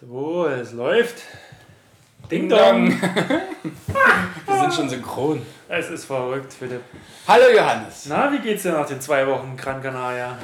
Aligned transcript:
So, 0.00 0.46
es 0.46 0.72
läuft. 0.72 1.22
Ding 2.30 2.48
Dong. 2.48 2.88
Wir 4.46 4.58
sind 4.60 4.72
schon 4.74 4.88
synchron. 4.88 5.44
Es 5.68 5.90
ist 5.90 6.06
verrückt, 6.06 6.54
Philipp. 6.54 6.82
Hallo 7.28 7.44
Johannes. 7.54 8.06
Na, 8.06 8.32
wie 8.32 8.38
geht's 8.38 8.62
dir 8.62 8.72
nach 8.72 8.86
den 8.86 8.98
zwei 8.98 9.26
Wochen 9.26 9.54
Gran 9.58 9.82
Canaria? 9.82 10.38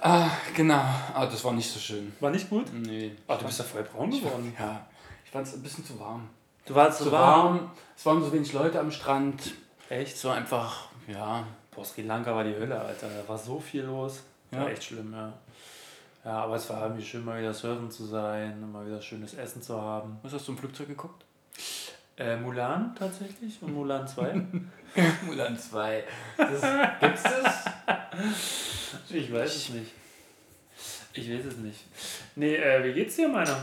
Ah, 0.00 0.30
genau. 0.54 0.84
Ah, 1.12 1.26
das 1.26 1.44
war 1.44 1.54
nicht 1.54 1.68
so 1.68 1.80
schön. 1.80 2.12
War 2.20 2.30
nicht 2.30 2.48
gut? 2.48 2.66
Nee. 2.72 3.16
Ach, 3.26 3.36
du 3.38 3.46
bist 3.46 3.58
ja 3.58 3.64
voll 3.64 3.82
braun 3.82 4.12
geworden. 4.12 4.54
Ja, 4.56 4.86
ich 5.24 5.30
fand 5.32 5.44
es 5.44 5.54
ein 5.54 5.62
bisschen 5.62 5.84
zu 5.84 5.98
warm. 5.98 6.28
Du 6.64 6.72
warst 6.72 6.98
Zu 6.98 7.10
warm. 7.10 7.70
Es 7.96 8.06
waren 8.06 8.22
so 8.22 8.32
wenig 8.32 8.52
Leute 8.52 8.78
am 8.78 8.92
Strand. 8.92 9.54
Echt? 9.88 10.16
So 10.16 10.30
einfach, 10.30 10.86
ja. 11.08 11.42
Boah, 11.74 11.84
Sri 11.84 12.02
Lanka 12.02 12.32
war 12.32 12.44
die 12.44 12.54
Hölle, 12.54 12.78
Alter. 12.80 13.08
Da 13.08 13.28
war 13.28 13.38
so 13.38 13.58
viel 13.58 13.82
los. 13.82 14.22
Ja. 14.52 14.60
War 14.60 14.70
echt 14.70 14.84
schlimm, 14.84 15.12
ja. 15.12 15.32
Ja, 16.24 16.42
aber 16.42 16.56
es 16.56 16.68
war 16.68 16.82
irgendwie 16.82 17.04
schön, 17.04 17.24
mal 17.24 17.40
wieder 17.40 17.54
surfen 17.54 17.90
zu 17.90 18.04
sein 18.04 18.70
mal 18.72 18.86
wieder 18.86 19.00
schönes 19.00 19.34
Essen 19.34 19.62
zu 19.62 19.80
haben. 19.80 20.18
Was 20.22 20.32
hast 20.32 20.48
du 20.48 20.52
im 20.52 20.58
Flugzeug 20.58 20.88
geguckt? 20.88 21.24
Äh, 22.16 22.36
Mulan 22.36 22.94
tatsächlich 22.98 23.62
und 23.62 23.74
Mulan 23.74 24.06
2. 24.06 24.34
Mulan 25.26 25.56
2. 25.56 26.02
Das, 26.36 27.00
gibt's 27.00 27.22
das? 27.22 27.64
ich 29.10 29.32
weiß 29.32 29.54
es 29.54 29.68
nicht. 29.70 29.92
Ich 31.12 31.32
weiß 31.32 31.44
es 31.46 31.56
nicht. 31.58 31.84
Nee, 32.34 32.56
äh, 32.56 32.82
wie 32.84 32.92
geht's 32.92 33.16
dir, 33.16 33.28
meiner? 33.28 33.56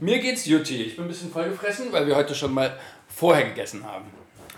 Mir 0.00 0.20
geht's 0.20 0.46
Jutti. 0.46 0.82
Ich 0.82 0.96
bin 0.96 1.06
ein 1.06 1.08
bisschen 1.08 1.32
vollgefressen, 1.32 1.92
weil 1.92 2.06
wir 2.06 2.14
heute 2.14 2.34
schon 2.34 2.54
mal 2.54 2.76
vorher 3.08 3.48
gegessen 3.48 3.84
haben. 3.84 4.04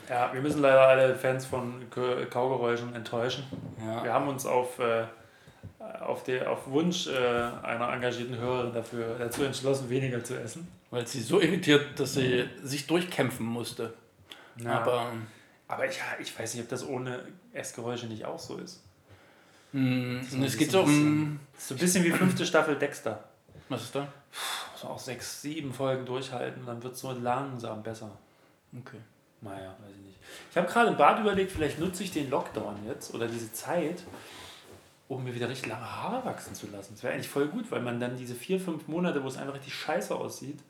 Ja, 0.08 0.32
wir 0.32 0.40
müssen 0.40 0.60
leider 0.60 0.80
alle 0.80 1.14
Fans 1.14 1.46
von 1.46 1.86
Kaugeräuschen 2.28 2.94
enttäuschen. 2.94 3.44
Ja. 3.80 4.02
Wir 4.02 4.12
haben 4.12 4.28
uns 4.28 4.44
auf, 4.44 4.78
äh, 4.80 5.04
auf, 6.00 6.22
die, 6.24 6.40
auf 6.40 6.66
Wunsch 6.68 7.06
äh, 7.06 7.16
einer 7.62 7.92
engagierten 7.92 8.36
Hörerin 8.36 8.72
dafür, 8.72 9.16
dazu 9.18 9.42
entschlossen, 9.42 9.88
weniger 9.90 10.22
zu 10.22 10.38
essen. 10.38 10.68
Weil 10.90 11.06
sie 11.06 11.20
so 11.20 11.40
irritiert, 11.40 11.98
dass 11.98 12.14
sie 12.14 12.48
sich 12.62 12.86
durchkämpfen 12.86 13.46
musste. 13.46 13.92
Aber 14.64 15.12
aber 15.70 15.86
ich, 15.86 16.00
ich 16.18 16.36
weiß 16.36 16.54
nicht, 16.54 16.64
ob 16.64 16.68
das 16.68 16.84
ohne 16.84 17.24
Essgeräusche 17.52 18.06
nicht 18.06 18.24
auch 18.24 18.40
so 18.40 18.56
ist. 18.56 18.82
mh, 19.70 20.24
So 20.28 20.42
es 20.42 20.56
geht 20.56 20.72
so 20.72 20.82
um. 20.82 21.38
So 21.56 21.74
ein 21.74 21.78
bisschen 21.78 22.02
wie 22.04 22.10
fünfte 22.10 22.44
Staffel 22.44 22.74
Dexter. 22.76 23.22
Was 23.68 23.82
ist 23.82 23.94
da? 23.94 24.00
Man 24.82 24.90
auch 24.92 24.98
sechs, 24.98 25.42
sieben 25.42 25.72
Folgen 25.72 26.04
durchhalten, 26.04 26.66
dann 26.66 26.82
wird 26.82 26.94
es 26.94 27.00
so 27.00 27.12
langsam 27.12 27.82
besser. 27.84 28.10
Okay. 28.76 28.96
Naja, 29.42 29.76
weiß 29.80 29.92
ich 29.96 30.06
nicht. 30.06 30.18
Ich 30.50 30.56
habe 30.56 30.66
gerade 30.66 30.90
im 30.90 30.96
Bad 30.96 31.20
überlegt, 31.20 31.52
vielleicht 31.52 31.78
nutze 31.78 32.02
ich 32.02 32.10
den 32.10 32.30
Lockdown 32.30 32.84
jetzt 32.86 33.14
oder 33.14 33.28
diese 33.28 33.52
Zeit, 33.52 34.02
um 35.10 35.24
mir 35.24 35.34
wieder 35.34 35.48
richtig 35.48 35.66
lange 35.68 35.84
Haare 35.84 36.24
wachsen 36.24 36.54
zu 36.54 36.68
lassen. 36.68 36.94
Das 36.94 37.02
wäre 37.02 37.12
eigentlich 37.14 37.28
voll 37.28 37.48
gut, 37.48 37.70
weil 37.70 37.82
man 37.82 37.98
dann 37.98 38.16
diese 38.16 38.34
vier, 38.34 38.60
fünf 38.60 38.86
Monate, 38.86 39.22
wo 39.22 39.26
es 39.28 39.36
einfach 39.36 39.54
richtig 39.54 39.74
scheiße 39.74 40.14
aussieht, 40.14 40.60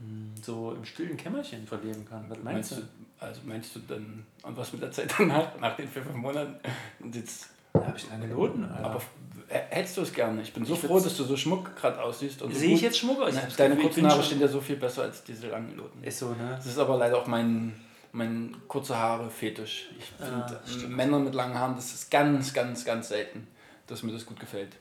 mh, 0.00 0.42
so 0.42 0.72
im 0.72 0.84
stillen 0.84 1.16
Kämmerchen 1.16 1.66
verleben 1.66 2.04
kann. 2.08 2.26
Was 2.28 2.38
meinst, 2.42 2.72
Meinst 2.72 2.86
du? 3.18 3.24
also 3.24 3.40
meinst 3.46 3.74
du 3.74 3.80
dann, 3.88 4.26
und 4.42 4.56
was 4.56 4.72
mit 4.74 4.82
der 4.82 4.92
Zeit 4.92 5.14
danach, 5.18 5.58
nach 5.60 5.74
den 5.76 5.88
vier, 5.88 6.02
fünf 6.02 6.14
Monaten? 6.16 6.56
Und 7.00 7.14
jetzt, 7.16 7.48
Da 7.72 7.86
habe 7.86 7.96
ich 7.96 8.08
lange 8.10 8.28
Noten. 8.28 8.64
Alter. 8.64 8.84
aber 8.84 9.02
hättest 9.48 9.96
du 9.96 10.02
es 10.02 10.12
gerne? 10.12 10.42
Ich 10.42 10.52
bin 10.52 10.66
so 10.66 10.74
Ich 10.74 10.80
froh, 10.80 11.00
dass 11.00 11.16
du 11.16 11.24
so 11.24 11.34
schmuck 11.36 11.74
gerade 11.74 12.02
aussiehst. 12.02 12.42
Und 12.42 12.52
so 12.52 12.58
sehe 12.58 12.74
ich 12.74 12.82
jetzt 12.82 12.98
Schmuck 12.98 13.18
aus? 13.22 13.34
Deine 13.56 13.76
kurzen 13.76 14.06
Haare 14.06 14.22
stehen 14.22 14.40
ja 14.40 14.48
so 14.48 14.60
viel 14.60 14.76
besser 14.76 15.04
als 15.04 15.24
diese 15.24 15.48
langen 15.48 15.74
Noten. 15.74 16.04
Ist 16.04 16.18
so, 16.18 16.28
ne? 16.30 16.52
Das 16.54 16.66
ist 16.66 16.78
aber 16.78 16.98
leider 16.98 17.16
auch 17.16 17.26
mein, 17.26 17.72
mein 18.12 18.54
kurze 18.68 18.96
Haare 18.96 19.30
Fetisch. 19.30 19.88
Ich 19.98 20.12
Ah, 20.20 20.46
finde. 20.66 20.88
Männer 20.88 21.18
mit 21.18 21.34
langen 21.34 21.58
Haaren, 21.58 21.76
das 21.76 21.92
ist 21.94 22.10
ganz, 22.10 22.52
ganz, 22.54 22.84
ganz 22.84 23.08
selten, 23.08 23.46
dass 23.86 24.02
mir 24.02 24.12
das 24.12 24.24
gut 24.26 24.38
gefällt. 24.40 24.74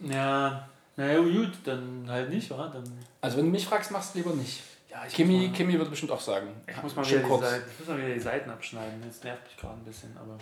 Ja, 0.00 0.68
naja, 0.96 1.20
gut, 1.20 1.52
dann 1.64 2.04
halt 2.08 2.28
nicht, 2.30 2.50
wa? 2.50 2.68
Dann, 2.72 2.84
Also 3.20 3.38
wenn 3.38 3.46
du 3.46 3.50
mich 3.50 3.66
fragst, 3.66 3.90
machst 3.90 4.14
du 4.14 4.18
lieber 4.18 4.34
nicht. 4.34 4.62
ja, 4.90 5.04
ich 5.06 5.14
Kimi, 5.14 5.46
mal, 5.48 5.52
Kimi 5.56 5.74
würde 5.78 5.90
bestimmt 5.90 6.12
auch 6.12 6.20
sagen. 6.20 6.48
ich 6.66 6.82
muss 6.82 6.94
mal, 6.96 7.06
wieder 7.06 7.18
die 7.20 7.24
kurz. 7.24 7.42
Seiten, 7.42 7.64
ich 7.70 7.78
muss 7.78 7.88
mal 7.88 7.98
wieder 7.98 8.14
die 8.14 8.20
Seiten 8.20 8.50
abschneiden. 8.50 9.02
Das 9.06 9.22
nervt 9.22 9.44
mich 9.44 9.56
gerade 9.56 9.74
ein 9.74 9.84
bisschen, 9.84 10.16
aber... 10.16 10.36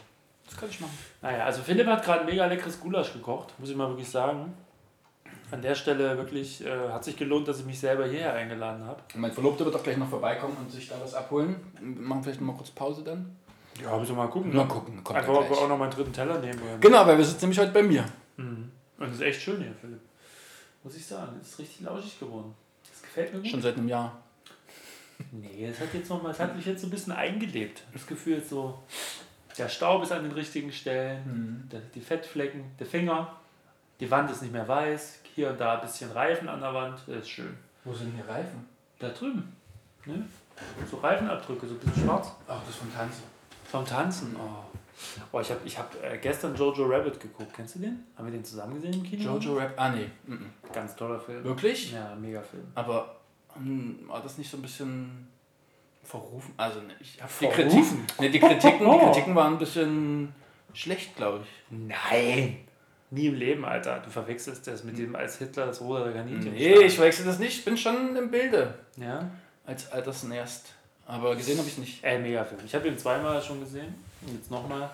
Das 0.47 0.57
kann 0.59 0.69
ich 0.69 0.81
machen. 0.81 0.99
Naja, 1.23 1.45
also 1.45 1.63
Philipp 1.63 1.87
hat 1.87 2.05
gerade 2.05 2.21
ein 2.21 2.27
mega 2.27 2.45
leckeres 2.47 2.81
Gulasch 2.81 3.13
gekocht, 3.13 3.55
muss 3.59 3.71
ich 3.71 3.77
mal 3.77 3.89
wirklich 3.89 4.09
sagen. 4.11 4.53
An 5.51 5.63
der 5.63 5.75
Stelle 5.75 6.17
wirklich 6.17 6.65
äh, 6.65 6.89
hat 6.91 7.05
sich 7.05 7.17
gelohnt, 7.17 7.49
dass 7.49 7.61
ich 7.61 7.67
mich 7.67 7.79
selber 7.79 8.07
hierher 8.07 8.35
eingeladen 8.35 8.85
habe. 8.85 9.03
Mein 9.15 9.33
Verlobter 9.33 9.65
wird 9.65 9.75
auch 9.75 9.83
gleich 9.83 9.97
noch 9.97 10.09
vorbeikommen 10.09 10.57
und 10.61 10.71
sich 10.71 10.89
da 10.89 10.97
was 11.03 11.15
abholen. 11.15 11.57
Wir 11.81 12.03
machen 12.03 12.23
vielleicht 12.23 12.41
noch 12.41 12.49
mal 12.49 12.57
kurz 12.57 12.71
Pause 12.71 13.03
dann. 13.03 13.37
Ja, 13.83 13.97
müssen 13.97 14.17
wir 14.17 14.25
mal 14.25 14.31
gucken. 14.31 14.55
Mal 14.55 14.63
ne? 14.63 14.69
gucken, 14.69 15.03
kommt 15.03 15.19
Einfach, 15.19 15.35
ob 15.35 15.51
wir 15.51 15.59
auch 15.59 15.69
noch 15.69 15.79
mal 15.79 15.85
einen 15.85 15.95
dritten 15.95 16.13
Teller 16.13 16.39
nehmen 16.39 16.61
wollen. 16.61 16.81
Genau, 16.81 17.07
weil 17.07 17.17
wir 17.17 17.25
sitzen 17.25 17.47
nämlich 17.47 17.59
heute 17.59 17.73
bei 17.73 17.83
mir. 17.83 18.05
Mhm. 18.37 18.71
Und 18.99 19.07
es 19.07 19.15
ist 19.15 19.23
echt 19.23 19.43
schön 19.43 19.61
hier, 19.61 19.75
Philipp. 19.81 20.01
Muss 20.83 20.97
ich 20.97 21.07
sagen, 21.07 21.37
es 21.41 21.49
ist 21.49 21.59
richtig 21.59 21.81
lauschig 21.81 22.19
geworden. 22.19 22.55
Das 22.91 23.03
gefällt 23.03 23.33
mir 23.33 23.41
gut. 23.41 23.51
Schon 23.51 23.63
seit 23.63 23.77
einem 23.77 23.89
Jahr. 23.89 24.23
Nee, 25.33 25.67
es 25.67 25.81
hat 25.81 25.93
jetzt 25.93 26.09
noch 26.09 26.23
mal, 26.23 26.31
es 26.31 26.41
hat 26.41 26.57
mich 26.57 26.65
jetzt 26.65 26.81
so 26.81 26.87
ein 26.87 26.91
bisschen 26.91 27.13
eingelebt. 27.13 27.83
Das 27.93 28.07
Gefühl 28.07 28.39
ist 28.39 28.49
so, 28.49 28.79
der 29.59 29.69
Staub 29.69 30.03
ist 30.03 30.13
an 30.13 30.23
den 30.23 30.33
richtigen 30.33 30.73
Stellen, 30.73 31.69
der, 31.71 31.81
die 31.95 32.01
Fettflecken, 32.01 32.65
der 32.79 32.87
Finger, 32.87 33.37
die 34.01 34.11
Wand 34.11 34.31
ist 34.31 34.41
nicht 34.41 34.53
mehr 34.53 34.67
weiß, 34.67 35.20
hier 35.35 35.51
und 35.51 35.61
da 35.61 35.75
ein 35.75 35.81
bisschen 35.81 36.11
Reifen 36.13 36.49
an 36.49 36.61
der 36.61 36.75
Wand, 36.75 36.99
das 37.07 37.17
ist 37.17 37.31
schön. 37.31 37.57
Wo 37.85 37.93
sind 37.93 38.15
hier 38.15 38.29
Reifen? 38.29 38.67
Da 38.99 39.09
drüben, 39.09 39.57
ne? 40.05 40.25
So 40.91 40.99
Reifenabdrücke, 40.99 41.67
so 41.67 41.75
ein 41.75 41.79
bisschen 41.79 42.05
schwarz. 42.05 42.33
Ach, 42.47 42.61
das 42.67 42.77
vom 42.77 42.93
Tanzen. 42.93 43.23
Vom 43.65 43.85
Tanzen, 43.85 44.37
oh. 44.37 44.65
Oh, 45.33 45.41
ich 45.41 45.51
habe 45.51 45.61
ich 45.65 45.79
hab, 45.79 45.95
äh, 46.03 46.19
gestern 46.19 46.55
Jojo 46.55 46.85
Rabbit 46.87 47.19
geguckt. 47.19 47.55
Kennst 47.55 47.77
du 47.77 47.79
den? 47.79 48.07
Haben 48.17 48.27
wir 48.27 48.33
den 48.33 48.45
zusammen 48.45 48.75
gesehen 48.75 48.93
im 48.93 49.03
Kino? 49.03 49.23
Jojo 49.23 49.57
Rap. 49.57 49.73
Ah, 49.77 49.89
nee. 49.91 50.11
Mhm. 50.27 50.51
Ganz 50.73 50.95
toller 50.95 51.19
Film. 51.19 51.43
Wirklich? 51.43 51.93
Ja, 51.93 52.15
mega 52.15 52.43
Film. 52.43 52.67
Aber 52.75 53.17
hm, 53.55 54.05
war 54.07 54.23
das 54.23 54.37
nicht 54.39 54.51
so 54.51 54.59
ein 54.59 54.63
bisschen 54.63 55.29
verrufen? 56.03 56.53
Also, 56.57 56.81
ne, 56.81 56.95
ich 57.01 57.21
habe 57.23 57.33
die? 57.41 57.47
Kritiken. 57.49 58.07
Ne, 58.19 58.31
die 58.31 58.41
Kritiken, 58.41 58.91
die. 58.91 58.99
Kritiken 59.07 59.35
waren 59.35 59.55
ein 59.55 59.59
bisschen 59.59 60.35
schlecht, 60.75 61.17
glaube 61.17 61.45
ich. 61.45 61.77
Nein! 61.77 62.59
Nie 63.11 63.27
im 63.27 63.35
Leben, 63.35 63.65
Alter. 63.65 63.99
Du 63.99 64.11
verwechselst 64.11 64.67
das 64.67 64.85
mit 64.85 64.97
dem 64.97 65.17
als 65.17 65.39
Hitler 65.39 65.67
das 65.67 65.81
rote 65.81 66.13
Kaninchen. 66.13 66.53
Nee, 66.53 66.79
ich 66.85 66.99
wechsle 66.99 67.25
das 67.25 67.39
nicht. 67.41 67.59
Ich 67.59 67.65
bin 67.65 67.77
schon 67.77 68.17
im 68.17 68.31
Bilde. 68.31 68.75
Ja? 68.97 69.29
Als 69.67 69.91
Altersnährst. 69.91 70.75
Aber 71.07 71.35
gesehen 71.35 71.59
habe 71.59 71.67
ich 71.67 71.79
nicht. 71.79 72.05
Ey, 72.05 72.21
mega 72.21 72.45
Film. 72.45 72.61
Ich 72.65 72.75
habe 72.75 72.87
ihn 72.87 72.97
zweimal 72.97 73.43
schon 73.43 73.59
gesehen. 73.59 73.93
Und 74.23 74.35
jetzt 74.35 74.51
nochmal. 74.51 74.91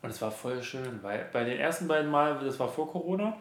Und 0.00 0.10
es 0.10 0.20
war 0.22 0.30
voll 0.30 0.62
schön, 0.62 1.02
weil 1.02 1.28
bei 1.32 1.44
den 1.44 1.58
ersten 1.58 1.86
beiden 1.86 2.10
Mal, 2.10 2.42
das 2.42 2.58
war 2.58 2.68
vor 2.68 2.90
Corona. 2.90 3.36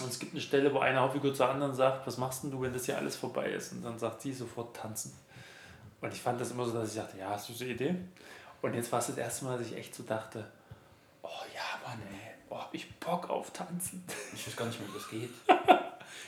Und 0.00 0.10
es 0.10 0.18
gibt 0.18 0.32
eine 0.32 0.40
Stelle, 0.40 0.74
wo 0.74 0.80
eine 0.80 0.98
Hauptfigur 0.98 1.32
zur 1.32 1.48
anderen 1.48 1.74
sagt, 1.74 2.06
was 2.06 2.18
machst 2.18 2.42
denn 2.42 2.50
du, 2.50 2.60
wenn 2.60 2.72
das 2.72 2.86
hier 2.86 2.98
alles 2.98 3.14
vorbei 3.14 3.50
ist? 3.50 3.72
Und 3.72 3.84
dann 3.84 3.98
sagt 3.98 4.20
sie 4.20 4.32
sofort 4.32 4.76
tanzen. 4.76 5.12
Und 6.00 6.12
ich 6.12 6.20
fand 6.20 6.40
das 6.40 6.50
immer 6.50 6.64
so, 6.66 6.72
dass 6.72 6.90
ich 6.90 7.00
dachte, 7.00 7.18
ja, 7.18 7.30
hast 7.30 7.48
du 7.48 7.52
so 7.52 7.64
eine 7.64 7.74
Idee? 7.74 7.94
Und 8.60 8.74
jetzt 8.74 8.90
war 8.90 8.98
es 8.98 9.06
das 9.06 9.16
erste 9.16 9.44
Mal, 9.44 9.58
dass 9.58 9.68
ich 9.68 9.76
echt 9.76 9.94
so 9.94 10.02
dachte, 10.02 10.44
oh 11.22 11.28
ja, 11.54 11.88
Mann, 11.88 12.00
ey, 12.10 12.31
oh, 12.52 12.58
hab 12.58 12.74
ich 12.74 12.90
Bock 12.96 13.28
auf 13.30 13.50
Tanzen. 13.52 14.04
Ich 14.34 14.46
weiß 14.46 14.56
gar 14.56 14.66
nicht 14.66 14.78
mehr, 14.80 14.88
wie 14.88 14.94
das 14.94 15.08
geht. 15.08 15.30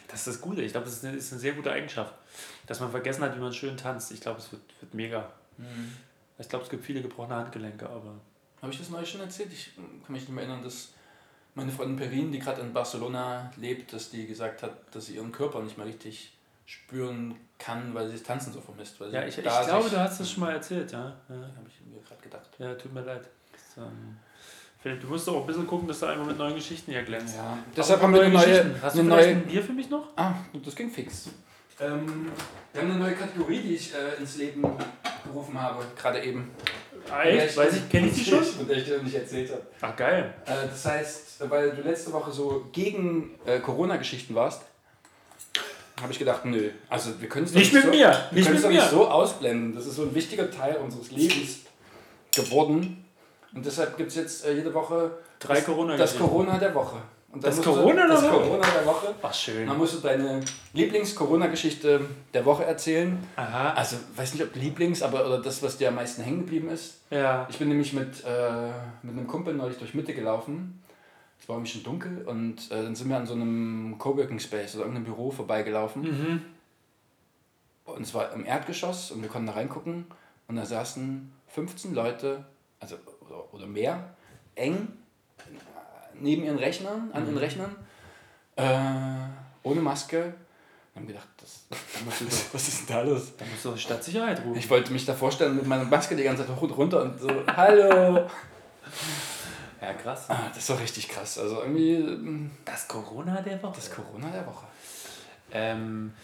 Das 0.08 0.20
ist 0.20 0.26
das 0.28 0.40
Gute. 0.40 0.62
Ich 0.62 0.72
glaube, 0.72 0.86
das 0.86 0.96
ist 0.96 1.04
eine, 1.04 1.16
ist 1.16 1.32
eine 1.32 1.40
sehr 1.40 1.52
gute 1.54 1.72
Eigenschaft, 1.72 2.14
dass 2.66 2.78
man 2.80 2.90
vergessen 2.90 3.22
hat, 3.22 3.34
wie 3.34 3.40
man 3.40 3.52
schön 3.52 3.76
tanzt. 3.76 4.12
Ich 4.12 4.20
glaube, 4.20 4.38
es 4.38 4.50
wird, 4.52 4.62
wird 4.80 4.94
mega. 4.94 5.30
Ich 6.38 6.48
glaube, 6.48 6.64
es 6.64 6.70
gibt 6.70 6.84
viele 6.84 7.02
gebrochene 7.02 7.36
Handgelenke, 7.36 7.86
aber 7.88 8.14
Habe 8.62 8.72
ich 8.72 8.78
das 8.78 8.90
neulich 8.90 9.10
schon 9.10 9.20
erzählt? 9.20 9.52
Ich 9.52 9.74
kann 9.76 10.12
mich 10.12 10.22
nicht 10.22 10.30
mehr 10.30 10.44
erinnern, 10.44 10.62
dass 10.62 10.90
meine 11.54 11.72
Freundin 11.72 11.96
Perin, 11.96 12.32
die 12.32 12.38
gerade 12.38 12.60
in 12.60 12.72
Barcelona 12.72 13.50
lebt, 13.56 13.92
dass 13.92 14.10
die 14.10 14.26
gesagt 14.26 14.62
hat, 14.62 14.94
dass 14.94 15.06
sie 15.06 15.16
ihren 15.16 15.32
Körper 15.32 15.62
nicht 15.62 15.76
mehr 15.76 15.86
richtig 15.86 16.32
spüren 16.66 17.34
kann, 17.58 17.94
weil 17.94 18.06
sie 18.08 18.14
das 18.14 18.22
Tanzen 18.22 18.52
so 18.52 18.60
vermisst. 18.60 19.00
Weil 19.00 19.12
ja, 19.12 19.26
ich, 19.26 19.36
ich 19.36 19.44
glaube, 19.44 19.91
du 19.91 19.98
hast 19.98 20.20
das 20.20 20.30
schon 20.30 20.41
mal 20.41 20.52
erzählt, 20.52 20.92
ja. 20.92 21.16
Ja, 21.28 21.34
Habe 21.34 21.68
ich 21.68 21.80
mir 21.86 22.00
gerade 22.02 22.22
gedacht. 22.22 22.50
ja 22.58 22.74
tut 22.74 22.92
mir 22.92 23.02
leid. 23.02 23.28
Das, 23.52 23.84
ähm, 23.84 24.16
Philipp, 24.84 25.00
du 25.00 25.06
musst 25.06 25.27
doch 25.27 25.37
auch 25.37 25.41
ein 25.41 25.47
bisschen 25.47 25.67
gucken, 25.67 25.89
dass 25.89 25.99
du 26.00 26.05
einmal 26.05 26.27
mit 26.27 26.37
neuen 26.37 26.56
Geschichten 26.56 26.93
hier 26.93 27.03
glänzt. 27.05 27.37
Ja, 27.37 27.56
deshalb 27.75 28.03
haben 28.03 28.12
wir 28.12 28.21
eine 28.21 28.34
neue. 28.34 28.75
Hast 28.83 28.97
du 28.97 29.00
eine 29.00 29.09
neue 29.09 29.27
ein 29.28 29.47
Bier 29.47 29.62
für 29.62 29.72
mich 29.72 29.89
noch? 29.89 30.09
Ah, 30.15 30.34
das 30.62 30.77
ging 30.77 30.91
fix. 30.91 31.31
Ähm, 31.81 32.31
wir 32.71 32.83
haben 32.83 32.91
eine 32.91 33.01
neue 33.01 33.15
Kategorie, 33.15 33.60
die 33.60 33.77
ich 33.77 33.95
äh, 33.95 34.21
ins 34.21 34.36
Leben 34.36 34.63
gerufen 35.25 35.59
habe, 35.59 35.83
gerade 35.97 36.22
eben. 36.22 36.51
Ah, 37.10 37.22
echt? 37.22 37.57
Weiß 37.57 37.77
ich, 37.77 37.89
kenne 37.89 38.09
ich 38.09 38.13
die 38.13 38.25
schon? 38.31 38.45
Von 38.45 38.69
der 38.69 38.77
ich 38.77 38.84
dir 38.84 38.98
noch 38.98 39.04
nicht 39.04 39.15
erzählt 39.15 39.53
habe. 39.53 39.63
Ach, 39.81 39.97
geil. 39.97 40.34
Äh, 40.45 40.69
das 40.69 40.84
heißt, 40.84 41.48
weil 41.48 41.71
du 41.71 41.80
letzte 41.80 42.13
Woche 42.13 42.30
so 42.30 42.66
gegen 42.71 43.30
äh, 43.47 43.60
Corona-Geschichten 43.60 44.34
warst, 44.34 44.65
habe 45.98 46.13
ich 46.13 46.19
gedacht, 46.19 46.45
nö. 46.45 46.69
Also 46.91 47.19
wir 47.22 47.30
können 47.30 47.47
es 47.47 47.53
doch 47.53 47.59
Nicht 47.59 47.72
mit 47.72 47.84
so, 47.84 47.89
mir, 47.89 47.98
Wir 48.33 48.39
nicht 48.39 48.51
mit 48.53 48.63
mir. 48.63 48.69
nicht 48.69 48.91
so 48.91 49.09
ausblenden. 49.09 49.75
Das 49.75 49.87
ist 49.87 49.97
so 49.97 50.03
ein 50.03 50.15
wichtiger 50.15 50.51
Teil 50.51 50.77
unseres 50.77 51.10
Lebens 51.10 51.60
geworden. 52.37 53.03
Und 53.54 53.65
deshalb 53.65 53.97
gibt 53.97 54.10
es 54.10 54.16
jetzt 54.16 54.45
äh, 54.45 54.53
jede 54.54 54.72
Woche 54.74 55.10
Drei 55.39 55.54
das, 55.56 55.65
corona 55.65 55.97
das 55.97 56.16
Corona 56.18 56.59
der 56.59 56.74
Woche. 56.74 56.97
Und 57.30 57.42
Das 57.45 57.56
du- 57.56 57.62
Corona 57.62 58.06
der 58.06 58.09
das 58.09 58.22
Woche? 58.22 58.30
Corona 58.33 58.66
der 58.78 58.86
Woche. 58.86 59.15
Ach, 59.22 59.34
schön. 59.34 59.66
Dann 59.66 59.77
musst 59.77 59.95
du 59.95 59.98
deine 59.98 60.41
Lieblings-Corona-Geschichte 60.72 62.01
der 62.33 62.45
Woche 62.45 62.65
erzählen. 62.65 63.18
Aha. 63.36 63.71
Also, 63.74 63.97
weiß 64.15 64.34
nicht, 64.34 64.45
ob 64.45 64.54
Lieblings, 64.54 65.03
aber 65.03 65.27
oder 65.27 65.41
das, 65.42 65.62
was 65.62 65.77
dir 65.77 65.89
am 65.89 65.97
meisten 65.97 66.22
hängen 66.22 66.41
geblieben 66.41 66.68
ist. 66.68 67.01
Ja. 67.10 67.47
Ich 67.51 67.59
bin 67.59 67.68
nämlich 67.68 67.92
mit, 67.92 68.24
äh, 68.24 68.68
mit 69.03 69.16
einem 69.16 69.27
Kumpel 69.27 69.54
neulich 69.54 69.78
durch 69.78 69.95
Mitte 69.95 70.15
gelaufen. 70.15 70.80
es 71.41 71.48
war 71.48 71.56
irgendwie 71.56 71.72
schon 71.72 71.83
dunkel 71.83 72.22
und 72.27 72.71
äh, 72.71 72.83
dann 72.83 72.95
sind 72.95 73.09
wir 73.09 73.16
an 73.16 73.27
so 73.27 73.34
einem 73.34 73.97
Coworking 73.98 74.39
Space 74.39 74.74
oder 74.77 74.84
irgendeinem 74.84 75.04
Büro 75.04 75.30
vorbeigelaufen. 75.33 76.03
Mhm. 76.03 76.42
Und 77.84 78.03
es 78.03 78.15
war 78.15 78.33
im 78.33 78.47
Erdgeschoss 78.47 79.10
und 79.10 79.22
wir 79.22 79.28
konnten 79.28 79.48
da 79.48 79.53
reingucken 79.54 80.06
und 80.48 80.56
da 80.56 80.65
saßen 80.65 81.30
15 81.48 81.95
Leute, 81.95 82.45
also 82.80 82.97
oder, 83.26 83.53
oder 83.54 83.66
mehr, 83.66 84.15
eng 84.54 84.88
neben 86.21 86.44
ihren 86.44 86.59
Rechnern, 86.59 87.10
an 87.12 87.24
ihren 87.26 87.38
Rechnern, 87.38 87.74
äh, 88.56 88.65
ohne 89.62 89.80
Maske. 89.80 90.34
Wir 90.92 91.00
haben 91.00 91.09
gedacht, 91.09 91.28
das, 91.41 91.66
was 92.53 92.68
ist 92.68 92.88
denn 92.88 92.97
da 92.97 93.03
los? 93.03 93.32
Da 93.36 93.44
musst 93.47 93.65
du 93.65 93.72
die 93.72 93.80
Stadtsicherheit 93.80 94.38
rufen. 94.44 94.56
Ich 94.59 94.71
wollte 94.71 94.92
mich 94.92 95.04
da 95.04 95.12
vorstellen 95.15 95.56
mit 95.56 95.66
meiner 95.66 95.84
Maske 95.84 96.15
die 96.15 96.22
ganze 96.22 96.47
Zeit 96.47 96.54
hoch- 96.60 96.76
runter 96.76 97.03
und 97.03 97.18
so, 97.21 97.28
hallo. 97.56 98.28
Ja, 99.80 99.92
krass. 99.92 100.27
Ah, 100.30 100.50
das 100.54 100.66
war 100.70 100.80
richtig 100.80 101.09
krass. 101.10 101.38
Also 101.38 101.60
irgendwie 101.60 101.98
mm, 101.98 102.50
Das 102.65 102.88
Corona 102.88 103.42
der 103.42 103.62
Woche. 103.62 103.74
das 103.77 103.91
Corona 103.91 104.30
der 104.30 104.47
Woche. 104.47 104.65
Ähm, 105.53 106.15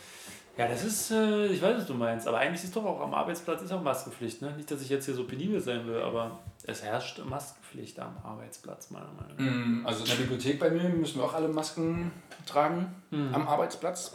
ja, 0.57 0.67
das 0.67 0.83
ist, 0.83 1.11
äh, 1.11 1.47
ich 1.49 1.61
weiß, 1.61 1.77
was 1.79 1.87
du 1.87 1.93
meinst, 1.93 2.27
aber 2.27 2.39
eigentlich 2.39 2.65
ist 2.65 2.75
doch 2.75 2.85
auch 2.87 3.01
am 3.03 3.13
Arbeitsplatz 3.13 3.61
ist 3.61 3.71
auch 3.73 3.83
Maskenpflicht. 3.83 4.41
Ne? 4.41 4.53
Nicht, 4.57 4.71
dass 4.71 4.81
ich 4.81 4.89
jetzt 4.89 5.05
hier 5.05 5.15
so 5.15 5.25
penibel 5.25 5.61
sein 5.61 5.87
will, 5.87 6.01
aber 6.01 6.39
es 6.65 6.83
herrscht 6.83 7.19
Maskenpflicht 7.25 7.99
am 7.99 8.17
Arbeitsplatz, 8.23 8.91
meiner 8.91 9.07
Meinung 9.13 9.37
nach. 9.37 9.67
Mm, 9.83 9.87
Also 9.87 10.05
in 10.05 10.11
der 10.11 10.17
Bibliothek 10.17 10.59
bei 10.59 10.71
mir 10.71 10.89
müssen 10.89 11.19
wir 11.19 11.25
auch 11.25 11.35
alle 11.35 11.49
Masken 11.49 12.13
tragen 12.47 12.95
am 13.11 13.49
Arbeitsplatz. 13.49 14.15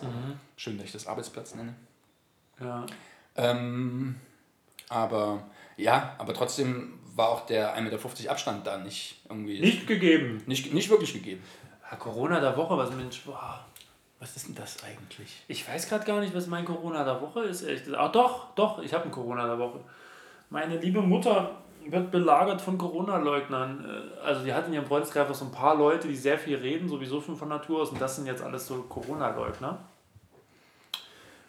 Schön, 0.56 0.78
dass 0.78 0.86
ich 0.88 0.92
das 0.92 1.08
Arbeitsplatz 1.08 1.56
nenne. 1.56 1.74
Ja. 2.60 2.86
Ähm, 3.36 4.16
aber 4.90 5.44
ja, 5.78 6.16
aber 6.18 6.34
trotzdem 6.34 7.00
war 7.16 7.30
auch 7.30 7.46
der 7.46 7.78
1,50 7.78 7.82
Meter 7.82 8.32
Abstand 8.32 8.68
da 8.68 8.78
nicht 8.78 9.22
irgendwie. 9.30 9.60
Nicht 9.60 9.88
gegeben. 9.88 10.42
Nicht, 10.46 10.74
nicht 10.74 10.90
wirklich 10.90 11.14
gegeben. 11.14 11.44
Ja, 11.90 11.98
Corona 11.98 12.40
der 12.40 12.56
Woche, 12.58 12.78
was 12.78 12.92
Mensch, 12.92 13.22
boah. 13.26 13.66
Was 14.20 14.36
ist 14.36 14.48
denn 14.48 14.56
das 14.56 14.84
eigentlich? 14.84 15.44
Ich 15.48 15.68
weiß 15.68 15.90
gerade 15.90 16.06
gar 16.06 16.20
nicht, 16.20 16.34
was 16.34 16.48
mein 16.48 16.66
Corona 16.66 17.04
der 17.04 17.22
Woche 17.22 17.42
ist. 17.42 17.62
Ehrlich 17.64 17.84
gesagt. 17.84 18.02
Ach 18.02 18.12
doch, 18.12 18.56
doch, 18.56 18.82
ich 18.82 18.94
habe 18.94 19.06
ein 19.06 19.12
Corona 19.12 19.46
der 19.46 19.60
Woche. 19.60 19.82
Meine 20.50 20.78
liebe 20.78 21.02
Mutter 21.02 21.62
wird 21.92 22.12
belagert 22.12 22.62
von 22.62 22.78
Corona-Leugnern. 22.78 23.86
Äh, 23.86 24.20
Also 24.26 24.44
die 24.44 24.54
hat 24.54 24.68
in 24.68 24.74
ihrem 24.74 24.86
Freundeskreis 24.86 25.24
einfach 25.24 25.36
so 25.36 25.46
ein 25.46 25.52
paar 25.52 25.76
Leute, 25.76 26.08
die 26.08 26.16
sehr 26.16 26.38
viel 26.38 26.58
reden, 26.58 26.90
sowieso 26.90 27.22
schon 27.22 27.36
von 27.36 27.50
Natur 27.50 27.82
aus. 27.82 27.90
Und 27.90 28.02
das 28.02 28.16
sind 28.16 28.26
jetzt 28.28 28.44
alles 28.44 28.68
so 28.68 28.76
Corona-Leugner. 28.84 29.80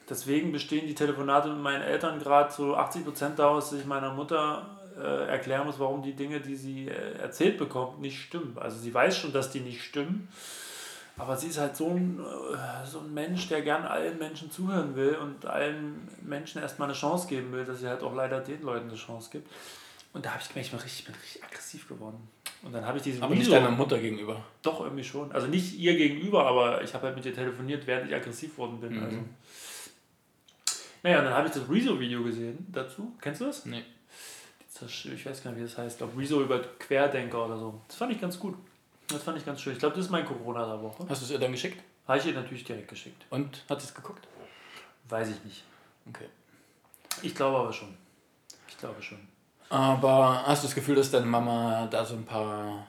Deswegen 0.09 0.53
bestehen 0.53 0.87
die 0.87 0.95
Telefonate 0.95 1.49
mit 1.49 1.61
meinen 1.61 1.83
Eltern 1.83 2.19
gerade 2.21 2.53
so 2.53 2.77
80% 2.77 3.35
daraus, 3.37 3.71
dass 3.71 3.81
ich 3.81 3.87
meiner 3.87 4.13
Mutter 4.13 4.67
äh, 4.97 5.29
erklären 5.29 5.67
muss, 5.67 5.79
warum 5.81 6.03
die 6.03 6.15
Dinge, 6.15 6.41
die 6.41 6.55
sie 6.55 6.89
äh, 6.89 7.19
erzählt 7.19 7.59
bekommt, 7.59 8.01
nicht 8.01 8.21
stimmen. 8.21 8.57
Also 8.59 8.79
sie 8.79 8.95
weiß 8.95 9.17
schon, 9.19 9.33
dass 9.33 9.51
die 9.51 9.61
nicht 9.61 9.83
stimmen. 9.83 10.29
Aber 11.19 11.37
sie 11.37 11.49
ist 11.49 11.59
halt 11.59 11.77
so 11.77 11.89
ein, 11.89 12.21
äh, 12.21 12.87
so 12.87 13.01
ein 13.01 13.13
Mensch, 13.13 13.49
der 13.49 13.63
gern 13.63 13.85
allen 13.85 14.19
Menschen 14.19 14.51
zuhören 14.51 14.95
will 14.95 15.17
und 15.17 15.47
allen 15.47 16.09
Menschen 16.23 16.63
erstmal 16.63 16.89
eine 16.89 16.97
Chance 16.97 17.27
geben 17.27 17.53
will, 17.53 17.65
dass 17.65 17.81
sie 17.81 17.89
halt 17.89 18.03
auch 18.03 18.15
leider 18.15 18.41
den 18.41 18.63
Leuten 18.63 18.89
eine 18.89 18.97
Chance 18.97 19.31
gibt. 19.33 19.51
Und 20.17 20.25
da 20.25 20.31
habe 20.31 20.41
ich 20.41 20.49
gemerkt, 20.49 20.69
ich 20.69 20.71
bin 20.71 20.81
richtig, 20.81 21.01
ich 21.01 21.05
bin 21.05 21.15
richtig 21.15 21.45
aggressiv 21.45 21.89
geworden. 21.89 22.27
Und 22.63 22.73
dann 22.73 22.87
habe 22.87 22.97
ich 22.97 23.05
diese 23.05 23.23
Aber 23.23 23.35
nicht 23.35 23.53
deiner 23.53 23.71
Mutter 23.71 23.99
gegenüber. 23.99 24.43
Doch, 24.63 24.81
irgendwie 24.81 25.05
schon. 25.05 25.31
Also 25.31 25.47
nicht 25.47 25.79
ihr 25.79 25.95
gegenüber, 25.95 26.47
aber 26.47 26.83
ich 26.83 26.95
habe 26.95 27.09
halt 27.09 27.17
mit 27.17 27.27
ihr 27.27 27.35
telefoniert, 27.35 27.87
während 27.87 28.09
ich 28.09 28.15
aggressiv 28.17 28.57
worden 28.57 28.81
bin. 28.81 28.97
Mhm. 28.97 29.05
Also. 29.05 29.19
Naja, 31.03 31.19
und 31.19 31.27
dann 31.27 31.35
habe 31.35 31.49
ich 31.49 31.53
das 31.53 31.69
Rezo-Video 31.69 32.25
gesehen 32.25 32.67
dazu. 32.73 33.13
Kennst 33.21 33.43
du 33.43 33.45
das? 33.45 33.67
Nee. 33.67 33.85
das? 34.81 34.91
Ich 35.05 35.27
weiß 35.27 35.45
gar 35.45 35.51
nicht, 35.51 35.61
wie 35.61 35.65
das 35.65 35.77
heißt. 35.77 35.97
Ich 35.97 35.99
glaube, 35.99 36.19
Rezo 36.19 36.41
über 36.41 36.61
Querdenker 36.61 37.45
oder 37.45 37.59
so. 37.59 37.83
Das 37.87 37.99
fand 37.99 38.11
ich 38.13 38.19
ganz 38.19 38.41
gut. 38.41 38.55
Das 39.09 39.23
fand 39.23 39.37
ich 39.37 39.45
ganz 39.45 39.61
schön. 39.61 39.75
Ich 39.75 39.81
glaube, 39.81 39.97
das 39.97 40.07
ist 40.07 40.11
mein 40.11 40.25
Corona 40.25 40.65
der 40.65 40.83
Woche. 40.83 41.05
Hast 41.11 41.21
du 41.21 41.27
es 41.27 41.31
ihr 41.31 41.39
dann 41.39 41.53
geschickt? 41.53 41.83
Habe 42.09 42.19
ich 42.21 42.25
ihr 42.25 42.33
natürlich 42.33 42.65
direkt 42.65 42.89
geschickt. 42.89 43.27
Und 43.29 43.67
hat 43.69 43.83
sie 43.83 43.89
es 43.89 43.95
geguckt? 43.95 44.27
Weiß 45.11 45.29
ich 45.29 45.45
nicht. 45.45 45.63
Okay. 46.09 46.29
Ich 47.21 47.35
glaube 47.35 47.59
aber 47.59 47.73
schon. 47.75 47.95
Ich 48.67 48.79
glaube 48.79 49.03
schon. 49.03 49.36
Aber 49.69 50.43
hast 50.47 50.63
du 50.63 50.69
das 50.69 50.75
Gefühl, 50.75 50.95
dass 50.97 51.11
deine 51.11 51.27
Mama 51.27 51.89
da 51.91 52.05
so 52.05 52.15
ein 52.15 52.25
paar 52.25 52.87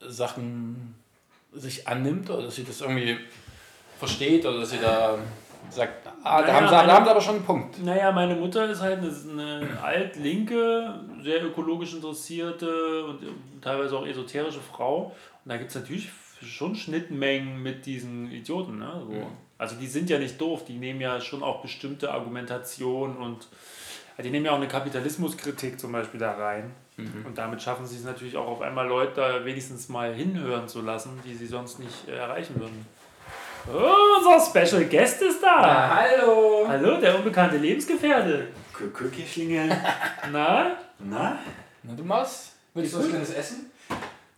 Sachen 0.00 0.94
sich 1.52 1.86
annimmt 1.88 2.28
oder 2.30 2.42
dass 2.44 2.56
sie 2.56 2.64
das 2.64 2.80
irgendwie 2.82 3.16
versteht 3.98 4.44
oder 4.44 4.60
dass 4.60 4.70
sie 4.70 4.78
da 4.78 5.18
sagt, 5.70 6.06
ah, 6.22 6.42
da, 6.42 6.46
Naja, 6.46 6.54
haben 6.54 6.68
sie, 6.68 6.74
meine- 6.74 6.86
da 6.88 6.94
haben 6.96 7.04
sie 7.06 7.10
aber 7.10 7.20
schon 7.20 7.36
einen 7.36 7.44
Punkt. 7.44 7.82
Naja, 7.82 8.12
meine 8.12 8.34
Mutter 8.36 8.68
ist 8.70 8.80
halt 8.82 8.98
eine, 8.98 9.10
eine 9.60 9.82
altlinke, 9.82 11.00
sehr 11.22 11.44
ökologisch 11.44 11.94
interessierte 11.94 13.04
und 13.06 13.20
teilweise 13.62 13.96
auch 13.96 14.06
esoterische 14.06 14.60
Frau. 14.60 15.14
Und 15.44 15.48
da 15.50 15.56
gibt 15.56 15.70
es 15.70 15.76
natürlich 15.76 16.10
schon 16.42 16.76
Schnittmengen 16.76 17.62
mit 17.62 17.86
diesen 17.86 18.30
Idioten. 18.30 18.78
Ne? 18.78 19.02
So. 19.08 19.26
Also 19.58 19.76
die 19.76 19.86
sind 19.86 20.10
ja 20.10 20.18
nicht 20.18 20.38
doof, 20.38 20.64
die 20.66 20.74
nehmen 20.74 21.00
ja 21.00 21.18
schon 21.20 21.42
auch 21.42 21.62
bestimmte 21.62 22.12
Argumentationen 22.12 23.16
und 23.16 23.48
ja, 24.16 24.22
die 24.24 24.30
nehmen 24.30 24.46
ja 24.46 24.52
auch 24.52 24.56
eine 24.56 24.68
Kapitalismuskritik 24.68 25.78
zum 25.78 25.92
Beispiel 25.92 26.20
da 26.20 26.32
rein. 26.32 26.72
Und 27.24 27.36
damit 27.36 27.60
schaffen 27.60 27.86
sie 27.86 27.96
es 27.96 28.04
natürlich 28.04 28.36
auch 28.38 28.46
auf 28.46 28.62
einmal 28.62 28.86
Leute 28.88 29.12
da 29.16 29.44
wenigstens 29.44 29.90
mal 29.90 30.14
hinhören 30.14 30.66
zu 30.66 30.80
lassen, 30.80 31.20
die 31.26 31.34
sie 31.34 31.46
sonst 31.46 31.78
nicht 31.78 32.08
äh, 32.08 32.16
erreichen 32.16 32.58
würden. 32.58 32.86
Oh, 33.68 34.16
unser 34.18 34.40
Special 34.40 34.84
Guest 34.86 35.20
ist 35.20 35.42
da! 35.42 35.94
hallo! 35.94 36.64
Hallo, 36.66 36.98
der 36.98 37.16
unbekannte 37.16 37.58
Lebensgefährte. 37.58 38.48
Cookie-Schlingel. 38.78 39.68
Na? 40.32 40.76
Na? 41.00 41.38
Na, 41.82 41.94
du 41.94 42.04
Maus? 42.04 42.52
Willst 42.72 42.94
du 42.94 42.98
was 43.00 43.08
Kleines 43.08 43.34
essen? 43.34 43.70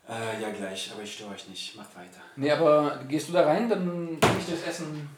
Äh, 0.08 0.42
ja, 0.42 0.48
gleich, 0.50 0.90
aber 0.92 1.02
ich 1.02 1.12
störe 1.12 1.30
euch 1.30 1.48
nicht. 1.48 1.76
Macht 1.76 1.94
weiter. 1.94 2.20
Nee, 2.36 2.50
aber 2.50 3.00
gehst 3.06 3.28
du 3.28 3.34
da 3.34 3.42
rein, 3.42 3.68
dann 3.68 4.18
bring 4.18 4.38
ich 4.38 4.46
dir 4.46 4.56
das 4.56 4.66
Essen. 4.66 5.08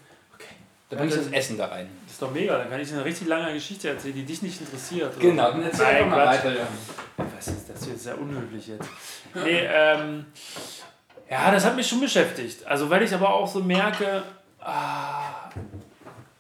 Okay. 0.91 0.99
Dann 0.99 1.09
bring 1.09 1.21
ich 1.21 1.25
das 1.25 1.33
Essen 1.33 1.57
da 1.57 1.67
rein. 1.67 1.89
Das 2.05 2.15
ist 2.15 2.23
doch 2.23 2.33
mega, 2.33 2.59
dann 2.59 2.69
kann 2.69 2.81
ich 2.81 2.89
dir 2.89 2.95
eine 2.95 3.05
richtig 3.05 3.29
lange 3.29 3.53
Geschichte 3.55 3.91
erzählen, 3.91 4.15
die 4.15 4.25
dich 4.25 4.43
nicht 4.43 4.61
interessiert. 4.61 5.17
oder? 5.17 5.21
Genau, 5.25 5.53
dann 5.53 5.63
erzähl 5.63 5.85
Nein, 5.85 6.11
mal 6.11 6.25
Quatsch. 6.25 6.45
weiter. 6.45 6.53
Ja. 6.57 6.67
Was 7.37 7.47
ist 7.49 7.71
das 7.71 7.87
jetzt 7.87 8.03
sehr 8.03 8.21
unhöflich 8.21 8.67
jetzt? 8.67 8.89
Nee, 9.35 9.61
ähm, 9.73 10.27
ja, 11.31 11.53
das 11.53 11.65
hat 11.65 11.77
mich 11.77 11.87
schon 11.87 12.01
beschäftigt. 12.01 12.67
Also, 12.67 12.91
weil 12.91 13.05
ich 13.05 13.15
aber 13.15 13.33
auch 13.33 13.47
so 13.47 13.61
merke, 13.61 14.25
ah, 14.59 15.49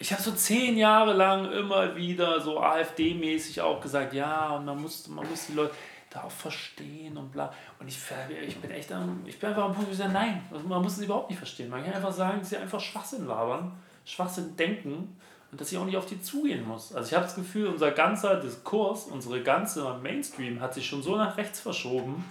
ich 0.00 0.12
habe 0.12 0.20
so 0.20 0.32
zehn 0.32 0.76
Jahre 0.76 1.12
lang 1.12 1.52
immer 1.52 1.94
wieder 1.94 2.40
so 2.40 2.58
AfD-mäßig 2.60 3.60
auch 3.60 3.80
gesagt, 3.80 4.14
ja, 4.14 4.56
und 4.56 4.64
man 4.64 4.82
muss, 4.82 5.06
man 5.06 5.28
muss 5.30 5.46
die 5.46 5.52
Leute 5.52 5.74
da 6.10 6.24
auch 6.24 6.30
verstehen 6.30 7.16
und 7.16 7.30
bla. 7.30 7.52
Und 7.78 7.86
ich, 7.86 7.98
ich 8.44 8.56
bin 8.56 8.72
echt 8.72 8.90
am, 8.90 9.22
ich 9.26 9.38
bin 9.38 9.50
einfach 9.50 9.64
am 9.66 9.74
Punkt, 9.74 9.88
wo 9.88 9.92
ich 9.92 9.98
sage, 9.98 10.12
nein, 10.12 10.42
man 10.66 10.82
muss 10.82 10.96
es 10.96 11.04
überhaupt 11.04 11.30
nicht 11.30 11.38
verstehen. 11.38 11.70
Man 11.70 11.84
kann 11.84 11.94
einfach 11.94 12.12
sagen, 12.12 12.40
dass 12.40 12.48
sie 12.48 12.56
einfach 12.56 12.80
Schwachsinn 12.80 13.28
labern, 13.28 13.78
Schwachsinn 14.04 14.56
denken 14.56 15.16
und 15.50 15.60
dass 15.60 15.70
ich 15.72 15.78
auch 15.78 15.84
nicht 15.84 15.96
auf 15.96 16.06
die 16.06 16.20
zugehen 16.20 16.66
muss. 16.66 16.94
Also 16.94 17.08
ich 17.08 17.14
habe 17.14 17.24
das 17.24 17.34
Gefühl, 17.34 17.66
unser 17.68 17.90
ganzer 17.90 18.36
Diskurs, 18.36 19.04
unsere 19.04 19.42
ganze 19.42 19.98
Mainstream 20.02 20.60
hat 20.60 20.74
sich 20.74 20.86
schon 20.86 21.02
so 21.02 21.16
nach 21.16 21.36
rechts 21.36 21.60
verschoben, 21.60 22.24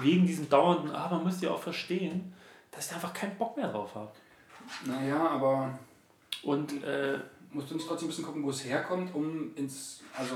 wegen 0.00 0.26
diesem 0.26 0.48
dauernden, 0.48 0.94
ah, 0.94 1.08
man 1.10 1.24
muss 1.24 1.38
die 1.38 1.48
auch 1.48 1.60
verstehen, 1.60 2.32
dass 2.70 2.86
ich 2.86 2.94
einfach 2.94 3.12
keinen 3.12 3.36
Bock 3.36 3.56
mehr 3.56 3.70
drauf 3.70 3.94
habe. 3.94 4.10
Naja, 4.86 5.28
aber 5.30 5.78
Und 6.42 6.82
äh, 6.84 7.18
musst 7.52 7.70
du 7.70 7.74
nicht 7.74 7.86
trotzdem 7.86 8.06
ein 8.06 8.10
bisschen 8.10 8.24
gucken, 8.24 8.42
wo 8.42 8.50
es 8.50 8.64
herkommt, 8.64 9.14
um 9.14 9.54
ins. 9.56 10.00
Also, 10.16 10.34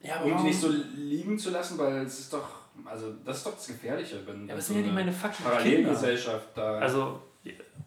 ja, 0.00 0.20
um 0.20 0.36
die 0.38 0.44
nicht 0.44 0.60
so 0.60 0.68
liegen 0.68 1.38
zu 1.38 1.50
lassen, 1.50 1.78
weil 1.78 2.04
es 2.04 2.20
ist 2.20 2.32
doch. 2.32 2.48
Also, 2.84 3.14
das 3.24 3.38
ist 3.38 3.46
doch 3.46 3.54
das 3.54 3.66
Gefährliche, 3.66 4.26
wenn. 4.26 4.46
Ja, 4.46 4.54
aber 4.54 4.60
es 4.60 4.66
sind 4.66 4.76
ja 4.76 4.82
nicht 4.82 4.90
eine 4.90 5.00
meine 5.00 5.12
fucking. 5.12 5.44
Parallelgesellschaft 5.44 6.48
da. 6.54 6.78
Also, 6.78 7.20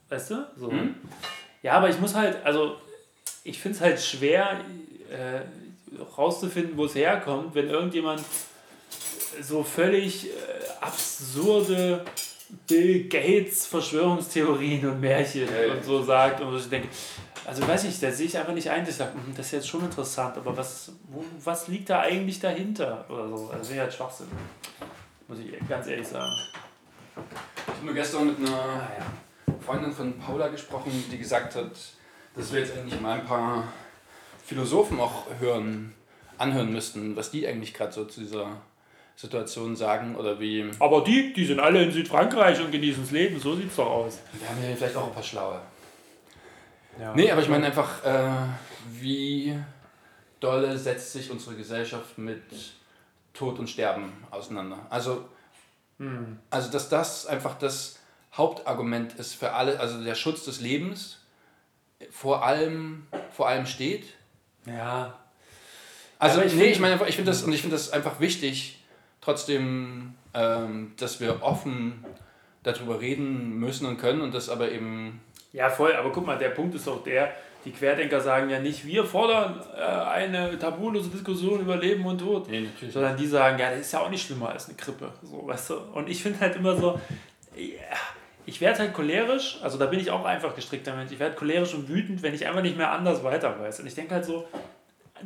weißt 0.09 0.31
du? 0.31 0.47
So. 0.55 0.71
Hm? 0.71 0.95
Ja, 1.67 1.73
aber 1.73 1.89
ich 1.89 1.99
muss 1.99 2.15
halt, 2.15 2.37
also 2.45 2.77
ich 3.43 3.59
finde 3.59 3.75
es 3.77 3.81
halt 3.83 3.99
schwer 4.01 4.61
äh, 5.11 5.41
rauszufinden, 6.17 6.77
wo 6.77 6.85
es 6.85 6.95
herkommt, 6.95 7.53
wenn 7.55 7.69
irgendjemand 7.69 8.21
so 9.41 9.63
völlig 9.65 10.27
äh, 10.27 10.29
absurde 10.79 12.05
Bill 12.67 13.09
Gates 13.09 13.65
Verschwörungstheorien 13.65 14.87
und 14.87 15.01
Märchen 15.01 15.45
Ja, 15.53 15.67
ja. 15.67 15.73
und 15.73 15.83
so 15.83 16.01
sagt 16.01 16.39
und 16.39 16.55
ich 16.57 16.69
denke, 16.69 16.87
also 17.45 17.67
weiß 17.67 17.83
ich, 17.83 17.99
da 17.99 18.11
sehe 18.11 18.27
ich 18.27 18.37
einfach 18.37 18.53
nicht 18.53 18.69
ein, 18.69 18.81
dass 18.85 18.91
ich 18.91 18.95
sage, 18.95 19.11
"Hm, 19.15 19.33
das 19.35 19.47
ist 19.47 19.51
jetzt 19.51 19.67
schon 19.67 19.83
interessant, 19.83 20.37
aber 20.37 20.55
was, 20.55 20.93
wo, 21.09 21.25
was 21.43 21.67
liegt 21.67 21.89
da 21.89 21.99
eigentlich 21.99 22.39
dahinter 22.39 23.03
oder 23.09 23.27
so? 23.27 23.49
Also 23.53 23.71
wäre 23.71 23.81
halt 23.83 23.93
Schwachsinn, 23.93 24.27
muss 25.27 25.39
ich 25.39 25.67
ganz 25.67 25.85
ehrlich 25.87 26.07
sagen. 26.07 26.31
Ich 27.67 27.73
habe 27.73 27.85
nur 27.87 27.93
gestern 27.93 28.27
mit 28.27 28.37
einer 28.37 28.55
Ah, 28.57 28.89
ja. 28.97 29.05
Freundin 29.65 29.91
von 29.91 30.17
Paula 30.19 30.47
gesprochen, 30.47 30.91
die 31.11 31.17
gesagt 31.17 31.55
hat, 31.55 31.71
dass 32.35 32.53
wir 32.53 32.59
jetzt 32.59 32.77
eigentlich 32.77 32.99
mal 33.01 33.19
ein 33.19 33.25
paar 33.25 33.63
Philosophen 34.45 34.99
auch 34.99 35.25
hören, 35.39 35.93
anhören 36.37 36.71
müssten, 36.71 37.15
was 37.15 37.31
die 37.31 37.47
eigentlich 37.47 37.73
gerade 37.73 37.91
so 37.91 38.05
zu 38.05 38.21
dieser 38.21 38.61
Situation 39.15 39.75
sagen 39.75 40.15
oder 40.15 40.39
wie. 40.39 40.69
Aber 40.79 41.03
die, 41.03 41.33
die 41.33 41.45
sind 41.45 41.59
alle 41.59 41.83
in 41.83 41.91
Südfrankreich 41.91 42.61
und 42.61 42.71
genießen 42.71 43.03
das 43.03 43.11
Leben, 43.11 43.39
so 43.39 43.55
sieht's 43.55 43.75
doch 43.75 43.89
aus. 43.89 44.19
Wir 44.33 44.47
haben 44.47 44.63
ja 44.63 44.75
vielleicht 44.75 44.95
auch 44.95 45.07
ein 45.07 45.13
paar 45.13 45.23
schlaue. 45.23 45.59
Ja. 46.99 47.13
Nee, 47.13 47.31
aber 47.31 47.41
ich 47.41 47.49
meine 47.49 47.65
einfach, 47.65 48.03
äh, 48.05 48.29
wie 48.89 49.57
dolle 50.39 50.77
setzt 50.77 51.13
sich 51.13 51.31
unsere 51.31 51.55
Gesellschaft 51.55 52.17
mit 52.17 52.43
Tod 53.33 53.59
und 53.59 53.69
Sterben 53.69 54.11
auseinander? 54.31 54.85
Also 54.89 55.25
Hm. 55.99 56.39
Also, 56.49 56.71
dass 56.71 56.89
das 56.89 57.25
einfach 57.25 57.57
das 57.57 57.96
Hauptargument 58.37 59.13
ist 59.13 59.33
für 59.33 59.53
alle, 59.53 59.79
also 59.79 60.03
der 60.03 60.15
Schutz 60.15 60.45
des 60.45 60.61
Lebens 60.61 61.19
vor 62.11 62.45
allem, 62.45 63.07
vor 63.31 63.47
allem 63.47 63.65
steht. 63.65 64.05
Ja. 64.65 65.17
Also, 66.19 66.41
ich 66.41 66.53
nee, 66.53 66.71
ich 66.71 66.79
meine, 66.79 66.95
ich 67.07 67.15
finde 67.15 67.31
das, 67.31 67.43
und 67.43 67.53
ich 67.53 67.61
finde 67.61 67.75
das 67.75 67.91
einfach 67.91 68.19
wichtig, 68.19 68.79
trotzdem, 69.21 70.15
ähm, 70.33 70.93
dass 70.97 71.19
wir 71.19 71.43
offen 71.43 72.03
darüber 72.63 72.99
reden 72.99 73.59
müssen 73.59 73.85
und 73.85 73.97
können 73.97 74.21
und 74.21 74.33
das 74.33 74.49
aber 74.49 74.71
eben, 74.71 75.21
Ja, 75.53 75.69
voll, 75.69 75.93
aber 75.93 76.11
guck 76.11 76.25
mal, 76.25 76.37
der 76.37 76.49
Punkt 76.49 76.75
ist 76.75 76.87
doch 76.87 77.03
der, 77.03 77.33
die 77.65 77.71
Querdenker 77.71 78.19
sagen 78.19 78.49
ja 78.49 78.59
nicht, 78.59 78.85
wir 78.85 79.05
fordern 79.05 79.61
äh, 79.75 79.81
eine 79.81 80.57
tabulose 80.57 81.09
Diskussion 81.09 81.61
über 81.61 81.77
Leben 81.77 82.05
und 82.05 82.19
Tod. 82.19 82.49
Nee, 82.49 82.61
natürlich 82.61 82.93
Sondern 82.93 83.17
die 83.17 83.27
sagen, 83.27 83.59
ja, 83.59 83.69
das 83.71 83.81
ist 83.81 83.91
ja 83.93 83.99
auch 83.99 84.09
nicht 84.09 84.25
schlimmer 84.25 84.49
als 84.49 84.67
eine 84.67 84.77
Grippe. 84.77 85.11
So, 85.21 85.45
weißt 85.47 85.69
du? 85.71 85.75
Und 85.93 86.09
ich 86.09 86.21
finde 86.21 86.39
halt 86.39 86.55
immer 86.55 86.75
so, 86.75 86.99
ja, 87.55 87.97
ich 88.47 88.61
werde 88.61 88.79
halt 88.79 88.93
cholerisch, 88.93 89.59
also 89.61 89.77
da 89.77 89.87
bin 89.87 89.99
ich 89.99 90.09
auch 90.09 90.23
einfach 90.23 90.55
gestrickter 90.55 90.95
Mensch, 90.95 91.11
ich 91.11 91.19
werde 91.19 91.35
cholerisch 91.35 91.73
und 91.73 91.89
wütend, 91.89 92.23
wenn 92.23 92.33
ich 92.33 92.47
einfach 92.47 92.61
nicht 92.61 92.77
mehr 92.77 92.93
anders 92.93 93.21
weiter 93.21 93.59
weiß. 93.59 93.81
Und 93.81 93.87
ich 93.87 93.93
denke 93.93 94.15
halt 94.15 94.25
so, 94.25 94.47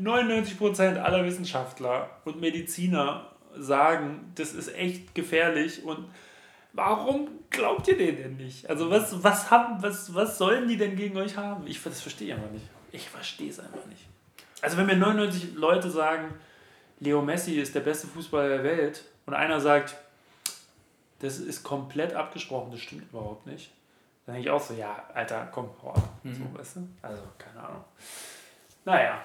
99% 0.02 0.98
aller 0.98 1.24
Wissenschaftler 1.24 2.10
und 2.26 2.42
Mediziner 2.42 3.28
sagen, 3.56 4.32
das 4.36 4.54
ist 4.54 4.74
echt 4.76 5.14
gefährlich 5.14 5.86
und 5.86 6.06
warum 6.74 7.28
glaubt 7.52 7.88
ihr 7.90 7.98
denen 7.98 8.18
denn 8.18 8.38
nicht? 8.38 8.68
Also 8.68 8.90
was, 8.90 9.24
was, 9.24 9.52
haben, 9.52 9.84
was, 9.84 10.16
was 10.16 10.40
sollen 10.40 10.68
die 10.68 10.78
denn 10.78 10.96
gegen 10.96 11.16
euch 11.18 11.38
haben? 11.38 11.68
Ich 11.68 11.84
das 11.84 12.02
verstehe 12.02 12.34
einfach 12.34 12.50
nicht. 12.50 12.66
Ich 12.92 13.08
verstehe 13.08 13.52
es 13.52 13.60
einfach 13.60 13.86
nicht. 13.88 14.08
Also 14.64 14.78
wenn 14.78 14.88
mir 14.88 14.96
99 14.96 15.54
Leute 15.54 15.92
sagen, 15.92 16.34
Leo 17.00 17.22
Messi 17.22 17.60
ist 17.60 17.76
der 17.76 17.82
beste 17.82 18.08
Fußballer 18.08 18.50
der 18.50 18.64
Welt 18.64 19.04
und 19.28 19.36
einer 19.36 19.60
sagt, 19.60 19.96
das 21.22 21.40
ist 21.40 21.64
komplett 21.64 22.14
abgesprochen, 22.14 22.72
das 22.72 22.82
stimmt 22.82 23.10
überhaupt 23.12 23.46
nicht, 23.46 23.72
dann 24.26 24.36
denke 24.36 24.50
ich 24.50 24.52
auch 24.52 24.62
so, 24.62 24.74
ja, 24.74 25.04
Alter, 25.14 25.48
komm, 25.52 25.70
hau 25.82 25.92
ab. 25.92 26.10
So, 26.24 26.58
weißt 26.58 26.76
du? 26.78 26.88
Also, 27.02 27.22
keine 27.38 27.68
Ahnung. 27.68 27.84
Naja, 28.86 29.22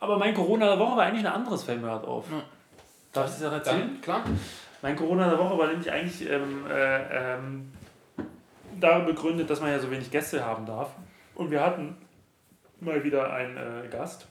aber 0.00 0.18
mein 0.18 0.34
Corona 0.34 0.66
der 0.66 0.78
Woche 0.78 0.96
war 0.96 1.04
eigentlich 1.04 1.26
ein 1.26 1.32
anderes, 1.32 1.64
fällt 1.64 1.80
mir 1.80 1.88
gerade 1.88 2.06
auf. 2.06 2.26
Darf 3.12 3.26
ich 3.26 3.32
das 3.32 3.40
noch 3.42 3.52
erzählen? 3.52 3.88
Dann, 3.88 4.00
klar. 4.00 4.24
Mein 4.82 4.96
Corona 4.96 5.28
der 5.28 5.38
Woche 5.38 5.56
war 5.58 5.68
nämlich 5.68 5.90
eigentlich 5.90 6.28
ähm, 6.28 6.66
äh, 6.68 7.34
ähm, 7.34 7.72
darin 8.80 9.06
begründet, 9.06 9.48
dass 9.48 9.60
man 9.60 9.70
ja 9.70 9.78
so 9.78 9.90
wenig 9.90 10.10
Gäste 10.10 10.44
haben 10.44 10.66
darf. 10.66 10.90
Und 11.34 11.50
wir 11.50 11.62
hatten 11.62 11.96
mal 12.80 13.04
wieder 13.04 13.32
einen 13.32 13.56
äh, 13.56 13.88
Gast. 13.88 14.26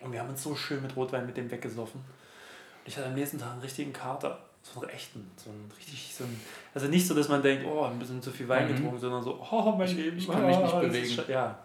Und 0.00 0.12
wir 0.12 0.20
haben 0.20 0.28
uns 0.28 0.42
so 0.42 0.54
schön 0.54 0.82
mit 0.82 0.94
Rotwein 0.96 1.24
mit 1.26 1.36
dem 1.36 1.50
weggesoffen. 1.50 2.00
Und 2.00 2.86
ich 2.86 2.96
hatte 2.96 3.06
am 3.06 3.14
nächsten 3.14 3.38
Tag 3.38 3.52
einen 3.52 3.62
richtigen 3.62 3.92
Kater. 3.92 4.38
So 4.62 4.80
einen 4.80 4.90
echten. 4.90 5.30
So 5.36 5.50
einen 5.50 5.70
richtig, 5.78 6.14
so 6.14 6.24
einen, 6.24 6.40
also 6.74 6.88
nicht 6.88 7.06
so, 7.06 7.14
dass 7.14 7.28
man 7.28 7.42
denkt, 7.42 7.64
oh, 7.66 7.84
ein 7.84 7.98
bisschen 7.98 8.20
zu 8.22 8.30
viel 8.30 8.48
Wein 8.48 8.68
Mhm. 8.68 8.74
getrunken, 8.76 8.98
sondern 9.00 9.22
so, 9.22 9.40
oh, 9.50 9.72
mein 9.76 9.88
Leben. 9.96 10.18
ich 10.18 10.28
kann 10.28 10.46
mich 10.46 10.58
nicht 10.58 10.74
ah, 10.74 10.80
bewegen. 10.80 11.18
Ja, 11.28 11.58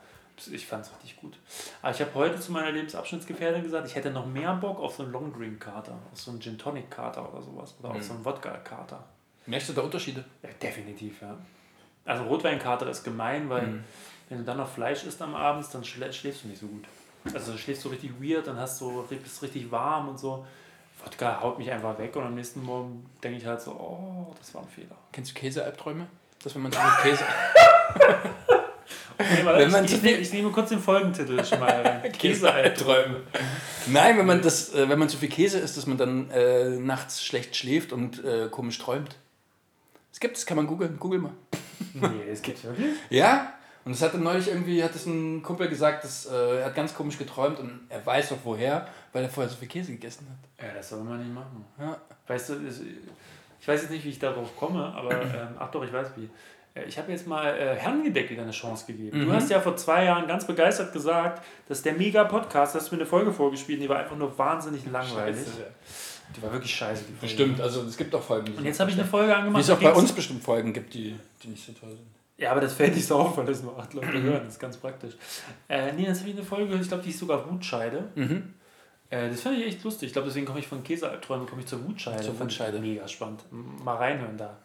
ich 0.52 0.66
fand 0.66 0.86
es 0.86 0.92
richtig 0.94 1.18
gut. 1.18 1.38
Aber 1.82 1.92
ich 1.94 2.00
habe 2.02 2.12
heute 2.16 2.40
zu 2.40 2.52
meiner 2.52 2.72
Lebensabschnittsgefährtin 2.72 3.64
gesagt, 3.64 3.88
ich 3.88 3.96
hätte 3.96 4.10
noch 4.12 4.26
mehr 4.26 4.54
Bock 4.56 4.80
auf 4.80 4.96
so 4.96 5.04
einen 5.04 5.12
Long 5.12 5.34
Drink 5.34 5.60
Kater, 5.60 5.98
auf 6.12 6.20
so 6.20 6.32
einen 6.32 6.40
Gin 6.42 6.58
Tonic 6.58 6.90
Kater 6.90 7.32
oder 7.34 7.42
sowas. 7.42 7.76
Oder 7.80 7.90
auf 7.92 7.98
Mhm. 7.98 8.02
so 8.02 8.14
einen 8.14 8.26
Wodka 8.26 8.52
Kater. 8.58 9.04
Merkst 9.46 9.70
du 9.70 9.74
da 9.74 9.82
Unterschiede? 9.82 10.24
Ja, 10.42 10.50
definitiv, 10.62 11.22
ja. 11.22 11.36
Also 12.06 12.24
Rotweinkater 12.24 12.90
ist 12.90 13.04
gemein, 13.04 13.50
weil 13.50 13.68
Mhm. 13.68 13.84
wenn 14.30 14.38
du 14.40 14.44
dann 14.46 14.58
noch 14.58 14.70
Fleisch 14.70 15.04
isst 15.04 15.22
am 15.22 15.36
Abend, 15.36 15.66
dann 15.74 15.84
schlä 15.84 16.12
schläfst 16.14 16.44
du 16.44 16.48
nicht 16.48 16.60
so 16.62 16.68
gut. 16.68 16.86
Also 17.34 17.52
du 17.54 17.58
schläfst 17.58 17.84
so 17.84 17.90
richtig 17.90 18.12
weird, 18.22 18.48
dann 18.48 18.58
hast 18.58 18.80
du, 18.82 19.04
bist 19.10 19.42
richtig 19.44 19.70
warm 19.72 20.10
und 20.10 20.20
so. 20.20 20.46
Wodka 21.04 21.42
haut 21.42 21.58
mich 21.60 21.70
einfach 21.72 21.98
weg 22.00 22.16
und 22.16 22.24
am 22.24 22.36
nächsten 22.36 22.64
Morgen 22.64 23.06
denke 23.24 23.38
ich 23.38 23.46
halt 23.46 23.62
so, 23.62 23.72
oh, 23.72 24.34
das 24.40 24.54
war 24.54 24.62
ein 24.62 24.68
Fehler. 24.70 24.96
Kennst 25.12 25.32
du 25.32 25.36
Käsealbträume? 25.40 26.08
Dass 26.44 26.56
wenn 26.56 26.62
man 26.64 26.72
so 26.72 26.80
mit 26.80 26.98
Käse. 27.04 27.24
Okay, 29.16 29.46
Wenn 29.46 29.72
man 29.72 29.86
ich, 29.86 29.92
zu 29.92 29.96
ich, 29.98 30.02
viel- 30.02 30.10
nehme, 30.12 30.22
ich 30.24 30.34
nehme 30.34 30.50
kurz 30.50 30.70
den 30.70 30.80
Folgentitel 30.80 31.46
schon 31.46 31.60
mal 31.60 31.70
rein. 32.04 32.12
Käsealbträume. 32.12 33.22
Nein, 33.86 34.18
wenn 34.18 34.26
man 34.26 34.42
das, 34.42 34.74
äh, 34.74 34.90
wenn 34.90 34.98
man 34.98 35.08
zu 35.08 35.18
viel 35.18 35.30
Käse 35.30 35.60
isst, 35.60 35.78
dass 35.78 35.86
man 35.86 35.98
dann 35.98 36.32
äh, 36.32 36.70
nachts 36.72 37.24
schlecht 37.24 37.56
schläft 37.56 37.94
und 37.94 38.24
äh, 38.26 38.50
komisch 38.50 38.80
träumt. 38.80 39.16
Es 40.12 40.20
gibt 40.20 40.36
es, 40.36 40.46
kann 40.48 40.58
man 40.58 40.66
googeln. 40.66 40.98
Google 41.00 41.20
mal. 41.20 41.32
Nee, 41.94 42.10
das 42.28 42.42
gibt's 42.42 42.64
wirklich? 42.64 42.88
Ja. 43.12 43.54
Und 43.86 43.92
es 43.92 44.02
hatte 44.02 44.18
neulich 44.18 44.48
irgendwie, 44.48 44.82
hat 44.84 44.96
es 44.96 45.06
ein 45.06 45.44
Kumpel 45.44 45.68
gesagt, 45.68 46.04
dass, 46.06 46.26
äh, 46.26 46.60
er 46.60 46.66
hat 46.68 46.76
ganz 46.76 46.94
komisch 46.96 47.18
geträumt 47.18 47.60
und 47.60 47.82
er 47.90 48.06
weiß 48.06 48.30
doch 48.30 48.38
woher, 48.44 48.88
weil 49.12 49.24
er 49.24 49.30
vorher 49.30 49.50
so 49.50 49.58
viel 49.58 49.68
Käse 49.68 49.92
gegessen 49.92 50.26
hat. 50.30 50.66
Ja, 50.68 50.74
das 50.74 50.90
soll 50.90 51.04
man 51.04 51.20
nicht 51.20 51.34
machen. 51.34 51.66
Ja. 51.80 51.98
Weißt 52.28 52.50
du, 52.50 52.54
ich 53.60 53.68
weiß 53.68 53.82
jetzt 53.82 53.92
nicht, 53.92 54.06
wie 54.06 54.10
ich 54.10 54.20
darauf 54.20 54.56
komme, 54.58 54.84
aber 54.96 55.12
ähm, 55.22 55.56
ach 55.60 55.70
doch, 55.72 55.84
ich 55.84 55.92
weiß 55.92 56.08
wie. 56.16 56.30
Äh, 56.80 56.86
Ich 56.88 56.98
habe 56.98 57.12
jetzt 57.12 57.28
mal 57.28 57.46
äh, 57.58 57.76
Herrengedeck 57.76 58.30
wieder 58.30 58.44
eine 58.44 58.52
Chance 58.52 58.86
gegeben. 58.88 59.20
Du 59.20 59.26
Mhm. 59.26 59.34
hast 59.34 59.50
ja 59.50 59.60
vor 59.60 59.76
zwei 59.76 60.06
Jahren 60.06 60.28
ganz 60.28 60.48
begeistert 60.48 60.94
gesagt, 60.94 61.44
dass 61.68 61.82
der 61.82 61.94
Mega-Podcast, 61.94 62.76
hast 62.76 62.90
du 62.90 62.96
mir 62.96 63.02
eine 63.02 63.10
Folge 63.10 63.34
vorgespielt, 63.34 63.82
die 63.82 63.90
war 63.90 64.00
einfach 64.00 64.16
nur 64.16 64.38
wahnsinnig 64.38 64.86
langweilig. 64.86 65.46
Die 66.36 66.42
war 66.42 66.52
wirklich 66.54 66.74
scheiße, 66.74 67.04
die 67.04 67.12
Folge. 67.14 67.22
Bestimmt, 67.22 67.62
also 67.62 67.82
es 67.84 67.98
gibt 67.98 68.16
auch 68.16 68.24
Folgen. 68.24 68.46
die 68.46 68.54
Und 68.58 68.66
jetzt 68.66 68.80
habe 68.80 68.90
ich 68.90 68.98
eine. 68.98 69.06
Folge 69.06 69.30
Wie 69.30 69.34
angemacht. 69.34 69.62
es 69.64 69.70
auch 69.70 69.80
bei 69.80 69.92
uns 69.94 70.12
bestimmt 70.14 70.42
Folgen 70.42 70.72
gibt, 70.74 70.94
die, 70.94 71.16
die 71.44 71.48
nicht 71.50 71.66
so 71.66 71.74
toll 71.74 71.90
sind. 71.90 72.08
Ja, 72.38 72.52
aber 72.52 72.62
das 72.62 72.74
fällt 72.74 72.96
nicht 72.96 73.06
so 73.06 73.16
auf, 73.18 73.38
weil 73.38 73.46
das 73.46 73.62
nur 73.62 73.78
acht 73.78 73.94
Leute 73.94 74.22
hören. 74.22 74.42
Das 74.46 74.54
ist 74.54 74.60
ganz 74.60 74.78
praktisch. 74.78 75.14
Äh, 75.70 75.94
nee, 75.94 76.06
jetzt 76.06 76.20
habe 76.22 76.30
ich 76.30 76.36
eine 76.36 76.46
Folge, 76.46 76.76
ich 76.76 76.88
glaube, 76.88 77.04
die 77.04 77.10
ist 77.10 77.20
sogar 77.20 77.50
Wutscheide. 77.50 78.10
Mhm. 78.16 78.54
Äh, 79.10 79.30
das 79.30 79.42
fand 79.42 79.58
ich 79.60 79.68
echt 79.68 79.84
lustig. 79.84 80.08
Ich 80.08 80.14
glaube, 80.14 80.28
deswegen 80.28 80.46
komme 80.46 80.60
ich 80.60 80.68
von 80.68 80.84
Käsealbträumen 80.84 81.48
komme 81.48 81.62
ich 81.62 81.68
zur 81.68 81.84
Wutscheide. 81.86 82.24
Zur 82.24 82.40
Wutscheide. 82.40 82.80
Mega 82.80 83.08
spannend. 83.08 83.44
Mal 83.52 83.96
reinhören 83.98 84.38
da. 84.38 84.58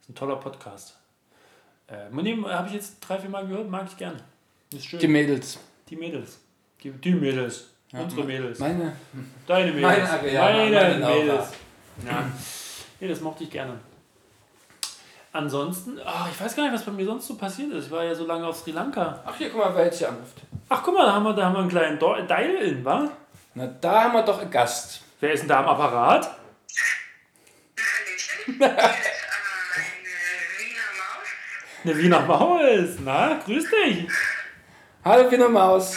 ist 0.00 0.10
ein 0.10 0.14
toller 0.14 0.36
Podcast. 0.36 0.96
Äh, 1.86 2.10
habe 2.12 2.68
ich 2.68 2.74
jetzt 2.74 2.96
drei, 3.00 3.18
vier 3.18 3.30
Mal 3.30 3.46
gehört, 3.46 3.70
mag 3.70 3.86
ich 3.86 3.96
gerne. 3.96 4.18
Ist 4.72 4.86
schön. 4.86 4.98
Die 4.98 5.08
Mädels. 5.08 5.58
Die 5.88 5.96
Mädels. 5.96 6.40
Die, 6.82 6.90
die 6.90 7.14
Mädels. 7.14 7.68
Ja, 7.92 8.00
Unsere 8.00 8.24
Mädels. 8.24 8.58
Meine. 8.58 8.96
Deine 9.46 9.72
Mädels. 9.72 10.10
Meine, 10.10 10.32
ja, 10.32 10.42
meine, 10.42 10.74
meine. 10.74 11.06
Mädels. 11.06 11.44
Ja. 12.06 12.32
Nee, 12.98 13.08
das 13.08 13.20
mochte 13.20 13.44
ich 13.44 13.50
gerne. 13.50 13.78
Ansonsten, 15.34 15.98
ach, 16.04 16.28
ich 16.30 16.38
weiß 16.38 16.54
gar 16.54 16.64
nicht, 16.64 16.74
was 16.74 16.84
bei 16.84 16.92
mir 16.92 17.06
sonst 17.06 17.26
so 17.26 17.36
passiert 17.36 17.72
ist. 17.72 17.86
Ich 17.86 17.90
war 17.90 18.04
ja 18.04 18.14
so 18.14 18.26
lange 18.26 18.46
auf 18.46 18.56
Sri 18.56 18.70
Lanka. 18.70 19.22
Ach 19.24 19.34
hier, 19.34 19.48
guck 19.48 19.60
mal, 19.60 19.74
wer 19.74 19.86
jetzt 19.86 19.98
hier 19.98 20.10
anruft. 20.10 20.42
Ach, 20.68 20.82
guck 20.82 20.94
mal, 20.94 21.06
da 21.06 21.14
haben 21.14 21.22
wir, 21.24 21.32
da 21.32 21.46
haben 21.46 21.54
wir 21.54 21.60
einen 21.60 21.70
kleinen 21.70 21.98
Dial 21.98 22.54
in, 22.56 22.84
wa? 22.84 23.10
Na, 23.54 23.66
da 23.66 24.04
haben 24.04 24.12
wir 24.12 24.22
doch 24.22 24.40
einen 24.40 24.50
Gast. 24.50 25.00
Wer 25.20 25.32
ist 25.32 25.40
denn 25.40 25.48
da 25.48 25.60
am 25.60 25.68
Apparat? 25.68 26.36
Ist 28.46 28.60
eine 31.84 31.96
Wiener 31.96 32.20
Maus. 32.20 32.60
Eine 32.72 32.76
Wiener 32.76 32.80
Maus. 32.84 32.98
Na, 33.02 33.38
grüß 33.42 33.64
dich. 33.70 34.08
Hallo, 35.02 35.30
Wiener 35.30 35.48
Maus. 35.48 35.96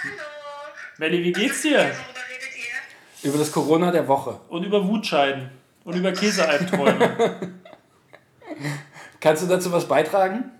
Hallo. 0.00 0.12
Melli, 0.98 1.24
wie 1.24 1.32
geht's 1.32 1.62
dir? 1.62 1.92
Über 3.24 3.38
das 3.38 3.50
Corona 3.50 3.90
der 3.90 4.06
Woche. 4.06 4.38
Und 4.48 4.62
über 4.62 4.86
Wutscheiden. 4.86 5.50
Und 5.88 5.96
über 5.96 6.12
Käsealbträume. 6.12 7.16
Kannst 9.20 9.42
du 9.42 9.46
dazu 9.46 9.72
was 9.72 9.88
beitragen? 9.88 10.50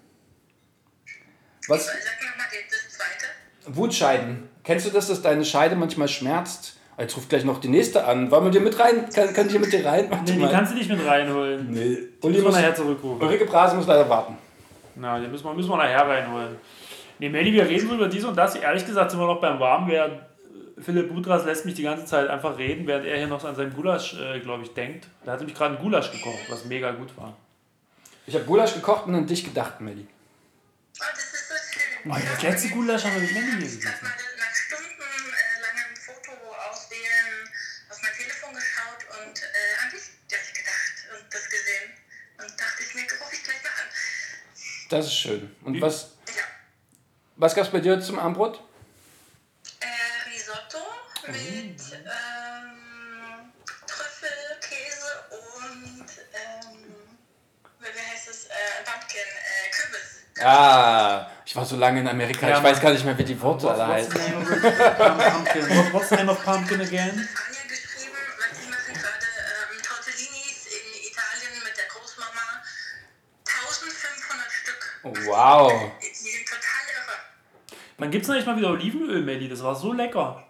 Was? 1.69 1.85
Sag 1.85 1.95
nochmal 1.95 2.47
das 2.71 2.97
zweite. 2.97 3.77
Wutscheiden. 3.77 4.49
Kennst 4.65 4.87
du 4.87 4.91
das, 4.91 5.09
dass 5.09 5.21
deine 5.21 5.45
Scheide 5.45 5.77
manchmal 5.77 6.09
schmerzt? 6.09 6.79
Jetzt 6.97 7.15
ruft 7.15 7.29
gleich 7.29 7.45
noch 7.45 7.61
die 7.61 7.69
nächste 7.69 8.07
an. 8.07 8.31
Wollen 8.31 8.45
wir 8.45 8.51
dir 8.51 8.63
mit 8.63 8.79
rein? 8.79 9.07
Kann, 9.15 9.35
kann 9.35 9.45
ich 9.45 9.53
hier 9.53 9.61
mit 9.61 9.71
dir 9.71 9.85
rein? 9.85 10.11
Warte 10.11 10.25
nee, 10.25 10.39
die 10.39 10.39
mal. 10.45 10.51
kannst 10.51 10.73
du 10.73 10.79
nicht 10.79 10.89
mit 10.89 11.07
reinholen. 11.07 11.73
Nee. 11.73 11.77
Die 11.77 12.27
Uli 12.27 12.33
müssen 12.33 12.35
wir 12.35 12.43
muss, 12.45 12.55
nachher 12.55 12.75
zurückrufen. 12.75 13.23
Ulrike 13.23 13.45
Brase 13.45 13.77
muss 13.77 13.87
leider 13.87 14.09
warten. 14.09 14.39
Na, 14.95 15.21
die 15.21 15.29
müssen 15.29 15.45
wir, 15.45 15.53
müssen 15.53 15.69
wir 15.69 15.77
nachher 15.77 16.09
reinholen. 16.09 16.57
Nee, 17.19 17.29
Melli, 17.29 17.53
wir 17.53 17.69
reden 17.69 17.87
so 17.87 17.97
über 17.97 18.09
dies 18.09 18.25
und 18.25 18.35
das. 18.35 18.57
Ehrlich 18.57 18.87
gesagt 18.87 19.11
sind 19.11 19.21
wir 19.21 19.27
noch 19.27 19.43
beim 19.43 19.61
Warmwerden. 19.61 20.21
Philipp 20.83 21.09
Budras 21.13 21.45
lässt 21.45 21.65
mich 21.65 21.75
die 21.75 21.83
ganze 21.83 22.05
Zeit 22.07 22.29
einfach 22.29 22.59
reden, 22.59 22.87
während 22.87 23.07
er 23.07 23.17
hier 23.19 23.27
noch 23.27 23.45
an 23.45 23.55
seinem 23.57 23.75
Gulasch, 23.75 24.15
äh, 24.15 24.41
glaube 24.41 24.65
ich, 24.65 24.75
denkt. 24.75 25.07
Da 25.25 25.33
hat 25.33 25.39
nämlich 25.41 25.57
gerade 25.57 25.77
ein 25.77 25.83
Gulasch 25.83 26.11
gekocht, 26.13 26.39
was 26.49 26.65
mega 26.65 26.91
gut 26.93 27.17
war. 27.17 27.37
Ich 28.27 28.35
habe 28.35 28.45
Gulasch 28.45 28.75
gekocht 28.75 29.07
und 29.07 29.15
an 29.15 29.27
dich 29.27 29.45
gedacht, 29.45 29.81
Melli. 29.81 30.07
Oh, 31.01 31.05
das 31.15 31.25
ist 31.25 31.49
so 31.49 31.55
schön. 31.73 32.11
Oh, 32.13 32.17
das 32.35 32.43
letzte 32.43 32.69
Gulasch 32.71 33.05
haben 33.05 33.15
wir 33.15 33.23
mit 33.23 33.33
Melli 33.33 33.47
hier 33.59 33.67
Ich 33.67 33.75
gegessen. 33.81 33.95
habe 33.95 34.05
mal 34.05 34.13
nach 34.39 34.55
stundenlangem 34.55 35.97
Foto 35.97 36.33
auswählen 36.71 37.49
auf 37.91 37.99
mein 38.03 38.13
Telefon 38.13 38.55
geschaut 38.55 39.03
und 39.25 39.39
äh, 39.43 39.85
an 39.85 39.91
dich 39.91 40.03
gleich 40.29 40.53
gedacht 40.53 40.97
und 41.19 41.35
das 41.35 41.45
gesehen. 41.49 41.91
Und 42.39 42.61
dachte 42.61 42.83
ich 42.87 42.95
mir, 42.95 43.03
rufe 43.03 43.35
ich 43.35 43.43
gleich 43.45 43.63
mal 43.63 43.71
an. 43.71 43.89
Das 44.91 45.07
ist 45.07 45.15
schön. 45.19 45.55
Und 45.63 45.75
Wie- 45.75 45.81
was, 45.83 46.13
Ja. 46.29 46.43
was 47.37 47.55
gab 47.55 47.65
es 47.65 47.71
bei 47.73 47.81
dir 47.81 48.01
zum 48.01 48.19
Abendbrot? 48.19 48.63
mit 51.29 51.79
mhm. 51.79 52.07
ähm, 52.07 53.53
Trüffel, 53.87 54.29
Käse 54.61 55.13
und 55.31 56.07
ähm, 56.35 56.95
wie 57.81 58.13
heißt 58.13 58.29
es? 58.29 58.45
Äh, 58.47 58.51
Pumpkin, 58.85 59.21
äh, 59.21 59.71
Kürbis. 59.71 60.45
Ah, 60.45 61.31
ich 61.45 61.55
war 61.55 61.65
so 61.65 61.77
lange 61.77 62.01
in 62.01 62.09
Amerika, 62.09 62.49
ja, 62.49 62.59
ich 62.59 62.65
weiß 62.65 62.81
gar 62.81 62.93
nicht 62.93 63.05
mehr, 63.05 63.17
wie 63.19 63.25
die 63.25 63.41
Worte 63.41 63.71
alle 63.71 63.87
heißen. 63.87 64.13
Pumpkin? 64.13 65.93
What's 65.93 66.09
the 66.09 66.17
name 66.17 66.31
of 66.31 66.43
Pumpkin 66.45 66.81
again? 66.81 67.29
Ähm, 75.05 75.27
wow. 75.27 75.93
Die 76.03 76.15
sind 76.15 76.47
total 76.47 76.85
irre. 76.93 77.17
Man 77.99 78.11
gibt 78.11 78.25
es 78.25 78.31
nicht 78.31 78.47
mal 78.47 78.57
wieder 78.57 78.71
Olivenöl, 78.71 79.23
Melli. 79.23 79.49
Das 79.49 79.63
war 79.63 79.75
so 79.75 79.93
lecker. 79.93 80.48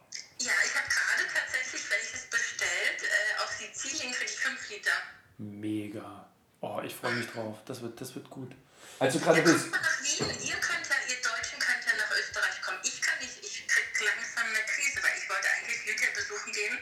Mega. 5.38 6.26
Oh, 6.61 6.80
ich 6.85 6.95
freue 6.95 7.14
mich 7.14 7.30
drauf. 7.30 7.57
Das 7.64 7.80
wird, 7.83 8.00
das 8.00 8.14
wird 8.14 8.28
gut. 8.28 8.52
Also 8.99 9.18
gerade 9.21 9.38
Ihr 9.38 9.45
bist. 9.45 9.61
kommt 9.61 9.71
mal 9.71 9.80
nach 9.80 10.02
Wien. 10.02 10.26
Ihr 10.28 10.57
könnt 10.57 10.87
ja, 10.88 10.97
ihr 11.09 11.16
Deutschen 11.23 11.59
könnt 11.59 11.85
ja 11.87 11.92
nach 11.97 12.11
Österreich 12.18 12.61
kommen. 12.62 12.78
Ich 12.83 13.00
kann 13.00 13.18
nicht, 13.21 13.38
ich 13.40 13.66
krieg 13.68 13.87
langsam 14.00 14.47
eine 14.47 14.64
Krise, 14.66 15.02
weil 15.02 15.12
ich 15.16 15.28
wollte 15.30 15.47
eigentlich 15.49 15.87
Lydia 15.87 16.09
besuchen 16.14 16.52
gehen 16.52 16.78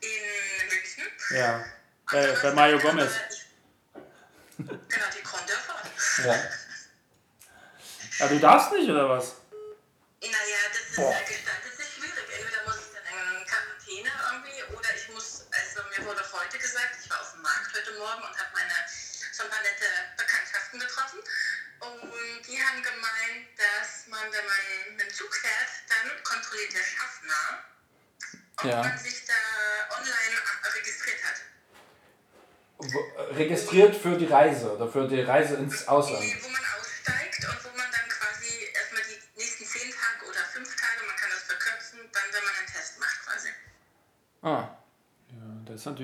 in 0.00 0.68
München. 0.68 1.04
Ja. 1.30 1.64
Bei, 2.10 2.32
bei 2.42 2.52
Mario 2.52 2.78
Gomez. 2.78 3.12
Genau, 4.58 4.76
die 5.16 5.22
Kronendörfer. 5.22 5.74
Ja. 6.26 6.44
Ja, 8.18 8.28
du 8.28 8.38
darfst 8.38 8.72
nicht, 8.72 8.88
oder 8.88 9.08
was? 9.08 9.34
Naja, 10.20 10.60
das 10.70 10.90
ist 10.90 10.96
Boah. 10.96 11.14
Morgen 18.04 18.20
und 18.22 18.36
habe 18.36 18.52
meine 18.52 18.76
so 19.32 19.44
ein 19.44 19.48
paar 19.50 19.62
nette 19.64 19.88
Bekanntschaften 20.16 20.78
getroffen. 20.78 21.20
Und 21.80 22.46
die 22.46 22.60
haben 22.60 22.82
gemeint, 22.82 23.48
dass 23.56 24.06
man, 24.08 24.20
wenn 24.28 24.44
man 24.44 24.60
mit 24.96 25.00
dem 25.08 25.10
Zug 25.14 25.32
fährt, 25.34 25.72
dann 25.88 26.12
kontrolliert 26.22 26.72
der 26.72 26.84
Schaffner, 26.84 27.64
ob 28.60 28.64
Ja. 28.64 28.82
man 28.84 28.98
sich 28.98 29.24
da 29.24 29.32
online 29.96 30.36
registriert 30.76 31.24
hat. 31.24 31.40
Wo- 32.76 33.32
Registriert 33.34 33.96
für 33.96 34.16
die 34.18 34.26
Reise 34.26 34.72
oder 34.76 34.90
für 34.90 35.08
die 35.08 35.22
Reise 35.22 35.54
ins 35.56 35.88
Ausland. 35.88 36.24
Wo 36.42 36.48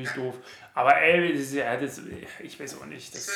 natürlich 0.03 0.33
doof. 0.33 0.35
Aber 0.75 0.97
ey, 1.01 1.37
das 1.37 1.53
ja, 1.53 1.77
das, 1.77 2.01
ich 2.41 2.59
weiß 2.61 2.81
auch 2.81 2.87
nicht. 2.87 3.15
Das, 3.15 3.27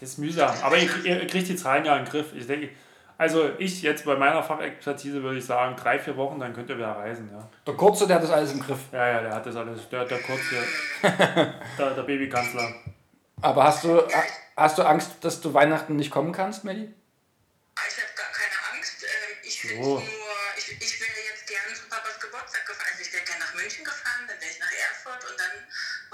Das 0.00 0.08
ist 0.10 0.18
mühsam. 0.18 0.54
Aber 0.62 0.76
ihr, 0.76 1.04
ihr 1.04 1.26
kriegt 1.26 1.48
die 1.48 1.56
Zahlen 1.56 1.84
ja 1.84 1.96
in 1.96 2.04
den 2.04 2.10
Griff. 2.10 2.32
Ich 2.34 2.46
denke, 2.46 2.70
also 3.16 3.50
ich 3.58 3.80
jetzt 3.82 4.04
bei 4.04 4.16
meiner 4.16 4.42
Fachexpertise 4.42 5.22
würde 5.22 5.38
ich 5.38 5.44
sagen, 5.46 5.76
drei, 5.76 5.98
vier 6.00 6.16
Wochen, 6.16 6.40
dann 6.40 6.52
könnt 6.52 6.68
ihr 6.70 6.76
wieder 6.76 6.92
reisen. 6.96 7.30
Ja, 7.32 7.48
Der 7.66 7.74
Kurze, 7.74 8.06
der 8.06 8.16
hat 8.16 8.24
das 8.24 8.30
alles 8.30 8.52
im 8.52 8.60
Griff. 8.60 8.78
ja, 8.92 9.06
ja 9.08 9.20
der 9.22 9.34
hat 9.34 9.46
das 9.46 9.54
alles. 9.56 9.88
Der, 9.88 10.04
der 10.04 10.18
kurze, 10.18 10.56
der, 11.78 11.90
der 11.94 12.02
Babykanzler. 12.02 12.74
Aber 13.40 13.64
hast 13.64 13.84
du, 13.84 14.02
hast 14.56 14.78
du 14.78 14.82
Angst, 14.82 15.12
dass 15.22 15.40
du 15.40 15.54
Weihnachten 15.54 15.96
nicht 15.96 16.10
kommen 16.10 16.32
kannst, 16.32 16.64
Melli? 16.64 16.92
Ich 17.88 17.96
habe 18.02 18.12
gar 18.16 18.32
keine 18.32 18.76
Angst. 18.76 19.02
Ähm, 19.04 19.38
Ich 19.44 19.60
finde 19.60 19.84
So. 19.84 19.90
nur, 19.98 20.02
ich, 20.56 20.70
ich 20.72 21.00
wäre 21.00 21.12
jetzt 21.30 21.46
gerne 21.46 21.74
zu 21.74 21.86
Papas 21.88 22.18
Geburtstag 22.20 22.66
gefahren. 22.66 22.88
Also 22.90 23.02
ich 23.02 23.12
wäre 23.12 23.24
gerne 23.24 23.40
nach 23.44 23.54
München 23.54 23.84
gefahren, 23.84 24.22
dann 24.26 24.40
wäre 24.40 24.50
ich 24.50 24.58
nach 24.60 24.72
Erfurt 24.72 25.30
und 25.30 25.38
dann 25.38 25.54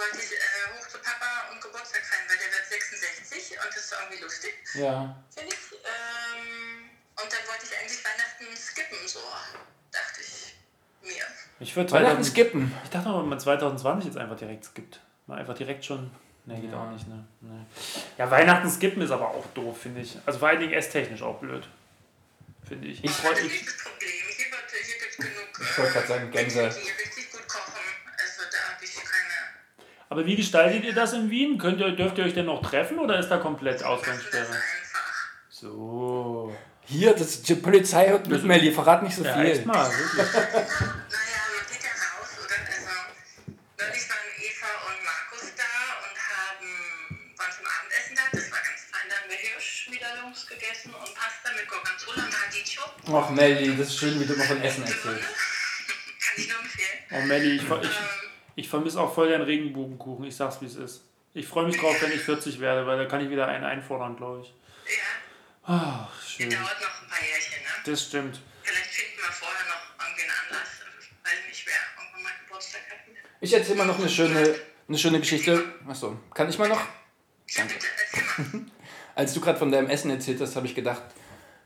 wollte 0.01 0.19
ich 0.25 0.33
äh, 0.33 0.65
hoch 0.73 0.87
zu 0.89 0.99
Papa 0.99 1.53
und 1.53 1.61
Geburtstag 1.61 2.01
feiern, 2.09 2.25
weil 2.29 2.39
der 2.41 2.51
wird 2.57 2.67
66 2.67 3.59
und 3.61 3.69
das 3.69 3.85
ist 3.85 3.93
irgendwie 3.93 4.23
lustig, 4.25 4.55
Ja. 4.75 5.17
finde 5.35 5.53
ich. 5.55 5.61
Ähm, 5.85 6.91
und 7.21 7.29
dann 7.29 7.43
wollte 7.49 7.65
ich 7.69 7.73
eigentlich 7.77 8.01
Weihnachten 8.05 8.57
skippen, 8.57 8.99
so 9.07 9.21
dachte 9.93 10.21
ich 10.25 10.57
mir. 11.03 11.25
Ich 11.61 11.77
würde 11.77 11.93
Weihnachten 11.93 12.25
2000 12.25 12.27
skippen. 12.27 12.75
Ich 12.85 12.91
dachte 12.91 13.09
mal, 13.09 13.23
man 13.23 13.39
2020 13.41 14.07
jetzt 14.09 14.17
einfach 14.19 14.37
direkt 14.37 14.65
skippt. 14.65 15.01
Mal 15.27 15.39
einfach 15.39 15.55
direkt 15.55 15.85
schon. 15.85 16.11
Ne, 16.47 16.59
geht 16.59 16.73
Ja. 16.73 16.81
auch 16.83 16.91
nicht, 16.91 17.07
ne? 17.07 17.23
Nee. 17.43 17.67
Ja, 18.17 18.31
Weihnachten 18.31 18.71
skippen 18.71 19.03
ist 19.03 19.11
aber 19.11 19.29
auch 19.29 19.47
doof, 19.53 19.83
finde 19.83 20.01
ich. 20.01 20.17
Also 20.25 20.39
vor 20.39 20.49
allen 20.49 20.61
Dingen 20.61 20.73
esstechnisch 20.73 21.21
auch 21.23 21.39
blöd. 21.39 21.69
Finde 22.67 22.89
ich. 22.89 23.05
Ich 23.05 23.11
freue 23.11 23.35
mich. 23.35 23.53
nicht 23.53 23.67
das 23.67 23.77
Problem. 23.85 24.09
Hier, 24.11 24.51
wird, 24.51 24.71
hier 24.71 24.99
gibt 24.99 25.11
es 25.11 25.17
genug 25.19 25.71
Ich 25.71 25.79
wollte 25.79 25.93
gerade 25.93 26.07
sagen, 26.07 26.31
Gänse. 26.31 26.63
Menschen, 26.63 26.83
die 26.83 27.03
richtig 27.03 27.31
gut 27.33 27.47
kochen. 27.49 27.75
Also 28.19 28.43
da 28.51 28.73
habe 28.73 28.85
ich 28.85 28.95
keine... 28.97 29.99
Aber 30.11 30.27
wie 30.27 30.35
gestaltet 30.37 30.85
ihr 30.85 30.93
das 30.93 31.13
in 31.13 31.31
Wien? 31.31 31.57
Könnt 31.57 31.81
ihr, 31.81 31.93
dürft 31.93 32.19
ihr 32.19 32.25
euch 32.25 32.35
denn 32.35 32.47
noch 32.47 32.61
treffen 32.63 32.99
oder 32.99 33.19
ist 33.19 33.29
da 33.29 33.39
komplett 33.39 33.75
Das 33.75 33.81
ist 33.83 33.87
Ausgangssperre? 33.87 34.45
einfach. 34.47 34.63
So. 35.49 36.55
Hier, 36.87 37.13
das, 37.15 37.43
die 37.43 37.55
Polizei 37.55 38.09
hört 38.09 38.27
mit 38.27 38.43
Melli, 38.45 38.73
verrat 38.73 39.03
nicht 39.05 39.15
so 39.15 39.23
Ja, 39.25 39.35
viel. 39.35 39.47
echt 39.47 39.65
mal, 39.67 39.89
wirklich. 39.91 40.33
Naja, 40.33 40.51
man 40.51 41.65
geht 41.71 41.83
ja 41.85 41.95
raus, 41.95 42.33
oder? 42.43 42.59
Also, 42.59 42.91
neulich 43.79 44.09
waren 44.11 44.29
Eva 44.35 44.71
und 44.91 44.99
Markus 45.07 45.47
da 45.55 45.73
und 46.03 46.17
haben, 46.19 46.69
waren 47.39 47.53
zum 47.55 47.67
Abendessen 47.71 48.15
da. 48.19 48.23
Das 48.33 48.51
war 48.51 48.59
ganz 48.67 48.83
fein. 48.91 49.07
Da 49.09 49.15
haben 49.15 49.31
wir 49.31 49.37
Hirschmedaillons 49.39 50.47
gegessen 50.49 50.91
und 50.93 51.15
Pasta 51.15 51.49
mit 51.55 51.69
Gorgonzola 51.71 52.25
und 52.27 52.35
Radicchio. 52.35 52.83
Ach, 53.15 53.31
Melli, 53.31 53.77
das 53.77 53.87
ist 53.89 53.99
schön, 53.99 54.19
wie 54.19 54.27
du 54.27 54.35
immer 54.35 54.45
von 54.45 54.61
Essen 54.61 54.83
Kann 54.91 54.93
erzählst. 54.93 55.31
ich 56.37 56.49
nur 56.49 56.59
empfehlen. 56.59 56.99
Oh 57.13 57.21
Melli, 57.27 57.51
ich, 57.57 57.63
ich, 57.63 57.71
Ähm, 57.71 57.79
ich 58.57 58.69
vermisse 58.69 59.01
auch 59.01 59.15
voll 59.15 59.31
deinen 59.31 59.43
Regenbogenkuchen. 59.43 60.25
Ich 60.25 60.37
sag's, 60.37 60.61
wie 60.61 60.67
es 60.67 60.77
ist. 60.77 61.05
Ich 61.35 61.47
freue 61.47 61.67
mich 61.67 61.79
drauf, 61.79 61.95
wenn 62.03 62.13
ich 62.13 62.21
40 62.21 62.61
werde, 62.61 62.87
weil 62.87 62.99
da 62.99 63.05
kann 63.05 63.23
ich 63.25 63.31
wieder 63.31 63.47
einen 63.47 63.65
einfordern, 63.65 64.17
glaube 64.17 64.43
ich. 64.43 64.49
ja, 64.49 65.03
Ach, 65.65 66.23
schön. 66.23 66.51
dauert 66.51 66.63
noch 66.63 67.03
ein 67.03 67.09
paar 67.09 67.21
Jährchen, 67.21 67.63
ne? 67.63 67.71
Das 67.85 68.03
stimmt. 68.03 68.41
Vielleicht 68.63 68.91
finden 68.91 69.17
wir 69.17 69.33
vorher 69.33 69.65
noch 69.67 70.07
irgendwie 70.07 70.23
einen 70.23 70.33
Anlass. 70.49 70.69
Weil 71.25 71.49
nicht 71.49 71.67
wer 71.67 71.75
irgendwann 72.03 72.23
mal 72.25 72.33
Geburtstag 72.45 72.81
hat. 72.91 72.99
Ich 73.41 73.53
erzähle 73.53 73.79
mal 73.79 73.87
noch 73.87 73.99
eine 73.99 74.09
schöne, 74.09 74.55
eine 74.89 74.99
schöne 74.99 75.21
Geschichte. 75.21 75.65
Achso, 75.89 76.19
kann 76.35 76.49
ich 76.49 76.59
mal 76.59 76.69
noch? 76.69 76.81
Mal. 77.57 77.69
Als 79.15 79.35
du 79.35 79.41
gerade 79.41 79.59
von 79.59 79.71
deinem 79.71 79.89
Essen 79.89 80.11
erzählt 80.11 80.41
hast, 80.41 80.57
habe 80.57 80.67
ich 80.67 80.75
gedacht 80.75 81.03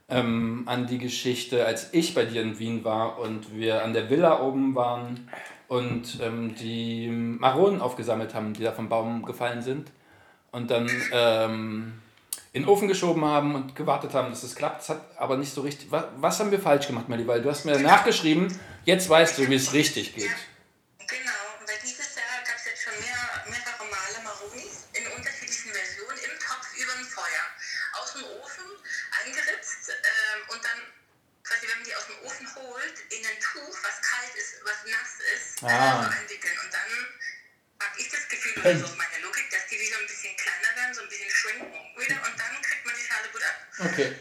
ähm, 0.09 0.65
an 0.67 0.87
die 0.87 0.99
Geschichte, 0.99 1.65
als 1.67 1.93
ich 1.93 2.15
bei 2.15 2.25
dir 2.25 2.43
in 2.43 2.59
Wien 2.59 2.85
war 2.85 3.19
und 3.19 3.55
wir 3.57 3.83
an 3.83 3.95
der 3.95 4.11
Villa 4.11 4.41
oben 4.41 4.75
waren 4.75 5.31
und 5.69 6.21
ähm, 6.21 6.55
die 6.55 7.09
Maronen 7.09 7.81
aufgesammelt 7.81 8.35
haben, 8.35 8.55
die 8.55 8.63
da 8.63 8.73
vom 8.73 8.89
Baum 8.89 9.25
gefallen 9.25 9.63
sind 9.63 9.91
und 10.53 10.71
dann 10.71 10.89
ähm, 11.13 12.01
in 12.53 12.63
den 12.63 12.69
Ofen 12.69 12.87
geschoben 12.87 13.25
haben 13.25 13.55
und 13.57 13.75
gewartet 13.75 14.15
haben, 14.15 14.31
dass 14.31 14.45
es 14.45 14.55
klappt. 14.55 14.83
Es 14.83 14.89
hat 14.89 15.03
aber 15.19 15.37
nicht 15.37 15.53
so 15.53 15.63
richtig. 15.63 15.91
Was, 15.91 16.05
was 16.17 16.39
haben 16.39 16.53
wir 16.53 16.61
falsch 16.61 16.87
gemacht, 16.87 17.09
Melli? 17.09 17.27
Weil 17.27 17.43
du 17.43 17.51
hast 17.51 17.65
mir 17.65 17.79
nachgeschrieben, 17.81 18.47
jetzt 18.85 19.09
weißt 19.11 19.39
du, 19.39 19.49
wie 19.49 19.57
es 19.57 19.73
richtig 19.73 20.15
geht. 20.15 20.31
Genau, 20.99 21.43
weil 21.67 21.79
dieses 21.83 22.15
Jahr 22.15 22.39
gab 22.47 22.55
es 22.55 22.67
jetzt 22.67 22.83
schon 22.87 22.95
mehr, 23.03 23.19
mehrere 23.51 23.83
Male 23.91 24.23
Maronis 24.23 24.87
in 24.95 25.03
unterschiedlichen 25.19 25.75
Versionen 25.75 26.19
im 26.23 26.35
Topf 26.39 26.71
über 26.79 26.95
dem 26.95 27.09
Feuer. 27.11 27.45
Aus 27.99 28.15
dem 28.15 28.23
Ofen 28.39 28.71
eingeritzt 29.27 29.91
ähm, 29.91 30.55
und 30.55 30.63
dann 30.63 30.79
quasi, 31.43 31.67
wenn 31.67 31.83
man 31.83 31.87
die 31.91 31.97
aus 31.99 32.07
dem 32.07 32.19
Ofen 32.23 32.47
holt, 32.55 32.97
in 33.11 33.27
ein 33.27 33.39
Tuch, 33.43 33.75
was 33.83 33.99
kalt 33.99 34.31
ist, 34.39 34.63
was 34.63 34.79
nass 34.87 35.19
ist, 35.19 35.24
Ah. 35.65 36.01
äh, 36.01 36.05
so 36.05 36.11
einwickeln. 36.21 36.59
Und 36.65 36.73
dann 36.73 36.91
habe 37.89 37.95
ich 38.01 38.09
das 38.11 38.29
Gefühl, 38.29 38.53
oder 38.63 38.79
so 38.79 38.85
ist 38.87 38.97
meine 38.99 39.19
Logik, 39.25 39.51
dass 39.51 39.67
die 39.69 39.79
wieder 39.81 39.99
ein 39.99 40.07
bisschen 40.07 40.37
kleiner 40.37 40.71
werden, 40.77 40.95
so 40.95 41.03
ein 41.03 41.09
bisschen 41.09 41.31
schwingen 41.31 41.67
wieder 41.97 42.17
und 42.27 42.35
dann 42.39 42.55
kriegt 42.63 42.85
man 42.87 42.95
die 42.95 43.05
Schale 43.07 43.29
gut 43.33 43.43
ab. 43.43 43.57
Okay. 43.93 44.17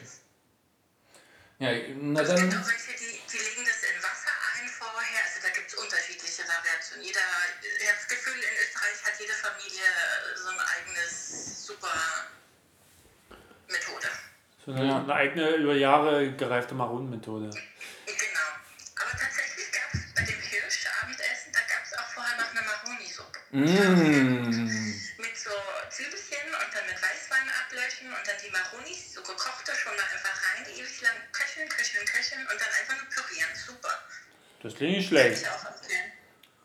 Ja, 1.60 1.70
na 1.96 2.22
Es 2.22 2.28
gibt 2.28 2.40
dann. 2.54 2.62
auch 2.64 2.68
welche, 2.68 2.92
die, 3.00 3.22
die 3.32 3.38
legen 3.38 3.64
das 3.64 3.80
in 3.88 3.98
Wasser 4.04 4.34
ein 4.60 4.68
vorher. 4.68 5.22
Also 5.24 5.40
da 5.42 5.50
gibt 5.54 5.68
es 5.70 5.76
unterschiedliche 5.76 6.44
Variationen. 6.44 7.06
Jeder, 7.06 7.22
ich 7.62 7.88
habe 7.88 7.98
das 8.00 8.08
Gefühl, 8.10 8.36
in 8.36 8.56
Österreich 8.68 9.00
hat 9.06 9.20
jede 9.20 9.34
Familie 9.34 9.88
so 10.36 10.50
ein 10.50 10.60
eigenes 10.60 11.66
super 11.66 11.94
Methode. 13.70 14.08
So 14.66 14.72
eine, 14.74 14.86
Ja. 14.88 14.98
eine 15.00 15.14
eigene, 15.14 15.50
über 15.56 15.76
Jahre 15.76 16.32
gereifte 16.36 16.74
Maronenmethode. 16.76 17.50
Genau. 17.50 17.66
Mmh. 23.54 23.62
Mit 23.62 25.38
so 25.38 25.54
Zwiebelchen 25.94 26.50
und 26.50 26.70
dann 26.74 26.86
mit 26.90 26.98
Weißwein 26.98 27.46
ablöschen 27.62 28.08
und 28.10 28.26
dann 28.26 28.36
die 28.42 28.50
Maronis, 28.50 29.14
so 29.14 29.22
gekochte, 29.22 29.72
schon 29.78 29.94
mal 29.94 30.02
einfach 30.02 30.34
rein, 30.34 30.66
ewig 30.74 31.02
lang 31.04 31.14
köcheln, 31.32 31.70
köcheln, 31.70 32.04
köcheln 32.04 32.42
und 32.42 32.58
dann 32.58 32.74
einfach 32.82 32.98
nur 32.98 33.06
pürieren. 33.14 33.54
Super. 33.54 33.94
Das 34.64 34.74
klingt 34.74 34.98
nicht 34.98 35.08
schlecht. 35.08 35.46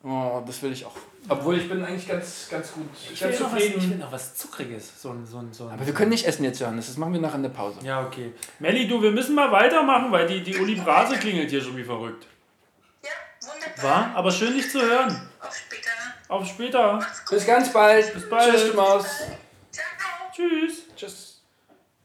Oh, 0.03 0.43
das 0.47 0.63
will 0.63 0.73
ich 0.73 0.87
auch. 0.87 0.97
Obwohl 1.29 1.59
ich 1.59 1.69
bin 1.69 1.85
eigentlich 1.85 2.09
ganz, 2.09 2.49
ganz 2.51 2.73
gut. 2.73 2.89
Ich 3.13 3.21
ganz 3.21 3.39
will, 3.39 3.47
noch 3.47 3.53
was, 3.53 3.63
ich 3.63 3.91
will 3.91 3.97
noch 3.99 4.13
was 4.13 4.37
Zuckriges. 4.37 5.03
So 5.03 5.11
ein, 5.11 5.27
so 5.27 5.41
ein, 5.41 5.53
so 5.53 5.67
ein, 5.67 5.75
Aber 5.75 5.85
wir 5.85 5.93
können 5.93 6.11
nicht 6.11 6.25
essen 6.25 6.45
jetzt, 6.45 6.59
Johannes. 6.59 6.87
Das 6.87 6.97
machen 6.97 7.13
wir 7.13 7.21
nach 7.21 7.35
in 7.35 7.43
der 7.43 7.51
Pause. 7.51 7.81
Ja, 7.83 8.07
okay. 8.07 8.33
Melli, 8.61 8.89
du, 8.89 9.03
wir 9.03 9.11
müssen 9.11 9.35
mal 9.35 9.53
weitermachen, 9.53 10.11
weil 10.11 10.27
die, 10.27 10.43
die 10.43 10.57
Uli 10.57 10.77
Brase 10.77 11.19
klingelt 11.19 11.51
hier 11.51 11.61
schon 11.61 11.77
wie 11.77 11.85
verrückt. 11.85 12.27
Ja, 13.03 13.11
wunderbar. 13.43 13.85
War? 13.85 14.17
Aber 14.17 14.33
schön, 14.33 14.55
dich 14.55 14.71
zu 14.71 14.81
hören. 14.81 15.29
Auf 15.41 15.55
später. 15.55 15.78
Auf 16.29 16.47
später. 16.47 17.01
Bis 17.31 17.47
ganz 17.47 17.73
bald. 17.73 18.13
Bis 18.13 18.29
bald. 18.29 18.53
Tschüss, 18.53 18.71
du 18.71 18.77
Maus. 18.77 19.07
Ciao. 19.71 19.87
Tschüss. 20.35 20.83
Tschüss. 20.95 21.43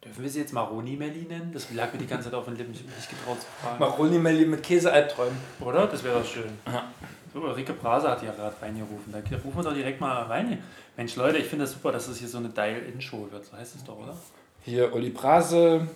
Dürfen 0.03 0.23
wir 0.23 0.29
sie 0.29 0.39
jetzt 0.39 0.53
Maroni 0.53 0.95
Melli 0.95 1.23
nennen? 1.23 1.51
Das 1.53 1.71
lag 1.71 1.91
mir 1.93 1.99
die 1.99 2.07
ganze 2.07 2.29
Zeit 2.29 2.33
auf 2.33 2.45
den 2.45 2.55
Lippen. 2.55 2.73
Ich 2.73 2.79
habe 2.79 2.89
mich 2.89 2.97
nicht 2.97 3.09
getraut 3.09 3.39
zu 3.39 3.47
fragen. 3.61 3.79
Maroni 3.79 4.19
Melli 4.19 4.45
mit 4.45 4.63
Käse-Albträumen. 4.63 5.37
Oder? 5.61 5.87
Das 5.87 6.03
wäre 6.03 6.19
doch 6.19 6.25
schön. 6.25 6.57
Ja. 6.65 6.91
So, 7.33 7.41
Ulrike 7.41 7.73
Brase 7.73 8.09
hat 8.09 8.21
ja 8.21 8.31
gerade 8.31 8.55
reingerufen. 8.61 9.11
Da 9.11 9.19
rufen 9.37 9.57
wir 9.57 9.63
doch 9.63 9.73
direkt 9.73 9.99
mal 9.99 10.23
rein. 10.23 10.61
Mensch, 10.95 11.15
Leute, 11.15 11.37
ich 11.37 11.47
finde 11.47 11.65
das 11.65 11.73
super, 11.73 11.91
dass 11.91 12.07
es 12.07 12.19
hier 12.19 12.27
so 12.27 12.37
eine 12.37 12.49
Dial-In-Show 12.49 13.29
wird. 13.31 13.45
So 13.45 13.57
heißt 13.57 13.75
es 13.75 13.83
doch, 13.83 13.97
oder? 13.97 14.15
Hier 14.63 14.93
Uli 14.93 15.09
Brase 15.09 15.87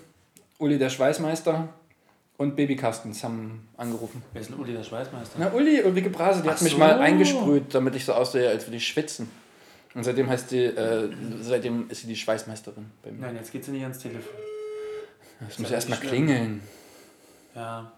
Uli 0.57 0.79
der 0.79 0.89
Schweißmeister 0.89 1.69
und 2.37 2.55
Baby 2.55 2.75
Carstens 2.75 3.23
haben 3.23 3.67
angerufen. 3.77 4.21
Wer 4.33 4.41
ist 4.41 4.49
denn 4.51 4.59
Uli 4.59 4.73
der 4.73 4.83
Schweißmeister? 4.83 5.37
Na, 5.39 5.51
Uli, 5.53 5.81
Ulrike 5.83 6.09
Brase, 6.09 6.41
die 6.43 6.49
Ach 6.49 6.53
hat 6.53 6.61
mich 6.61 6.73
so. 6.73 6.77
mal 6.77 6.99
eingesprüht, 6.99 7.73
damit 7.73 7.95
ich 7.95 8.05
so 8.05 8.13
aussehe, 8.13 8.47
als 8.49 8.65
würde 8.67 8.77
ich 8.77 8.87
schwitzen. 8.87 9.29
Und 9.95 10.03
seitdem 10.03 10.29
heißt 10.29 10.51
die, 10.51 10.65
äh, 10.65 11.09
seitdem 11.41 11.89
ist 11.89 12.01
sie 12.01 12.07
die 12.07 12.15
Schweißmeisterin 12.15 12.91
bei 13.01 13.11
mir. 13.11 13.21
Nein, 13.25 13.35
jetzt 13.37 13.51
geht 13.51 13.65
sie 13.65 13.71
nicht 13.71 13.81
ans 13.83 13.97
Telefon. 13.99 14.35
Das 15.39 15.57
muss 15.59 15.69
ja 15.69 15.75
erstmal 15.75 15.99
klingeln. 15.99 16.61
Ja, 17.55 17.91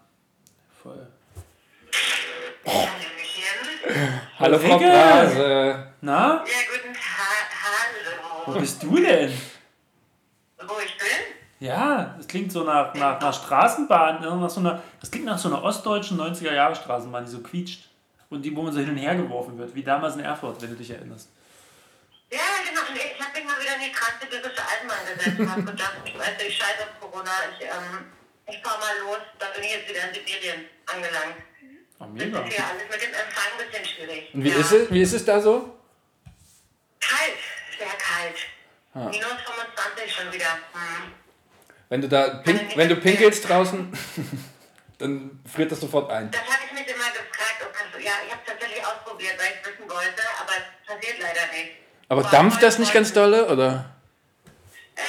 voll. 0.82 1.06
Hallöchen. 2.64 4.20
Hallo 4.38 4.58
Frau 4.58 4.76
Ulrike! 4.76 4.90
Brase. 4.90 5.86
Na, 6.00 6.28
Ja, 6.28 6.42
guten 6.72 6.94
Tag. 6.94 8.46
wo 8.46 8.52
Hallo. 8.52 8.60
bist 8.60 8.82
du 8.82 8.96
denn? 8.96 9.30
Wo 10.58 10.74
ich 10.84 10.96
bin? 10.98 10.99
Ja, 11.60 12.14
das 12.16 12.26
klingt 12.26 12.50
so 12.50 12.64
nach, 12.64 12.94
nach, 12.94 13.20
nach 13.20 13.34
Straßenbahn, 13.34 14.22
nach 14.40 14.48
so 14.50 14.60
einer, 14.60 14.82
das 14.98 15.10
klingt 15.10 15.26
nach 15.26 15.38
so 15.38 15.48
einer 15.48 15.62
ostdeutschen 15.62 16.18
90er-Jahre-Straßenbahn, 16.18 17.24
die 17.24 17.30
so 17.30 17.40
quietscht. 17.40 17.88
Und 18.30 18.42
die, 18.42 18.54
wo 18.56 18.62
man 18.62 18.72
so 18.72 18.80
hin 18.80 18.90
und 18.90 18.96
her 18.96 19.14
geworfen 19.14 19.58
wird, 19.58 19.74
wie 19.74 19.82
damals 19.82 20.14
in 20.14 20.20
Erfurt, 20.20 20.62
wenn 20.62 20.70
du 20.70 20.76
dich 20.76 20.88
erinnerst. 20.90 21.28
Ja, 22.30 22.38
genau. 22.66 22.80
Nee, 22.94 23.00
Ich 23.14 23.20
habe 23.20 23.32
mich 23.38 23.44
mal 23.44 23.60
wieder 23.60 23.74
in 23.74 23.82
die 23.82 23.92
krasse 23.92 24.20
typische 24.20 24.62
Eisenbahn 24.62 24.98
gesetzt 25.04 25.38
und 25.40 25.50
habe 25.50 25.62
gedacht, 25.64 25.94
du, 26.04 26.44
ich 26.46 26.56
scheiße 26.56 26.82
auf 26.84 27.00
Corona. 27.00 27.30
Ich, 27.58 27.64
ähm, 27.66 28.06
ich 28.46 28.62
fahr 28.62 28.78
mal 28.78 28.94
los. 29.02 29.18
Da 29.38 29.46
bin 29.54 29.64
ich 29.64 29.72
jetzt 29.72 29.88
wieder 29.90 30.08
in 30.08 30.14
Sibirien 30.14 30.64
angelangt. 30.86 31.36
Oh, 31.98 32.04
Das 32.04 32.08
mega. 32.08 32.40
ist 32.40 32.54
hier 32.54 32.64
alles 32.64 32.82
mit 32.88 33.02
dem 33.02 33.10
Empfang 33.12 33.50
ein 33.52 33.66
bisschen 33.68 33.84
schwierig. 33.84 34.30
Und 34.34 34.44
wie, 34.44 34.48
ja. 34.50 34.56
ist 34.58 34.72
es, 34.72 34.90
wie 34.92 35.02
ist 35.02 35.12
es 35.12 35.24
da 35.24 35.40
so? 35.40 35.76
Kalt. 37.00 37.40
Sehr 37.76 37.88
kalt. 37.98 38.38
Ah. 38.94 39.10
Minus 39.10 39.42
25 39.44 40.14
schon 40.14 40.32
wieder. 40.32 40.54
Hm. 40.72 41.12
Wenn 41.90 42.00
du 42.00 42.08
da 42.08 42.28
pink, 42.44 42.76
wenn 42.76 42.88
du 42.88 42.96
pinkelst 42.96 43.44
draußen, 43.48 43.92
dann 44.98 45.40
friert 45.52 45.72
das 45.72 45.80
sofort 45.80 46.10
ein. 46.10 46.30
Das 46.30 46.40
habe 46.42 46.62
ich 46.66 46.72
mich 46.72 46.86
immer 46.86 47.10
gefragt. 47.10 47.58
Ob 47.62 47.72
das, 47.72 48.02
ja, 48.02 48.12
ich 48.26 48.32
habe 48.32 48.42
tatsächlich 48.46 48.84
ausprobiert, 48.86 49.34
weil 49.38 49.46
ich 49.52 49.60
es 49.60 49.66
wissen 49.78 49.90
wollte, 49.90 50.22
aber 50.40 50.52
es 50.56 50.86
passiert 50.86 51.18
leider 51.20 51.46
nicht. 51.52 51.72
Aber 52.08 52.22
dampft 52.22 52.62
das 52.62 52.78
nicht 52.78 52.92
ganz 52.94 53.12
dolle, 53.12 53.46
oder? 53.48 53.90
Ähm, 54.96 55.02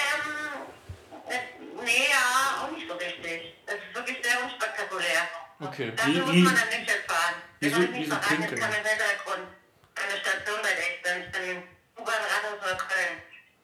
äh, 1.29 1.83
nee, 1.85 2.07
ja, 2.09 2.63
auch 2.65 2.71
nicht 2.75 2.87
so 2.87 2.95
richtig. 2.95 3.53
Es 3.67 3.75
ist 3.75 3.95
wirklich 3.95 4.17
sehr 4.23 4.43
unspektakulär. 4.43 5.21
Okay. 5.59 5.93
Dafür 5.95 6.13
Wie- 6.33 6.41
muss 6.41 6.51
man 6.51 6.55
dann 6.61 6.79
nicht 6.81 6.91
fahren. 7.07 7.35
wie 7.59 7.65
Wenn 7.67 7.73
so- 7.73 7.79
man 7.79 7.93
wie 7.93 7.99
nicht 7.99 8.21
pinkeln. 8.27 8.53
ist 8.53 8.59
kann 8.59 8.73
im 8.73 8.85
Hintergrund 8.89 9.45
eine 10.01 10.17
Station, 10.19 10.59
bei 10.65 10.73
der 10.73 10.87
ich 10.89 11.01
bin. 11.05 11.17
Ich 11.21 11.31
bin 11.31 11.63
U-Bahn 12.01 12.21
Rathaus 12.25 12.57
Neukölln. 12.57 13.15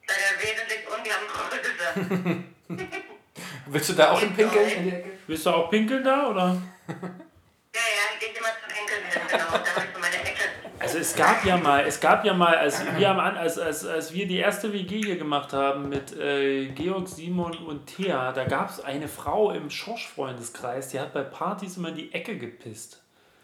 Leider 0.06 0.30
wesentlich 0.38 0.82
unglamouröser. 0.86 2.44
Willst 3.78 3.90
du 3.90 3.94
da 3.94 4.10
auch 4.10 4.20
in 4.20 4.34
pinkeln? 4.34 4.68
In 4.76 4.82
die 4.82 4.90
Ecke? 4.90 5.10
Willst 5.28 5.46
du 5.46 5.50
auch 5.50 5.70
pinkeln 5.70 6.02
da, 6.02 6.30
oder? 6.30 6.60
Ja, 6.88 6.94
ja, 6.94 8.04
ich 8.12 8.18
gehe 8.18 8.30
immer 8.30 8.48
zum 8.60 8.74
Pinkeln 8.74 9.04
hin, 9.08 9.20
genau. 9.30 9.52
Da 9.52 9.82
ich 9.84 9.94
so 9.94 10.00
meine 10.00 10.16
Ecke. 10.16 10.42
Also 10.80 10.98
es 10.98 11.14
gab 11.14 11.44
ja 11.44 11.56
mal, 11.56 11.84
es 11.86 12.00
gab 12.00 12.24
ja 12.24 12.34
mal, 12.34 12.56
als 12.56 12.82
wir, 12.96 13.08
am, 13.08 13.20
als, 13.20 13.56
als, 13.56 13.86
als 13.86 14.12
wir 14.12 14.26
die 14.26 14.38
erste 14.38 14.72
WG 14.72 15.00
hier 15.00 15.16
gemacht 15.16 15.52
haben 15.52 15.88
mit 15.90 16.16
äh, 16.18 16.66
Georg, 16.70 17.06
Simon 17.06 17.56
und 17.56 17.86
Thea, 17.86 18.32
da 18.32 18.44
gab 18.46 18.70
es 18.70 18.80
eine 18.80 19.06
Frau 19.06 19.52
im 19.52 19.70
Schorsch-Freundeskreis, 19.70 20.88
die 20.88 20.98
hat 20.98 21.12
bei 21.12 21.22
Partys 21.22 21.76
immer 21.76 21.90
in 21.90 21.94
die 21.94 22.12
Ecke 22.12 22.36
gepisst. 22.36 23.00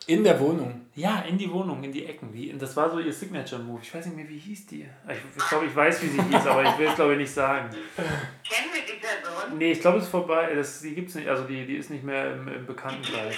In 0.07 0.23
der 0.23 0.39
Wohnung. 0.39 0.87
Ja, 0.95 1.21
in 1.23 1.39
die 1.39 1.51
Wohnung, 1.51 1.83
in 1.83 1.91
die 1.93 2.05
Ecken. 2.07 2.33
Wie, 2.33 2.53
das 2.53 2.77
war 2.77 2.91
so 2.91 2.99
ihr 2.99 3.13
Signature-Move. 3.13 3.81
Ich 3.83 3.95
weiß 3.95 4.07
nicht 4.07 4.17
mehr, 4.17 4.29
wie 4.29 4.39
hieß 4.39 4.67
die. 4.67 4.89
Ich, 5.09 5.19
ich 5.37 5.49
glaube, 5.49 5.67
ich 5.67 5.75
weiß, 5.75 6.03
wie 6.03 6.09
sie 6.09 6.23
hieß, 6.23 6.47
aber 6.47 6.63
ich 6.63 6.79
will 6.79 6.89
es, 6.89 6.95
glaube 6.95 7.13
ich, 7.13 7.19
nicht 7.19 7.33
sagen. 7.33 7.71
Kennen 7.97 8.69
wir 8.73 8.83
die 8.83 9.01
Person? 9.01 9.59
Nee, 9.59 9.73
ich 9.73 9.81
glaube, 9.81 9.99
es 9.99 10.05
ist 10.05 10.11
vorbei. 10.11 10.55
Das, 10.55 10.81
die 10.81 10.95
gibt 10.95 11.09
es 11.09 11.15
nicht. 11.17 11.29
Also, 11.29 11.45
die, 11.45 11.65
die 11.67 11.77
ist 11.77 11.91
nicht 11.91 12.05
mehr 12.05 12.33
im, 12.33 12.47
im 12.49 12.67
Bekanntenkreis. 12.67 13.35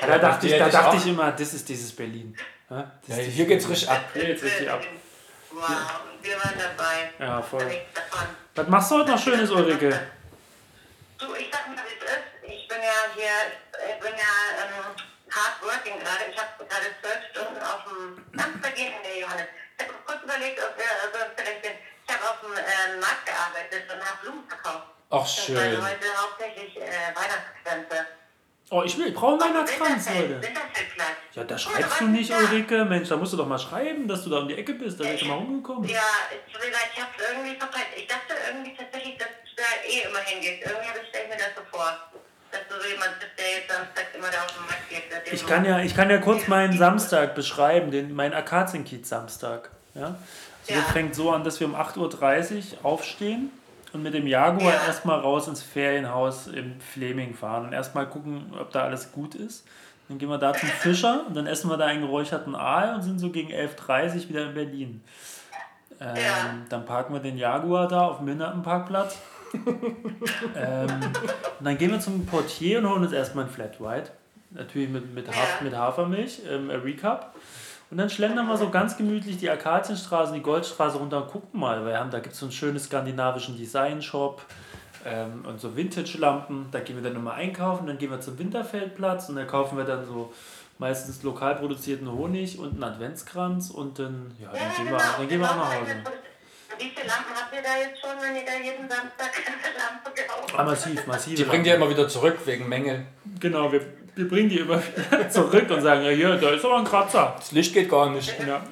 Da 0.00 0.08
Ja, 0.08 0.18
dachte, 0.18 0.46
die 0.46 0.52
ich, 0.52 0.58
da 0.58 0.66
ich 0.66 0.72
dachte 0.72 0.96
ich 0.96 1.06
immer, 1.06 1.30
das 1.32 1.54
ist 1.54 1.68
dieses 1.68 1.92
Berlin. 1.94 2.36
Ja, 2.68 2.92
Ja, 3.06 3.14
hier 3.16 3.46
geht's 3.46 3.68
richtig 3.68 3.88
ab. 3.88 4.04
Hier 4.12 4.24
geht's 4.26 4.42
richtig 4.42 4.68
ab. 4.70 4.82
Wow, 5.52 5.60
wir 6.22 6.34
waren 6.36 6.54
dabei. 6.58 7.10
Ja, 7.18 7.40
voll. 7.40 7.70
Was 8.54 8.68
machst 8.68 8.90
du 8.90 8.96
heute 8.96 9.10
noch 9.12 9.18
Schönes, 9.22 9.50
Ulrike? 9.50 9.88
Du, 11.18 11.26
ich 11.38 11.48
sag 11.52 11.68
mal, 11.68 11.76
wie 11.76 12.04
es 12.04 12.10
ist. 12.10 12.54
Ich 12.62 12.68
bin 12.68 12.78
ja 12.78 13.14
hier, 13.14 13.94
ich 13.94 14.00
bin 14.00 14.12
ja 14.12 14.34
ähm, 14.64 15.01
hard 15.34 15.56
working 15.64 15.98
gerade. 15.98 16.24
Ich 16.30 16.36
habe 16.38 16.52
gerade 16.64 16.88
zwölf 17.00 17.22
Stunden 17.32 17.62
auf 17.62 17.82
dem 17.88 18.24
Samstag 18.38 18.74
gehen, 18.76 18.92
nee, 19.02 19.20
Johannes. 19.20 19.48
Ich 19.78 19.84
habe 19.84 19.94
kurz 20.06 20.22
überlegt, 20.22 20.58
ob 20.60 20.76
wir 20.76 20.90
also 21.02 21.18
vielleicht 21.36 21.64
den, 21.64 21.72
ich 22.06 22.14
habe 22.14 22.24
auf 22.30 22.40
dem 22.40 22.52
äh, 22.52 23.00
Markt 23.00 23.24
gearbeitet 23.26 23.84
und 23.92 24.00
habe 24.04 24.18
Blumen 24.22 24.44
verkauft. 24.48 24.86
Ach, 25.10 25.20
Das 25.20 25.44
schön. 25.44 25.56
waren 25.56 25.84
heute 25.88 26.06
hauptsächlich 26.16 26.76
äh, 26.76 27.12
Weihnachtskränze. 27.14 28.06
Oh, 28.70 28.82
ich 28.84 28.96
will, 28.96 29.08
ich 29.08 29.14
brauche 29.14 29.32
einen 29.32 29.54
Weihnachtskranz 29.54 30.08
heute. 30.08 30.40
Ja, 31.34 31.44
da 31.44 31.58
schreibst 31.58 32.00
du 32.00 32.04
du 32.06 32.10
nicht. 32.10 32.30
Ulrike. 32.32 32.84
Mensch, 32.86 33.08
da 33.10 33.16
musst 33.16 33.34
du 33.34 33.36
doch 33.36 33.46
mal 33.46 33.58
schreiben, 33.58 34.08
dass 34.08 34.24
du 34.24 34.30
da 34.30 34.38
um 34.38 34.48
die 34.48 34.56
Ecke 34.56 34.72
bist. 34.72 34.98
Da 34.98 35.04
wäre 35.04 35.14
ich 35.14 35.24
mal 35.26 35.34
rumgekommen. 35.34 35.86
Ja, 35.90 36.00
leid, 36.00 36.90
ich 36.94 37.02
hab's 37.02 37.12
irgendwie 37.30 37.54
verpasst. 37.56 37.86
Ich 37.94 38.06
dachte 38.06 38.34
irgendwie 38.48 38.74
tatsächlich, 38.74 39.18
dass 39.18 39.28
du 39.28 39.56
da 39.56 39.62
eh 39.86 40.00
immer 40.08 40.20
hingehst. 40.20 40.62
Irgendwie 40.66 40.88
habe 40.88 41.00
ich 41.00 41.28
mir 41.28 41.36
das 41.36 41.48
so 41.54 41.62
vor. 41.70 41.98
Dass 42.52 42.60
du 42.68 42.82
so 42.82 42.88
jemand 42.88 43.18
bist, 43.18 43.32
der 43.38 43.46
jetzt 43.60 43.70
samstags 43.70 44.14
immer 44.16 44.28
da 44.28 44.42
auf 44.44 44.52
dem 44.54 44.66
Markt 44.66 44.88
geht. 44.88 45.02
seitdem 45.10 45.34
Ich 45.34 45.46
kann 45.46 45.64
ja, 45.64 45.80
ich 45.80 45.96
kann 45.96 46.10
ja 46.10 46.18
kurz 46.18 46.46
meinen 46.48 46.76
Samstag 46.76 47.34
beschreiben, 47.34 47.90
den, 47.90 48.14
meinen 48.14 48.34
Akazienkiez-Samstag. 48.34 49.70
Ja? 49.94 50.04
Also 50.04 50.16
Ja. 50.68 50.74
Der 50.76 50.82
fängt 50.84 51.14
so 51.14 51.30
an, 51.32 51.42
dass 51.44 51.58
wir 51.60 51.66
um 51.66 51.74
8.30 51.74 52.54
Uhr 52.82 52.84
aufstehen 52.84 53.50
und 53.92 54.02
mit 54.02 54.14
dem 54.14 54.26
Jaguar 54.26 54.72
Ja. 54.74 54.86
erstmal 54.86 55.18
raus 55.18 55.48
ins 55.48 55.62
Ferienhaus 55.62 56.46
im 56.46 56.80
Fleming 56.80 57.34
fahren 57.34 57.66
und 57.66 57.72
erstmal 57.72 58.06
gucken, 58.06 58.52
ob 58.58 58.70
da 58.70 58.82
alles 58.84 59.10
gut 59.12 59.34
ist. 59.34 59.66
Dann 60.08 60.18
gehen 60.18 60.28
wir 60.28 60.38
da 60.38 60.52
zum 60.52 60.68
Fischer 60.68 61.24
und 61.26 61.34
dann 61.34 61.46
essen 61.46 61.70
wir 61.70 61.76
da 61.78 61.86
einen 61.86 62.02
geräucherten 62.02 62.54
Aal 62.54 62.94
und 62.94 63.02
sind 63.02 63.18
so 63.18 63.30
gegen 63.30 63.50
11.30 63.50 64.14
Uhr 64.24 64.28
wieder 64.28 64.42
in 64.46 64.54
Berlin. 64.54 65.04
Ähm, 66.00 66.16
Ja. 66.16 66.54
Dann 66.68 66.84
parken 66.84 67.14
wir 67.14 67.20
den 67.20 67.38
Jaguar 67.38 67.88
da 67.88 68.06
auf 68.06 68.16
dem 68.18 68.26
Behindertenparkplatz. 68.26 69.16
ähm, 70.56 70.88
und 71.58 71.64
dann 71.64 71.78
gehen 71.78 71.90
wir 71.90 72.00
zum 72.00 72.24
Portier 72.26 72.78
und 72.78 72.88
holen 72.88 73.02
uns 73.02 73.12
erstmal 73.12 73.44
ein 73.44 73.50
Flat 73.50 73.80
White. 73.80 74.10
Natürlich 74.50 74.88
mit, 74.88 75.14
mit, 75.14 75.28
Haf 75.28 75.60
Ja. 75.60 75.64
mit 75.64 75.76
Hafermilch, 75.76 76.42
ähm, 76.48 76.70
ein 76.70 76.80
Recap. 76.80 77.34
Und 77.90 77.98
dann 77.98 78.08
schlendern 78.08 78.46
wir 78.46 78.56
so 78.56 78.70
ganz 78.70 78.96
gemütlich 78.96 79.36
die 79.36 79.50
Akazienstraße, 79.50 80.32
die 80.32 80.40
Goldstraße 80.40 80.96
runter 80.96 81.24
und 81.24 81.30
gucken 81.30 81.60
mal. 81.60 81.84
Wir 81.84 81.98
haben, 81.98 82.10
da 82.10 82.20
gibt 82.20 82.32
es 82.32 82.40
so 82.40 82.46
einen 82.46 82.52
schönen 82.52 82.78
skandinavischen 82.78 83.56
Design-Shop 83.56 84.42
ähm, 85.04 85.44
und 85.46 85.60
so 85.60 85.76
Vintage-Lampen. 85.76 86.68
Da 86.70 86.80
gehen 86.80 86.96
wir 86.96 87.02
dann 87.02 87.12
nochmal 87.12 87.34
einkaufen, 87.34 87.86
dann 87.86 87.98
gehen 87.98 88.10
wir 88.10 88.20
zum 88.20 88.38
Winterfeldplatz 88.38 89.28
und 89.28 89.36
da 89.36 89.44
kaufen 89.44 89.76
wir 89.76 89.84
dann 89.84 90.06
so 90.06 90.32
meistens 90.78 91.22
lokal 91.22 91.56
produzierten 91.56 92.10
Honig 92.10 92.58
und 92.58 92.72
einen 92.72 92.84
Adventskranz 92.84 93.70
und 93.70 93.98
dann, 93.98 94.32
ja, 94.40 94.48
dann, 94.50 94.58
gehen, 94.58 94.86
genau. 94.86 94.98
wir, 94.98 95.04
dann 95.18 95.28
gehen 95.28 95.40
wir 95.40 95.50
auch 95.50 95.52
genau 95.52 95.64
nach 95.64 95.72
so 95.72 95.80
Hause. 95.80 95.94
Wie 96.78 96.90
viele 96.90 97.06
Lampen 97.06 97.34
habt 97.34 97.54
ihr 97.54 97.62
da 97.62 97.76
jetzt 97.76 98.00
schon, 98.00 98.10
wenn 98.20 98.36
ihr 98.36 98.44
da 98.44 98.54
jeden 98.56 98.88
Samstag 98.88 99.30
eine 99.46 99.78
Lampe 99.78 100.10
kauft? 100.26 100.54
Ah, 100.58 100.64
massiv, 100.64 101.06
massiv. 101.06 101.34
Die 101.36 101.44
bringen 101.44 101.64
die 101.64 101.70
ja 101.70 101.76
immer 101.76 101.88
wieder 101.90 102.08
zurück 102.08 102.38
wegen 102.44 102.68
Mängel. 102.68 103.06
Genau, 103.40 103.70
wir, 103.72 103.80
wir 104.14 104.28
bringen 104.28 104.48
die 104.48 104.58
immer 104.58 104.82
wieder 105.10 105.28
zurück 105.30 105.70
und 105.70 105.80
sagen, 105.82 106.02
ja, 106.04 106.10
hier, 106.10 106.36
da 106.36 106.50
ist 106.50 106.64
aber 106.64 106.78
ein 106.78 106.84
Kratzer. 106.84 107.34
Das 107.36 107.52
Licht 107.52 107.74
geht 107.74 107.88
gar 107.90 108.10
nicht. 108.10 108.28
Ja, 108.40 108.62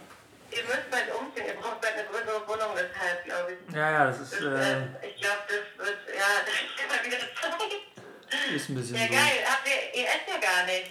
Ihr 0.53 0.65
müsst 0.65 0.91
bald 0.91 1.05
umziehen, 1.17 1.45
ihr 1.47 1.61
braucht 1.63 1.81
bald 1.81 1.95
eine 1.95 2.05
größere 2.09 2.43
Wohnung 2.49 2.75
deshalb, 2.75 3.25
glaube 3.25 3.53
ich. 3.53 3.75
ja, 3.77 3.91
ja 3.93 4.07
das 4.07 4.21
ist, 4.21 4.33
Das, 4.33 4.41
äh, 4.43 4.47
äh, 4.47 4.77
ich 5.15 5.21
glaube, 5.21 5.39
das 5.47 5.87
wird, 5.87 5.97
ja, 6.09 6.27
das 6.45 6.55
ist 6.55 6.81
immer 6.83 7.07
wieder 7.07 7.19
Zeit. 7.41 8.57
ist 8.57 8.69
ein 8.69 8.75
bisschen 8.75 8.97
Ja, 8.97 9.03
so. 9.03 9.13
geil. 9.13 9.39
Habt 9.47 9.69
ihr, 9.69 10.01
ihr 10.01 10.07
esst 10.07 10.27
ja 10.27 10.41
gar 10.41 10.67
nicht. 10.67 10.91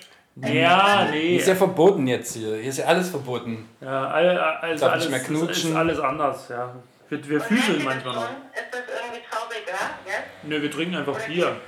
Ja, 0.55 1.07
nee. 1.11 1.35
Ist 1.35 1.47
ja 1.49 1.55
verboten 1.55 2.07
jetzt 2.07 2.33
hier. 2.33 2.55
Hier 2.55 2.69
ist 2.69 2.77
ja 2.77 2.85
alles 2.85 3.09
verboten. 3.09 3.67
Ja, 3.81 4.07
all, 4.07 4.39
also 4.39 4.85
Darf 4.85 4.93
alles, 4.93 5.09
nicht 5.09 5.11
mehr 5.11 5.23
knutschen. 5.27 5.71
Ist 5.71 5.75
alles 5.75 5.99
anders, 5.99 6.47
ja. 6.47 6.73
Wir, 7.09 7.27
wir 7.27 7.41
füßeln 7.41 7.83
manchmal 7.83 8.13
noch. 8.15 8.23
Ist 8.53 8.71
das 8.71 8.81
irgendwie 8.87 9.21
trauriger? 9.29 9.79
Ja? 10.07 10.23
Nö, 10.43 10.61
wir 10.61 10.71
trinken 10.71 10.95
einfach 10.95 11.19
Bier. 11.25 11.59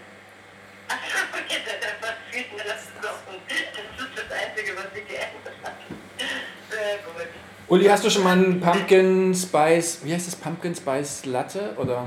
Ach, 0.88 0.94
okay, 1.34 1.58
das 1.66 2.08
war 2.10 2.16
viel 2.30 2.46
mir 2.56 2.64
das 2.64 2.88
Knochen. 3.00 3.42
Das 3.48 4.08
ist 4.08 4.18
das 4.18 4.38
Einzige, 4.38 4.78
was 4.78 4.86
ich 4.96 5.08
geändert 5.08 5.54
habe. 5.64 5.76
Sehr 6.70 6.98
gut. 6.98 7.28
Uli, 7.68 7.86
hast 7.86 8.04
du 8.04 8.10
schon 8.10 8.24
mal 8.24 8.34
einen 8.34 8.60
Pumpkin 8.60 9.34
Spice, 9.34 10.00
wie 10.04 10.14
heißt 10.14 10.28
das, 10.28 10.36
Pumpkin 10.36 10.76
Spice 10.76 11.26
Latte? 11.26 11.74
Oder? 11.78 12.06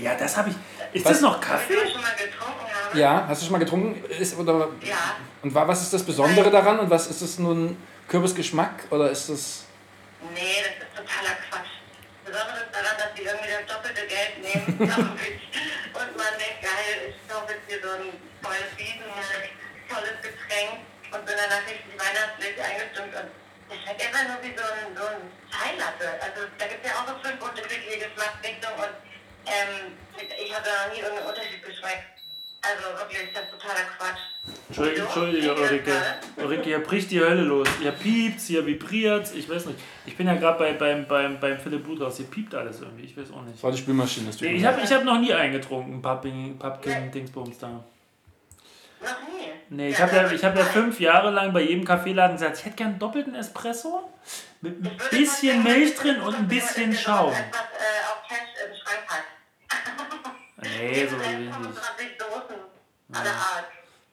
Ja, 0.00 0.14
das 0.16 0.36
habe 0.36 0.50
ich. 0.50 0.56
Ist 0.92 1.04
Was? 1.04 1.12
das 1.12 1.20
noch 1.22 1.40
ich 1.40 1.46
Kaffee? 1.46 1.74
das 1.74 1.92
schon 1.92 2.02
mal 2.02 2.10
getrunken 2.10 2.66
habe? 2.84 2.98
Ja, 2.98 3.24
hast 3.28 3.40
du 3.40 3.46
schon 3.46 3.52
mal 3.52 3.58
getrunken? 3.58 4.04
Ist, 4.20 4.36
oder, 4.36 4.68
Ja. 4.82 4.96
und 5.42 5.54
war, 5.54 5.66
was 5.68 5.82
ist 5.82 5.92
das 5.92 6.02
Besondere 6.02 6.50
daran? 6.50 6.80
Und 6.80 6.90
was 6.90 7.06
ist 7.06 7.22
das 7.22 7.38
nun 7.38 7.76
Kürbisgeschmack? 8.08 8.84
Oder 8.90 9.10
ist 9.10 9.28
das. 9.28 9.64
Nee, 10.34 10.40
das 10.60 10.88
ist 10.88 10.96
totaler 10.96 11.36
Quatsch. 11.48 11.69
Besonders 12.80 12.96
daran, 12.96 12.98
dass 12.98 13.14
die 13.14 13.22
irgendwie 13.22 13.50
das 13.50 13.66
doppelte 13.66 14.06
Geld 14.06 14.34
nehmen. 14.40 14.80
Und 16.00 16.16
man 16.16 16.32
denkt, 16.38 16.60
geil, 16.62 17.12
ich 17.12 17.28
kaufe 17.28 17.52
jetzt 17.52 17.68
hier 17.68 17.80
so 17.82 17.90
ein 17.92 18.08
tolles 18.42 18.72
Wiesen, 18.76 19.04
ein 19.04 19.88
tolles 19.88 20.16
Getränk 20.22 20.80
und 21.10 21.26
bin 21.26 21.34
dann 21.36 21.50
natürlich 21.50 21.82
die 21.92 21.98
Weihnachtslicht 21.98 22.60
eingestimmt 22.60 23.10
und 23.10 23.28
das 23.68 23.78
schmeckt 23.82 24.00
einfach 24.06 24.22
nur 24.30 24.38
wie 24.46 24.54
so 24.56 24.62
ein, 24.62 24.96
so 24.96 25.04
ein 25.04 25.20
Chai-Latte. 25.50 26.08
Also 26.22 26.46
da 26.56 26.66
gibt 26.68 26.86
es 26.86 26.90
ja 26.90 26.96
auch 26.96 27.06
so 27.10 27.18
fünf 27.18 27.42
unterschiedliche 27.42 28.06
Geschmacksrichtungen 28.06 28.78
und 28.78 28.94
ähm, 29.50 29.98
ich 30.14 30.54
habe 30.54 30.64
da 30.64 30.86
noch 30.86 30.94
nie 30.94 31.00
irgendeinen 31.02 31.26
Unterschied 31.26 31.62
geschmeckt. 31.64 32.19
Also 32.62 32.98
wirklich, 32.98 33.32
das 33.32 33.44
ist 33.44 33.52
totaler 33.52 33.86
Quatsch. 33.96 34.18
Entschuldige, 34.68 35.02
Entschuldige 35.02 35.48
Hallo? 35.48 35.62
Ulrike. 35.62 35.92
Ulrike, 36.36 36.62
hier 36.64 36.78
bricht 36.80 37.10
die 37.10 37.20
Hölle 37.20 37.42
los. 37.42 37.68
Hier 37.80 37.92
piept's, 37.92 38.46
hier 38.46 38.66
vibriert's. 38.66 39.32
Ich 39.32 39.48
weiß 39.48 39.66
nicht. 39.66 39.78
Ich 40.06 40.16
bin 40.16 40.26
ja 40.26 40.34
gerade 40.34 40.58
bei, 40.58 40.72
beim, 40.74 41.06
beim, 41.06 41.40
beim 41.40 41.58
Philipp 41.58 41.84
Budras. 41.84 42.18
Hier 42.18 42.26
piept 42.26 42.54
alles 42.54 42.80
irgendwie. 42.80 43.04
Ich 43.04 43.16
weiß 43.16 43.30
auch 43.32 43.42
nicht. 43.42 43.56
Das 43.56 43.62
war 43.62 43.72
die 43.72 43.78
Spülmaschine. 43.78 44.26
Das 44.26 44.40
Nee, 44.40 44.52
ich 44.54 44.64
habe 44.64 44.80
ich 44.82 44.92
hab 44.92 45.04
noch 45.04 45.18
nie 45.18 45.32
eingetrunken, 45.32 46.02
Pumpkin, 46.02 46.58
Pumpkin 46.58 47.10
Dingsbums 47.10 47.58
da. 47.58 47.68
Noch 47.68 47.82
nie. 49.28 49.50
Nee, 49.70 49.88
ich 49.88 50.00
habe 50.00 50.14
ja, 50.14 50.30
ich 50.30 50.44
hab 50.44 50.56
ja 50.56 50.64
fünf 50.64 51.00
Jahre 51.00 51.30
lang 51.30 51.52
bei 51.52 51.62
jedem 51.62 51.84
Kaffeeladen 51.84 52.36
gesagt, 52.36 52.58
ich 52.58 52.64
hätte 52.64 52.76
gern 52.76 52.90
einen 52.90 52.98
doppelten 52.98 53.34
Espresso 53.34 54.10
mit 54.60 54.84
ein 54.84 54.98
bisschen 55.10 55.62
Milch 55.62 55.94
drin 55.94 56.20
und 56.20 56.34
ein 56.34 56.48
bisschen 56.48 56.92
Schaum. 56.92 57.32
Etwas 57.32 57.60
äh, 57.60 58.06
auf 58.06 58.28
Cash 58.28 58.38
im 58.66 58.74
Schrank 58.74 59.06
hast. 59.06 59.24
Nee, 60.62 61.06
so 61.06 61.16
will 61.18 61.48
ich 61.48 61.58
nicht. 61.58 61.80
25 63.12 63.12
Dosen 63.12 63.14
aller 63.14 63.30
Art. 63.30 63.64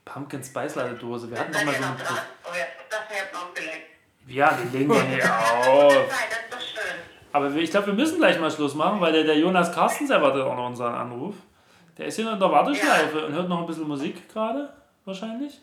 Pumpkin 0.05 0.43
Spice 0.43 0.75
Latte 0.75 0.93
Dose. 0.95 1.29
Wir 1.29 1.39
hatten 1.39 1.53
Seid 1.53 1.65
noch 1.65 1.71
mal 1.73 1.81
so 1.81 1.87
noch 1.87 1.99
eine. 1.99 2.19
Oh 2.45 2.55
ja, 2.57 2.65
das 2.89 2.99
wäre 3.09 3.43
aufgelegt. 3.43 3.87
Ja, 4.27 4.51
die 4.61 4.77
legen 4.77 4.93
wir 4.93 5.03
nicht 5.03 5.23
Nein, 5.23 5.31
auf. 5.67 5.93
doch. 5.93 6.05
Aber 7.33 7.51
ich 7.51 7.69
glaube, 7.69 7.87
wir 7.87 7.93
müssen 7.93 8.17
gleich 8.17 8.39
mal 8.39 8.49
Schluss 8.49 8.73
machen, 8.73 8.99
weil 9.01 9.11
der, 9.13 9.23
der 9.25 9.37
Jonas 9.37 9.71
Carstens 9.73 10.09
erwartet 10.09 10.43
auch 10.43 10.55
noch 10.55 10.67
unseren 10.67 10.93
Anruf. 10.95 11.35
Der 11.97 12.07
ist 12.07 12.15
hier 12.15 12.25
noch 12.25 12.33
in 12.33 12.39
der 12.39 12.51
Warteschleife 12.51 13.25
und 13.25 13.33
hört 13.33 13.49
noch 13.49 13.59
ein 13.61 13.67
bisschen 13.67 13.87
Musik 13.87 14.31
gerade, 14.31 14.73
wahrscheinlich. 15.05 15.59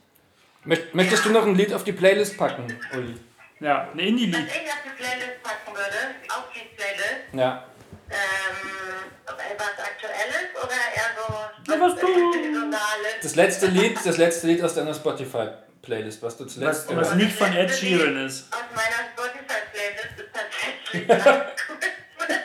Möcht- 0.65 0.95
Möchtest 0.95 1.25
du 1.25 1.31
noch 1.31 1.47
ein 1.47 1.55
Lied 1.55 1.73
auf 1.73 1.85
die 1.85 1.93
Playlist 1.93 2.37
packen, 2.39 2.67
Uli? 2.95 3.17
Ja, 3.61 3.89
ein 3.93 3.99
Indie-Lied. 3.99 4.35
Was 4.35 4.55
ich 4.55 4.63
auf 4.63 4.79
die 4.85 5.03
Playlist 5.03 5.43
packen 5.43 5.73
würde, 5.77 5.97
auf 6.29 6.45
die 6.55 6.77
Playlist, 6.77 7.33
Ja. 7.33 7.65
Ähm, 8.11 9.11
ob 9.27 9.39
etwas 9.41 9.79
Aktuelles 9.79 10.49
oder 10.63 10.73
eher 10.95 11.11
so 11.17 11.73
Ja, 11.73 11.81
was 11.81 11.93
Saisonales? 12.01 13.15
Das 13.23 13.35
letzte 13.37 13.67
Lied, 13.67 13.99
das 14.05 14.17
letzte 14.19 14.47
Lied 14.47 14.63
aus 14.63 14.75
deiner 14.75 14.95
Spotify-Playlist, 14.95 16.23
was 16.23 16.37
du 16.37 16.45
zuletzt 16.47 16.89
Was, 16.89 16.97
was 16.97 17.15
nicht 17.15 17.37
von 17.37 17.53
Ed 17.55 17.71
Sheeran 17.75 18.27
ist. 18.27 18.53
Aus 18.53 18.61
meiner 18.75 19.09
Spotify-Playlist 19.13 20.19
ist 20.19 20.33
tatsächlich 20.33 21.09
Last 21.09 21.57
Christmas. 21.57 22.41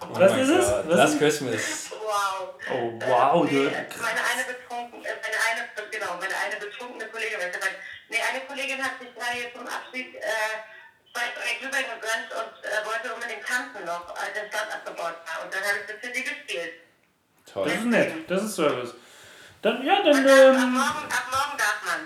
Oh 0.00 0.20
Was 0.20 0.32
ist 0.36 0.48
es? 0.48 0.66
Gott, 0.68 0.84
Was 0.88 0.96
Last 0.96 1.12
ist- 1.14 1.18
Christmas. 1.18 1.90
Wow. 1.90 2.54
Oh, 2.72 2.92
wow, 3.06 3.44
nee, 3.44 3.50
du. 3.50 3.62
Meine 3.64 4.20
eine 4.32 4.44
betrunken, 4.46 5.04
äh, 5.04 5.08
meine 5.22 5.38
eine, 5.46 5.90
genau, 5.90 6.14
meine 6.20 6.34
eine 6.36 6.56
betrunkene 6.60 7.06
Kollegin, 7.10 7.38
weil 7.38 7.48
ich 7.48 7.52
gesagt, 7.54 7.76
nee, 8.08 8.16
eine 8.30 8.40
Kollegin 8.46 8.82
hat 8.82 8.92
sich 9.00 9.14
gerade 9.14 9.38
jetzt 9.38 9.56
zum 9.56 9.66
Abschied 9.66 10.14
äh, 10.16 10.20
zwei, 11.16 11.32
drei 11.32 11.52
Glühwein 11.58 11.88
gegönnt 11.96 12.28
und 12.36 12.52
äh, 12.60 12.84
wollte 12.84 13.14
unbedingt 13.14 13.40
tanzen 13.40 13.84
noch, 13.88 14.04
als 14.12 14.32
der 14.36 14.52
Stand 14.52 14.68
abgebaut 14.68 15.16
war. 15.24 15.36
Und 15.44 15.48
dann 15.48 15.64
habe 15.64 15.80
ich 15.80 15.86
das 15.88 15.96
für 15.96 16.12
sie 16.12 16.22
gespielt. 16.22 16.72
Das 17.44 17.54
Toll. 17.54 17.68
ist 17.68 17.84
nett, 17.84 18.12
das 18.28 18.42
ist 18.44 18.56
Service. 18.56 18.92
Dann, 19.62 19.84
ja, 19.84 20.02
dann, 20.02 20.12
dann, 20.12 20.56
ab, 20.56 20.62
ähm, 20.62 20.72
morgen, 20.74 21.08
ab 21.08 21.26
morgen 21.32 21.56
darf 21.56 21.80
man. 21.86 22.00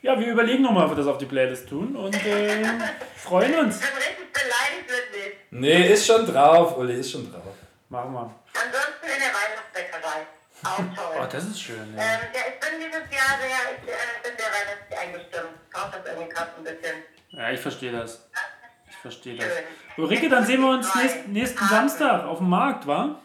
ja, 0.00 0.18
wir 0.18 0.28
überlegen 0.32 0.62
nochmal, 0.62 0.84
ob 0.86 0.92
wir 0.92 0.96
das 0.96 1.06
auf 1.06 1.18
die 1.18 1.26
Playlist 1.26 1.68
tun 1.68 1.94
und 1.94 2.14
äh, 2.24 2.64
freuen 3.16 3.54
uns. 3.58 3.80
Wenn 3.82 3.96
richtig 4.00 4.32
beleidigt 4.32 4.88
wird 4.88 5.12
nicht. 5.12 5.36
Nee, 5.50 5.92
ist 5.92 6.06
schon 6.06 6.26
drauf, 6.26 6.76
Uli, 6.78 6.98
ist 6.98 7.12
schon 7.12 7.30
drauf. 7.30 7.54
Machen 7.90 8.12
wir. 8.14 8.34
Ansonsten 8.56 9.04
in 9.04 9.20
der 9.20 9.32
Weihnachtsbäckerei. 9.36 10.26
Auch 10.64 10.76
toll. 10.96 11.20
Oh, 11.20 11.26
das 11.30 11.44
ist 11.44 11.60
schön, 11.60 11.94
ja. 11.96 12.02
Ähm, 12.02 12.20
ja, 12.32 12.40
ich 12.48 12.60
bin 12.60 12.78
dieses 12.78 13.10
Jahr 13.12 13.36
sehr, 13.36 13.60
ich 13.76 13.88
äh, 13.88 14.22
bin 14.22 14.32
sehr 14.38 14.46
weihnachtlich 14.48 14.98
eingestimmt. 14.98 15.70
Brauche 15.70 15.98
das 15.98 16.06
irgendwie 16.06 16.28
gerade 16.28 16.50
ein 16.56 16.64
bisschen. 16.64 17.11
Ja, 17.32 17.50
ich 17.50 17.60
verstehe 17.60 17.92
das. 17.92 18.28
Ich 18.90 18.96
verstehe 18.96 19.36
das. 19.36 19.46
Ulrike, 19.96 20.28
dann 20.28 20.44
sehen 20.44 20.60
wir 20.60 20.68
uns 20.70 20.90
Zwei. 20.90 21.24
nächsten. 21.26 21.66
Samstag 21.66 22.24
auf 22.24 22.38
dem 22.38 22.48
Markt, 22.48 22.86
wa? 22.86 23.18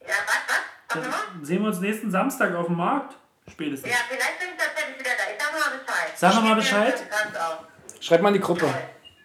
Ja, 0.00 0.06
was, 0.08 0.96
was? 0.96 1.02
Dann 1.34 1.44
sehen 1.44 1.62
wir 1.62 1.68
uns 1.68 1.80
nächsten 1.80 2.10
Samstag 2.10 2.54
auf 2.54 2.66
dem 2.66 2.76
Markt. 2.76 3.16
Spätestens. 3.50 3.90
Ja, 3.90 3.98
vielleicht 4.08 4.38
bin 4.40 4.48
ich 4.50 4.56
tatsächlich 4.56 4.98
wieder 4.98 5.10
da. 5.16 5.24
Ich 5.32 6.18
sag 6.18 6.32
mal 6.42 6.54
Bescheid. 6.54 6.98
Sag 6.98 7.04
mal 7.04 7.04
Bescheid. 7.04 8.00
Schreib 8.00 8.22
mal 8.22 8.28
in 8.28 8.34
die 8.34 8.40
Gruppe. 8.40 8.72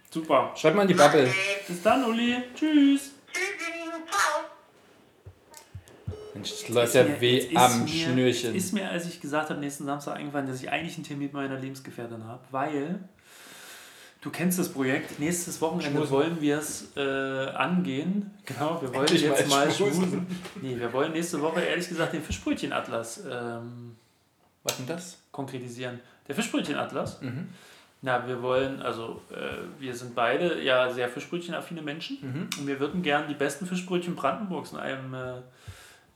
Super. 0.09 0.51
Schreib 0.55 0.75
mal 0.75 0.81
in 0.83 0.87
die 0.89 0.93
Bubble. 0.93 1.23
Okay. 1.27 1.63
Bis 1.67 1.81
dann, 1.81 2.03
Uli. 2.05 2.43
Tschüss. 2.53 3.11
Mensch, 6.33 6.49
das 6.49 6.69
läuft 6.69 6.95
ja 6.95 7.03
Mir- 7.03 7.21
weh 7.21 7.55
am 7.55 7.81
mir, 7.83 7.87
Schnürchen. 7.87 8.55
Ist 8.55 8.73
mir, 8.73 8.89
als 8.89 9.05
ich 9.05 9.19
gesagt 9.19 9.49
habe, 9.49 9.59
nächsten 9.59 9.85
Samstag 9.85 10.15
eingefallen, 10.15 10.47
dass 10.47 10.61
ich 10.61 10.69
eigentlich 10.71 10.95
einen 10.95 11.03
Termin 11.03 11.25
mit 11.25 11.33
meiner 11.33 11.57
Lebensgefährtin 11.57 12.25
habe, 12.25 12.41
weil 12.51 12.99
du 14.21 14.29
kennst 14.29 14.57
das 14.59 14.69
Projekt. 14.69 15.19
Nächstes 15.19 15.59
Wochenende 15.61 15.97
Schmusen. 15.97 16.11
wollen 16.11 16.41
wir 16.41 16.57
es 16.59 16.95
äh, 16.95 17.01
angehen. 17.49 18.31
Genau, 18.45 18.81
wir 18.81 18.89
wollen 18.89 19.01
Endlich 19.01 19.21
jetzt 19.23 19.49
mal 19.49 19.69
schmusen. 19.71 20.01
schmusen. 20.03 20.27
Nee, 20.61 20.77
wir 20.79 20.91
wollen 20.93 21.11
nächste 21.11 21.41
Woche 21.41 21.61
ehrlich 21.61 21.87
gesagt 21.89 22.13
den 22.13 22.21
Fischbrötchenatlas 22.23 23.23
ähm, 23.29 23.95
Was 24.63 24.77
denn 24.77 24.87
das? 24.87 25.17
konkretisieren. 25.31 25.99
Der 26.27 26.35
Fischbrötchenatlas. 26.35 27.21
Mhm. 27.21 27.49
Na, 28.03 28.27
wir 28.27 28.41
wollen, 28.41 28.81
also 28.81 29.21
äh, 29.31 29.57
wir 29.79 29.93
sind 29.95 30.15
beide 30.15 30.61
ja 30.63 30.89
sehr 30.91 31.07
Fischbrötchenaffine 31.07 31.81
Menschen 31.83 32.17
Mhm. 32.21 32.49
und 32.59 32.67
wir 32.67 32.79
würden 32.79 33.03
gern 33.03 33.27
die 33.27 33.35
besten 33.35 33.65
Fischbrötchen 33.67 34.15
Brandenburgs 34.15 34.71
in 34.71 34.79
einem, 34.79 35.13
äh, 35.13 35.33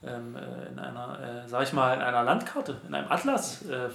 in 0.02 0.78
einer, 0.78 1.44
äh, 1.44 1.48
sag 1.48 1.62
ich 1.64 1.72
mal, 1.72 1.94
in 1.94 2.00
einer 2.00 2.22
Landkarte, 2.22 2.80
in 2.86 2.94
einem 2.94 3.10
Atlas 3.10 3.64
äh, 3.68 3.88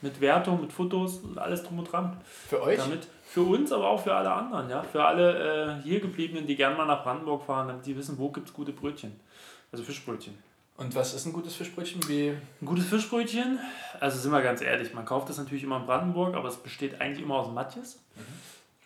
mit 0.00 0.20
Wertung, 0.20 0.60
mit 0.60 0.72
Fotos 0.72 1.18
und 1.18 1.38
alles 1.38 1.62
drum 1.64 1.80
und 1.80 1.92
dran. 1.92 2.16
Für 2.48 2.62
euch? 2.62 2.78
Damit 2.78 3.08
für 3.24 3.42
uns, 3.42 3.72
aber 3.72 3.88
auch 3.88 4.02
für 4.02 4.14
alle 4.14 4.30
anderen, 4.30 4.68
ja, 4.70 4.82
für 4.82 5.04
alle 5.04 5.78
äh, 5.78 5.82
hier 5.82 6.00
gebliebenen, 6.00 6.46
die 6.46 6.54
gerne 6.54 6.76
mal 6.76 6.86
nach 6.86 7.02
Brandenburg 7.02 7.44
fahren, 7.44 7.68
damit 7.68 7.86
die 7.86 7.96
wissen, 7.96 8.18
wo 8.18 8.30
gibt 8.30 8.48
es 8.48 8.54
gute 8.54 8.72
Brötchen. 8.72 9.18
Also 9.72 9.84
Fischbrötchen. 9.84 10.36
Und 10.76 10.94
was 10.94 11.14
ist 11.14 11.26
ein 11.26 11.32
gutes 11.32 11.54
Fischbrötchen? 11.54 12.06
Wie 12.08 12.36
Ein 12.60 12.66
gutes 12.66 12.86
Fischbrötchen, 12.86 13.58
also 14.00 14.18
sind 14.18 14.32
wir 14.32 14.42
ganz 14.42 14.60
ehrlich, 14.60 14.94
man 14.94 15.04
kauft 15.04 15.28
das 15.28 15.38
natürlich 15.38 15.64
immer 15.64 15.78
in 15.78 15.86
Brandenburg, 15.86 16.34
aber 16.34 16.48
es 16.48 16.56
besteht 16.56 17.00
eigentlich 17.00 17.24
immer 17.24 17.36
aus 17.36 17.50
Matjes, 17.52 18.00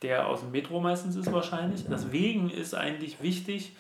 der 0.02 0.26
aus 0.26 0.40
dem 0.40 0.52
Metro 0.52 0.80
meistens 0.80 1.16
ist 1.16 1.32
wahrscheinlich. 1.32 1.84
Deswegen 1.88 2.50
ist 2.50 2.74
eigentlich 2.74 3.22
wichtig, 3.22 3.72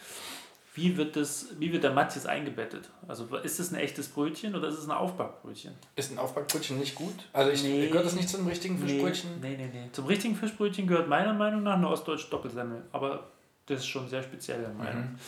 wie 0.76 0.96
wird, 0.98 1.16
das, 1.16 1.48
wie 1.58 1.72
wird 1.72 1.84
der 1.84 1.92
Matjes 1.92 2.26
eingebettet? 2.26 2.90
Also 3.08 3.24
ist 3.38 3.58
es 3.58 3.72
ein 3.72 3.76
echtes 3.76 4.08
Brötchen 4.08 4.54
oder 4.54 4.68
ist 4.68 4.76
es 4.78 4.84
ein 4.84 4.90
Aufbackbrötchen? 4.90 5.72
ist 5.96 6.12
ein 6.12 6.18
Aufbackbrötchen 6.18 6.78
nicht 6.78 6.94
gut? 6.94 7.14
Also 7.32 7.50
ich 7.50 7.62
Nee. 7.64 7.88
gehört 7.88 8.04
das 8.04 8.14
nicht 8.14 8.28
zum 8.28 8.46
richtigen 8.46 8.78
Fischbrötchen? 8.78 9.40
Nee, 9.40 9.56
nee, 9.56 9.70
nee. 9.72 9.88
Zum 9.92 10.04
richtigen 10.06 10.36
Fischbrötchen 10.36 10.86
gehört 10.86 11.08
meiner 11.08 11.32
Meinung 11.32 11.62
nach 11.62 11.76
eine 11.76 11.88
ostdeutsche 11.88 12.28
Doppelsemmel, 12.28 12.82
aber 12.92 13.24
das 13.64 13.80
ist 13.80 13.86
schon 13.86 14.06
sehr 14.08 14.22
spezielle 14.22 14.68
Meinung. 14.68 15.02
Mhm. 15.04 15.18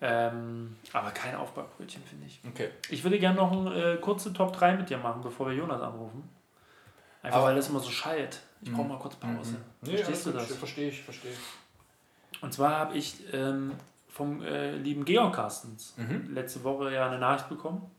Ähm, 0.00 0.76
aber 0.92 1.10
kein 1.12 1.36
Aufbackbrötchen, 1.36 2.02
finde 2.02 2.26
ich. 2.26 2.40
Okay. 2.48 2.70
Ich 2.90 3.04
würde 3.04 3.18
gerne 3.18 3.36
noch 3.36 3.52
eine 3.52 3.92
äh, 3.92 3.96
kurze 3.98 4.32
Top 4.32 4.52
3 4.56 4.76
mit 4.78 4.90
dir 4.90 4.98
machen, 4.98 5.20
bevor 5.22 5.46
wir 5.48 5.54
Jonas 5.54 5.80
anrufen. 5.80 6.28
Einfach 7.22 7.38
Aber- 7.38 7.48
weil 7.48 7.56
das 7.56 7.68
immer 7.68 7.78
so 7.80 7.90
schallt. 7.90 8.40
Ich 8.62 8.72
brauche 8.72 8.88
mal 8.88 8.98
kurz 8.98 9.16
Pause. 9.16 9.56
Verstehst 9.82 10.26
du 10.26 10.30
das? 10.30 10.46
Verstehe 10.54 10.88
ich, 10.88 11.02
verstehe 11.02 11.30
ich. 11.32 12.42
Und 12.42 12.52
zwar 12.54 12.78
habe 12.78 12.96
ich 12.96 13.16
ähm, 13.32 13.72
vom 14.12 14.42
äh, 14.42 14.76
lieben 14.76 15.04
Georg 15.04 15.34
Carstens 15.34 15.94
Mhm. 15.96 16.32
letzte 16.34 16.62
Woche 16.62 16.92
ja 16.92 17.06
eine 17.08 17.18
Nachricht 17.18 17.48
bekommen, 17.48 17.90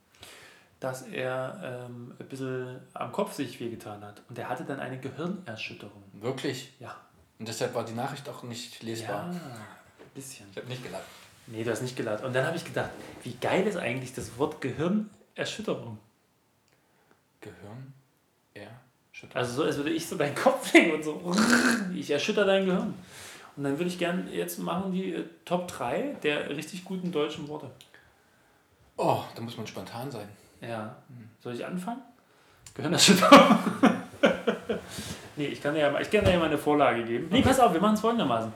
dass 0.80 1.02
er 1.04 1.86
ähm, 1.89 2.13
ein 2.19 2.28
bisschen 2.28 2.80
am 2.93 3.12
Kopf 3.12 3.34
sich 3.34 3.60
wehgetan 3.60 4.04
hat. 4.04 4.21
Und 4.30 4.38
er 4.38 4.47
hatte 4.49 4.63
dann 4.63 4.80
eine 4.80 4.99
Gehirnerschütterung. 4.99 6.04
Wirklich? 6.13 6.73
Ja. 6.80 6.95
Und 7.39 7.47
deshalb 7.47 7.73
war 7.73 7.84
die 7.84 7.93
Nachricht 7.93 8.30
auch 8.30 8.43
nicht 8.43 8.82
Ja, 8.84 8.89
lesbar. 8.89 9.23
ein 9.30 9.39
bisschen. 10.13 10.45
Ich 10.52 10.58
habe 10.58 10.67
nicht 10.67 10.84
gelacht. 10.84 11.04
Nee, 11.47 11.63
du 11.63 11.71
hast 11.71 11.82
nicht 11.82 11.97
gelacht. 11.97 12.23
Und 12.23 12.34
dann 12.34 12.45
habe 12.45 12.56
ich 12.56 12.63
gedacht, 12.63 12.89
wie 13.23 13.34
geil 13.41 13.65
ist 13.67 13.76
eigentlich 13.76 14.13
das 14.13 14.38
Wort 14.38 14.62
Gehirnerschütterung? 14.62 15.97
Gehirn? 17.41 17.93
Er? 18.54 18.69
Schütteln. 19.12 19.38
Also 19.38 19.54
so, 19.54 19.63
als 19.63 19.78
würde 19.78 19.89
ich 19.91 20.08
so 20.08 20.15
deinen 20.15 20.36
Kopf 20.36 20.73
nehmen 20.73 20.93
und 20.93 21.04
so, 21.04 21.36
ich 21.95 22.10
erschütter 22.12 22.45
dein 22.45 22.65
Gehirn. 22.65 22.93
Und 23.55 23.63
dann 23.63 23.77
würde 23.77 23.85
ich 23.89 23.99
gerne 23.99 24.29
jetzt 24.31 24.59
machen 24.59 24.91
die 24.91 25.13
äh, 25.13 25.25
Top 25.45 25.67
3 25.67 26.17
der 26.23 26.49
richtig 26.49 26.83
guten 26.85 27.11
deutschen 27.11 27.47
Worte. 27.47 27.69
Oh, 28.97 29.21
da 29.35 29.41
muss 29.41 29.57
man 29.57 29.67
spontan 29.67 30.09
sein. 30.11 30.27
Ja. 30.61 30.95
Soll 31.39 31.53
ich 31.53 31.65
anfangen? 31.65 32.01
Gehirnerschütterung. 32.75 33.57
nee, 35.35 35.47
ich 35.47 35.61
kann 35.61 35.73
dir 35.73 35.81
ja 35.81 35.91
mal, 35.91 36.01
ich 36.01 36.09
kann 36.09 36.23
dir 36.25 36.31
ja 36.31 36.39
mal 36.39 36.45
eine 36.45 36.57
Vorlage 36.57 37.03
geben. 37.03 37.27
Nee, 37.29 37.41
pass 37.41 37.59
auf, 37.59 37.73
wir 37.73 37.81
machen 37.81 37.95
es 37.95 38.01
folgendermaßen. 38.01 38.51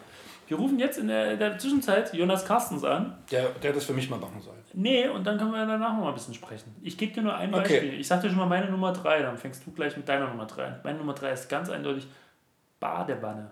Wir 0.47 0.57
rufen 0.57 0.79
jetzt 0.79 0.97
in 0.97 1.09
der, 1.09 1.35
der 1.35 1.57
Zwischenzeit 1.59 2.13
Jonas 2.13 2.45
Carstens 2.45 2.83
an. 2.83 3.17
Der, 3.29 3.49
der 3.49 3.73
das 3.73 3.83
für 3.83 3.93
mich 3.93 4.09
mal 4.09 4.17
machen 4.17 4.41
soll. 4.41 4.55
Nee, 4.73 5.07
und 5.09 5.25
dann 5.25 5.37
können 5.37 5.51
wir 5.51 5.65
danach 5.65 5.93
noch 5.93 6.03
mal 6.03 6.09
ein 6.09 6.13
bisschen 6.13 6.33
sprechen. 6.33 6.73
Ich 6.81 6.97
gebe 6.97 7.13
dir 7.13 7.21
nur 7.21 7.35
ein 7.35 7.53
Okay. 7.53 7.79
Beispiel. 7.79 7.99
Ich 7.99 8.07
sag 8.07 8.21
dir 8.21 8.29
schon 8.29 8.37
mal 8.37 8.45
meine 8.45 8.69
Nummer 8.69 8.93
3, 8.93 9.23
dann 9.23 9.37
fängst 9.37 9.65
du 9.65 9.71
gleich 9.71 9.97
mit 9.97 10.07
deiner 10.07 10.27
Nummer 10.27 10.45
3 10.45 10.65
an. 10.65 10.79
Meine 10.83 10.99
Nummer 10.99 11.13
3 11.13 11.31
ist 11.31 11.49
ganz 11.49 11.69
eindeutig 11.69 12.07
Badewanne. 12.79 13.51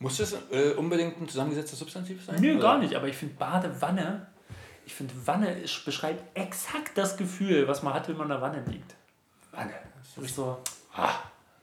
Muss 0.00 0.18
das 0.18 0.34
äh, 0.50 0.74
unbedingt 0.76 1.20
ein 1.20 1.28
zusammengesetztes 1.28 1.78
Substantiv 1.78 2.24
sein? 2.24 2.40
Nö, 2.40 2.52
Oder? 2.52 2.62
gar 2.62 2.78
nicht, 2.78 2.94
aber 2.94 3.08
ich 3.08 3.16
finde 3.16 3.34
Badewanne, 3.34 4.26
ich 4.86 4.94
finde 4.94 5.12
Wanne 5.26 5.50
ist, 5.50 5.84
beschreibt 5.84 6.22
exakt 6.36 6.96
das 6.96 7.16
Gefühl, 7.16 7.66
was 7.68 7.82
man 7.82 7.94
hat, 7.94 8.08
wenn 8.08 8.16
man 8.16 8.26
in 8.26 8.30
der 8.30 8.40
Wanne 8.40 8.62
liegt. 8.66 8.94
Wanne. 9.52 9.74
Das 10.16 10.24
ist 10.24 10.36
so. 10.36 10.58
Ah. 10.94 11.10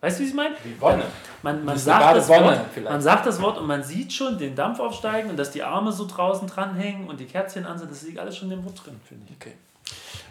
Weißt 0.02 0.18
du, 0.18 0.22
wie 0.22 0.26
ich 0.26 0.32
es 0.32 0.36
meine? 0.36 0.56
Wie 0.64 0.80
Wonne. 0.80 1.06
Man, 1.42 1.66
man, 1.66 1.78
sagt 1.78 2.16
das 2.16 2.28
Wort, 2.28 2.60
vielleicht. 2.74 2.92
man 2.92 3.02
sagt 3.02 3.26
das 3.26 3.42
Wort 3.42 3.58
und 3.58 3.66
man 3.66 3.82
sieht 3.82 4.14
schon 4.14 4.38
den 4.38 4.56
Dampf 4.56 4.80
aufsteigen 4.80 5.30
und 5.30 5.38
dass 5.38 5.50
die 5.50 5.64
Arme 5.64 5.92
so 5.92 6.06
draußen 6.06 6.48
dranhängen 6.48 7.08
und 7.08 7.20
die 7.20 7.26
Kerzchen 7.26 7.66
an 7.66 7.80
sind. 7.80 7.90
Das 7.90 8.04
liegt 8.04 8.20
alles 8.20 8.38
schon 8.38 8.52
in 8.52 8.60
dem 8.60 8.66
Wort 8.66 8.86
drin, 8.86 9.00
finde 9.04 9.26
ich. 9.30 9.36
Okay. 9.36 9.54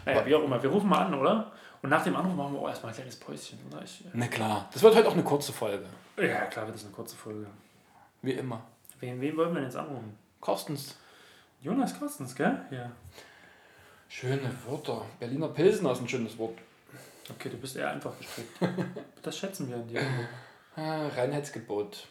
Naja, 0.05 0.25
wie 0.25 0.35
auch 0.35 0.43
immer. 0.43 0.61
Wir 0.63 0.69
rufen 0.69 0.87
mal 0.87 1.05
an, 1.05 1.13
oder? 1.15 1.51
Und 1.81 1.89
nach 1.89 2.03
dem 2.03 2.15
Anruf 2.15 2.33
machen 2.33 2.53
wir 2.53 2.61
auch 2.61 2.69
erstmal 2.69 2.93
ein 2.93 2.95
kleines 2.95 3.17
Päuschen, 3.17 3.59
oder? 3.69 3.83
Ich, 3.83 4.05
Na 4.13 4.27
klar. 4.27 4.69
Das 4.71 4.81
wird 4.81 4.95
heute 4.95 5.09
auch 5.09 5.13
eine 5.13 5.23
kurze 5.23 5.51
Folge. 5.51 5.85
ja, 6.17 6.45
klar, 6.45 6.65
wird 6.67 6.75
das 6.75 6.85
eine 6.85 6.93
kurze 6.93 7.15
Folge. 7.17 7.47
Wie 8.25 8.31
immer. 8.31 8.65
Wen, 8.99 9.21
wen 9.21 9.37
wollen 9.37 9.49
wir 9.49 9.61
denn 9.61 9.65
jetzt 9.65 9.75
anrufen? 9.75 10.17
Kostens. 10.41 10.95
Jonas 11.61 11.99
Kostens, 11.99 12.33
gell? 12.33 12.59
Ja. 12.71 12.91
Schöne 14.09 14.49
Wörter. 14.65 15.05
Berliner 15.19 15.49
Pilsen 15.49 15.85
ist 15.85 16.01
ein 16.01 16.09
schönes 16.09 16.35
Wort. 16.39 16.57
Okay, 17.29 17.49
du 17.49 17.57
bist 17.57 17.75
eher 17.75 17.91
einfach 17.91 18.17
gestrickt. 18.17 18.49
Das 19.21 19.37
schätzen 19.37 19.69
wir 19.69 19.75
an 19.75 19.87
dir. 19.87 20.01
Ah, 20.75 21.07
Reinheitsgebot. 21.07 22.07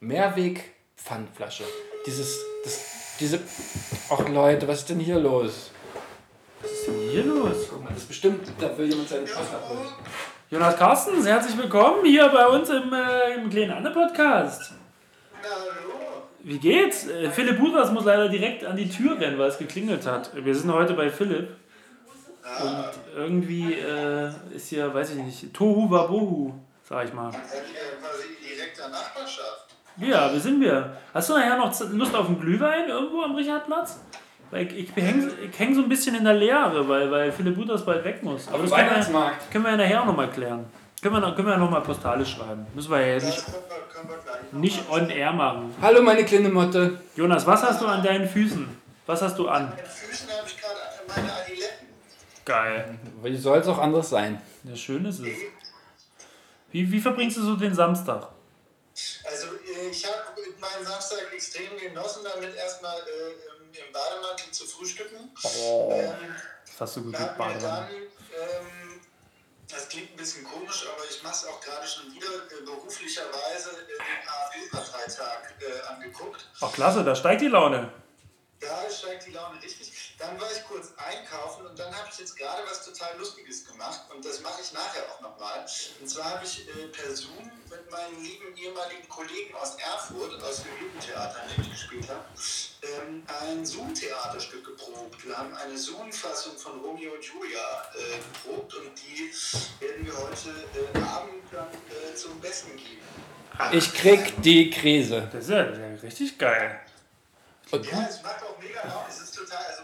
Mehrweg 0.00 0.72
Pfandflasche. 0.96 1.64
Dieses, 2.06 2.38
das, 2.64 3.16
diese. 3.20 3.38
Ach 4.08 4.28
Leute, 4.28 4.66
was 4.66 4.80
ist 4.80 4.90
denn 4.90 5.00
hier 5.00 5.18
los? 5.18 5.70
Was 6.62 6.70
ist 6.70 6.86
denn 6.86 7.10
hier 7.10 7.24
los? 7.24 7.68
Das 7.88 7.98
ist 7.98 8.08
bestimmt, 8.08 8.50
da 8.58 8.76
will 8.76 8.90
jemand 8.90 9.08
seinen 9.08 9.26
Pass 9.26 9.54
abholen. 9.54 9.88
Jonas 10.50 10.76
Carstens, 10.76 11.26
herzlich 11.26 11.56
willkommen 11.56 12.04
hier 12.04 12.28
bei 12.28 12.46
uns 12.46 12.68
im, 12.68 12.92
äh, 12.92 13.34
im 13.34 13.48
kleinen 13.48 13.72
Anne-Podcast. 13.72 14.74
Wie 16.44 16.58
geht's? 16.58 17.06
Äh, 17.06 17.30
Philipp 17.30 17.58
Budras 17.58 17.92
muss 17.92 18.04
leider 18.04 18.28
direkt 18.28 18.64
an 18.64 18.76
die 18.76 18.88
Tür 18.88 19.18
rennen, 19.18 19.38
weil 19.38 19.48
es 19.48 19.58
geklingelt 19.58 20.06
hat. 20.06 20.30
Wir 20.34 20.54
sind 20.54 20.72
heute 20.72 20.94
bei 20.94 21.08
Philipp. 21.08 21.50
Und 22.62 22.84
irgendwie 23.16 23.74
äh, 23.74 24.30
ist 24.54 24.68
hier, 24.68 24.92
weiß 24.92 25.10
ich 25.10 25.16
nicht, 25.16 25.54
Tohu 25.54 25.88
Wabohu, 25.90 26.52
sag 26.82 27.06
ich 27.06 27.12
mal. 27.12 27.30
Ihr 27.30 27.38
quasi 27.38 28.24
in 28.28 28.56
direkter 28.56 28.88
Nachbarschaft? 28.88 29.66
Ja, 29.98 30.32
wir 30.32 30.40
sind 30.40 30.60
wir. 30.60 30.96
Hast 31.14 31.28
du 31.28 31.34
nachher 31.34 31.56
noch 31.56 31.72
Lust 31.92 32.14
auf 32.14 32.26
einen 32.26 32.40
Glühwein 32.40 32.88
irgendwo 32.88 33.22
am 33.22 33.36
Richardplatz? 33.36 34.00
Weil 34.50 34.66
ich, 34.66 34.88
ich 34.88 34.96
häng, 34.96 35.30
ich 35.50 35.58
häng 35.58 35.74
so 35.74 35.82
ein 35.82 35.88
bisschen 35.88 36.16
in 36.16 36.24
der 36.24 36.34
Leere, 36.34 36.86
weil, 36.88 37.10
weil 37.10 37.32
Philipp 37.32 37.54
Budras 37.54 37.84
bald 37.84 38.04
weg 38.04 38.22
muss. 38.22 38.48
Aber 38.48 38.58
das 38.58 38.70
können 38.70 38.86
wir, 38.86 38.90
Weihnachtsmarkt. 38.90 39.50
können 39.50 39.64
wir 39.64 39.70
ja 39.70 39.76
nachher 39.76 40.02
auch 40.02 40.06
nochmal 40.06 40.30
klären. 40.30 40.66
Können 41.02 41.14
wir, 41.16 41.20
noch- 41.20 41.34
können 41.34 41.48
wir 41.48 41.54
ja 41.54 41.58
nochmal 41.58 41.82
postalisch 41.82 42.30
schreiben. 42.36 42.64
Müssen 42.74 42.90
wir 42.92 43.04
ja 43.04 43.14
Das 43.16 43.24
nicht, 43.24 43.46
wir, 43.48 43.54
wir 43.54 44.42
noch 44.52 44.60
nicht 44.60 44.88
mal 44.88 45.00
on 45.02 45.10
air 45.10 45.32
machen. 45.32 45.74
Hallo 45.82 46.00
meine 46.02 46.24
kleine 46.24 46.48
Motte. 46.48 47.00
Jonas, 47.16 47.44
was 47.44 47.62
hast 47.62 47.80
du 47.80 47.86
an 47.86 48.02
deinen 48.04 48.28
Füßen? 48.28 48.68
Was 49.06 49.20
hast 49.20 49.36
du 49.36 49.48
an? 49.48 49.66
An 49.72 49.76
den 49.76 49.84
Füßen 49.84 50.30
habe 50.30 50.46
ich 50.46 50.60
gerade 50.60 50.78
meine 51.08 51.32
Adiletten. 51.32 51.88
Geil. 52.44 52.98
Wie 53.22 53.36
soll 53.36 53.58
es 53.58 53.66
auch 53.66 53.78
anders 53.78 54.10
sein? 54.10 54.40
Ja, 54.62 54.76
schön 54.76 55.04
ist 55.04 55.18
es. 55.18 55.26
Wie, 56.70 56.90
wie 56.92 57.00
verbringst 57.00 57.36
du 57.36 57.42
so 57.42 57.56
den 57.56 57.74
Samstag? 57.74 58.28
Also 59.24 59.46
äh, 59.48 59.88
ich 59.90 60.04
habe 60.06 60.22
meinen 60.60 60.84
Samstag 60.86 61.18
extrem 61.34 61.76
genossen, 61.78 62.20
damit 62.22 62.54
erstmal 62.54 62.96
äh, 62.98 63.78
im, 63.80 63.92
Bademantel 63.92 64.52
zu 64.52 64.66
frühstücken. 64.66 65.16
Ähm, 65.16 66.12
Das 66.66 66.80
hast 66.80 66.96
du 66.96 67.02
gut 67.02 67.12
mit 67.12 67.20
mir 67.20 67.26
dann, 67.26 67.36
Badewanne. 67.38 67.88
ähm, 67.90 68.81
das 69.72 69.88
klingt 69.88 70.12
ein 70.12 70.16
bisschen 70.16 70.44
komisch, 70.44 70.86
aber 70.92 71.04
ich 71.08 71.22
mache 71.22 71.34
es 71.34 71.46
auch 71.46 71.60
gerade 71.60 71.86
schon 71.86 72.12
wieder 72.14 72.28
äh, 72.28 72.64
beruflicherweise 72.64 73.70
äh, 73.70 73.86
den 73.88 74.28
AfD-Parteitag 74.28 75.42
äh, 75.60 75.92
angeguckt. 75.92 76.46
Ach 76.60 76.72
klasse, 76.72 77.04
da 77.04 77.14
steigt 77.14 77.40
die 77.40 77.48
Laune. 77.48 77.90
Da 78.62 78.88
steigt 78.88 79.26
die 79.26 79.32
Laune 79.32 79.60
richtig. 79.60 79.92
Dann 80.18 80.40
war 80.40 80.46
ich 80.52 80.62
kurz 80.64 80.92
einkaufen 80.96 81.66
und 81.66 81.76
dann 81.76 81.92
habe 81.92 82.08
ich 82.12 82.18
jetzt 82.20 82.36
gerade 82.36 82.62
was 82.70 82.84
total 82.84 83.18
Lustiges 83.18 83.66
gemacht 83.66 84.02
und 84.14 84.24
das 84.24 84.40
mache 84.40 84.62
ich 84.62 84.72
nachher 84.72 85.02
auch 85.10 85.20
nochmal. 85.20 85.66
Und 86.00 86.08
zwar 86.08 86.30
habe 86.30 86.44
ich 86.44 86.68
äh, 86.68 86.86
per 86.86 87.14
Zoom 87.14 87.50
mit 87.68 87.90
meinen 87.90 88.22
lieben 88.22 88.56
ehemaligen 88.56 89.08
Kollegen 89.08 89.52
aus 89.56 89.74
Erfurt, 89.74 90.40
aus 90.44 90.62
dem 90.62 90.70
Jugendtheater, 90.80 91.42
in 91.42 91.56
dem 91.56 91.64
ich 91.64 91.70
gespielt 91.72 92.08
habe, 92.08 92.24
ähm, 92.82 93.26
ein 93.42 93.66
Zoom-Theaterstück 93.66 94.64
geprobt. 94.64 95.26
Wir 95.26 95.36
haben 95.36 95.52
eine 95.54 95.76
Zoom-Fassung 95.76 96.56
von 96.56 96.80
Romeo 96.80 97.14
und 97.14 97.24
Julia 97.24 97.90
äh, 97.96 98.18
geprobt 98.18 98.74
und 98.74 98.92
die 98.94 99.32
werden 99.84 100.06
wir 100.06 100.16
heute 100.16 100.50
äh, 100.50 100.98
Abend 101.02 101.42
dann 101.50 101.66
äh, 101.66 102.14
zum 102.14 102.40
Besten 102.40 102.76
geben. 102.76 103.02
Ich 103.72 103.92
krieg 103.92 104.40
die 104.40 104.70
Krise. 104.70 105.28
Das 105.32 105.44
ist 105.44 105.50
ja, 105.50 105.64
das 105.64 105.78
ist 105.78 105.82
ja 105.82 106.08
richtig 106.08 106.38
geil. 106.38 106.80
Und 107.72 107.86
Ja, 107.90 108.06
es 108.08 108.22
macht 108.22 108.42
auch 108.44 108.58
mega 108.58 108.86
Laune. 108.86 109.06
Es 109.08 109.18
ist 109.20 109.34
total, 109.34 109.64
also 109.64 109.82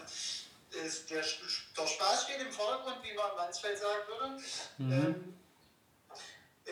es, 0.85 1.07
der, 1.07 1.23
der 1.23 1.87
Spaß 1.87 2.25
steht 2.25 2.41
im 2.41 2.53
Vordergrund, 2.53 2.99
wie 3.03 3.15
man 3.15 3.35
Mansfeld 3.37 3.79
sagen 3.79 4.03
würde. 4.09 4.43
Ähm, 4.95 5.35
äh, 6.67 6.71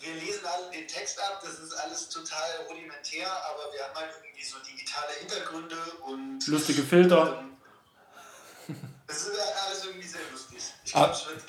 wir 0.00 0.14
lesen 0.14 0.44
alle 0.44 0.70
den 0.70 0.86
Text 0.86 1.18
ab, 1.20 1.40
das 1.42 1.58
ist 1.58 1.72
alles 1.72 2.08
total 2.10 2.66
rudimentär, 2.68 3.30
aber 3.46 3.72
wir 3.72 3.82
haben 3.82 3.94
halt 3.96 4.10
irgendwie 4.22 4.44
so 4.44 4.58
digitale 4.58 5.12
Hintergründe 5.20 5.76
und. 6.02 6.46
Lustige 6.48 6.82
Filter. 6.82 7.38
Ähm, 8.68 8.76
das 9.06 9.22
ist 9.26 9.38
alles 9.66 9.84
irgendwie 9.86 10.06
sehr 10.06 10.20
lustig. 10.30 10.58
Ich 10.84 10.94
Ah. 10.94 11.06
glaube, 11.06 11.14
es 11.14 11.26
wird. 11.26 11.44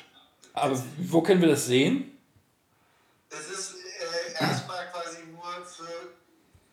Aber 0.54 0.84
wo 1.00 1.22
können 1.22 1.42
wir 1.42 1.50
das 1.50 1.66
sehen? 1.66 2.18
Das 3.30 3.42
ist 3.50 3.74
äh, 3.76 4.44
erstmal 4.44 4.90
quasi 4.92 5.24
nur 5.24 5.66
für 5.66 6.14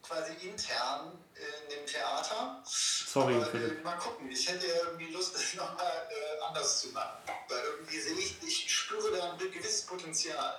quasi 0.03 0.33
intern 0.49 1.19
in 1.38 1.70
dem 1.70 1.87
Theater. 1.87 2.62
Sorry, 2.64 3.35
Aber, 3.35 3.55
äh, 3.55 3.83
mal 3.83 3.96
gucken, 3.96 4.31
ich 4.31 4.49
hätte 4.49 4.66
ja 4.66 4.75
irgendwie 4.87 5.12
Lust, 5.12 5.35
das 5.35 5.55
nochmal 5.55 5.87
äh, 5.87 6.46
anders 6.46 6.81
zu 6.81 6.88
machen. 6.88 7.18
Weil 7.49 7.59
irgendwie 7.79 7.99
sehe 7.99 8.14
ich, 8.14 8.37
ich 8.46 8.72
spüre 8.72 9.16
da 9.16 9.33
ein 9.33 9.38
gewisses 9.38 9.87
Potenzial. 9.87 10.55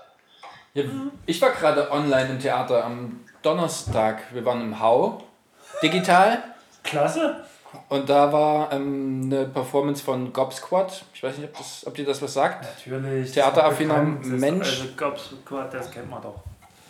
Ja, 0.73 0.83
ich 1.25 1.41
war 1.41 1.51
gerade 1.51 1.91
online 1.91 2.31
im 2.31 2.39
Theater 2.39 2.83
am 2.83 3.25
Donnerstag. 3.41 4.33
Wir 4.33 4.45
waren 4.45 4.61
im 4.61 4.79
Hau, 4.79 5.23
digital. 5.81 6.43
Klasse. 6.83 7.45
Und 7.89 8.09
da 8.09 8.31
war 8.31 8.71
ähm, 8.71 9.23
eine 9.25 9.45
Performance 9.45 10.03
von 10.03 10.31
Gob 10.31 10.53
Squad. 10.53 11.03
Ich 11.13 11.21
weiß 11.21 11.37
nicht, 11.37 11.49
ob, 11.49 11.57
das, 11.57 11.85
ob 11.85 11.95
dir 11.95 12.05
das 12.05 12.21
was 12.21 12.33
sagt. 12.33 12.63
Natürlich. 12.63 13.31
Theateraffiner. 13.31 14.01
Mensch. 14.01 14.67
Also 14.67 14.85
Gob 14.95 15.19
Squad, 15.19 15.73
das 15.73 15.91
kennt 15.91 16.09
man 16.09 16.21
doch. 16.21 16.43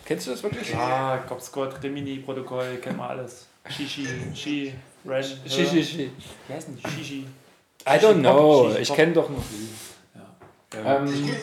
Kennst 0.04 0.26
du 0.26 0.30
das 0.30 0.42
wirklich? 0.42 0.74
Ah, 0.74 1.18
Gob 1.28 1.40
Squad, 1.40 1.82
Rimini, 1.82 2.18
Protokoll, 2.18 2.76
kennt 2.76 2.96
man 2.96 3.10
alles. 3.10 3.46
Shishi, 3.70 4.06
Shi, 4.34 4.72
Ren. 5.06 5.24
Shi, 5.24 5.84
shi. 5.84 6.10
Wie 6.46 6.52
heißt 6.52 6.68
denn 6.68 6.76
die? 6.76 6.90
Shishi. 6.90 7.26
I 7.86 7.90
don't 7.98 8.20
know. 8.20 8.70
Shishi 8.70 8.82
Ich 8.82 8.94
kenne 8.94 9.12
doch 9.12 9.28
noch. 9.28 9.42
Ja. 10.74 10.96
Ähm, 10.96 11.34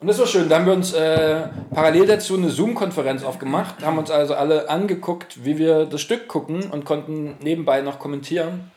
und 0.00 0.08
das 0.08 0.18
war 0.18 0.26
schön. 0.26 0.48
Da 0.48 0.56
haben 0.56 0.66
wir 0.66 0.74
uns 0.74 0.92
äh, 0.92 1.48
parallel 1.72 2.06
dazu 2.06 2.36
eine 2.36 2.50
Zoom-Konferenz 2.50 3.24
aufgemacht, 3.24 3.82
haben 3.82 3.96
uns 3.96 4.10
also 4.10 4.34
alle 4.34 4.68
angeguckt, 4.68 5.44
wie 5.44 5.56
wir 5.56 5.86
das 5.86 6.00
Stück 6.02 6.28
gucken 6.28 6.70
und 6.70 6.84
konnten 6.84 7.36
nebenbei 7.40 7.80
noch 7.80 7.98
kommentieren. 7.98 8.70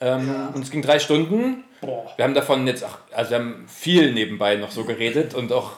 Ähm, 0.00 0.30
Und 0.54 0.62
es 0.62 0.70
ging 0.70 0.82
drei 0.82 0.98
Stunden. 0.98 1.64
Boah. 1.80 2.10
Wir 2.16 2.24
haben 2.24 2.34
davon 2.34 2.66
jetzt, 2.66 2.84
ach, 2.84 2.98
also 3.12 3.30
wir 3.30 3.38
haben 3.38 3.64
viel 3.68 4.12
nebenbei 4.12 4.56
noch 4.56 4.70
so 4.70 4.84
geredet 4.84 5.34
und 5.34 5.52
auch 5.52 5.72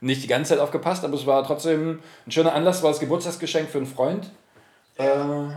nicht 0.00 0.22
die 0.22 0.28
ganze 0.28 0.50
Zeit 0.50 0.60
aufgepasst, 0.60 1.04
aber 1.04 1.14
es 1.14 1.26
war 1.26 1.44
trotzdem 1.44 2.00
ein 2.26 2.30
schöner 2.30 2.54
Anlass, 2.54 2.82
war 2.82 2.90
das 2.90 3.00
Geburtstagsgeschenk 3.00 3.68
für 3.68 3.78
einen 3.78 3.86
Freund. 3.86 4.30
Äh, 4.98 5.10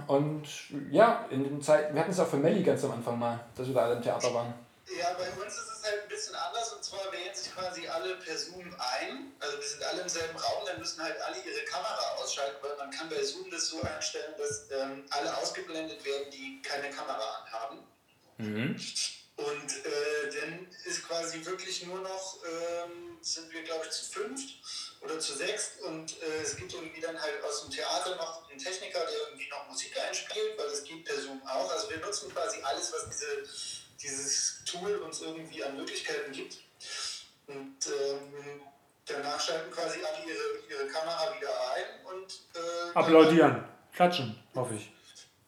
und 0.07 0.47
ja, 0.91 1.25
in 1.29 1.43
den 1.43 1.61
Zeiten, 1.61 1.93
wir 1.93 2.01
hatten 2.01 2.11
es 2.11 2.19
auch 2.19 2.27
für 2.27 2.37
Melli 2.37 2.61
ganz 2.61 2.83
am 2.83 2.91
Anfang 2.91 3.17
mal, 3.17 3.39
dass 3.55 3.67
wir 3.67 3.73
da 3.73 3.81
alle 3.83 3.95
im 3.95 4.01
Theater 4.01 4.33
waren. 4.33 4.53
Ja, 4.97 5.13
bei 5.13 5.29
uns 5.41 5.53
ist 5.53 5.69
es 5.77 5.83
halt 5.83 6.03
ein 6.03 6.09
bisschen 6.09 6.35
anders 6.35 6.73
und 6.73 6.83
zwar 6.83 7.11
wählen 7.11 7.33
sich 7.33 7.53
quasi 7.53 7.87
alle 7.87 8.15
per 8.15 8.37
Zoom 8.37 8.65
ein. 8.77 9.31
Also 9.39 9.57
wir 9.57 9.67
sind 9.67 9.83
alle 9.83 10.01
im 10.01 10.09
selben 10.09 10.37
Raum, 10.37 10.63
dann 10.65 10.79
müssen 10.79 11.01
halt 11.01 11.21
alle 11.21 11.37
ihre 11.37 11.63
Kamera 11.65 12.15
ausschalten, 12.17 12.57
weil 12.61 12.75
man 12.77 12.91
kann 12.91 13.07
bei 13.07 13.23
Zoom 13.23 13.49
das 13.51 13.67
so 13.67 13.81
einstellen, 13.81 14.33
dass 14.37 14.69
ähm, 14.71 15.05
alle 15.11 15.37
ausgeblendet 15.37 16.03
werden, 16.03 16.31
die 16.31 16.61
keine 16.61 16.89
Kamera 16.89 17.45
anhaben. 17.45 17.79
Und 19.37 19.85
äh, 19.85 20.39
dann 20.41 20.67
ist 20.85 21.07
quasi 21.07 21.45
wirklich 21.45 21.85
nur 21.85 22.01
noch, 22.01 22.37
ähm, 22.43 23.17
sind 23.21 23.53
wir 23.53 23.63
glaube 23.63 23.85
ich 23.85 23.91
zu 23.91 24.05
fünft 24.05 24.88
oder 25.01 25.19
zu 25.19 25.33
sechst 25.33 25.81
und 25.81 26.21
äh, 26.21 26.41
es 26.41 26.57
gibt 26.57 26.73
irgendwie 26.73 26.99
dann 26.99 27.19
halt 27.19 27.41
aus 27.43 27.61
dem 27.63 27.71
Theater 27.71 28.15
noch 28.15 28.49
einen 28.49 28.59
Techniker, 28.59 28.99
der 28.99 29.27
irgendwie 29.27 29.49
noch 29.49 29.67
Musik 29.69 29.97
einspielt, 29.97 30.57
weil 30.57 30.69
das 30.69 30.83
geht 30.83 31.05
per 31.05 31.19
Zoom 31.19 31.41
auch. 31.47 31.71
Also 31.71 31.89
wir 31.89 31.97
nutzen 31.97 32.31
quasi 32.33 32.61
alles, 32.61 32.91
was 32.91 33.09
diese, 33.09 33.43
dieses 34.01 34.63
Tool 34.65 34.97
uns 34.97 35.21
irgendwie 35.21 35.63
an 35.63 35.77
Möglichkeiten 35.77 36.31
gibt. 36.31 36.57
Und 37.47 37.77
ähm, 37.87 38.61
danach 39.05 39.39
schalten 39.39 39.71
quasi 39.71 39.99
alle 40.03 40.25
ihre, 40.25 40.59
ihre 40.69 40.87
Kamera 40.91 41.35
wieder 41.35 41.49
ein 41.73 42.05
und 42.13 42.41
äh, 42.55 42.97
Applaudieren. 42.97 43.65
Klatschen, 43.93 44.41
hoffe 44.53 44.75
ich. 44.75 44.91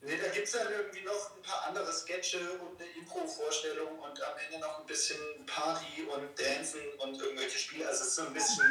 Nee, 0.04 0.18
da 0.18 0.30
gibt 0.30 0.48
es 0.48 0.54
dann 0.54 0.72
irgendwie 0.72 1.02
noch 1.02 1.36
ein 1.36 1.44
paar 1.44 1.68
andere 1.68 1.94
Sketche 1.94 2.40
und 2.54 2.82
eine 2.82 2.90
Impro-Vorstellung 2.92 4.00
und 4.00 4.24
am 4.24 4.34
Ende 4.48 4.60
noch 4.60 4.80
ein 4.80 4.86
bisschen 4.88 5.20
Party 5.46 6.08
und 6.12 6.40
Dancen 6.40 6.80
und 6.98 7.22
irgendwelche 7.22 7.60
Spiele. 7.60 7.88
Also 7.88 8.02
es 8.02 8.08
ist 8.08 8.16
so 8.16 8.24
ein 8.24 8.34
bisschen. 8.34 8.66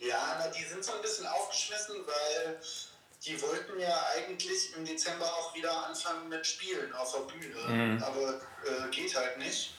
Ja, 0.00 0.36
na, 0.38 0.48
die 0.48 0.64
sind 0.64 0.82
so 0.84 0.92
ein 0.92 1.02
bisschen 1.02 1.26
aufgeschmissen, 1.26 1.96
weil 2.06 2.58
die 3.24 3.40
wollten 3.42 3.78
ja 3.78 3.94
eigentlich 4.16 4.74
im 4.76 4.84
Dezember 4.84 5.26
auch 5.26 5.54
wieder 5.54 5.86
anfangen 5.86 6.28
mit 6.28 6.46
Spielen 6.46 6.92
auf 6.94 7.12
der 7.12 7.20
Bühne. 7.32 8.02
Aber 8.02 8.34
äh, 8.64 8.88
geht 8.90 9.14
halt 9.14 9.36
nicht. 9.38 9.74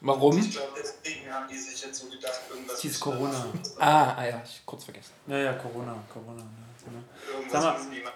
Warum? 0.00 0.38
Ich 0.38 0.50
glaube, 0.50 0.72
deswegen 0.78 1.30
haben 1.32 1.46
die 1.48 1.58
sich 1.58 1.82
jetzt 1.82 1.98
so 1.98 2.08
gedacht, 2.08 2.40
irgendwas. 2.48 2.80
Dies 2.80 2.92
müssen 3.04 3.20
wir 3.20 3.28
Corona. 3.28 3.46
Ah, 3.78 4.14
ah 4.16 4.26
ja, 4.26 4.42
ich 4.44 4.62
kurz 4.64 4.84
vergessen. 4.84 5.12
Ja, 5.26 5.36
ja, 5.38 5.52
Corona, 5.54 5.94
Corona. 6.12 6.40
Ja, 6.42 6.84
genau. 6.86 7.38
Irgendwas 7.38 7.62
Sag 7.62 7.78
mal-. 7.78 8.12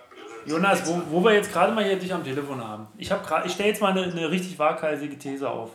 Jonas, 0.46 0.86
wo, 0.86 1.02
wo 1.10 1.24
wir 1.24 1.34
jetzt 1.34 1.52
gerade 1.52 1.72
mal 1.72 1.84
hier 1.84 1.98
dich 1.98 2.12
am 2.12 2.24
Telefon 2.24 2.66
haben. 2.66 2.88
Ich, 2.96 3.10
hab 3.12 3.26
grad- 3.26 3.44
ich 3.44 3.52
stelle 3.52 3.68
jetzt 3.70 3.82
mal 3.82 3.90
eine, 3.90 4.04
eine 4.04 4.30
richtig 4.30 4.58
waghalsige 4.58 5.18
These 5.18 5.48
auf. 5.48 5.70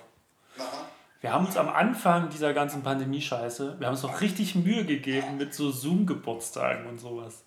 Mal. 0.58 0.66
Wir 1.26 1.34
haben 1.34 1.48
uns 1.48 1.58
am 1.58 1.70
Anfang 1.70 2.30
dieser 2.30 2.54
ganzen 2.54 2.84
Pandemie-Scheiße, 2.84 3.78
wir 3.80 3.88
haben 3.88 3.94
uns 3.96 4.04
doch 4.04 4.22
richtig 4.22 4.54
Mühe 4.54 4.86
gegeben 4.86 5.38
mit 5.40 5.56
so 5.56 5.72
Zoom-Geburtstagen 5.72 6.86
und 6.86 7.00
sowas. 7.00 7.44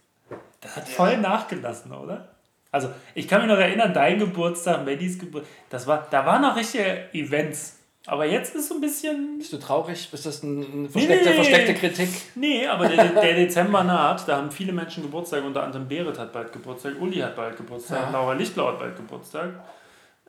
Das 0.61 0.75
hat 0.75 0.89
voll 0.89 1.17
nachgelassen, 1.19 1.93
oder? 1.93 2.27
Also, 2.73 2.89
ich 3.15 3.29
kann 3.29 3.41
mich 3.43 3.49
noch 3.49 3.57
erinnern, 3.59 3.95
dein 3.95 4.19
Geburtstag, 4.19 4.85
Maddys 4.85 5.17
Geburtstag, 5.21 5.55
das 5.71 5.87
war, 5.87 6.09
da 6.11 6.27
waren 6.27 6.43
noch 6.43 6.57
richtige 6.57 7.05
Events. 7.15 7.77
Aber 8.09 8.25
jetzt 8.27 8.57
ist 8.57 8.69
so 8.69 8.75
ein 8.75 8.81
bisschen. 8.81 9.39
Bist 9.39 9.53
du 9.53 9.59
traurig? 9.59 10.09
Ist 10.13 10.27
das 10.27 10.43
ein- 10.43 10.67
eine 10.73 10.89
versteckte, 10.89 11.29
Nee. 11.29 11.35
versteckte 11.37 11.75
Kritik? 11.75 12.09
Nee, 12.35 12.67
aber 12.67 12.89
der, 12.89 13.05
der 13.23 13.35
Dezember 13.35 13.85
naht, 13.85 14.27
da 14.27 14.39
haben 14.39 14.51
viele 14.51 14.73
Menschen 14.73 15.05
Geburtstag, 15.05 15.45
unter 15.45 15.63
anderem 15.63 15.87
Berit 15.87 16.19
hat 16.19 16.33
bald 16.33 16.53
Geburtstag, 16.53 16.95
Uli 17.01 17.19
hat 17.21 17.37
bald 17.37 17.57
Geburtstag, 17.57 18.07
Ja. 18.07 18.11
Laura 18.11 18.33
Lichtlau 18.33 18.67
hat 18.67 18.81
bald 18.81 18.97
Geburtstag. 18.97 19.51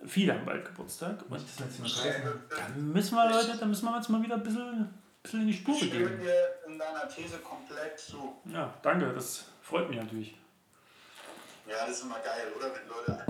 Viele 0.05 0.33
haben 0.33 0.45
bald 0.45 0.65
Geburtstag. 0.65 1.17
Und 1.29 1.41
da 1.59 2.67
müssen 2.77 3.15
wir, 3.15 3.29
Leute, 3.29 3.57
da 3.59 3.65
müssen 3.65 3.85
wir 3.85 3.95
jetzt 3.97 4.09
mal 4.09 4.21
wieder 4.23 4.35
ein 4.35 4.43
bisschen, 4.43 4.89
bisschen 5.21 5.41
in 5.41 5.47
die 5.47 5.53
Spur 5.53 5.75
Ich 5.75 5.87
stimme 5.87 6.05
begeben. 6.09 6.23
dir 6.23 6.33
in 6.67 6.79
deiner 6.79 7.07
These 7.07 7.37
komplett 7.39 7.99
zu. 7.99 8.35
Ja, 8.45 8.73
danke, 8.81 9.11
das 9.13 9.45
freut 9.61 9.89
mich 9.89 9.99
natürlich. 9.99 10.35
Ja, 11.67 11.85
das 11.85 11.97
ist 11.97 12.03
immer 12.03 12.15
geil, 12.19 12.47
oder? 12.57 12.67
Wenn 12.73 12.87
Leute, 12.87 13.23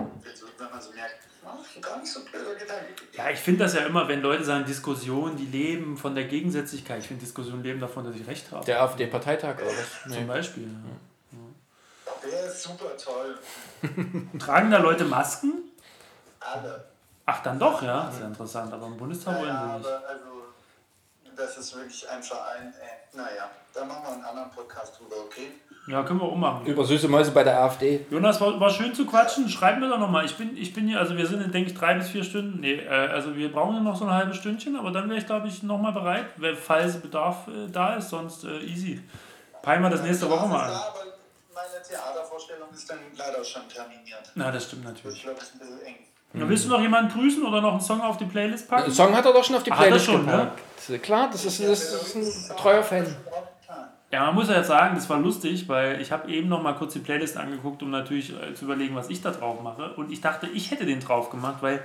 wenn, 0.58 0.70
man 0.70 0.82
so 0.82 0.92
merkt, 0.92 1.16
ach, 1.46 1.82
gar 1.82 2.00
nicht 2.00 2.12
so 2.12 2.24
blöder 2.24 2.56
Gedanke. 2.56 2.86
Ja, 3.14 3.30
ich 3.32 3.40
finde 3.40 3.64
das 3.66 3.74
ja 3.74 3.82
immer, 3.82 4.08
wenn 4.08 4.22
Leute 4.22 4.44
sagen, 4.46 4.64
Diskussionen, 4.66 5.36
die 5.36 5.46
leben 5.48 5.98
von 5.98 6.16
der 6.16 6.26
Gegensätzlichkeit. 6.26 7.00
Ich 7.02 7.08
finde, 7.08 7.26
Diskussionen 7.26 7.64
leben 7.64 7.80
davon, 7.82 8.06
dass 8.06 8.16
ich 8.16 8.26
recht 8.28 8.52
habe. 8.52 8.64
Der 8.66 8.82
AfD-Parteitag 8.82 9.56
oder 9.58 9.66
was? 9.68 10.04
Zum 10.04 10.12
Nee. 10.12 10.24
Beispiel. 10.26 10.64
Ja. 10.64 12.30
Der 12.30 12.46
ist 12.46 12.64
super 12.64 12.96
toll. 12.98 13.38
Tragen 14.40 14.72
da 14.72 14.78
Leute 14.78 15.04
Masken? 15.06 15.69
Alle. 16.40 16.86
Ach, 17.26 17.44
dann 17.44 17.60
doch, 17.60 17.82
ja. 17.82 18.06
Das 18.06 18.16
ist 18.16 18.22
ja 18.22 18.28
interessant. 18.28 18.74
Aber 18.74 18.88
im 18.88 18.98
Bundestag 18.98 19.34
Ja, 19.36 19.40
wollen 19.40 19.50
ja, 19.50 19.68
sie 19.72 19.78
nicht. 19.78 19.88
aber 19.88 20.08
also, 20.08 20.26
das 21.36 21.58
ist 21.58 21.76
wirklich 21.76 22.10
ein 22.10 22.24
Verein. 22.24 22.74
Äh, 22.82 23.16
naja, 23.18 23.50
da 23.74 23.86
machen 23.86 24.04
wir 24.04 24.12
einen 24.14 24.24
anderen 24.24 24.52
Podcast 24.52 25.00
drüber, 25.00 25.16
okay? 25.26 25.52
Ja, 25.88 26.04
können 26.04 26.20
wir 26.20 26.26
auch 26.28 26.36
machen. 26.36 26.66
Über 26.66 26.84
süße 26.86 27.08
Mäuse 27.08 27.32
bei 27.32 27.44
der 27.44 27.60
AfD. 27.62 28.06
Jonas, 28.10 28.40
war, 28.42 28.60
war 28.60 28.70
schön 28.70 28.94
zu 28.94 29.06
quatschen. 29.06 29.48
Schreib 29.50 29.80
mir 29.80 29.90
doch 29.90 29.98
nochmal. 30.00 30.26
Ich 30.26 30.36
bin, 30.38 30.56
ich 30.58 30.74
bin 30.74 30.88
hier, 30.88 31.00
also 31.00 31.16
wir 31.18 31.26
sind 31.26 31.42
in, 31.42 31.52
denke 31.52 31.72
ich, 31.72 31.78
drei 31.78 31.94
bis 31.96 32.10
vier 32.10 32.24
Stunden. 32.24 32.60
Nee, 32.60 32.76
äh, 32.76 32.88
also 32.90 33.36
wir 33.36 33.52
brauchen 33.52 33.76
ja 33.76 33.82
noch 33.82 33.96
so 33.96 34.06
ein 34.06 34.12
halbes 34.14 34.38
Stündchen, 34.38 34.76
aber 34.76 34.92
dann 34.92 35.08
wäre 35.10 35.20
ich, 35.20 35.26
glaube 35.26 35.48
ich, 35.48 35.64
nochmal 35.64 35.94
bereit, 35.94 36.26
wenn- 36.38 36.56
falls 36.56 37.00
Bedarf 37.00 37.48
äh, 37.48 37.68
da 37.72 37.96
ist, 37.96 38.10
sonst 38.10 38.44
äh, 38.44 38.60
easy. 38.60 39.02
Peilen 39.62 39.82
wir 39.82 39.90
das 39.90 40.02
nächste 40.02 40.30
Woche 40.30 40.48
mal 40.48 40.68
Ja, 40.70 40.76
an. 40.76 40.82
aber 40.90 41.04
meine 41.54 41.84
Theatervorstellung 41.88 42.70
ist 42.74 42.90
dann 42.90 43.00
leider 43.18 43.44
schon 43.44 43.68
terminiert. 43.70 44.32
Na, 44.36 44.52
das 44.52 44.66
stimmt 44.66 44.84
Ich 44.84 44.88
natürlich. 44.90 45.24
glaube, 45.24 45.38
es 45.40 45.44
ist 45.46 45.54
ein 45.56 45.60
bisschen 45.60 45.82
eng. 45.86 45.96
Ja, 46.34 46.48
willst 46.48 46.66
du 46.66 46.70
noch 46.70 46.82
jemanden 46.82 47.12
grüßen 47.12 47.44
oder 47.44 47.60
noch 47.60 47.72
einen 47.72 47.82
Song 47.82 48.02
auf 48.02 48.18
die 48.18 48.26
Playlist 48.26 48.70
packen? 48.70 48.86
Den 48.86 48.94
Song 48.94 49.16
hat 49.16 49.26
er 49.26 49.34
doch 49.34 49.44
schon 49.44 49.56
auf 49.56 49.64
die 49.64 49.72
Playlist 49.72 50.06
schon, 50.06 50.26
ne? 50.26 50.32
gepackt. 50.32 51.04
Klar, 51.04 51.30
das 51.32 51.46
ist, 51.46 51.60
das 51.64 52.16
ist 52.16 52.52
ein 52.52 52.58
treuer 52.58 52.84
Fan. 52.84 53.16
Ja, 54.12 54.26
man 54.26 54.36
muss 54.36 54.50
ja 54.50 54.56
jetzt 54.56 54.68
sagen, 54.68 54.96
das 54.96 55.08
war 55.10 55.20
lustig, 55.20 55.68
weil 55.70 56.02
ich 56.02 56.12
habe 56.12 56.32
eben 56.32 56.50
noch 56.50 56.64
mal 56.64 56.74
kurz 56.74 56.94
die 56.94 57.00
Playlist 57.00 57.38
angeguckt, 57.38 57.84
um 57.84 57.92
natürlich 57.92 58.34
äh, 58.34 58.56
zu 58.56 58.66
überlegen, 58.66 58.96
was 58.96 59.10
ich 59.10 59.22
da 59.22 59.30
drauf 59.30 59.62
mache. 59.62 59.94
Und 59.94 60.12
ich 60.12 60.20
dachte, 60.20 60.48
ich 60.48 60.72
hätte 60.72 60.86
den 60.86 61.00
drauf 61.00 61.30
gemacht, 61.30 61.58
weil 61.62 61.84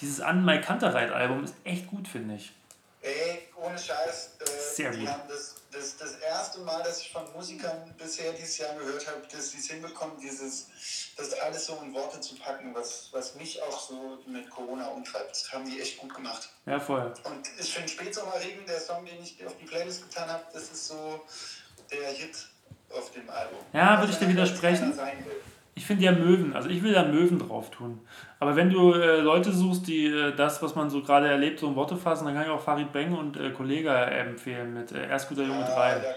dieses 0.00 0.20
An 0.20 0.44
My 0.44 0.60
Kantereit-Album 0.60 1.44
ist 1.44 1.54
echt 1.64 1.86
gut, 1.86 2.08
finde 2.08 2.34
ich. 2.34 2.52
Ey, 3.00 3.48
ohne 3.56 3.78
Scheiß. 3.78 4.36
Äh, 4.40 4.74
Sehr 4.74 4.90
die 4.90 5.00
gut. 5.00 5.08
Haben 5.08 5.22
das, 5.28 5.61
das, 5.72 5.96
das 5.96 6.16
erste 6.18 6.60
Mal, 6.60 6.82
dass 6.82 7.00
ich 7.00 7.10
von 7.10 7.22
Musikern 7.34 7.94
bisher 7.96 8.32
dieses 8.32 8.58
Jahr 8.58 8.74
gehört 8.74 9.06
habe, 9.06 9.22
dass 9.32 9.50
sie 9.50 9.58
es 9.58 9.70
hinbekommen, 9.70 10.16
dieses, 10.20 10.68
das 11.16 11.32
alles 11.40 11.66
so 11.66 11.78
in 11.82 11.92
Worte 11.94 12.20
zu 12.20 12.36
packen, 12.36 12.74
was, 12.74 13.08
was 13.12 13.34
mich 13.34 13.60
auch 13.62 13.80
so 13.80 14.18
mit 14.26 14.48
Corona 14.50 14.86
umtreibt. 14.88 15.30
Das 15.30 15.52
haben 15.52 15.68
die 15.68 15.80
echt 15.80 15.98
gut 15.98 16.14
gemacht. 16.14 16.50
Ja, 16.66 16.78
voll. 16.78 17.12
Und 17.24 17.48
ich 17.58 17.72
finde 17.72 17.88
Spätsommerregen, 17.88 18.66
der 18.66 18.80
Song, 18.80 19.04
den 19.04 19.22
ich 19.22 19.44
auf 19.46 19.56
die 19.56 19.64
Playlist 19.64 20.08
getan 20.08 20.28
habe, 20.28 20.44
das 20.52 20.64
ist 20.64 20.88
so 20.88 21.24
der 21.90 22.10
Hit 22.10 22.48
auf 22.94 23.10
dem 23.12 23.28
Album. 23.30 23.58
Ja, 23.72 23.98
würde 23.98 24.12
ich 24.12 24.18
dir 24.18 24.28
widersprechen. 24.28 24.92
Ich 25.74 25.86
finde 25.86 26.04
ja 26.04 26.12
Möwen, 26.12 26.54
also 26.54 26.68
ich 26.68 26.82
will 26.82 26.92
da 26.92 27.04
Möwen 27.04 27.38
drauf 27.38 27.70
tun. 27.70 28.06
Aber 28.42 28.56
wenn 28.56 28.70
du 28.70 28.92
äh, 28.92 29.20
Leute 29.20 29.52
suchst, 29.52 29.86
die 29.86 30.06
äh, 30.06 30.34
das, 30.34 30.60
was 30.60 30.74
man 30.74 30.90
so 30.90 31.00
gerade 31.00 31.28
erlebt, 31.28 31.60
so 31.60 31.68
in 31.68 31.76
Worte 31.76 31.96
fassen, 31.96 32.24
dann 32.24 32.34
kann 32.34 32.42
ich 32.42 32.48
auch 32.48 32.60
Farid 32.60 32.92
Beng 32.92 33.16
und 33.16 33.36
äh, 33.36 33.50
Kollege 33.50 33.88
empfehlen 33.88 34.74
mit 34.74 34.90
äh, 34.90 35.06
Erst 35.08 35.28
guter 35.28 35.42
Junge 35.44 35.60
Ja, 35.60 35.72
3. 35.72 36.00
da 36.00 36.14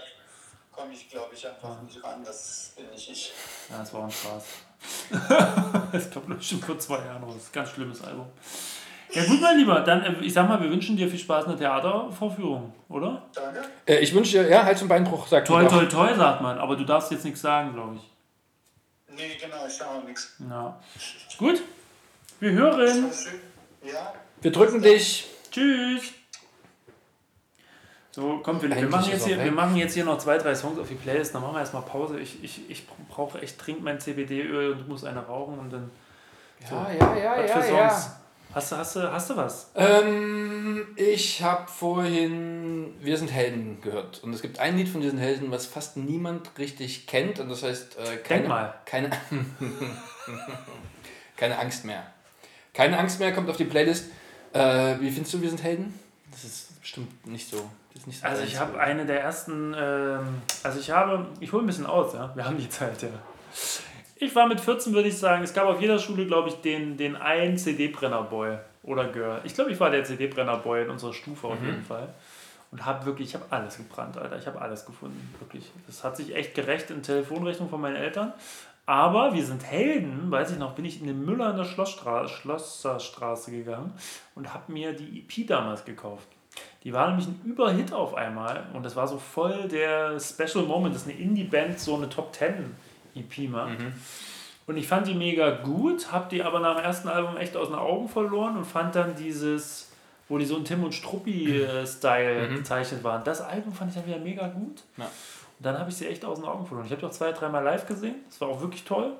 komme 0.72 0.92
ich, 0.92 1.08
glaube 1.08 1.32
ich, 1.32 1.46
einfach 1.46 1.80
nicht 1.82 2.02
ran. 2.02 2.24
Das 2.24 2.72
bin 2.76 2.90
nicht 2.90 3.08
ich. 3.08 3.32
Ja, 3.70 3.78
das 3.78 3.94
war 3.94 4.02
ein 4.02 4.10
Spaß. 4.10 4.44
das 5.92 6.10
kommt 6.10 6.44
schon 6.44 6.58
vor 6.58 6.76
zwei 6.80 6.96
Jahren 6.96 7.22
raus. 7.22 7.48
Ganz 7.52 7.70
schlimmes 7.70 8.02
Album. 8.02 8.26
Ja 9.12 9.24
gut, 9.24 9.40
mein 9.40 9.58
Lieber, 9.58 9.78
dann, 9.82 10.02
äh, 10.02 10.14
ich 10.24 10.32
sag 10.32 10.48
mal, 10.48 10.60
wir 10.60 10.68
wünschen 10.68 10.96
dir 10.96 11.08
viel 11.08 11.20
Spaß 11.20 11.44
in 11.44 11.50
der 11.50 11.58
Theatervorführung, 11.60 12.72
oder? 12.88 13.22
Danke. 13.32 13.60
Äh, 13.86 13.98
ich 13.98 14.12
wünsche 14.12 14.32
dir, 14.42 14.48
ja, 14.50 14.64
Hals- 14.64 14.82
und 14.82 14.88
Beinbruch, 14.88 15.28
sagt 15.28 15.46
Toi, 15.46 15.64
toi, 15.66 15.84
toi, 15.84 16.12
sagt 16.12 16.42
man, 16.42 16.58
aber 16.58 16.74
du 16.74 16.82
darfst 16.82 17.12
jetzt 17.12 17.24
nichts 17.24 17.40
sagen, 17.40 17.72
glaube 17.72 17.94
ich. 17.94 19.14
Nee, 19.16 19.38
genau, 19.40 19.64
ich 19.64 19.72
sage 19.72 19.90
auch 19.90 20.02
nichts. 20.02 20.34
Ja. 20.50 20.76
Gut, 21.38 21.62
wir 22.40 22.52
hören. 22.52 23.10
Ja, 23.82 24.14
Wir 24.42 24.52
drücken 24.52 24.82
dich. 24.82 25.26
Tschüss. 25.50 26.12
So, 28.16 28.40
komm, 28.42 28.58
Philipp, 28.60 28.80
wir 28.80 28.88
machen, 28.88 29.10
jetzt 29.10 29.28
er 29.28 29.36
hier, 29.36 29.44
wir 29.44 29.52
machen 29.52 29.76
jetzt 29.76 29.92
hier 29.92 30.04
noch 30.06 30.16
zwei, 30.16 30.38
drei 30.38 30.54
Songs 30.54 30.78
auf 30.78 30.88
die 30.88 30.94
Playlist, 30.94 31.34
dann 31.34 31.42
machen 31.42 31.54
wir 31.54 31.60
erstmal 31.60 31.82
Pause. 31.82 32.18
Ich, 32.18 32.42
ich, 32.42 32.70
ich 32.70 32.86
brauche 33.10 33.42
echt 33.42 33.64
dringend 33.64 33.84
mein 33.84 34.00
CBD-Öl 34.00 34.72
und 34.72 34.78
du 34.80 34.84
musst 34.84 35.04
eine 35.04 35.20
rauchen 35.20 35.58
und 35.58 35.70
dann. 35.70 35.90
Ja, 36.70 36.90
ja, 36.92 37.16
ja, 37.16 37.44
was 37.44 37.50
für 37.50 37.58
ja, 37.58 37.90
Songs? 37.90 38.06
ja. 38.06 38.20
Hast 38.54 38.72
du, 38.72 38.76
hast 38.76 38.96
du, 38.96 39.12
hast 39.12 39.28
du 39.28 39.36
was? 39.36 39.70
Ähm, 39.74 40.86
ich 40.96 41.42
habe 41.42 41.68
vorhin 41.68 42.94
Wir 43.00 43.18
sind 43.18 43.30
Helden 43.30 43.82
gehört. 43.82 44.22
Und 44.22 44.32
es 44.32 44.40
gibt 44.40 44.60
ein 44.60 44.78
Lied 44.78 44.88
von 44.88 45.02
diesen 45.02 45.18
Helden, 45.18 45.50
was 45.50 45.66
fast 45.66 45.98
niemand 45.98 46.56
richtig 46.56 47.06
kennt. 47.06 47.38
Und 47.38 47.50
das 47.50 47.62
heißt, 47.62 47.98
äh, 47.98 48.16
keine, 48.16 48.40
Denk 48.40 48.48
mal. 48.48 48.74
Keine, 48.86 49.10
keine 51.36 51.58
Angst 51.58 51.84
mehr. 51.84 52.02
Keine 52.76 52.98
Angst 52.98 53.18
mehr 53.18 53.32
kommt 53.32 53.48
auf 53.48 53.56
die 53.56 53.64
Playlist. 53.64 54.10
Äh, 54.52 55.00
wie 55.00 55.10
findest 55.10 55.32
du 55.32 55.40
Wir 55.40 55.48
sind 55.48 55.62
Helden? 55.62 55.98
Das 56.30 56.44
ist 56.44 56.78
bestimmt 56.78 57.26
nicht 57.26 57.48
so. 57.48 57.70
Nicht 58.04 58.20
so 58.20 58.26
Also 58.26 58.42
ich 58.42 58.60
habe 58.60 58.78
eine 58.78 59.06
der 59.06 59.22
ersten, 59.22 59.74
ähm, 59.74 60.42
also 60.62 60.78
ich 60.78 60.90
habe, 60.90 61.26
ich 61.40 61.50
hole 61.52 61.64
ein 61.64 61.66
bisschen 61.66 61.86
aus, 61.86 62.12
ja. 62.12 62.30
Wir 62.34 62.44
haben 62.44 62.58
die 62.58 62.68
Zeit, 62.68 63.00
ja. 63.00 63.08
Ich 64.16 64.34
war 64.34 64.46
mit 64.46 64.60
14, 64.60 64.92
würde 64.92 65.08
ich 65.08 65.16
sagen, 65.16 65.42
es 65.42 65.54
gab 65.54 65.66
auf 65.66 65.80
jeder 65.80 65.98
Schule, 65.98 66.26
glaube 66.26 66.50
ich, 66.50 66.56
den, 66.56 66.98
den 66.98 67.16
einen 67.16 67.56
CD-Brenner-Boy 67.56 68.58
oder 68.82 69.08
Girl. 69.08 69.40
Ich 69.44 69.54
glaube, 69.54 69.72
ich 69.72 69.80
war 69.80 69.90
der 69.90 70.04
CD-Brenner-Boy 70.04 70.84
in 70.84 70.90
unserer 70.90 71.14
Stufe 71.14 71.46
auf 71.46 71.62
jeden 71.64 71.82
Fall. 71.82 72.08
Und 72.72 72.84
habe 72.84 73.06
wirklich, 73.06 73.28
ich 73.28 73.34
habe 73.34 73.46
alles 73.48 73.78
gebrannt, 73.78 74.18
Alter. 74.18 74.36
Ich 74.38 74.46
habe 74.46 74.60
alles 74.60 74.84
gefunden, 74.84 75.34
wirklich. 75.38 75.70
Das 75.86 76.04
hat 76.04 76.18
sich 76.18 76.34
echt 76.34 76.54
gerecht 76.54 76.90
in 76.90 77.02
Telefonrechnung 77.02 77.70
von 77.70 77.80
meinen 77.80 77.96
Eltern. 77.96 78.34
Aber 78.86 79.34
wir 79.34 79.44
sind 79.44 79.64
Helden, 79.64 80.30
weiß 80.30 80.52
ich 80.52 80.58
noch, 80.58 80.74
bin 80.74 80.84
ich 80.84 81.00
in 81.00 81.08
den 81.08 81.24
Müller 81.24 81.50
in 81.50 81.56
der 81.56 81.64
Schlossstraße, 81.64 82.32
Schlosserstraße 82.32 83.50
gegangen 83.50 83.92
und 84.36 84.54
habe 84.54 84.72
mir 84.72 84.92
die 84.92 85.20
EP 85.20 85.46
damals 85.46 85.84
gekauft. 85.84 86.28
Die 86.84 86.92
war 86.92 87.08
nämlich 87.08 87.26
ein 87.26 87.40
Überhit 87.44 87.92
auf 87.92 88.14
einmal 88.14 88.64
und 88.72 88.84
das 88.84 88.94
war 88.94 89.08
so 89.08 89.18
voll 89.18 89.66
der 89.66 90.20
Special 90.20 90.64
Moment, 90.64 90.94
dass 90.94 91.04
eine 91.04 91.14
Indie-Band 91.14 91.80
so 91.80 91.96
eine 91.96 92.08
Top 92.08 92.32
10 92.32 92.76
EP 93.16 93.50
macht. 93.50 93.78
Und 94.68 94.76
ich 94.76 94.86
fand 94.86 95.08
die 95.08 95.14
mega 95.14 95.50
gut, 95.50 96.12
hab 96.12 96.28
die 96.28 96.42
aber 96.42 96.60
nach 96.60 96.76
dem 96.76 96.84
ersten 96.84 97.08
Album 97.08 97.36
echt 97.36 97.56
aus 97.56 97.68
den 97.68 97.76
Augen 97.76 98.08
verloren 98.08 98.56
und 98.56 98.64
fand 98.64 98.94
dann 98.94 99.16
dieses, 99.16 99.92
wo 100.28 100.38
die 100.38 100.44
so 100.44 100.56
in 100.56 100.64
Tim 100.64 100.84
und 100.84 100.92
Struppi-Style 100.94 102.48
gezeichnet 102.50 103.02
waren, 103.02 103.24
das 103.24 103.40
Album 103.40 103.72
fand 103.72 103.90
ich 103.90 103.96
dann 103.96 104.06
wieder 104.06 104.18
mega 104.18 104.46
gut. 104.46 104.84
Ja. 104.96 105.10
Dann 105.58 105.78
habe 105.78 105.90
ich 105.90 105.96
sie 105.96 106.06
echt 106.06 106.24
aus 106.24 106.38
den 106.38 106.46
Augen 106.46 106.66
verloren. 106.66 106.86
Ich 106.86 106.92
habe 106.92 107.00
die 107.00 107.06
auch 107.06 107.12
zwei, 107.12 107.32
dreimal 107.32 107.64
live 107.64 107.86
gesehen, 107.86 108.16
das 108.28 108.40
war 108.40 108.48
auch 108.48 108.60
wirklich 108.60 108.84
toll. 108.84 109.12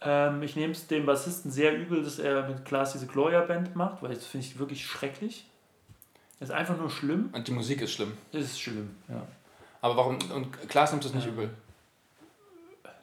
Ähm, 0.00 0.42
ich 0.42 0.56
nehme 0.56 0.72
es 0.72 0.86
dem 0.86 1.06
Bassisten 1.06 1.50
sehr 1.50 1.76
übel, 1.76 2.02
dass 2.02 2.18
er 2.18 2.48
mit 2.48 2.64
Klaas 2.64 2.92
diese 2.92 3.06
Gloria-Band 3.06 3.76
macht, 3.76 4.02
weil 4.02 4.14
das 4.14 4.26
finde 4.26 4.46
ich 4.46 4.58
wirklich 4.58 4.84
schrecklich. 4.86 5.46
Das 6.38 6.50
ist 6.50 6.54
einfach 6.54 6.76
nur 6.76 6.90
schlimm. 6.90 7.30
Und 7.32 7.48
die 7.48 7.52
Musik 7.52 7.80
ist 7.80 7.92
schlimm. 7.92 8.12
Das 8.32 8.42
ist 8.44 8.60
schlimm, 8.60 8.94
ja. 9.08 9.22
Aber 9.80 9.96
warum? 9.96 10.18
Und 10.34 10.68
Klaas 10.68 10.92
nimmt 10.92 11.04
das 11.04 11.14
nicht 11.14 11.26
übel. 11.26 11.50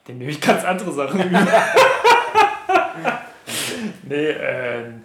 Dem 0.06 0.18
nehme 0.18 0.30
ich 0.30 0.40
ganz 0.40 0.64
andere 0.64 0.92
Sachen. 0.92 1.18
nee, 4.02 4.30
ähm, 4.30 5.02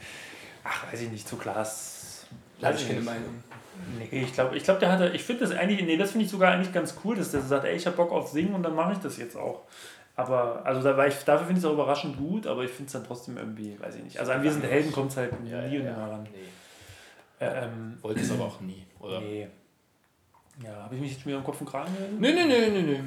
ach, 0.63 0.91
weiß 0.91 1.01
ich 1.01 1.09
nicht, 1.09 1.27
zu. 1.27 1.39
Habe 1.43 1.57
Weiß 1.57 2.81
ich 2.81 2.87
keine. 2.87 3.01
Meinung. 3.01 3.43
Nee, 3.97 4.23
ich 4.23 4.33
glaube, 4.33 4.55
ich 4.57 4.63
glaub, 4.63 4.79
der 4.79 4.91
hatte, 4.91 5.09
ich 5.09 5.23
finde 5.23 5.45
das 5.47 5.51
eigentlich, 5.57 5.81
nee, 5.81 5.97
das 5.97 6.11
finde 6.11 6.25
ich 6.25 6.31
sogar 6.31 6.51
eigentlich 6.53 6.73
ganz 6.73 6.95
cool, 7.03 7.15
dass 7.15 7.31
der 7.31 7.41
sagt, 7.41 7.65
ey, 7.65 7.75
ich 7.75 7.85
habe 7.85 7.95
Bock 7.95 8.11
auf 8.11 8.29
Singen 8.29 8.53
und 8.53 8.63
dann 8.63 8.75
mache 8.75 8.93
ich 8.93 8.99
das 8.99 9.17
jetzt 9.17 9.35
auch. 9.35 9.63
Aber, 10.15 10.65
also 10.65 10.81
da 10.81 10.97
war 10.97 11.07
ich, 11.07 11.15
dafür 11.23 11.47
finde 11.47 11.59
ich 11.59 11.65
es 11.65 11.69
auch 11.69 11.73
überraschend 11.73 12.17
gut, 12.17 12.45
aber 12.45 12.63
ich 12.63 12.71
finde 12.71 12.87
es 12.87 12.93
dann 12.93 13.05
trotzdem 13.05 13.37
irgendwie, 13.37 13.79
weiß 13.79 13.95
ich 13.95 14.03
nicht. 14.03 14.19
Also 14.19 14.33
an 14.33 14.43
Wir 14.43 14.51
sind 14.51 14.63
Helden 14.65 14.91
kommt 14.91 15.11
es 15.11 15.17
halt 15.17 15.39
nie 15.41 15.53
und 15.53 15.83
nimmer 15.85 16.11
ran. 16.11 16.23
Nee. 16.31 17.45
Äh, 17.45 17.65
ähm, 17.65 17.97
Wollte 18.01 18.19
es 18.21 18.31
aber 18.31 18.45
auch 18.45 18.59
nie, 18.59 18.85
oder? 18.99 19.21
nee. 19.21 19.47
Ja, 20.61 20.83
habe 20.83 20.95
ich 20.95 21.01
mich 21.01 21.11
jetzt 21.11 21.21
schon 21.21 21.29
wieder 21.29 21.37
im 21.37 21.45
Kopf 21.45 21.61
und 21.61 21.69
Kragen 21.69 21.93
geredet? 21.95 22.19
Nee, 22.19 22.33
nee, 22.33 22.45
nee, 22.45 22.69
nee, 22.69 22.81
nee. 22.81 22.99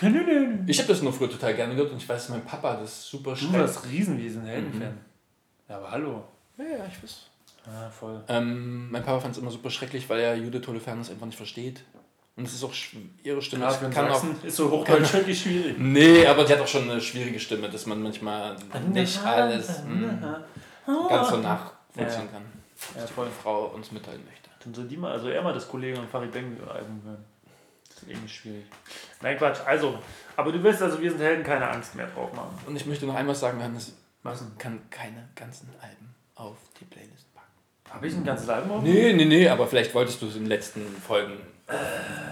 Nö, 0.00 0.08
nö, 0.10 0.22
nö. 0.24 0.58
Ich 0.66 0.78
habe 0.78 0.88
das 0.88 1.02
nur 1.02 1.12
früher 1.12 1.28
total 1.30 1.54
gerne 1.54 1.74
gehört 1.74 1.92
und 1.92 1.98
ich 1.98 2.08
weiß, 2.08 2.30
mein 2.30 2.44
Papa 2.44 2.76
das 2.76 3.06
super 3.06 3.32
Du 3.32 3.36
schreibt. 3.36 3.58
warst 3.58 3.84
Riesenwiesen 3.86 4.46
Heldenfan. 4.46 4.80
Mhm. 4.92 4.98
Ja, 5.68 5.76
aber 5.76 5.90
hallo. 5.90 6.24
Ja, 6.56 6.64
ja, 6.64 6.86
ich 6.90 7.02
weiß. 7.02 7.26
Ja, 7.72 7.90
voll. 7.90 8.22
Ähm, 8.28 8.90
mein 8.90 9.04
Papa 9.04 9.20
fand 9.20 9.36
es 9.36 9.42
immer 9.42 9.50
super 9.50 9.70
schrecklich, 9.70 10.08
weil 10.08 10.20
er 10.20 10.34
Judith 10.36 10.66
Holofernes 10.66 11.10
einfach 11.10 11.26
nicht 11.26 11.36
versteht. 11.36 11.84
Und 12.36 12.46
es 12.46 12.54
ist 12.54 12.62
auch 12.62 12.72
ihre 13.24 13.42
Stimme. 13.42 13.64
Ja, 13.64 13.78
einen 13.78 13.92
kann 13.92 14.08
auch, 14.10 14.22
ist 14.44 14.56
so 14.56 14.70
Hochdeutsch 14.70 15.12
wirklich 15.12 15.42
schwierig. 15.42 15.76
nee, 15.76 16.24
aber 16.24 16.44
die 16.44 16.52
hat 16.52 16.60
auch 16.60 16.68
schon 16.68 16.88
eine 16.88 17.00
schwierige 17.00 17.40
Stimme, 17.40 17.68
dass 17.68 17.84
man 17.86 18.00
manchmal 18.00 18.56
nicht 18.92 19.20
alles 19.24 19.82
mh, 19.84 20.44
ganz 21.08 21.28
so 21.30 21.36
nachvollziehen 21.38 22.30
kann. 22.30 22.42
Ja, 22.94 23.04
die 23.04 23.12
voll. 23.12 23.26
Frau 23.42 23.66
uns 23.74 23.90
mitteilen 23.90 24.24
möchte. 24.24 24.48
Dann 24.62 24.72
soll 24.72 24.86
die 24.86 24.96
mal, 24.96 25.10
also 25.12 25.28
eher 25.28 25.42
mal 25.42 25.52
das 25.52 25.66
Kollege 25.66 25.98
und 25.98 26.08
Farid 26.08 26.32
Bang 26.32 26.56
Album 26.72 27.02
hören. 27.04 27.24
Das 27.88 28.02
ist 28.02 28.08
irgendwie 28.08 28.28
schwierig. 28.28 28.66
Nein, 29.20 29.36
Quatsch. 29.36 29.58
Also, 29.66 29.98
aber 30.36 30.52
du 30.52 30.62
willst 30.62 30.80
also, 30.80 31.00
wir 31.00 31.10
sind 31.10 31.20
Helden, 31.20 31.42
keine 31.42 31.68
Angst 31.68 31.96
mehr 31.96 32.06
drauf 32.06 32.32
machen. 32.32 32.56
Und 32.66 32.76
ich 32.76 32.86
möchte 32.86 33.04
noch 33.04 33.16
einmal 33.16 33.34
sagen, 33.34 33.60
Hannes, 33.60 33.94
man 34.22 34.36
kann 34.58 34.80
keine 34.90 35.28
ganzen 35.34 35.68
Alben 35.80 36.14
auf 36.36 36.56
die 36.78 36.84
Playlist. 36.84 37.17
Habe 37.90 38.06
ich 38.06 38.14
ein 38.14 38.24
ganzes 38.24 38.48
Album 38.48 38.72
auf? 38.72 38.82
Nee, 38.82 39.12
nee, 39.12 39.24
nee, 39.24 39.48
aber 39.48 39.66
vielleicht 39.66 39.94
wolltest 39.94 40.20
du 40.22 40.26
es 40.26 40.36
in 40.36 40.42
den 40.42 40.48
letzten 40.48 40.86
Folgen 41.06 41.32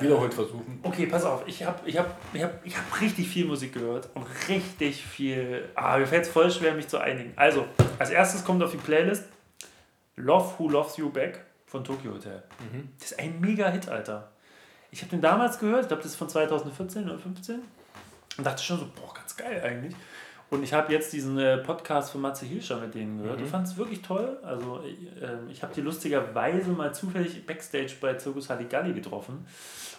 wiederholt 0.01 0.33
versuchen. 0.33 0.81
Okay, 0.83 1.07
pass 1.07 1.25
auf. 1.25 1.43
Ich 1.47 1.63
habe 1.63 1.79
ich 1.85 1.99
hab, 1.99 2.17
ich 2.33 2.43
hab, 2.43 2.65
ich 2.65 2.77
hab 2.77 3.01
richtig 3.01 3.29
viel 3.29 3.45
Musik 3.45 3.75
gehört 3.75 4.09
und 4.15 4.25
richtig 4.49 5.05
viel. 5.05 5.69
Ah, 5.75 5.99
mir 5.99 6.07
fällt 6.07 6.25
es 6.25 6.31
voll 6.31 6.51
schwer, 6.51 6.75
mich 6.75 6.89
zu 6.89 6.99
einigen. 6.99 7.33
Also, 7.37 7.67
als 7.99 8.11
erstes 8.11 8.45
kommt 8.45 8.63
auf 8.63 8.71
die 8.71 8.79
Playlist 8.79 9.25
Love 10.17 10.55
Who 10.59 10.71
Loves 10.71 10.97
You 10.97 11.11
Back 11.11 11.45
von 11.67 11.85
Tokyo 11.85 12.15
Hotel. 12.15 12.43
Das 12.99 13.13
ist 13.13 13.19
ein 13.19 13.41
mega 13.41 13.69
Hit, 13.69 13.89
Alter. 13.89 14.31
Ich 14.91 15.03
habe 15.03 15.11
den 15.11 15.21
damals 15.21 15.59
gehört, 15.59 15.83
ich 15.83 15.89
glaube, 15.89 16.03
das 16.03 16.13
ist 16.13 16.17
von 16.17 16.29
2014 16.29 17.05
oder 17.05 17.19
15 17.19 17.61
und 18.39 18.47
dachte 18.47 18.63
schon 18.63 18.79
so, 18.79 18.87
boah, 18.95 19.13
ganz 19.13 19.37
geil 19.37 19.61
eigentlich. 19.63 19.95
Und 20.49 20.63
ich 20.63 20.73
habe 20.73 20.93
jetzt 20.93 21.13
diesen 21.13 21.39
äh, 21.39 21.59
Podcast 21.59 22.13
von 22.13 22.21
Matze 22.21 22.47
Hilscher 22.47 22.79
mit 22.79 22.95
denen 22.95 23.21
gehört. 23.21 23.41
Ich 23.41 23.49
fand 23.49 23.67
es 23.67 23.77
wirklich 23.77 24.03
toll. 24.03 24.39
Also 24.45 24.81
äh, 24.81 25.51
ich 25.51 25.63
habe 25.63 25.75
die 25.75 25.81
lustigerweise 25.81 26.71
mal 26.71 26.95
zufällig 26.95 27.45
Backstage 27.45 27.95
bei 28.01 28.17
Circus 28.19 28.49
Halligalli 28.49 28.93
getroffen. 28.93 29.45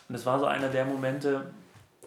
Und 0.07 0.15
es 0.15 0.25
war 0.25 0.39
so 0.39 0.45
einer 0.45 0.69
der 0.69 0.85
Momente, 0.85 1.51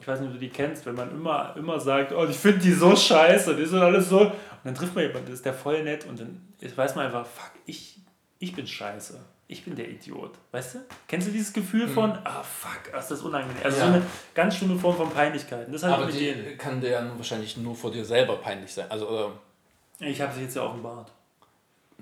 ich 0.01 0.09
weiß 0.09 0.21
nicht, 0.21 0.29
ob 0.29 0.35
du 0.35 0.41
die 0.41 0.49
kennst, 0.49 0.87
wenn 0.87 0.95
man 0.95 1.11
immer, 1.11 1.55
immer 1.57 1.79
sagt, 1.79 2.13
oh, 2.13 2.25
ich 2.25 2.37
finde 2.37 2.61
die 2.61 2.73
so 2.73 2.97
scheiße, 2.97 3.55
die 3.57 3.67
sind 3.67 3.81
alles 3.81 4.09
so. 4.09 4.21
Und 4.21 4.33
dann 4.65 4.75
trifft 4.75 4.95
man 4.95 5.05
jemanden, 5.05 5.31
ist 5.33 5.45
der 5.45 5.55
voll 5.55 5.83
nett 5.83 6.07
und 6.07 6.21
dann 6.21 6.41
weiß 6.75 6.95
man 6.95 7.07
einfach, 7.07 7.27
fuck, 7.27 7.53
ich, 7.67 8.01
ich 8.39 8.55
bin 8.55 8.67
scheiße. 8.67 9.21
Ich 9.51 9.65
bin 9.65 9.75
der 9.75 9.89
Idiot. 9.89 10.33
Weißt 10.53 10.77
du? 10.77 10.79
Kennst 11.09 11.27
du 11.27 11.33
dieses 11.33 11.53
Gefühl 11.53 11.89
von, 11.89 12.13
ah, 12.25 12.43
fuck, 12.43 12.97
ist 12.97 13.11
das 13.11 13.21
unangenehm. 13.23 13.57
Also 13.65 13.79
Ja. 13.79 13.87
so 13.89 13.93
eine 13.95 14.03
ganz 14.35 14.57
schlimme 14.57 14.79
Form 14.79 14.97
von 14.97 15.11
Peinlichkeit. 15.11 15.67
Und 15.67 15.73
Das 15.73 15.83
ich 15.83 15.89
Aber 15.89 16.07
mit 16.07 16.15
die 16.15 16.33
denen. 16.33 16.57
kann 16.59 16.81
dir 16.81 16.91
ja 16.91 17.11
wahrscheinlich 17.17 17.57
nur 17.57 17.75
vor 17.75 17.91
dir 17.91 18.05
selber 18.05 18.37
peinlich 18.37 18.73
sein. 18.73 18.87
Also, 18.89 19.09
oder, 19.09 19.33
Ich 19.99 20.21
habe 20.21 20.33
sie 20.33 20.43
jetzt 20.43 20.55
ja 20.55 20.63
offenbart. 20.63 21.11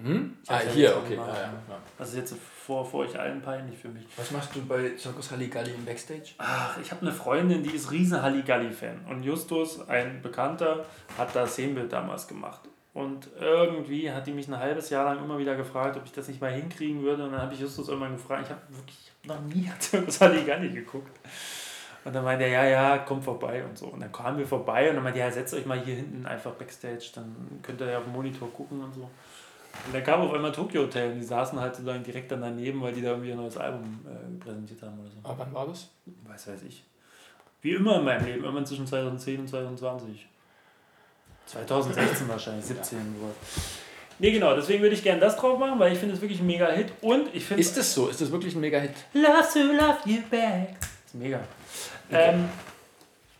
hm? 0.02 0.36
Ich 0.44 0.50
Ah, 0.50 0.62
ja 0.62 0.70
hier, 0.70 0.96
okay. 0.98 1.16
Ja, 1.16 1.26
ja. 1.26 1.34
ja. 1.42 1.78
Das 1.96 2.10
ist 2.10 2.16
jetzt 2.16 2.34
vor, 2.66 2.84
vor 2.84 3.00
euch 3.06 3.18
allen 3.18 3.40
peinlich 3.40 3.78
für 3.78 3.88
mich. 3.88 4.04
Was 4.16 4.30
machst 4.30 4.54
du 4.54 4.60
bei 4.66 4.96
Circus 4.98 5.30
Halligalli 5.30 5.72
im 5.72 5.84
Backstage? 5.86 6.34
Ach, 6.38 6.76
ich 6.82 6.90
habe 6.90 7.00
eine 7.02 7.12
Freundin, 7.12 7.62
die 7.62 7.70
ist 7.70 7.90
riesen 7.90 8.20
Halligalli-Fan. 8.22 9.06
Und 9.08 9.22
Justus, 9.24 9.88
ein 9.88 10.20
Bekannter, 10.22 10.84
hat 11.16 11.34
das 11.34 11.52
Szenenbild 11.54 11.90
damals 11.92 12.28
gemacht. 12.28 12.60
Und 12.98 13.28
irgendwie 13.38 14.10
hat 14.10 14.26
die 14.26 14.32
mich 14.32 14.48
ein 14.48 14.58
halbes 14.58 14.90
Jahr 14.90 15.04
lang 15.04 15.22
immer 15.24 15.38
wieder 15.38 15.54
gefragt, 15.54 15.96
ob 15.96 16.04
ich 16.04 16.10
das 16.10 16.26
nicht 16.26 16.40
mal 16.40 16.50
hinkriegen 16.50 17.00
würde. 17.00 17.22
Und 17.22 17.30
dann 17.30 17.42
habe 17.42 17.54
ich 17.54 17.60
Justus 17.60 17.86
irgendwann 17.86 18.14
gefragt, 18.14 18.46
ich 18.46 18.50
habe 18.50 18.60
wirklich 18.70 18.98
ich 19.22 19.30
hab 19.30 19.40
noch 19.40 19.54
nie 19.54 19.70
Circus 19.80 20.20
Halligalli 20.20 20.70
geguckt. 20.70 21.16
Und 22.04 22.12
dann 22.12 22.24
meinte 22.24 22.46
er, 22.46 22.50
ja, 22.50 22.64
ja, 22.64 22.98
komm 22.98 23.22
vorbei 23.22 23.64
und 23.64 23.78
so. 23.78 23.86
Und 23.86 24.00
dann 24.00 24.10
kamen 24.10 24.38
wir 24.38 24.46
vorbei 24.46 24.88
und 24.88 24.96
dann 24.96 25.04
meinte 25.04 25.20
er, 25.20 25.26
ja, 25.26 25.32
setzt 25.32 25.54
euch 25.54 25.64
mal 25.64 25.78
hier 25.78 25.94
hinten 25.94 26.26
einfach 26.26 26.50
Backstage, 26.54 27.10
dann 27.14 27.60
könnt 27.62 27.80
ihr 27.80 27.88
ja 27.88 27.98
auf 27.98 28.04
dem 28.04 28.14
Monitor 28.14 28.52
gucken 28.52 28.82
und 28.82 28.92
so. 28.92 29.02
Und 29.02 29.94
dann 29.94 30.02
kam 30.02 30.22
auf 30.22 30.34
einmal 30.34 30.50
Tokyo 30.50 30.82
Hotel 30.82 31.12
und 31.12 31.20
die 31.20 31.24
saßen 31.24 31.60
halt 31.60 31.76
sozusagen 31.76 32.02
direkt 32.02 32.32
dann 32.32 32.40
daneben, 32.40 32.82
weil 32.82 32.92
die 32.92 33.02
da 33.02 33.10
irgendwie 33.10 33.30
ein 33.30 33.36
neues 33.38 33.58
Album 33.58 34.04
äh, 34.06 34.42
präsentiert 34.42 34.82
haben 34.82 34.98
oder 34.98 35.08
so. 35.08 35.18
Aber 35.22 35.38
wann 35.38 35.54
war 35.54 35.66
das? 35.68 35.88
Was 36.26 36.48
weiß 36.48 36.64
ich. 36.64 36.82
Wie 37.60 37.74
immer 37.74 37.98
in 38.00 38.04
meinem 38.04 38.26
Leben, 38.26 38.44
immer 38.44 38.64
zwischen 38.64 38.88
2010 38.88 39.38
und 39.38 39.48
2020. 39.48 40.26
2016 41.48 42.28
wahrscheinlich, 42.28 42.64
17 42.64 42.98
Uhr. 43.20 43.30
Nee, 44.20 44.32
genau, 44.32 44.54
deswegen 44.54 44.82
würde 44.82 44.94
ich 44.94 45.02
gerne 45.02 45.20
das 45.20 45.36
drauf 45.36 45.58
machen, 45.58 45.78
weil 45.78 45.92
ich 45.92 45.98
finde 45.98 46.14
es 46.14 46.20
wirklich 46.20 46.40
ein 46.40 46.46
mega 46.46 46.68
Hit 46.70 46.92
und 47.02 47.32
ich 47.34 47.44
finde. 47.44 47.60
Ist 47.60 47.76
das 47.76 47.94
so? 47.94 48.08
Ist 48.08 48.20
das 48.20 48.32
wirklich 48.32 48.54
ein 48.54 48.60
Mega-Hit? 48.60 48.94
Love 49.12 49.48
to 49.52 49.58
love 49.60 49.98
you 50.04 50.20
back. 50.28 50.76
ist 51.06 51.14
mega. 51.14 51.40
Ähm, 52.10 52.48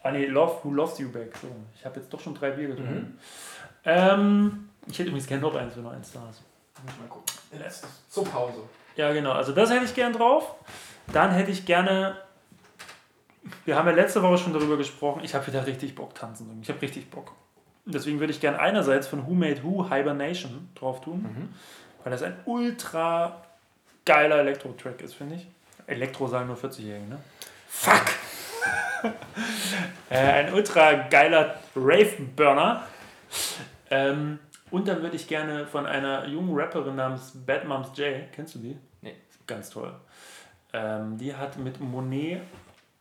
ah 0.02 0.11
nee, 0.12 0.26
Love 0.26 0.61
Who 0.62 0.70
Loves 0.70 0.98
You 0.98 1.11
Back. 1.11 1.36
So, 1.40 1.48
ich 1.76 1.84
habe 1.84 1.98
jetzt 1.98 2.12
doch 2.12 2.20
schon 2.20 2.34
drei 2.34 2.50
Bier 2.50 2.68
getrunken. 2.68 3.18
Ähm, 3.84 4.68
ich 4.86 4.98
hätte 4.98 5.09
übrigens 5.09 5.26
gerne 5.26 5.42
noch 5.42 5.54
eins, 5.54 5.74
wenn 5.76 5.82
noch 5.82 5.92
eins 5.92 6.12
da 6.12 6.28
ist. 6.30 6.42
Mal 6.98 7.09
gucken. 7.09 7.24
Letztes. 7.59 7.90
Zur 8.09 8.24
Pause. 8.24 8.61
Ja, 8.96 9.12
genau. 9.12 9.32
Also 9.32 9.52
das 9.52 9.70
hätte 9.70 9.84
ich 9.84 9.94
gern 9.94 10.12
drauf. 10.12 10.54
Dann 11.12 11.32
hätte 11.32 11.50
ich 11.50 11.66
gerne. 11.66 12.16
Wir 13.64 13.76
haben 13.76 13.88
ja 13.88 13.94
letzte 13.94 14.22
Woche 14.22 14.38
schon 14.38 14.52
darüber 14.52 14.76
gesprochen. 14.76 15.22
Ich 15.24 15.34
habe 15.34 15.46
wieder 15.46 15.66
richtig 15.66 15.94
Bock 15.94 16.14
tanzen. 16.14 16.59
Ich 16.62 16.68
habe 16.68 16.80
richtig 16.82 17.11
Bock. 17.11 17.32
Deswegen 17.91 18.20
würde 18.20 18.32
ich 18.32 18.41
gern 18.41 18.55
einerseits 18.55 19.07
von 19.07 19.26
Who 19.26 19.34
Made 19.34 19.62
Who 19.62 19.89
Hibernation 19.91 20.68
drauf 20.74 21.01
tun, 21.01 21.51
weil 22.05 22.12
das 22.12 22.22
ein 22.22 22.36
ultra 22.45 23.43
geiler 24.05 24.39
Elektro-Track 24.41 25.01
ist, 25.01 25.14
finde 25.14 25.36
ich. 25.36 25.47
Elektro 25.86 26.26
sagen 26.28 26.49
nur 26.49 26.57
40-Jährige, 26.57 27.07
ne? 27.07 27.18
Fuck! 27.66 28.05
äh, 30.11 30.16
ein 30.16 30.53
ultra 30.53 30.93
geiler 31.09 31.57
Rave-Burner. 31.74 32.84
Ähm, 33.91 34.39
und 34.70 34.86
dann 34.86 35.03
würde 35.03 35.16
ich 35.16 35.26
gerne 35.26 35.66
von 35.66 35.86
einer 35.86 36.26
jungen 36.26 36.55
Rapperin 36.59 36.97
namens 36.97 37.32
Bad 37.47 37.66
Moms 37.66 37.89
J, 37.97 38.30
kennst 38.32 38.55
du 38.55 38.59
die? 38.59 38.76
Nee. 39.01 39.14
Ganz 39.47 39.70
toll. 39.70 39.95
Ähm, 40.74 41.16
die 41.16 41.34
hat 41.34 41.57
mit 41.59 41.80
Monet 41.80 42.43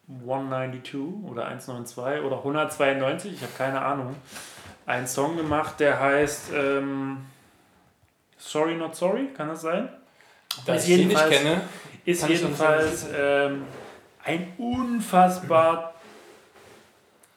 192 0.07 0.95
oder 1.29 1.47
192 1.47 2.23
oder 2.23 2.37
192, 2.37 3.33
ich 3.33 3.41
habe 3.41 3.51
keine 3.57 3.81
Ahnung, 3.81 4.15
einen 4.87 5.05
Song 5.07 5.37
gemacht, 5.37 5.79
der 5.79 5.99
heißt 5.99 6.51
ähm, 6.53 7.25
Sorry 8.37 8.75
Not 8.75 8.95
Sorry, 8.95 9.27
kann 9.35 9.49
das 9.49 9.61
sein? 9.61 9.89
Da 10.65 10.73
Ist 10.75 10.87
ich 10.87 10.95
sie 10.95 11.05
nicht 11.05 11.09
jedenfalls- 11.09 11.29
kenne, 11.37 11.61
Ist 12.05 12.27
jedenfalls 12.27 13.05
ähm, 13.15 13.65
ein 14.23 14.53
unfassbar 14.57 15.93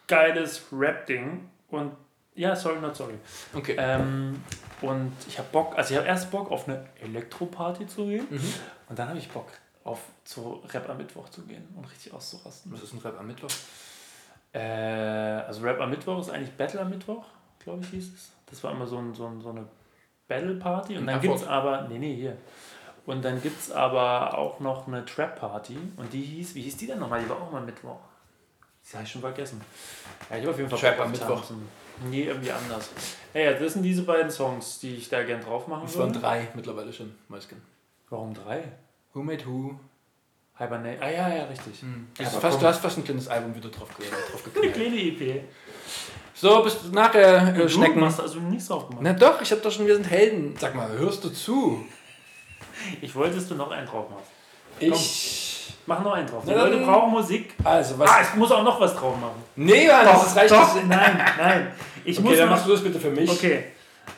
geiles 0.07 0.63
Rap-Ding. 0.73 1.49
Und 1.69 1.93
ja, 2.35 2.57
sorry, 2.57 2.81
not 2.81 2.97
sorry. 2.97 3.15
okay. 3.55 3.77
Ähm, 3.79 4.43
und 4.81 5.13
ich 5.29 5.39
habe 5.39 5.49
Bock, 5.53 5.77
also 5.77 5.93
ich 5.93 5.99
habe 5.99 6.09
erst 6.09 6.31
Bock 6.31 6.51
auf 6.51 6.67
eine 6.69 6.87
Elektroparty 7.03 7.87
zu 7.87 8.07
gehen. 8.07 8.27
Mhm. 8.31 8.55
Und 8.89 8.99
dann 8.99 9.09
habe 9.09 9.19
ich 9.19 9.29
Bock 9.29 9.49
auf 9.85 10.01
zu 10.25 10.63
Rap 10.73 10.89
am 10.89 10.97
Mittwoch 10.99 11.29
zu 11.31 11.43
gehen 11.43 11.67
und 11.77 11.85
richtig 11.91 12.13
auszurasten. 12.13 12.73
Was 12.73 12.83
ist 12.83 12.93
ein 12.95 12.99
Rap 13.01 13.19
am 13.19 13.27
Mittwoch? 13.27 13.51
Äh, 14.53 14.61
also 14.61 15.63
Rap 15.63 15.81
am 15.81 15.91
Mittwoch 15.91 16.21
ist 16.21 16.31
eigentlich 16.31 16.53
Battle 16.57 16.81
am 16.81 16.91
Mittwoch, 16.91 17.25
glaube 17.63 17.83
ich, 17.83 17.91
hieß 17.91 18.15
es. 18.15 18.33
Das 18.47 18.63
war 18.65 18.73
immer 18.73 18.87
so, 18.87 18.99
ein, 18.99 19.15
so, 19.15 19.27
ein, 19.27 19.41
so 19.41 19.51
eine 19.51 19.67
Battle-Party. 20.29 20.95
Und 20.95 21.01
In 21.03 21.07
dann 21.07 21.21
gibt 21.21 21.37
es 21.37 21.47
aber, 21.47 21.83
nee, 21.89 21.99
nee, 21.99 22.15
hier. 22.17 22.37
Und 23.07 23.25
dann 23.25 23.41
gibt 23.43 23.61
es 23.61 23.71
aber 23.73 24.37
auch 24.37 24.61
noch 24.61 24.87
eine 24.87 25.05
Trap-Party. 25.05 25.77
Und 25.97 26.13
die 26.13 26.23
hieß, 26.23 26.55
wie 26.55 26.63
hieß 26.63 26.77
die 26.77 26.87
denn 26.87 26.99
nochmal? 26.99 27.23
Die 27.23 27.29
war 27.29 27.41
auch 27.41 27.51
mal 27.51 27.63
Mittwoch. 27.63 27.99
Das 28.83 28.95
habe 28.95 29.05
ich 29.05 29.11
schon 29.11 29.21
vergessen. 29.21 29.61
Ja, 30.29 30.37
ich 30.37 30.43
habe 30.43 30.53
auf 30.53 30.59
jeden 30.59 30.71
Fall 30.71 30.79
Trap 30.79 31.01
am 31.01 31.11
Mittwoch. 31.13 31.37
Tanzen. 31.41 31.69
Nee, 32.09 32.25
irgendwie 32.25 32.51
anders. 32.51 32.91
Naja, 33.35 33.53
das 33.53 33.75
sind 33.75 33.83
diese 33.83 34.03
beiden 34.03 34.31
Songs, 34.31 34.79
die 34.81 34.97
ich 34.97 35.09
da 35.09 35.23
gern 35.23 35.41
drauf 35.43 35.67
machen 35.69 35.85
Es 35.87 35.99
waren 35.99 36.09
würde. 36.11 36.21
drei 36.21 36.49
mittlerweile 36.55 36.93
schon, 36.93 37.15
Mäuschen. 37.29 37.61
Warum 38.09 38.33
drei? 38.33 38.63
Who 39.13 39.23
Made 39.23 39.45
Who? 39.47 39.79
Hibernate. 40.57 41.01
Ah 41.03 41.11
ja, 41.11 41.29
ja, 41.35 41.45
richtig. 41.45 41.81
Du 41.81 42.23
Ja, 42.23 42.29
fast, 42.29 42.61
du 42.61 42.67
hast 42.67 42.81
fast 42.81 42.99
ein 42.99 43.05
kleines 43.05 43.29
Album 43.29 43.55
wieder 43.55 43.69
drauf, 43.69 43.89
drauf 43.89 44.01
Eine 44.57 44.71
geknallt. 44.71 44.75
kleine 44.75 44.97
EP. 44.97 45.45
So, 46.41 46.63
bis 46.63 46.77
nachher, 46.93 47.49
äh, 47.49 47.53
Du 47.63 47.69
Schnecken. 47.69 48.03
hast 48.05 48.19
also 48.21 48.39
nichts 48.41 48.69
drauf 48.69 48.87
gemacht. 48.89 49.03
Na 49.05 49.13
doch, 49.13 49.41
ich 49.43 49.53
hab 49.53 49.61
doch 49.63 49.71
schon, 49.71 49.87
wir 49.87 49.95
sind 49.95 50.09
Helden. 50.09 50.55
Sag 50.59 50.75
mal, 50.75 50.89
hörst 50.91 51.23
du 51.25 51.29
zu? 51.31 51.85
Ich 53.03 53.15
wollte, 53.15 53.35
dass 53.37 53.47
du 53.49 53.55
noch 53.57 53.71
einen 53.71 53.87
drauf 53.87 54.07
machst. 54.11 54.31
Ich. 54.79 55.75
Mach 55.87 56.03
noch 56.03 56.13
einen 56.13 56.27
drauf. 56.27 56.43
Die 56.47 56.51
Na, 56.51 56.57
dann- 56.63 56.73
Leute 56.73 56.85
brauchen 56.85 57.11
Musik. 57.11 57.55
Also, 57.65 57.99
was. 57.99 58.09
Ah, 58.11 58.23
ich 58.23 58.35
muss 58.37 58.51
auch 58.53 58.63
noch 58.63 58.81
was 58.81 58.95
drauf 58.95 59.19
machen. 59.21 59.43
nee, 59.57 59.87
Mann, 59.87 60.05
das 60.07 60.35
reicht 60.37 60.51
doch, 60.53 60.75
nicht. 60.75 60.87
nein, 60.89 61.21
nein. 61.39 61.73
Ich 62.05 62.19
Okay, 62.19 62.27
muss 62.29 62.39
dann 62.39 62.47
noch, 62.49 62.55
machst 62.57 62.67
du 62.67 62.73
das 62.73 62.83
bitte 62.83 62.99
für 63.01 63.11
mich. 63.11 63.31
Okay. 63.31 63.65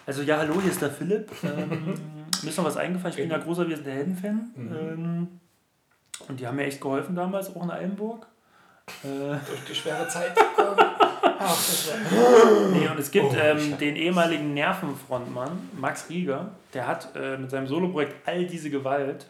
Also 0.06 0.22
ja, 0.22 0.36
hallo, 0.38 0.54
hier 0.62 0.70
ist 0.70 0.80
der 0.82 0.90
Philipp. 0.90 1.30
Ähm, 1.42 1.94
mir 2.42 2.48
ist 2.50 2.56
noch 2.56 2.64
was 2.64 2.76
eingefallen. 2.76 3.10
Ich 3.16 3.20
bin 3.22 3.30
ja 3.30 3.38
großer 3.38 3.68
Wir 3.68 3.76
sind 3.76 3.86
der 3.86 3.94
Helden-Fan. 3.94 4.50
Mhm. 4.54 4.72
Ähm, 4.76 5.40
und 6.28 6.38
die 6.40 6.46
haben 6.46 6.56
mir 6.56 6.64
echt 6.66 6.80
geholfen 6.80 7.14
damals, 7.16 7.54
auch 7.54 7.62
in 7.64 7.70
Eilenburg. 7.70 8.26
Äh, 9.04 9.06
Durch 9.46 9.64
die 9.68 9.74
schwere 9.74 10.06
Zeit 10.08 10.34
gekommen. 10.36 10.76
Ach, 11.22 11.56
nee, 12.72 12.88
und 12.88 12.98
es 12.98 13.10
gibt 13.10 13.32
Oh, 13.32 13.36
ähm, 13.36 13.78
den 13.78 13.96
ehemaligen 13.96 14.54
Nervenfrontmann, 14.54 15.70
Max 15.78 16.08
Rieger, 16.08 16.50
der 16.74 16.86
hat 16.86 17.14
äh, 17.14 17.36
mit 17.36 17.50
seinem 17.50 17.66
Soloprojekt 17.66 18.26
All 18.26 18.46
diese 18.46 18.70
Gewalt 18.70 19.26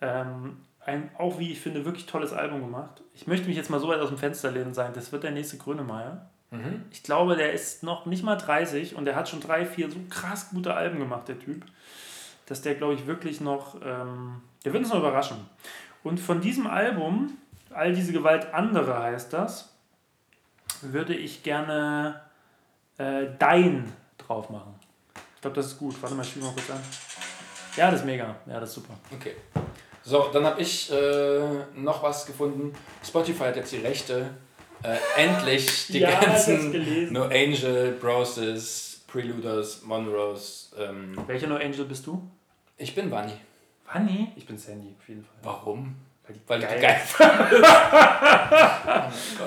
ähm, 0.00 0.58
ein, 0.84 1.10
auch 1.16 1.38
wie 1.38 1.52
ich 1.52 1.60
finde, 1.60 1.84
wirklich 1.84 2.06
tolles 2.06 2.32
Album 2.32 2.60
gemacht. 2.60 3.02
Ich 3.14 3.26
möchte 3.26 3.46
mich 3.46 3.56
jetzt 3.56 3.70
mal 3.70 3.80
so 3.80 3.88
weit 3.88 4.00
aus 4.00 4.08
dem 4.08 4.18
Fenster 4.18 4.50
lehnen 4.50 4.66
und 4.68 4.74
sagen, 4.74 4.92
das 4.94 5.12
wird 5.12 5.22
der 5.22 5.30
nächste 5.30 5.56
Grönemeyer. 5.56 6.28
Ich 6.92 7.02
glaube, 7.02 7.34
der 7.34 7.52
ist 7.52 7.82
noch 7.82 8.06
nicht 8.06 8.22
mal 8.22 8.36
30 8.36 8.94
und 8.94 9.06
der 9.06 9.16
hat 9.16 9.28
schon 9.28 9.40
drei, 9.40 9.66
vier 9.66 9.90
so 9.90 9.98
krass 10.08 10.50
gute 10.50 10.74
Alben 10.74 11.00
gemacht, 11.00 11.26
der 11.26 11.40
Typ, 11.40 11.64
dass 12.46 12.62
der, 12.62 12.76
glaube 12.76 12.94
ich, 12.94 13.08
wirklich 13.08 13.40
noch, 13.40 13.74
ähm, 13.84 14.40
der 14.64 14.72
wird 14.72 14.84
uns 14.84 14.92
noch 14.92 15.00
überraschen. 15.00 15.38
Und 16.04 16.20
von 16.20 16.40
diesem 16.40 16.68
Album, 16.68 17.38
All 17.70 17.92
diese 17.92 18.12
Gewalt 18.12 18.54
andere 18.54 18.96
heißt 18.96 19.32
das, 19.32 19.73
würde 20.92 21.14
ich 21.14 21.42
gerne 21.42 22.20
äh, 22.98 23.26
Dein 23.38 23.92
drauf 24.18 24.50
machen. 24.50 24.74
Ich 25.36 25.40
glaube, 25.40 25.56
das 25.56 25.66
ist 25.66 25.78
gut. 25.78 26.00
Warte 26.00 26.14
mal, 26.14 26.22
ich 26.22 26.28
spiele 26.30 26.46
mal 26.46 26.52
kurz 26.52 26.70
an. 26.70 26.80
Ja, 27.76 27.90
das 27.90 28.00
ist 28.00 28.06
mega. 28.06 28.36
Ja, 28.46 28.60
das 28.60 28.70
ist 28.70 28.74
super. 28.76 28.94
Okay. 29.12 29.34
So, 30.02 30.28
dann 30.32 30.44
habe 30.44 30.60
ich 30.60 30.90
äh, 30.92 31.40
noch 31.76 32.02
was 32.02 32.26
gefunden. 32.26 32.72
Spotify 33.04 33.44
hat 33.44 33.56
jetzt 33.56 33.72
die 33.72 33.78
Rechte. 33.78 34.30
Äh, 34.82 34.96
endlich 35.16 35.86
die 35.88 35.98
Ja, 36.00 36.20
ganzen. 36.20 37.12
No 37.12 37.24
Angel, 37.24 37.92
Broses, 38.00 39.02
Preluders, 39.06 39.82
Monroes. 39.82 40.72
Ähm, 40.78 41.16
Welcher 41.26 41.46
No 41.46 41.56
Angel 41.56 41.84
bist 41.86 42.06
du? 42.06 42.22
ich 42.76 42.94
bin 42.94 43.08
Bunny. 43.08 43.32
Vanni? 43.90 44.32
Ich 44.36 44.46
bin 44.46 44.58
Sandy, 44.58 44.94
auf 44.98 45.08
jeden 45.08 45.24
Fall. 45.24 45.34
Warum? 45.42 45.94
Weil 46.46 46.58
die 46.60 46.66
geil 46.66 46.76
die 46.76 46.82
geil 46.82 47.00
fandest. 47.06 47.64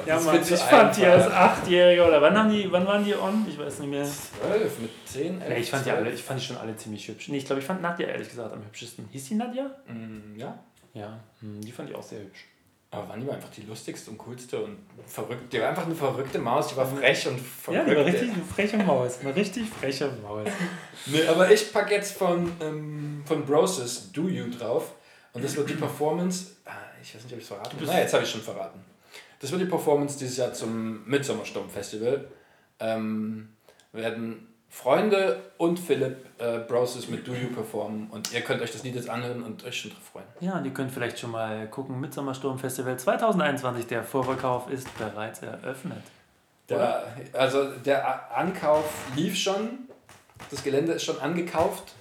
Ja, 0.06 0.20
Mann, 0.20 0.42
ich 0.42 0.60
fand 0.60 0.96
die 0.98 1.06
als. 1.06 1.32
Achtjähriger 1.32 2.08
oder 2.08 2.22
wann 2.22 2.38
haben 2.38 2.50
die, 2.52 2.72
wann 2.72 2.86
waren 2.86 3.04
die 3.04 3.16
on? 3.16 3.46
Ich 3.50 3.58
weiß 3.58 3.80
nicht 3.80 3.90
mehr. 3.90 4.06
Zwölf 4.06 4.80
mit 4.80 4.92
zehn, 5.06 5.42
elf, 5.42 5.54
Nee, 5.54 5.60
ich 5.60 5.72
fand 5.72 5.86
die 5.86 5.90
zwölf. 5.90 6.06
alle, 6.06 6.12
ich 6.14 6.24
fand 6.24 6.40
die 6.40 6.46
schon 6.46 6.58
alle 6.58 6.76
ziemlich 6.76 7.08
hübsch. 7.08 7.30
Nee, 7.30 7.38
ich 7.38 7.46
glaube, 7.46 7.62
ich 7.62 7.66
fand 7.68 7.82
Nadja 7.82 8.08
ehrlich 8.08 8.30
gesagt 8.30 8.54
am 8.54 8.64
hübschesten. 8.64 9.08
Hieß 9.12 9.28
die 9.30 9.36
Nadja? 9.36 9.72
Mm, 9.88 10.38
ja. 10.38 10.60
Ja, 10.94 11.20
hm, 11.42 11.62
die 11.62 11.72
fand 11.72 11.90
ich 11.90 11.96
auch 11.96 12.04
sehr 12.04 12.20
hübsch. 12.20 12.46
Aber 12.90 13.10
Wanni 13.10 13.28
war 13.28 13.34
einfach 13.36 13.50
die 13.50 13.64
lustigste 13.64 14.12
und 14.12 14.18
coolste 14.18 14.64
und 14.64 14.78
verrückt. 15.06 15.52
Die 15.52 15.60
war 15.60 15.70
einfach 15.70 15.86
eine 15.86 15.96
verrückte 15.96 16.40
Maus, 16.40 16.70
die 16.70 16.78
war 16.78 16.86
frech 16.86 17.28
und 17.28 17.40
verrückt. 17.40 17.86
Ja, 17.88 17.92
die 17.92 17.98
war 17.98 18.06
richtig 18.06 18.32
eine 18.32 18.44
freche 18.44 18.78
Maus. 18.78 19.20
Eine 19.22 19.36
richtig 19.36 19.68
freche 19.70 20.10
Maus. 20.24 20.48
Nee, 21.08 21.26
aber 21.28 21.52
ich 21.52 21.72
packe 21.74 21.94
jetzt 21.94 22.18
von, 22.18 22.52
ähm, 22.62 23.24
von 23.26 23.46
Broses 23.46 24.12
Do 24.14 24.28
You 24.30 24.50
drauf. 24.50 24.92
Und 25.38 25.44
das 25.44 25.56
wird 25.56 25.70
die 25.70 25.76
Performance. 25.76 26.48
Ah, 26.66 26.72
ich 27.00 27.14
weiß 27.14 27.24
nicht, 27.24 27.34
ob 27.34 27.38
ich 27.38 27.44
es 27.44 27.48
verraten 27.48 27.76
habe. 27.76 27.86
Na, 27.86 28.00
jetzt 28.00 28.12
habe 28.12 28.24
ich 28.24 28.30
schon 28.30 28.42
verraten. 28.42 28.80
Das 29.40 29.52
wird 29.52 29.62
die 29.62 29.68
Performance 29.68 30.18
dieses 30.18 30.38
Jahr 30.38 30.52
zum 30.52 31.08
Midsommersturm 31.08 31.70
Festival. 31.70 32.28
Ähm, 32.80 33.50
werden 33.92 34.48
Freunde 34.68 35.52
und 35.58 35.80
Philipp 35.80 36.26
äh, 36.40 36.58
Broses 36.58 37.08
mit 37.08 37.28
Do 37.28 37.34
You 37.34 37.50
performen. 37.50 38.08
Und 38.10 38.34
ihr 38.34 38.42
könnt 38.42 38.64
euch 38.64 38.72
das 38.72 38.82
Lied 38.82 38.96
jetzt 38.96 39.10
anhören 39.10 39.44
und 39.44 39.64
euch 39.64 39.80
schon 39.80 39.92
drauf 39.92 40.04
freuen. 40.12 40.26
Ja, 40.40 40.58
und 40.58 40.66
ihr 40.66 40.74
könnt 40.74 40.92
vielleicht 40.92 41.20
schon 41.20 41.30
mal 41.30 41.68
gucken. 41.68 42.00
Midsommersturm 42.00 42.58
Festival 42.58 42.98
2021. 42.98 43.86
Der 43.86 44.04
Vorverkauf 44.04 44.72
ist 44.72 44.88
bereits 44.98 45.44
eröffnet. 45.44 46.02
Der, 46.68 47.16
also 47.34 47.74
der 47.86 48.36
Ankauf 48.36 48.92
lief 49.16 49.38
schon. 49.38 49.88
Das 50.50 50.64
Gelände 50.64 50.94
ist 50.94 51.04
schon 51.04 51.20
angekauft. 51.20 51.94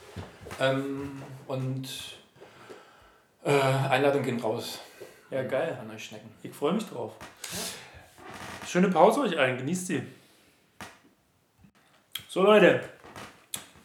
Ähm, 0.59 1.22
und 1.47 2.16
äh, 3.47 3.88
Einladung 3.90 4.22
gehen 4.22 4.40
raus. 4.40 4.80
Ja, 5.30 5.42
geil. 5.42 5.76
An 5.80 5.90
euch 5.94 6.05
Schnecken. 6.05 6.28
Ich 6.42 6.53
freue 6.53 6.72
mich 6.74 6.84
drauf. 6.86 7.12
Schöne 8.66 8.88
Pause 8.88 9.20
euch 9.20 9.38
allen. 9.38 9.57
Genießt 9.59 9.86
sie. 9.86 10.03
So, 12.28 12.42
Leute. 12.42 12.80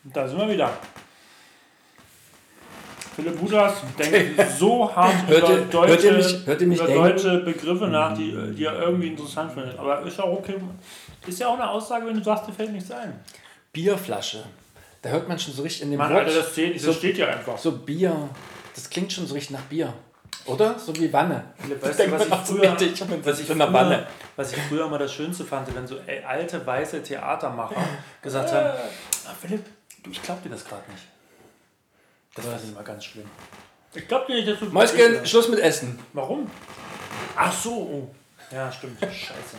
Da 0.03 0.27
sind 0.27 0.37
wir 0.39 0.49
wieder. 0.49 0.71
Philipp 3.15 3.39
Budas 3.39 3.73
denkt 3.99 4.41
so 4.57 4.93
hart 4.95 5.27
Hört 5.27 5.43
über, 5.43 5.51
ihr- 5.51 5.65
deutsche, 5.65 5.89
hört 5.91 6.03
ihr 6.03 6.11
mich- 6.13 6.45
hört 6.47 6.61
ihr 6.61 6.67
mich 6.67 6.79
über 6.81 6.93
deutsche 6.93 7.37
Begriffe 7.39 7.87
nach, 7.87 8.15
die, 8.17 8.31
die 8.55 8.63
er 8.65 8.79
irgendwie 8.79 9.07
interessant 9.09 9.51
findet. 9.51 9.77
Aber 9.77 10.01
ist 10.03 10.17
ja 10.17 10.23
okay. 10.23 10.55
Ist 11.27 11.39
ja 11.39 11.47
auch 11.49 11.55
eine 11.55 11.69
Aussage, 11.69 12.05
wenn 12.07 12.15
du 12.17 12.23
sagst, 12.23 12.47
dir 12.47 12.53
fällt 12.53 12.71
nichts 12.71 12.89
ein. 12.91 13.19
Bierflasche. 13.73 14.43
Da 15.01 15.09
hört 15.09 15.27
man 15.27 15.37
schon 15.37 15.53
so 15.53 15.61
richtig 15.63 15.83
in 15.83 15.91
dem 15.91 15.97
Mann, 15.97 16.13
Wort. 16.13 16.25
Alter, 16.25 16.39
das 16.39 16.51
steht, 16.53 16.75
das 16.75 16.83
so, 16.83 16.93
steht 16.93 17.17
ja 17.17 17.27
einfach. 17.27 17.57
so 17.57 17.71
Bier. 17.73 18.29
Das 18.75 18.89
klingt 18.89 19.11
schon 19.11 19.27
so 19.27 19.33
richtig 19.33 19.51
nach 19.51 19.63
Bier. 19.63 19.93
Oder? 20.45 20.77
So 20.79 20.95
wie 20.95 21.11
Wanne. 21.13 21.43
Weißt 21.81 21.99
du, 21.99 22.11
was 22.11 22.23
ich 22.23 22.29
so 22.29 22.55
früher, 22.55 22.71
richtig, 22.71 23.09
wenn 23.09 23.25
was 23.25 23.35
sie 23.35 23.41
ich 23.43 23.47
so 23.47 23.53
in 23.53 23.59
der 23.59 23.67
früher, 23.67 23.79
Wanne. 23.79 24.07
was 24.35 24.53
ich 24.53 24.59
früher 24.63 24.85
immer 24.85 24.97
das 24.97 25.13
Schönste 25.13 25.45
fand, 25.45 25.73
wenn 25.75 25.85
so 25.85 25.97
alte 26.27 26.65
weiße 26.65 27.03
Theatermacher 27.03 27.75
gesagt 28.21 28.51
haben, 28.51 28.69
ah, 29.27 29.35
Philipp, 29.39 29.65
du, 30.03 30.09
ich 30.09 30.21
glaub 30.21 30.41
dir 30.41 30.49
das 30.49 30.65
gerade 30.65 30.89
nicht. 30.91 31.03
Das 32.33 32.47
war 32.47 32.59
immer 32.63 32.83
ganz 32.83 33.05
schlimm. 33.05 33.29
Ich 33.93 34.07
glaub 34.07 34.25
dir 34.25 34.35
nicht, 34.35 34.47
dass 34.47 34.59
du... 34.59 34.65
Mäuschen, 34.67 35.25
Schluss 35.25 35.49
mit 35.49 35.59
Essen. 35.59 35.99
Warum? 36.13 36.49
Ach 37.35 37.51
so, 37.51 37.71
oh. 37.71 38.15
Ja, 38.51 38.71
stimmt. 38.71 38.99
Scheiße. 39.01 39.57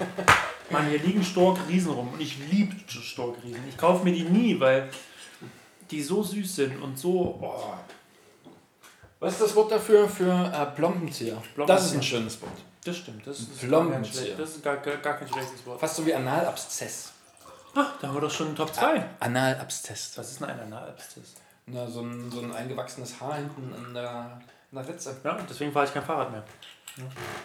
Mann, 0.70 0.88
hier 0.88 0.98
liegen 0.98 1.22
Storkriesen 1.22 1.92
rum 1.92 2.12
und 2.14 2.20
ich 2.20 2.38
liebe 2.50 2.74
Storkriesen. 2.88 3.60
Ich 3.68 3.76
kaufe 3.76 4.04
mir 4.04 4.12
die 4.12 4.24
nie, 4.24 4.58
weil 4.58 4.88
die 5.90 6.02
so 6.02 6.22
süß 6.22 6.56
sind 6.56 6.82
und 6.82 6.98
so... 6.98 7.38
Oh. 7.40 7.74
Was 9.22 9.34
ist 9.34 9.42
das 9.42 9.54
Wort 9.54 9.70
dafür? 9.70 10.08
Für 10.08 10.52
äh, 10.52 10.66
Plombenzieher. 10.74 11.40
Das 11.64 11.86
ist 11.86 11.94
ein 11.94 12.02
schönes 12.02 12.42
Wort. 12.42 12.50
Das 12.84 12.96
stimmt. 12.96 13.24
Das 13.24 13.38
ist, 13.38 13.50
gar 13.50 13.60
kein, 13.60 13.68
Plombenzieher. 13.68 14.36
das 14.36 14.50
ist 14.50 14.64
gar, 14.64 14.76
gar, 14.78 14.96
gar 14.96 15.14
kein 15.14 15.28
schlechtes 15.28 15.64
Wort. 15.64 15.78
Fast 15.78 15.94
so 15.94 16.04
wie 16.04 16.12
Analabszess. 16.12 17.12
Ah, 17.76 17.86
da 18.00 18.08
haben 18.08 18.16
wir 18.16 18.20
doch 18.20 18.30
schon 18.32 18.48
einen 18.48 18.56
Top 18.56 18.74
2. 18.74 19.04
Analabszess. 19.20 20.18
Was 20.18 20.32
ist 20.32 20.40
denn 20.40 20.48
ein 20.48 20.58
Analabszess? 20.58 21.34
Na, 21.66 21.86
so 21.86 22.00
ein, 22.00 22.32
so 22.32 22.40
ein 22.40 22.52
eingewachsenes 22.52 23.20
Haar 23.20 23.36
hinten 23.36 23.72
an 23.72 23.94
der, 23.94 24.10
an 24.10 24.42
der 24.72 24.88
Ritze. 24.88 25.16
Ja, 25.22 25.38
deswegen 25.48 25.70
fahre 25.70 25.86
ich 25.86 25.94
kein 25.94 26.02
Fahrrad 26.02 26.32
mehr. 26.32 26.42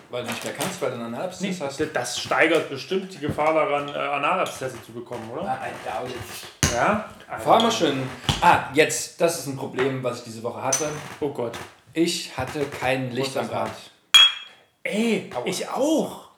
Weil 0.10 0.24
du 0.24 0.30
nicht 0.30 0.44
mehr 0.44 0.54
kannst, 0.54 0.82
weil 0.82 0.90
du 0.90 0.96
einen 0.96 1.06
Analabszess 1.06 1.62
hast. 1.62 1.82
das 1.94 2.20
steigert 2.20 2.70
bestimmt 2.70 3.14
die 3.14 3.20
Gefahr 3.20 3.54
daran, 3.54 3.88
äh, 3.88 3.92
Analabszesse 3.92 4.84
zu 4.86 4.92
bekommen, 4.92 5.30
oder? 5.32 5.44
Ah, 5.44 5.68
I 5.68 5.72
doubt 5.86 6.10
it. 6.10 6.74
Ja? 6.74 7.10
Fahr 7.40 7.62
mal 7.62 7.72
schön. 7.72 8.04
Ah, 8.42 8.66
jetzt, 8.74 9.22
das 9.22 9.40
ist 9.40 9.48
ein 9.48 9.56
Problem, 9.56 10.04
was 10.04 10.20
ich 10.20 10.24
diese 10.26 10.44
Woche 10.44 10.62
hatte. 10.62 10.90
Oh 11.22 11.30
Gott. 11.30 11.58
Ich 11.94 12.38
hatte 12.38 12.66
kein 12.66 13.12
Licht 13.12 13.36
am 13.38 13.50
Rad. 13.50 13.72
Ey, 14.84 15.30
Aua. 15.34 15.46
ich 15.46 15.68
auch. 15.68 16.30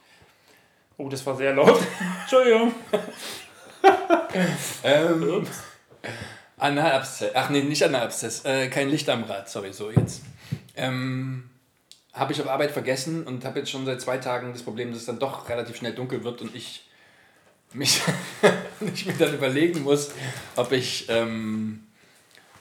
Oh, 0.97 1.09
das 1.09 1.25
war 1.25 1.35
sehr 1.35 1.53
laut. 1.53 1.81
Entschuldigung. 2.21 2.73
Ähm, 4.83 5.47
Analabszess. 6.57 7.31
Ach 7.33 7.49
nee, 7.49 7.61
nicht 7.61 7.83
Analabszess. 7.83 8.45
Äh, 8.45 8.69
kein 8.69 8.89
Licht 8.89 9.09
am 9.09 9.23
Rad, 9.23 9.49
sorry, 9.49 9.73
so 9.73 9.89
jetzt. 9.91 10.23
Ähm, 10.75 11.49
habe 12.13 12.33
ich 12.33 12.41
auf 12.41 12.47
Arbeit 12.47 12.71
vergessen 12.71 13.25
und 13.25 13.45
habe 13.45 13.59
jetzt 13.59 13.71
schon 13.71 13.85
seit 13.85 14.01
zwei 14.01 14.17
Tagen 14.17 14.51
das 14.53 14.63
Problem, 14.63 14.89
dass 14.89 14.99
es 14.99 15.05
dann 15.05 15.19
doch 15.19 15.47
relativ 15.49 15.75
schnell 15.77 15.93
dunkel 15.93 16.23
wird 16.23 16.41
und 16.41 16.55
ich 16.55 16.85
mich 17.73 18.01
ich 18.93 19.05
mir 19.05 19.13
dann 19.13 19.33
überlegen 19.33 19.83
muss, 19.83 20.11
ob 20.55 20.71
ich, 20.71 21.07
ähm, 21.09 21.83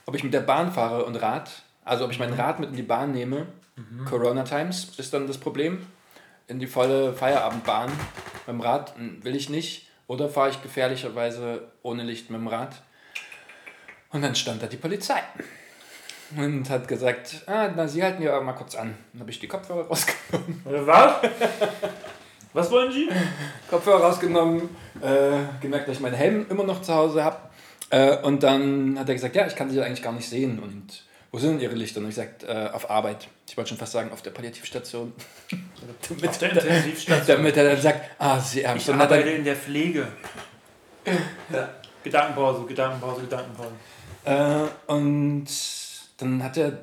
ob 0.07 0.14
ich 0.14 0.24
mit 0.24 0.34
der 0.34 0.40
Bahn 0.40 0.72
fahre 0.72 1.05
und 1.05 1.16
Rad, 1.16 1.62
also 1.84 2.05
ob 2.05 2.11
ich 2.11 2.18
mein 2.18 2.32
Rad 2.34 2.61
mit 2.61 2.70
in 2.70 2.76
die 2.76 2.82
Bahn 2.82 3.12
nehme. 3.12 3.46
Corona 4.07 4.42
Times 4.42 4.92
ist 4.99 5.14
dann 5.14 5.26
das 5.26 5.38
Problem. 5.38 5.86
In 6.46 6.59
die 6.59 6.66
volle 6.66 7.12
Feierabendbahn. 7.12 7.90
Mit 7.90 8.49
dem 8.49 8.61
Rad 8.61 8.96
hm, 8.96 9.22
will 9.24 9.36
ich 9.36 9.49
nicht. 9.49 9.88
Oder 10.07 10.28
fahre 10.28 10.51
ich 10.51 10.62
gefährlicherweise 10.62 11.70
ohne 11.82 12.03
Licht 12.03 12.30
mit 12.30 12.40
dem 12.40 12.49
Rad. 12.49 12.82
Und 14.11 14.22
dann 14.22 14.34
stand 14.34 14.62
da 14.62 14.66
die 14.66 14.78
Polizei. 14.78 15.22
Und 16.37 16.68
hat 16.68 16.87
gesagt, 16.89 17.43
ah, 17.47 17.70
na, 17.74 17.89
Sie 17.89 18.03
halten 18.03 18.22
ja 18.22 18.35
aber 18.35 18.45
mal 18.45 18.53
kurz 18.53 18.74
an. 18.74 18.95
Dann 19.12 19.20
habe 19.22 19.31
ich 19.31 19.39
die 19.41 19.49
Kopfhörer 19.49 19.87
rausgenommen. 19.89 20.62
Was? 20.64 21.14
Was 22.53 22.70
wollen 22.70 22.93
Sie? 22.93 23.09
Kopfhörer 23.70 24.01
rausgenommen, 24.03 24.68
äh, 25.01 25.61
gemerkt, 25.61 25.89
dass 25.89 25.97
ich 25.97 26.03
meinen 26.03 26.14
Helm 26.16 26.47
immer 26.51 26.64
noch 26.64 26.83
zu 26.83 26.95
Hause 26.95 27.24
habe. 27.24 27.37
Äh, 27.91 28.18
und 28.18 28.43
dann 28.43 28.99
hat 28.99 29.09
er 29.09 29.14
gesagt, 29.14 29.37
ja, 29.37 29.47
ich 29.47 29.57
kann 29.57 29.70
Sie 29.70 29.81
eigentlich 29.83 30.03
gar 30.03 30.12
nicht 30.12 30.29
sehen. 30.29 30.59
Und 30.59 31.03
wo 31.31 31.39
sind 31.39 31.53
denn 31.53 31.61
Ihre 31.61 31.74
Lichter? 31.74 32.01
Und 32.01 32.09
ich 32.09 32.14
gesagt, 32.16 32.45
äh, 32.45 32.68
auf 32.72 32.91
Arbeit. 32.91 33.29
Ich 33.49 33.57
wollte 33.57 33.70
schon 33.70 33.79
fast 33.79 33.93
sagen, 33.93 34.11
auf 34.12 34.20
der 34.22 34.31
Palliativstation. 34.31 35.12
damit, 36.09 36.29
Auf 36.29 36.39
der 36.39 36.51
Intensivstation. 36.53 37.37
damit 37.39 37.57
er 37.57 37.64
dann 37.72 37.81
sagt, 37.81 38.11
ah, 38.18 38.39
Sie 38.41 38.66
haben 38.66 38.76
Ich 38.76 38.87
hat 38.89 38.95
er- 38.97 39.01
arbeite 39.03 39.31
in 39.31 39.45
der 39.45 39.57
Pflege. 39.57 40.07
Gedankenpause, 42.05 42.64
Gedankenpause, 42.66 43.22
Gedankenpause. 43.22 43.70
Äh, 44.24 44.93
und 44.93 45.47
dann 46.19 46.43
hat 46.43 46.57
er. 46.57 46.79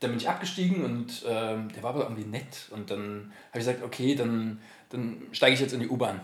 Dann 0.00 0.10
bin 0.10 0.18
ich 0.18 0.28
abgestiegen 0.28 0.84
und 0.84 1.24
ähm, 1.28 1.68
der 1.72 1.82
war 1.84 1.90
aber 1.90 2.02
irgendwie 2.02 2.24
nett. 2.24 2.68
Und 2.70 2.90
dann 2.90 3.32
habe 3.50 3.60
ich 3.60 3.66
gesagt, 3.66 3.84
okay, 3.84 4.16
dann, 4.16 4.60
dann 4.90 5.22
steige 5.30 5.54
ich 5.54 5.60
jetzt 5.60 5.72
in 5.74 5.80
die 5.80 5.88
U-Bahn. 5.88 6.20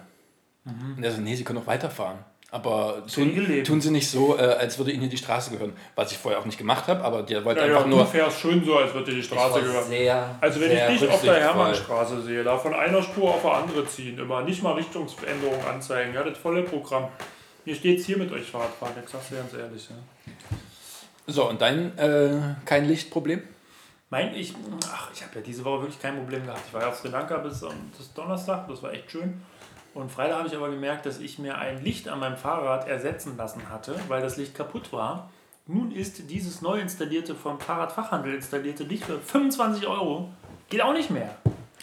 Und 0.64 1.02
er 1.02 1.12
so, 1.12 1.20
nee, 1.20 1.34
Sie 1.36 1.44
können 1.44 1.60
noch 1.60 1.66
weiterfahren. 1.68 2.18
Aber 2.50 3.06
tun, 3.06 3.62
tun 3.64 3.80
Sie 3.80 3.90
nicht 3.90 4.10
so, 4.10 4.36
äh, 4.36 4.40
als 4.40 4.78
würde 4.78 4.90
Ihnen 4.90 5.02
hier 5.02 5.10
die 5.10 5.16
Straße 5.16 5.50
gehören. 5.50 5.74
Was 5.94 6.10
ich 6.10 6.18
vorher 6.18 6.40
auch 6.40 6.44
nicht 6.44 6.58
gemacht 6.58 6.88
habe, 6.88 7.04
aber 7.04 7.22
der 7.22 7.44
wollte 7.44 7.60
Ja, 7.60 7.66
ja, 7.66 7.72
einfach 7.76 7.88
du 7.88 7.96
nur. 7.96 8.06
fährst 8.06 8.40
schön 8.40 8.64
so, 8.64 8.76
als 8.78 8.92
würde 8.94 9.14
die 9.14 9.22
Straße 9.22 9.60
gehören. 9.60 9.86
Sehr, 9.88 10.36
Also 10.40 10.60
wenn 10.60 10.70
sehr 10.70 10.90
ich 10.90 11.00
dich 11.00 11.10
auf 11.10 11.20
der. 11.22 11.40
Hermannstraße 11.40 12.22
sehe, 12.22 12.42
da 12.42 12.58
von 12.58 12.74
einer 12.74 13.02
Spur 13.02 13.34
auf 13.34 13.44
eine 13.46 13.54
andere 13.54 13.86
ziehen, 13.86 14.18
immer 14.18 14.42
nicht 14.42 14.62
mal 14.62 14.72
Richtungsänderung 14.72 15.62
anzeigen, 15.66 16.14
ja, 16.14 16.24
das 16.24 16.36
volle 16.38 16.62
Programm. 16.64 17.08
Hier 17.64 17.74
steht's 17.76 18.06
hier 18.06 18.16
mit 18.18 18.32
euch 18.32 18.46
Fahrradfahren, 18.50 18.94
ich 19.04 19.08
sag's 19.10 19.28
dir 19.28 19.36
ganz 19.36 19.52
ehrlich. 19.52 19.88
Ja. 19.90 19.96
So, 21.30 21.46
und 21.46 21.60
dein 21.60 21.96
äh, 21.98 22.40
kein 22.64 22.86
Lichtproblem? 22.86 23.42
Mein, 24.08 24.34
ich, 24.34 24.54
ach, 24.90 25.10
ich 25.12 25.22
habe 25.22 25.34
ja 25.34 25.40
diese 25.42 25.62
Woche 25.62 25.82
wirklich 25.82 26.00
kein 26.00 26.16
Problem 26.16 26.46
gehabt. 26.46 26.62
Ich 26.66 26.72
war 26.72 26.80
ja 26.80 26.88
auf 26.88 26.96
Sri 26.96 27.08
Lanka 27.08 27.36
bis 27.36 27.62
am 27.62 27.90
bis 27.96 28.12
Donnerstag, 28.14 28.66
das 28.66 28.82
war 28.82 28.94
echt 28.94 29.10
schön. 29.10 29.42
Und 29.92 30.10
Freitag 30.10 30.38
habe 30.38 30.48
ich 30.48 30.56
aber 30.56 30.70
gemerkt, 30.70 31.04
dass 31.04 31.20
ich 31.20 31.38
mir 31.38 31.58
ein 31.58 31.84
Licht 31.84 32.08
an 32.08 32.20
meinem 32.20 32.38
Fahrrad 32.38 32.88
ersetzen 32.88 33.36
lassen 33.36 33.68
hatte, 33.68 33.94
weil 34.08 34.22
das 34.22 34.38
Licht 34.38 34.54
kaputt 34.54 34.90
war. 34.90 35.30
Nun 35.66 35.92
ist 35.92 36.30
dieses 36.30 36.62
neu 36.62 36.80
installierte, 36.80 37.34
vom 37.34 37.60
Fahrradfachhandel 37.60 38.34
installierte 38.34 38.84
Licht 38.84 39.04
für 39.04 39.18
25 39.18 39.86
Euro. 39.86 40.30
Geht 40.70 40.80
auch 40.80 40.94
nicht 40.94 41.10
mehr. 41.10 41.34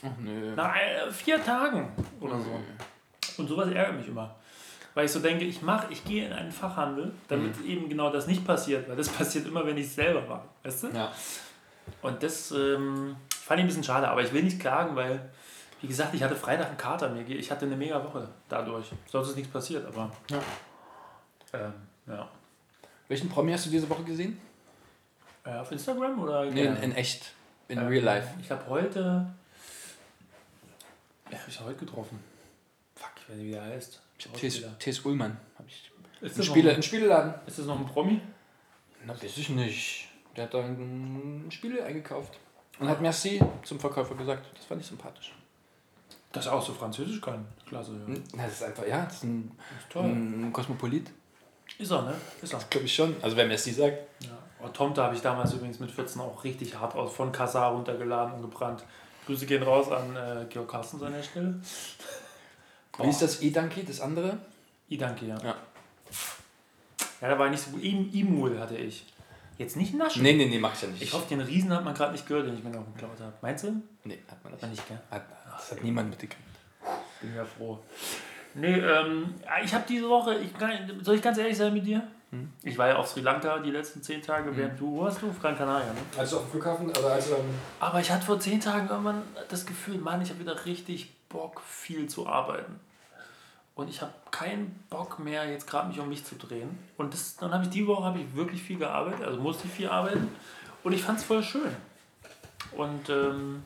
Ach 0.04 0.18
nö. 0.24 0.56
Nach 0.56 0.76
äh, 0.76 1.12
vier 1.12 1.44
Tagen 1.44 1.90
oder 2.20 2.40
so. 2.40 2.60
Und 3.38 3.48
sowas 3.48 3.70
ärgert 3.70 3.98
mich 3.98 4.08
immer. 4.08 4.34
Weil 4.96 5.06
ich 5.06 5.12
so 5.12 5.20
denke, 5.20 5.44
ich 5.44 5.62
mache, 5.62 5.92
ich 5.92 6.04
gehe 6.06 6.26
in 6.26 6.34
einen 6.34 6.52
Fachhandel, 6.52 7.12
damit 7.28 7.62
eben 7.66 7.90
genau 7.90 8.10
das 8.10 8.28
nicht 8.28 8.48
passiert, 8.48 8.88
weil 8.90 8.96
das 8.96 9.10
passiert 9.18 9.46
immer, 9.46 9.66
wenn 9.66 9.78
ich 9.78 9.88
es 9.88 9.96
selber 9.96 10.22
mache. 10.22 10.46
Weißt 10.64 10.84
du? 10.84 10.88
Ja. 10.88 11.12
Und 12.02 12.24
das 12.24 12.52
ähm, 12.52 13.18
fand 13.30 13.60
ich 13.60 13.66
ein 13.66 13.68
bisschen 13.68 13.84
schade, 13.84 14.08
aber 14.08 14.24
ich 14.24 14.34
will 14.34 14.42
nicht 14.42 14.60
klagen, 14.60 14.96
weil, 14.96 15.30
wie 15.82 15.88
gesagt, 15.88 16.14
ich 16.16 16.24
hatte 16.24 16.36
Freitag 16.36 16.70
einen 16.70 16.78
Kater. 16.78 17.10
Mir, 17.10 17.28
ich 17.28 17.52
hatte 17.52 17.66
eine 17.66 17.76
mega 17.76 18.02
Woche 18.04 18.28
dadurch. 18.48 18.88
Sonst 19.08 19.30
ist 19.30 19.36
nichts 19.36 19.52
passiert, 19.52 19.86
aber. 19.86 20.10
Ja. 20.32 20.40
Ähm, 21.54 21.74
ja. 22.08 22.30
Welchen 23.10 23.30
Promi 23.30 23.52
hast 23.52 23.66
du 23.66 23.70
diese 23.70 23.90
Woche 23.90 24.04
gesehen? 24.04 24.40
Äh, 25.44 25.58
auf 25.58 25.72
Instagram 25.72 26.20
oder? 26.24 26.46
Nee, 26.46 26.64
in, 26.64 26.76
in 26.78 26.92
echt. 26.96 27.34
In 27.68 27.80
Ähm, 27.80 27.88
real 27.88 28.04
life. 28.04 28.30
Ich 28.42 28.50
habe 28.50 28.66
heute. 28.70 29.28
Ja, 31.30 31.38
habe 31.38 31.50
ich 31.50 31.60
heute 31.60 31.80
getroffen. 31.80 32.20
Fuck, 32.96 33.12
ich 33.18 33.30
weiß 33.30 33.36
nicht, 33.38 33.48
wie 33.48 33.52
der 33.52 33.64
heißt. 33.64 34.02
T.S. 34.18 35.00
Ullmann. 35.06 35.38
Hab 35.58 35.68
ich. 35.68 35.92
Ist 36.22 36.34
Ein 36.34 36.38
das, 36.38 36.46
Spiele, 36.46 36.74
ein 36.74 36.84
Spieleladen. 36.84 37.34
ist 37.46 37.60
das 37.60 37.66
noch 37.66 37.78
ein 37.80 37.86
Promi? 37.86 38.22
Na, 39.06 39.14
weiß 39.14 39.38
ich 39.38 39.50
nicht. 39.50 40.08
Der 40.36 40.46
hat 40.46 40.54
da 40.54 40.60
ein 40.62 41.46
Spiele 41.50 41.84
eingekauft. 41.84 42.38
Und 42.80 42.90
hat 42.90 43.02
Merci 43.02 43.42
zum 43.64 43.80
Verkäufer 43.80 44.16
gesagt. 44.16 44.46
Das 44.56 44.66
fand 44.66 44.82
ich 44.82 44.88
sympathisch. 44.88 45.34
Das 46.32 46.48
auch 46.48 46.62
so 46.66 46.74
französisch 46.74 47.22
kann. 47.22 47.46
Klasse. 47.68 47.92
Ja. 47.94 48.08
Hm, 48.08 48.24
Na, 48.36 48.44
das 48.44 48.54
ist 48.54 48.64
einfach, 48.64 48.86
ja, 48.88 49.06
das 49.06 49.16
ist 49.16 49.24
ein, 49.24 49.52
Ist 49.80 49.90
toll. 49.90 50.04
ein 50.04 50.52
Kosmopolit. 50.52 51.12
Ist 51.78 51.92
er, 51.92 52.02
ne? 52.02 52.16
Ist 52.42 52.54
er. 52.54 52.60
Glaube 52.70 52.86
ich 52.86 52.94
schon. 52.96 53.16
Also 53.22 53.36
wer 53.38 53.46
Merci 53.48 53.72
sagt. 53.72 53.98
Ja. 54.24 54.30
Oh, 54.62 54.68
Tomte 54.70 55.04
habe 55.04 55.16
ich 55.16 55.22
damals 55.22 55.54
übrigens 55.54 55.80
mit 55.80 55.92
14 55.92 56.22
auch 56.22 56.44
richtig 56.44 56.76
hart 56.78 56.96
aus 56.96 57.14
von 57.14 57.32
Kassar 57.32 57.72
runtergeladen 57.72 58.36
und 58.36 58.42
gebrannt. 58.42 58.84
Grüße 59.26 59.46
gehen 59.46 59.64
raus 59.64 59.92
an 59.92 60.16
äh, 60.16 60.46
Georg 60.50 60.70
Carstens 60.70 61.02
an 61.04 61.14
der 61.14 61.24
Stelle. 61.24 61.60
Wie 63.00 63.10
ist 63.10 63.22
das 63.22 63.42
E-Danke, 63.42 63.84
das 63.84 64.00
andere? 64.02 64.38
I 64.90 64.98
danke, 64.98 65.26
ja. 65.26 65.38
Ja. 65.44 65.56
Ja, 67.22 67.30
da 67.30 67.40
war 67.40 67.50
nicht 67.50 67.64
so 67.64 67.72
gut. 67.72 67.84
Im- 67.84 68.12
Imul 68.14 68.60
hatte 68.60 68.76
ich. 68.78 69.06
Jetzt 69.58 69.78
nicht 69.78 69.94
naschen. 69.94 70.22
Nee, 70.22 70.34
nee, 70.34 70.46
nee, 70.48 70.60
mach 70.60 70.74
ich 70.76 70.82
ja 70.82 70.88
nicht. 70.90 71.02
Ich 71.02 71.14
hoffe, 71.14 71.28
den 71.30 71.40
Riesen 71.42 71.72
hat 71.74 71.84
man 71.84 71.94
gerade 71.94 72.12
nicht 72.12 72.28
gehört, 72.28 72.46
den 72.48 72.58
ich 72.58 72.64
mir 72.64 72.72
noch 72.72 72.86
geklaut 72.94 73.20
habe. 73.22 73.34
Meinst 73.42 73.64
du? 73.64 73.82
Nee, 74.04 74.20
hat 74.30 74.44
man 74.44 74.52
Hat 74.54 74.62
man 74.62 74.72
nicht. 74.72 74.80
nicht, 74.82 74.88
gell? 74.90 75.00
Hat, 75.10 75.24
das 75.58 75.72
hat 75.72 75.84
niemand 75.84 76.10
mitgekriegt. 76.10 76.42
Bin 77.22 77.34
ja 77.36 77.46
froh. 77.46 77.80
Nee, 78.54 78.76
ähm, 78.78 79.34
ich 79.64 79.74
habe 79.74 79.86
diese 79.88 80.10
Woche, 80.10 80.36
ich 80.36 80.54
kann, 80.54 80.72
soll 81.02 81.16
ich 81.16 81.22
ganz 81.22 81.38
ehrlich 81.38 81.58
sein 81.58 81.74
mit 81.74 81.86
dir? 81.86 82.06
Hm. 82.32 82.52
Ich 82.64 82.78
war 82.78 82.88
ja 82.90 82.96
auf 82.98 83.08
Sri 83.08 83.22
Lanka 83.22 83.60
die 83.60 83.72
letzten 83.72 84.02
zehn 84.04 84.22
Tage, 84.22 84.56
während 84.56 84.80
du, 84.80 84.92
wo 84.92 85.02
warst 85.04 85.22
du? 85.22 85.30
Auf 85.30 85.40
Gran 85.42 85.58
Canaria, 85.58 85.88
ne? 85.94 86.00
Als 86.18 86.30
du 86.32 86.38
auf 86.38 86.44
dem 86.44 86.52
Flughafen, 86.52 86.90
oder 86.90 87.14
als 87.14 87.28
du 87.30 87.36
dann. 87.36 87.46
Aber 87.80 88.00
ich 88.02 88.12
hatte 88.12 88.26
vor 88.26 88.40
zehn 88.40 88.60
Tagen 88.60 88.90
irgendwann 88.90 89.22
das 89.50 89.66
Gefühl, 89.66 89.98
Mann, 90.00 90.22
ich 90.22 90.30
habe 90.30 90.40
wieder 90.42 90.66
richtig 90.66 91.14
Bock, 91.36 91.62
viel 91.62 92.08
zu 92.08 92.28
arbeiten. 92.28 92.80
Und 93.76 93.90
ich 93.90 94.02
habe 94.02 94.14
keinen 94.32 94.84
Bock 94.90 95.20
mehr, 95.20 95.46
jetzt 95.50 95.68
gerade 95.68 95.90
mich 95.90 96.00
um 96.00 96.08
mich 96.08 96.24
zu 96.24 96.36
drehen. 96.36 96.80
Und 96.98 97.14
das, 97.14 97.36
dann 97.36 97.52
habe 97.52 97.66
ich 97.66 97.70
die 97.70 97.86
Woche 97.86 98.06
habe 98.06 98.20
ich 98.20 98.36
wirklich 98.36 98.64
viel 98.64 98.78
gearbeitet, 98.78 99.26
also 99.26 99.42
musste 99.42 99.68
ich 99.68 99.74
viel 99.74 99.90
arbeiten. 99.90 100.30
Und 100.84 100.94
ich 100.94 101.04
fand 101.04 101.20
es 101.20 101.26
voll 101.26 101.44
schön. 101.44 101.76
Und 102.72 103.10
ähm, 103.10 103.64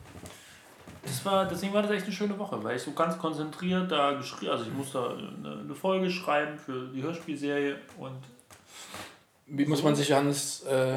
das 1.02 1.24
war, 1.24 1.46
deswegen 1.46 1.72
war 1.72 1.82
das 1.82 1.92
echt 1.92 2.04
eine 2.04 2.12
schöne 2.12 2.38
Woche, 2.38 2.62
weil 2.64 2.76
ich 2.76 2.82
so 2.82 2.92
ganz 2.92 3.16
konzentriert 3.18 3.90
da 3.90 4.12
geschrieben, 4.14 4.50
also 4.50 4.64
ich 4.64 4.72
musste 4.72 5.16
eine 5.44 5.74
Folge 5.74 6.10
schreiben 6.10 6.58
für 6.58 6.88
die 6.88 7.02
Hörspielserie 7.02 7.76
und 7.96 8.18
Wie 9.52 9.66
muss 9.66 9.82
man 9.82 9.96
sich 9.96 10.08
Johannes 10.08 10.64
äh, 10.64 10.96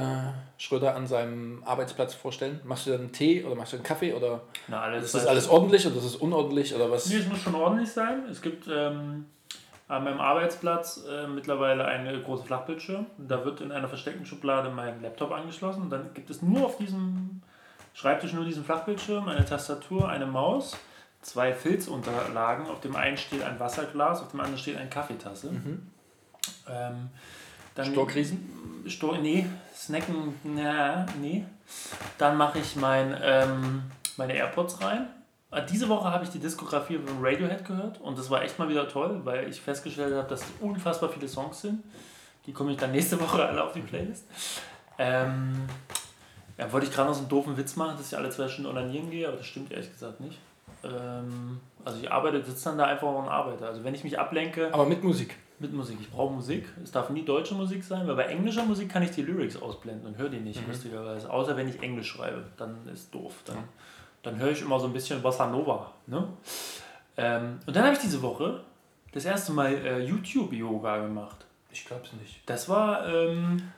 Schröder 0.58 0.96
an 0.96 1.08
seinem 1.08 1.64
Arbeitsplatz 1.66 2.14
vorstellen? 2.14 2.62
Machst 2.64 2.86
du 2.86 2.92
dann 2.92 3.02
einen 3.02 3.12
Tee 3.12 3.44
oder 3.44 3.56
machst 3.56 3.74
du 3.74 3.78
einen 3.78 3.84
Kaffee 3.84 4.14
oder 4.14 4.42
na, 4.68 4.82
alles 4.82 5.06
ist 5.06 5.16
das 5.16 5.26
alles 5.26 5.50
ordentlich 5.50 5.86
oder 5.88 5.98
ist 5.98 6.06
es 6.06 6.16
unordentlich 6.16 6.74
oder 6.76 6.92
was? 6.92 7.08
Nee, 7.08 7.18
es 7.18 7.28
muss 7.28 7.40
schon 7.40 7.56
ordentlich 7.56 7.92
sein. 7.92 8.26
Es 8.30 8.42
gibt 8.42 8.68
ähm, 8.68 9.26
an 9.88 10.04
meinem 10.04 10.22
Arbeitsplatz 10.22 11.04
äh, 11.10 11.28
mittlerweile 11.28 11.86
eine 11.86 12.22
große 12.22 12.44
Flachbildschirm. 12.44 13.08
Da 13.18 13.44
wird 13.44 13.62
in 13.62 13.72
einer 13.72 13.90
versteckten 13.90 14.26
Schublade 14.26 14.70
mein 14.70 15.02
Laptop 15.02 15.32
angeschlossen. 15.32 15.84
Und 15.84 15.90
dann 15.90 16.14
gibt 16.14 16.30
es 16.30 16.42
nur 16.42 16.66
auf 16.66 16.78
diesem 16.78 17.42
Schreibtisch 17.94 18.34
nur 18.34 18.44
diesen 18.44 18.66
Flachbildschirm, 18.66 19.28
eine 19.28 19.46
Tastatur, 19.46 20.10
eine 20.10 20.26
Maus, 20.26 20.76
zwei 21.22 21.54
Filzunterlagen. 21.54 22.68
Auf 22.68 22.82
dem 22.82 22.96
einen 22.96 23.18
steht 23.18 23.44
ein 23.44 23.60
Wasserglas, 23.60 24.22
auf 24.22 24.32
dem 24.32 24.40
anderen 24.40 24.58
steht 24.58 24.78
eine 24.78 24.90
Kaffeetasse. 24.90 25.50
Ähm, 26.68 27.10
dann 27.76 27.86
Storkriesen? 27.86 28.84
Stor 28.88 29.18
nee, 29.18 29.46
Snacken, 29.76 30.36
na, 30.44 31.06
nee. 31.22 31.46
Dann 32.18 32.38
mache 32.38 32.60
ich 32.60 32.76
mein, 32.76 33.18
ähm, 33.22 33.84
meine 34.18 34.34
AirPods 34.34 34.82
rein. 34.82 35.08
Äh, 35.52 35.66
Diese 35.66 35.88
Woche 35.90 36.12
habe 36.12 36.24
ich 36.24 36.30
die 36.30 36.40
Diskografie 36.40 37.00
von 37.00 37.24
Radiohead 37.24 37.66
gehört 37.66 38.02
und 38.02 38.18
das 38.18 38.30
war 38.30 38.42
echt 38.44 38.60
mal 38.60 38.70
wieder 38.70 38.88
toll, 38.88 39.22
weil 39.24 39.50
ich 39.50 39.62
festgestellt 39.62 40.14
habe, 40.14 40.28
dass 40.28 40.42
es 40.42 40.48
unfassbar 40.60 41.10
viele 41.10 41.28
Songs 41.28 41.62
sind. 41.62 41.84
Die 42.46 42.54
komme 42.54 42.72
ich 42.72 42.78
dann 42.78 42.92
nächste 42.92 43.20
Woche 43.22 43.46
alle 43.46 43.64
auf 43.64 43.74
die 43.74 43.82
Playlist. 43.82 44.26
Ähm, 44.98 45.68
ja, 46.58 46.72
wollte 46.72 46.88
ich 46.88 46.94
gerade 46.94 47.08
noch 47.10 47.16
so 47.16 47.22
einen 47.22 47.30
doofen 47.30 47.58
Witz 47.58 47.76
machen, 47.76 47.98
dass 47.98 48.08
ich 48.12 48.18
alle 48.18 48.30
zwei 48.30 48.48
Stunden 48.48 48.70
onanieren 48.70 49.10
gehe, 49.10 49.28
aber 49.28 49.38
das 49.38 49.48
stimmt 49.48 49.72
ehrlich 49.72 49.92
gesagt 49.92 50.20
nicht. 50.20 50.38
Ähm, 50.84 51.60
also 51.84 52.00
ich 52.00 52.12
arbeite, 52.12 52.44
sitze 52.44 52.66
dann 52.66 52.78
da 52.78 52.86
einfach 52.86 53.08
und 53.08 53.28
arbeite. 53.28 53.66
Also 53.66 53.84
wenn 53.84 53.96
ich 53.96 54.04
mich 54.04 54.20
ablenke, 54.20 54.70
Aber 54.74 54.86
mit 54.86 55.04
Musik. 55.04 55.36
Mit 55.60 55.74
Musik. 55.74 55.98
Ich 56.02 56.10
brauche 56.10 56.34
Musik. 56.34 56.66
Es 56.84 56.92
darf 56.92 57.10
nie 57.10 57.24
deutsche 57.24 57.56
Musik 57.56 57.84
sein, 57.84 58.08
weil 58.08 58.16
bei 58.16 58.26
englischer 58.26 58.66
Musik 58.66 58.90
kann 58.90 59.04
ich 59.04 59.12
die 59.12 59.22
Lyrics 59.22 59.62
ausblenden 59.62 60.08
und 60.08 60.18
höre 60.18 60.30
die 60.30 60.40
nicht, 60.40 60.66
lustigerweise. 60.68 61.30
Außer 61.30 61.56
wenn 61.56 61.70
ich 61.70 61.82
Englisch 61.82 62.10
schreibe, 62.10 62.44
dann 62.58 62.88
ist 62.88 63.14
doof. 63.14 63.34
Dann, 63.46 63.58
dann 64.24 64.38
höre 64.38 64.52
ich 64.52 64.62
immer 64.62 64.80
so 64.80 64.88
ein 64.88 64.94
bisschen 64.94 65.22
Bossa 65.22 65.48
Nova. 65.48 65.92
Ne? 66.08 66.28
Ähm, 67.18 67.60
und 67.66 67.76
dann 67.76 67.84
habe 67.84 67.94
ich 67.94 68.02
diese 68.02 68.22
Woche 68.22 68.62
das 69.12 69.26
erste 69.26 69.54
Mal 69.54 69.74
äh, 69.74 70.00
YouTube-Yoga 70.04 71.00
gemacht. 71.00 71.46
Ich 71.72 71.86
glaube 71.86 72.04
es 72.06 72.14
nicht. 72.14 72.42
Das 72.46 72.68
war 72.70 73.08
ähm, 73.08 73.72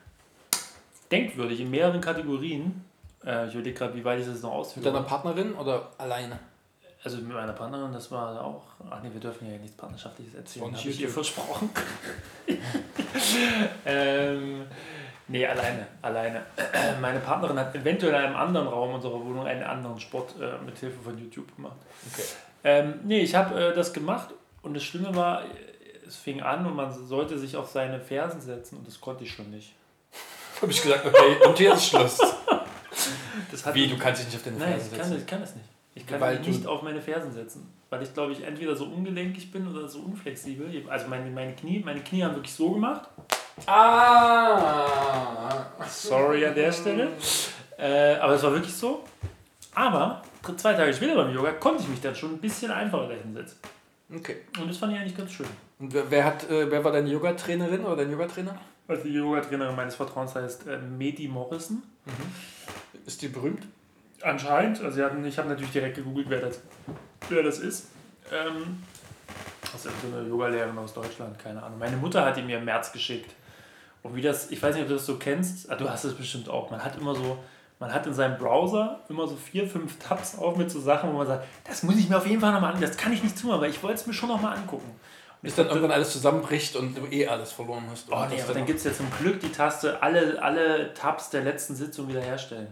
denkwürdig 1.11 1.59
in 1.59 1.69
mehreren 1.69 2.01
Kategorien. 2.01 2.83
Äh, 3.25 3.47
ich 3.47 3.53
überlege 3.53 3.77
gerade, 3.77 3.95
wie 3.95 4.03
weit 4.03 4.19
ich 4.19 4.27
das 4.27 4.41
noch 4.41 4.75
Mit 4.75 4.85
deiner 4.85 4.99
ausführe. 4.99 5.03
Partnerin 5.03 5.53
oder 5.53 5.91
alleine? 5.97 6.39
Also 7.05 7.17
mit 7.17 7.35
meiner 7.35 7.53
Partnerin, 7.53 7.93
das 7.93 8.09
war 8.09 8.43
auch. 8.43 8.63
Ach 8.89 8.99
nee, 9.03 9.09
wir 9.13 9.21
dürfen 9.21 9.47
ja 9.47 9.55
nichts 9.59 9.77
Partnerschaftliches 9.77 10.33
erzählen. 10.33 10.65
Habe 10.65 10.75
ich 10.75 10.85
ihr 10.85 10.91
YouTube. 10.91 11.11
versprochen. 11.11 11.69
ähm, 13.85 14.65
nee, 15.27 15.45
alleine. 15.45 15.85
Alleine. 16.01 16.41
Meine 17.01 17.19
Partnerin 17.19 17.59
hat 17.59 17.75
eventuell 17.75 18.11
in 18.11 18.19
einem 18.19 18.35
anderen 18.35 18.67
Raum 18.67 18.95
unserer 18.95 19.23
Wohnung 19.23 19.45
einen 19.45 19.61
anderen 19.61 19.99
Sport 19.99 20.33
äh, 20.41 20.57
mit 20.65 20.79
Hilfe 20.79 20.99
von 20.99 21.15
YouTube 21.15 21.55
gemacht. 21.55 21.77
Okay. 22.11 22.25
Ähm, 22.63 22.99
nee, 23.03 23.19
ich 23.19 23.35
habe 23.35 23.65
äh, 23.65 23.75
das 23.75 23.93
gemacht 23.93 24.33
und 24.63 24.73
das 24.73 24.83
Schlimme 24.83 25.15
war, 25.15 25.43
äh, 25.43 25.47
es 26.07 26.15
fing 26.15 26.41
an 26.41 26.65
und 26.65 26.75
man 26.75 26.91
sollte 26.91 27.37
sich 27.37 27.55
auf 27.55 27.69
seine 27.69 27.99
Fersen 27.99 28.41
setzen 28.41 28.77
und 28.77 28.87
das 28.87 28.99
konnte 28.99 29.25
ich 29.25 29.31
schon 29.31 29.51
nicht. 29.51 29.75
Habe 30.59 30.71
ich 30.71 30.81
gesagt, 30.81 31.05
okay, 31.05 31.37
und 31.45 31.55
hier 31.55 31.75
ist 31.75 31.85
Schluss. 31.85 32.17
Das 33.51 33.75
Wie, 33.75 33.87
du 33.87 33.97
kannst 33.99 34.21
dich 34.21 34.29
nicht 34.29 34.37
auf 34.37 34.43
deine 34.43 34.57
Nein, 34.57 34.69
Fersen 34.69 34.91
ich 34.91 34.97
kann, 34.97 35.09
setzen? 35.09 35.21
ich 35.21 35.27
kann 35.27 35.41
es 35.43 35.55
nicht. 35.55 35.74
Ich 35.95 36.05
kann 36.05 36.19
mich 36.19 36.45
nicht 36.47 36.67
auf 36.67 36.83
meine 36.83 37.01
Fersen 37.01 37.31
setzen. 37.31 37.73
Weil 37.89 38.03
ich 38.03 38.13
glaube 38.13 38.33
ich 38.33 38.43
entweder 38.43 38.75
so 38.75 38.83
ungelenkig 38.85 39.51
bin 39.51 39.67
oder 39.67 39.87
so 39.87 39.99
unflexibel. 39.99 40.69
Also 40.89 41.07
meine, 41.07 41.31
meine 41.31 41.53
Knie, 41.53 41.81
meine 41.83 42.01
Knie 42.01 42.23
haben 42.23 42.35
wirklich 42.35 42.53
so 42.53 42.71
gemacht. 42.71 43.09
Ah! 43.65 44.85
Sorry 45.87 46.45
an 46.45 46.53
der 46.53 46.73
Stelle. 46.73 47.07
Äh, 47.77 48.15
aber 48.15 48.33
es 48.33 48.43
war 48.43 48.51
wirklich 48.51 48.73
so. 48.73 49.03
Aber 49.73 50.21
zwei 50.57 50.73
Tage 50.73 50.93
später 50.93 51.15
beim 51.15 51.33
Yoga 51.33 51.53
konnte 51.53 51.83
ich 51.83 51.89
mich 51.89 52.01
dann 52.01 52.13
schon 52.15 52.33
ein 52.33 52.39
bisschen 52.39 52.71
einfacher 52.71 53.07
da 53.07 53.15
hinsetzen. 53.15 53.57
Okay. 54.13 54.41
Und 54.59 54.69
das 54.69 54.77
fand 54.77 54.93
ich 54.93 54.99
eigentlich 54.99 55.17
ganz 55.17 55.31
schön. 55.31 55.47
Und 55.79 55.93
wer, 55.93 56.11
wer, 56.11 56.25
hat, 56.25 56.49
äh, 56.49 56.69
wer 56.69 56.83
war 56.83 56.91
deine 56.91 57.09
Yoga-Trainerin 57.09 57.85
oder 57.85 57.95
dein 57.97 58.11
Yoga-Trainer? 58.11 58.57
Also 58.87 59.03
die 59.03 59.13
Yoga-Trainerin 59.13 59.75
meines 59.75 59.95
Vertrauens 59.95 60.35
heißt 60.35 60.67
äh, 60.67 60.77
Medi 60.77 61.27
Morrison. 61.27 61.81
Ist 63.05 63.21
die 63.21 63.29
berühmt? 63.29 63.63
Anscheinend. 64.25 64.81
Also 64.81 65.03
hatten, 65.03 65.23
ich 65.25 65.37
habe 65.37 65.49
natürlich 65.49 65.71
direkt 65.71 65.95
gegoogelt, 65.95 66.27
wer 66.29 66.41
das, 66.41 66.59
wer 67.29 67.43
das 67.43 67.59
ist. 67.59 67.87
Ähm, 68.33 68.83
das 69.71 69.85
ist 69.85 69.93
so 70.01 70.15
eine 70.17 70.27
Yogalehrerin 70.27 70.77
aus 70.77 70.93
Deutschland, 70.93 71.37
keine 71.37 71.61
Ahnung. 71.61 71.77
Meine 71.79 71.97
Mutter 71.97 72.25
hat 72.25 72.35
die 72.37 72.41
mir 72.41 72.57
im 72.57 72.65
März 72.65 72.91
geschickt. 72.91 73.31
Und 74.01 74.15
wie 74.15 74.21
das, 74.21 74.51
ich 74.51 74.61
weiß 74.61 74.75
nicht, 74.75 74.83
ob 74.83 74.89
du 74.89 74.95
das 74.95 75.05
so 75.05 75.17
kennst, 75.17 75.69
ah, 75.71 75.75
du 75.75 75.89
hast 75.89 76.03
es 76.05 76.13
bestimmt 76.15 76.49
auch. 76.49 76.69
Man 76.71 76.83
hat 76.83 76.95
immer 76.97 77.13
so, 77.15 77.37
man 77.79 77.93
hat 77.93 78.05
in 78.07 78.13
seinem 78.13 78.37
Browser 78.37 79.01
immer 79.09 79.27
so 79.27 79.35
vier, 79.35 79.67
fünf 79.67 79.97
Tabs 79.99 80.37
auf 80.37 80.57
mit 80.57 80.69
so 80.71 80.79
Sachen, 80.79 81.11
wo 81.11 81.17
man 81.17 81.27
sagt, 81.27 81.45
das 81.67 81.83
muss 81.83 81.97
ich 81.97 82.09
mir 82.09 82.17
auf 82.17 82.27
jeden 82.27 82.39
Fall 82.41 82.51
nochmal 82.51 82.71
angucken, 82.71 82.87
das 82.89 82.97
kann 82.97 83.13
ich 83.13 83.21
nicht 83.23 83.39
tun, 83.39 83.51
aber 83.51 83.67
ich 83.67 83.81
wollte 83.83 83.95
es 83.95 84.07
mir 84.07 84.13
schon 84.13 84.29
nochmal 84.29 84.57
angucken. 84.57 84.89
Und 84.89 85.41
Bis 85.41 85.55
dann 85.55 85.67
irgendwann 85.67 85.91
alles 85.91 86.11
zusammenbricht 86.11 86.75
und 86.75 86.95
du 86.97 87.05
eh 87.07 87.27
alles 87.27 87.51
verloren 87.51 87.83
hast. 87.91 88.07
Oh 88.11 88.25
nee, 88.29 88.41
aber 88.41 88.53
dann 88.53 88.61
noch- 88.61 88.67
gibt 88.67 88.79
es 88.79 88.85
ja 88.85 88.93
zum 88.93 89.07
Glück 89.19 89.39
die 89.39 89.51
Taste, 89.51 90.01
alle, 90.01 90.41
alle 90.41 90.93
Tabs 90.93 91.29
der 91.31 91.41
letzten 91.41 91.75
Sitzung 91.75 92.07
wiederherstellen. 92.07 92.67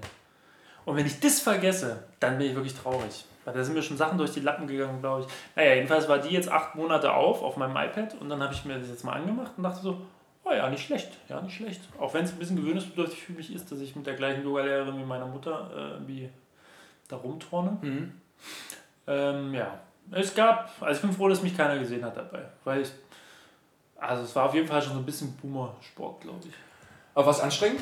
Und 0.85 0.95
wenn 0.97 1.05
ich 1.05 1.19
das 1.19 1.39
vergesse, 1.39 2.03
dann 2.19 2.37
bin 2.37 2.47
ich 2.47 2.55
wirklich 2.55 2.75
traurig. 2.75 3.25
Weil 3.45 3.53
da 3.53 3.63
sind 3.63 3.73
mir 3.73 3.83
schon 3.83 3.97
Sachen 3.97 4.17
durch 4.17 4.31
die 4.31 4.39
Lappen 4.39 4.67
gegangen, 4.67 5.01
glaube 5.01 5.21
ich. 5.21 5.27
Naja, 5.55 5.75
jedenfalls 5.75 6.07
war 6.07 6.19
die 6.19 6.29
jetzt 6.29 6.49
acht 6.49 6.75
Monate 6.75 7.13
auf, 7.13 7.41
auf 7.41 7.57
meinem 7.57 7.75
iPad. 7.75 8.15
Und 8.19 8.29
dann 8.29 8.41
habe 8.41 8.53
ich 8.53 8.63
mir 8.65 8.79
das 8.79 8.89
jetzt 8.89 9.03
mal 9.03 9.13
angemacht 9.13 9.51
und 9.57 9.63
dachte 9.63 9.81
so, 9.81 10.01
oh 10.45 10.51
ja, 10.51 10.69
nicht 10.69 10.85
schlecht, 10.85 11.11
ja, 11.29 11.41
nicht 11.41 11.55
schlecht. 11.55 11.81
Auch 11.99 12.13
wenn 12.13 12.23
es 12.23 12.31
ein 12.31 12.39
bisschen 12.39 12.55
gewöhnungsbedürftig 12.57 13.23
für 13.23 13.33
mich 13.33 13.53
ist, 13.53 13.71
dass 13.71 13.79
ich 13.79 13.95
mit 13.95 14.05
der 14.07 14.15
gleichen 14.15 14.43
Yoga-Lehrerin 14.43 14.97
wie 14.97 15.03
meiner 15.03 15.25
Mutter 15.25 15.71
äh, 15.75 15.91
irgendwie 15.91 16.29
da 17.07 17.17
rumturne. 17.17 17.77
Mhm. 17.81 18.21
Ähm, 19.07 19.53
ja, 19.53 19.79
es 20.11 20.33
gab, 20.33 20.69
also 20.81 20.95
ich 20.95 21.01
bin 21.01 21.13
froh, 21.13 21.27
dass 21.27 21.41
mich 21.41 21.55
keiner 21.55 21.77
gesehen 21.79 22.03
hat 22.03 22.15
dabei. 22.15 22.43
Weil 22.63 22.81
ich, 22.81 22.91
also 23.97 24.23
es 24.23 24.35
war 24.35 24.45
auf 24.45 24.53
jeden 24.53 24.67
Fall 24.67 24.81
schon 24.81 24.93
so 24.93 24.99
ein 24.99 25.05
bisschen 25.05 25.35
Boomer-Sport, 25.37 26.21
glaube 26.21 26.47
ich. 26.47 26.53
Aber 27.13 27.27
was 27.27 27.41
anstrengend? 27.41 27.81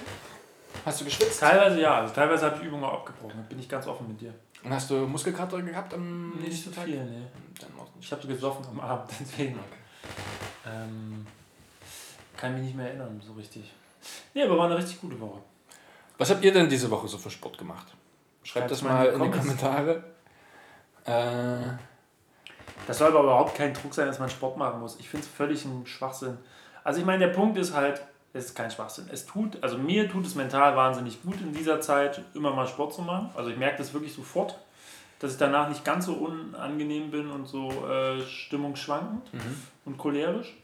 Hast 0.86 1.02
du 1.02 1.06
geschwitzt? 1.06 1.40
Teilweise 1.40 1.80
ja, 1.82 2.00
also 2.02 2.14
teilweise 2.14 2.46
habe 2.48 2.58
ich 2.58 2.64
Übungen 2.64 2.84
auch 2.84 2.94
abgebrochen, 2.94 3.36
da 3.38 3.44
bin 3.50 3.60
ich 3.60 3.70
ganz 3.70 3.86
offen 3.88 4.08
mit 4.08 4.20
dir. 4.22 4.34
Und 4.64 4.74
hast 4.74 4.90
du 4.90 4.96
Muskelkater 5.08 5.62
gehabt 5.62 5.94
am 5.94 6.32
Nicht 6.32 6.48
nächsten 6.48 6.74
Tag? 6.74 6.86
viel, 6.86 7.04
nee. 7.04 7.26
Dann 7.60 7.70
auch 7.80 7.94
nicht. 7.96 8.06
Ich 8.06 8.12
habe 8.12 8.28
gesoffen 8.28 8.66
am 8.70 8.80
Abend, 8.80 9.12
deswegen. 9.20 9.60
Ähm, 10.66 11.26
kann 12.38 12.54
mich 12.54 12.64
nicht 12.64 12.76
mehr 12.76 12.88
erinnern, 12.88 13.22
so 13.26 13.34
richtig. 13.34 13.72
Nee, 14.34 14.44
aber 14.44 14.58
war 14.58 14.66
eine 14.66 14.78
richtig 14.78 15.00
gute 15.02 15.20
Woche. 15.20 15.40
Was 16.18 16.30
habt 16.30 16.44
ihr 16.44 16.54
denn 16.54 16.70
diese 16.70 16.90
Woche 16.90 17.08
so 17.08 17.18
für 17.18 17.30
Sport 17.32 17.58
gemacht? 17.58 17.88
Schreibt 18.44 18.70
Schreibt's 18.70 18.82
das 18.82 18.82
mal 18.82 19.06
in 19.08 19.22
die. 19.24 19.30
Kommentare. 19.38 20.04
Äh, 21.06 21.58
Das 22.88 22.98
soll 22.98 23.10
aber 23.10 23.22
überhaupt 23.24 23.56
kein 23.56 23.74
Druck 23.74 23.94
sein, 23.94 24.08
dass 24.08 24.20
man 24.20 24.30
Sport 24.30 24.58
machen 24.58 24.80
muss. 24.80 25.00
Ich 25.00 25.10
finde 25.10 25.26
es 25.26 25.32
völlig 25.32 25.66
ein 25.66 25.86
Schwachsinn. 25.86 26.38
Also 26.84 27.00
ich 27.00 27.06
meine, 27.06 27.28
der 27.28 27.34
Punkt 27.34 27.58
ist 27.58 27.74
halt, 27.74 28.02
es 28.34 28.46
ist 28.46 28.56
kein 28.56 28.72
Schwachsinn. 28.72 29.10
Es 29.12 29.26
tut, 29.26 29.62
also 29.62 29.78
mir 29.78 30.10
tut 30.10 30.26
es 30.26 30.36
mental 30.36 30.76
wahnsinnig 30.76 31.22
gut 31.22 31.40
in 31.42 31.54
dieser 31.54 31.82
Zeit, 31.82 32.22
immer 32.34 32.54
mal 32.54 32.68
Sport 32.68 32.94
zu 32.94 33.02
machen. 33.02 33.30
Also 33.36 33.50
ich 33.50 33.58
merke 33.58 33.78
das 33.78 33.94
wirklich 33.94 34.14
sofort, 34.14 34.58
dass 35.20 35.34
ich 35.34 35.38
danach 35.38 35.70
nicht 35.70 35.84
ganz 35.84 36.06
so 36.06 36.14
unangenehm 36.14 37.12
bin 37.12 37.30
und 37.30 37.46
so 37.46 37.70
äh, 37.88 38.22
stimmungsschwankend 38.22 39.30
und 39.86 39.98
cholerisch. 39.98 40.56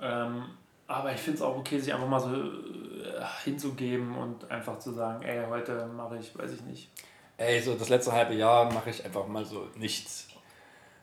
Ähm, 0.00 0.44
aber 0.86 1.12
ich 1.12 1.20
finde 1.20 1.38
es 1.38 1.42
auch 1.42 1.56
okay, 1.56 1.78
sich 1.78 1.92
einfach 1.92 2.08
mal 2.08 2.20
so 2.20 2.32
äh, 2.32 3.24
hinzugeben 3.44 4.16
und 4.16 4.50
einfach 4.50 4.78
zu 4.78 4.92
sagen, 4.92 5.22
ey, 5.22 5.44
heute 5.48 5.86
mache 5.86 6.16
ich, 6.18 6.36
weiß 6.38 6.52
ich 6.52 6.62
nicht. 6.62 6.88
ey, 7.36 7.60
so 7.60 7.74
das 7.74 7.88
letzte 7.88 8.12
halbe 8.12 8.34
Jahr 8.34 8.72
mache 8.72 8.90
ich 8.90 9.04
einfach 9.04 9.26
mal 9.26 9.44
so 9.44 9.68
nichts. 9.76 10.28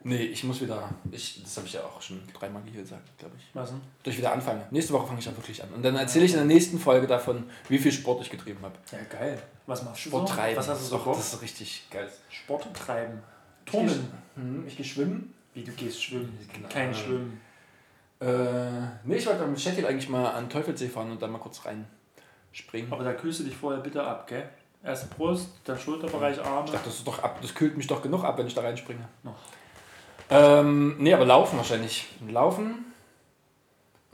Nee, 0.08 0.18
ich 0.18 0.44
muss 0.44 0.62
wieder, 0.62 0.88
ich, 1.12 1.42
das 1.42 1.58
habe 1.58 1.66
ich 1.66 1.74
ja 1.74 1.82
auch 1.82 2.00
schon 2.00 2.22
dreimal 2.32 2.62
hier 2.64 2.84
gesagt, 2.84 3.18
glaube 3.18 3.34
ich. 3.40 3.46
Was 3.56 3.72
denn? 3.72 3.82
Ich 4.04 4.16
wieder 4.16 4.34
anfange. 4.34 4.64
Nächste 4.70 4.94
Woche 4.94 5.08
fange 5.08 5.18
ich 5.18 5.26
dann 5.26 5.36
wirklich 5.36 5.64
an. 5.64 5.70
Und 5.70 5.82
dann 5.82 5.96
erzähle 5.96 6.26
ich 6.26 6.32
in 6.32 6.38
der 6.38 6.46
nächsten 6.46 6.78
Folge 6.78 7.08
davon, 7.08 7.50
wie 7.70 7.80
viel 7.80 7.92
Sport 7.92 8.22
ich 8.22 8.30
getrieben 8.30 8.60
habe. 8.62 8.76
Ja, 8.92 9.00
geil. 9.10 9.42
Was 9.66 9.84
machst 9.84 10.06
du 10.06 10.10
Sport 10.10 10.28
so? 10.28 10.36
treiben. 10.36 10.58
Was 10.58 10.70
hast 10.70 10.82
du 10.82 10.86
so 10.86 10.98
Doch, 10.98 11.06
vor? 11.06 11.16
Das 11.16 11.34
ist 11.34 11.42
richtig 11.42 11.88
geil. 11.90 12.08
Sport 12.30 12.68
treiben. 12.76 13.24
Ich 13.66 13.72
Turnen. 13.72 14.12
Hm, 14.36 14.68
ich 14.68 14.78
gehe 14.78 14.86
schwimmen. 14.86 15.34
Wie 15.56 15.64
du 15.64 15.72
gehst 15.72 16.04
schwimmen. 16.04 16.38
Genau. 16.54 16.70
Kein 16.70 16.94
Schwimmen. 16.94 17.42
Äh, 18.20 18.28
nee, 19.06 19.16
ich 19.16 19.26
wollte 19.26 19.48
mit 19.48 19.60
Chattil 19.60 19.88
eigentlich 19.88 20.10
mal 20.10 20.28
an 20.28 20.44
den 20.44 20.50
Teufelssee 20.52 20.90
fahren 20.90 21.10
und 21.10 21.20
dann 21.20 21.32
mal 21.32 21.40
kurz 21.40 21.66
rein 21.66 21.88
springen. 22.52 22.94
Aber 22.94 23.04
da 23.04 23.14
kühlst 23.14 23.40
du 23.40 23.44
dich 23.46 23.56
vorher 23.56 23.82
bitte 23.82 24.04
ab, 24.04 24.28
gell? 24.28 24.48
Erst 24.84 25.10
Brust, 25.18 25.50
dann 25.64 25.80
Schulterbereich, 25.80 26.40
Arme. 26.40 26.66
Ich 26.68 26.74
dachte, 26.74 26.90
das, 26.90 26.98
ist 26.98 27.08
doch 27.08 27.24
ab, 27.24 27.40
das 27.42 27.56
kühlt 27.56 27.76
mich 27.76 27.88
doch 27.88 28.04
genug 28.04 28.24
ab, 28.24 28.38
wenn 28.38 28.46
ich 28.46 28.54
da 28.54 28.62
reinspringe. 28.62 29.08
Noch. 29.24 29.34
Ähm, 30.30 30.96
nee, 30.98 31.14
aber 31.14 31.26
laufen 31.26 31.58
wahrscheinlich. 31.58 32.08
Laufen 32.28 32.86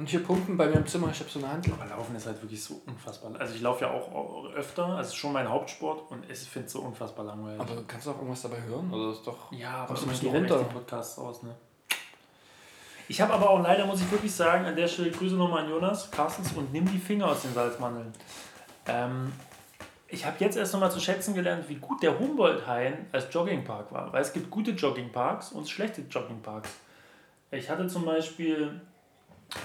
und 0.01 0.09
hier 0.09 0.23
pumpen 0.23 0.57
bei 0.57 0.67
mir 0.67 0.77
im 0.77 0.87
Zimmer. 0.87 1.09
Ich 1.11 1.19
habe 1.19 1.29
so 1.29 1.37
eine 1.37 1.49
Handel. 1.49 1.73
Aber 1.73 1.85
Laufen 1.85 2.15
ist 2.15 2.25
halt 2.25 2.41
wirklich 2.41 2.63
so 2.63 2.81
unfassbar. 2.87 3.33
Also 3.39 3.53
ich 3.53 3.61
laufe 3.61 3.85
ja 3.85 3.91
auch 3.91 4.45
öfter, 4.55 4.85
also 4.85 5.01
es 5.01 5.07
ist 5.09 5.15
schon 5.15 5.31
mein 5.31 5.47
Hauptsport 5.47 6.09
und 6.09 6.27
ich 6.27 6.39
finde 6.39 6.65
es 6.65 6.73
so 6.73 6.81
unfassbar 6.81 7.23
langweilig. 7.25 7.61
Aber 7.61 7.83
kannst 7.87 8.07
du 8.07 8.11
auch 8.11 8.15
irgendwas 8.17 8.41
dabei 8.41 8.63
hören? 8.63 8.91
Oder 8.91 9.11
ist 9.11 9.27
doch. 9.27 9.51
ja, 9.51 9.83
aber 9.83 9.93
du 9.93 9.99
gehen 9.99 10.09
bisschen 10.09 10.27
echt 10.33 10.51
runter? 10.51 10.65
die 10.67 10.73
Podcasts 10.73 11.19
aus, 11.19 11.43
ne? 11.43 11.55
Ich 13.07 13.21
habe 13.21 13.31
aber 13.31 13.51
auch 13.51 13.61
leider, 13.61 13.85
muss 13.85 14.01
ich 14.01 14.09
wirklich 14.11 14.33
sagen, 14.33 14.65
an 14.65 14.75
der 14.75 14.87
Stelle 14.87 15.11
Grüße 15.11 15.35
nochmal 15.35 15.65
an 15.65 15.69
Jonas 15.69 16.09
Carstens 16.09 16.51
und 16.53 16.73
nimm 16.73 16.91
die 16.91 16.97
Finger 16.97 17.27
aus 17.27 17.43
den 17.43 17.53
Salzmandeln. 17.53 18.11
Ähm, 18.87 19.31
ich 20.11 20.25
habe 20.25 20.35
jetzt 20.39 20.57
erst 20.57 20.73
nochmal 20.73 20.91
zu 20.91 20.99
schätzen 20.99 21.33
gelernt, 21.33 21.67
wie 21.69 21.75
gut 21.75 22.03
der 22.03 22.19
Humboldt-Hain 22.19 23.05
als 23.11 23.33
Joggingpark 23.33 23.91
war. 23.91 24.11
Weil 24.13 24.21
es 24.21 24.33
gibt 24.33 24.49
gute 24.49 24.71
Joggingparks 24.71 25.51
und 25.53 25.69
schlechte 25.69 26.01
Joggingparks. 26.01 26.69
Ich 27.51 27.69
hatte 27.69 27.87
zum 27.87 28.05
Beispiel 28.05 28.79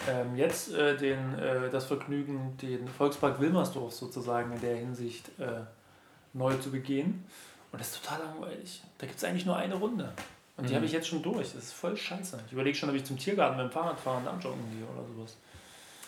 ähm, 0.09 0.37
jetzt 0.37 0.73
äh, 0.73 0.97
den, 0.97 1.39
äh, 1.39 1.69
das 1.71 1.85
Vergnügen, 1.87 2.57
den 2.63 2.89
Volkspark 2.89 3.41
Wilmersdorf 3.41 3.93
sozusagen 3.93 4.53
in 4.53 4.61
der 4.61 4.77
Hinsicht 4.77 5.29
äh, 5.39 5.61
neu 6.33 6.55
zu 6.57 6.71
begehen. 6.71 7.25
Und 7.73 7.81
das 7.81 7.89
ist 7.93 8.03
total 8.05 8.21
langweilig. 8.27 8.83
Da 8.99 9.07
gibt 9.07 9.19
es 9.19 9.25
eigentlich 9.25 9.47
nur 9.47 9.57
eine 9.57 9.75
Runde. 9.75 10.13
Und 10.57 10.69
die 10.69 10.73
Mhm. 10.73 10.77
habe 10.77 10.87
ich 10.87 10.93
jetzt 10.93 11.09
schon 11.09 11.23
durch. 11.23 11.53
Das 11.53 11.65
ist 11.65 11.73
voll 11.73 11.97
scheiße. 11.97 12.39
Ich 12.47 12.53
überlege 12.53 12.77
schon, 12.77 12.89
ob 12.89 12.95
ich 12.97 13.05
zum 13.05 13.19
Tiergarten 13.19 13.57
mit 13.59 13.67
dem 13.67 13.73
Fahrrad 13.73 14.01
fahren 14.01 14.23
und 14.23 14.29
am 14.29 14.41
Joggen 14.41 14.61
gehe 14.71 14.87
oder 14.87 15.07
sowas. 15.07 15.37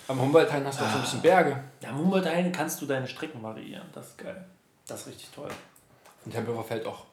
Am 0.08 0.20
Humboldt-Hain 0.20 0.66
hast 0.66 0.80
du 0.80 0.84
auch 0.84 0.88
so 0.90 0.96
ein 0.96 1.02
bisschen 1.02 1.20
Berge. 1.22 1.62
Ja, 1.82 1.90
am 1.90 1.98
Humboldt-Hain 1.98 2.50
kannst 2.50 2.80
du 2.80 2.86
deine 2.86 3.06
Strecken 3.06 3.42
variieren. 3.42 3.86
Das 3.92 4.06
ist 4.08 4.18
geil. 4.18 4.44
Das 4.86 5.02
ist 5.02 5.06
richtig 5.08 5.28
toll. 5.34 5.50
Und 6.24 6.32
Tempelhofer 6.32 6.64
Feld 6.64 6.86
auch. 6.86 7.04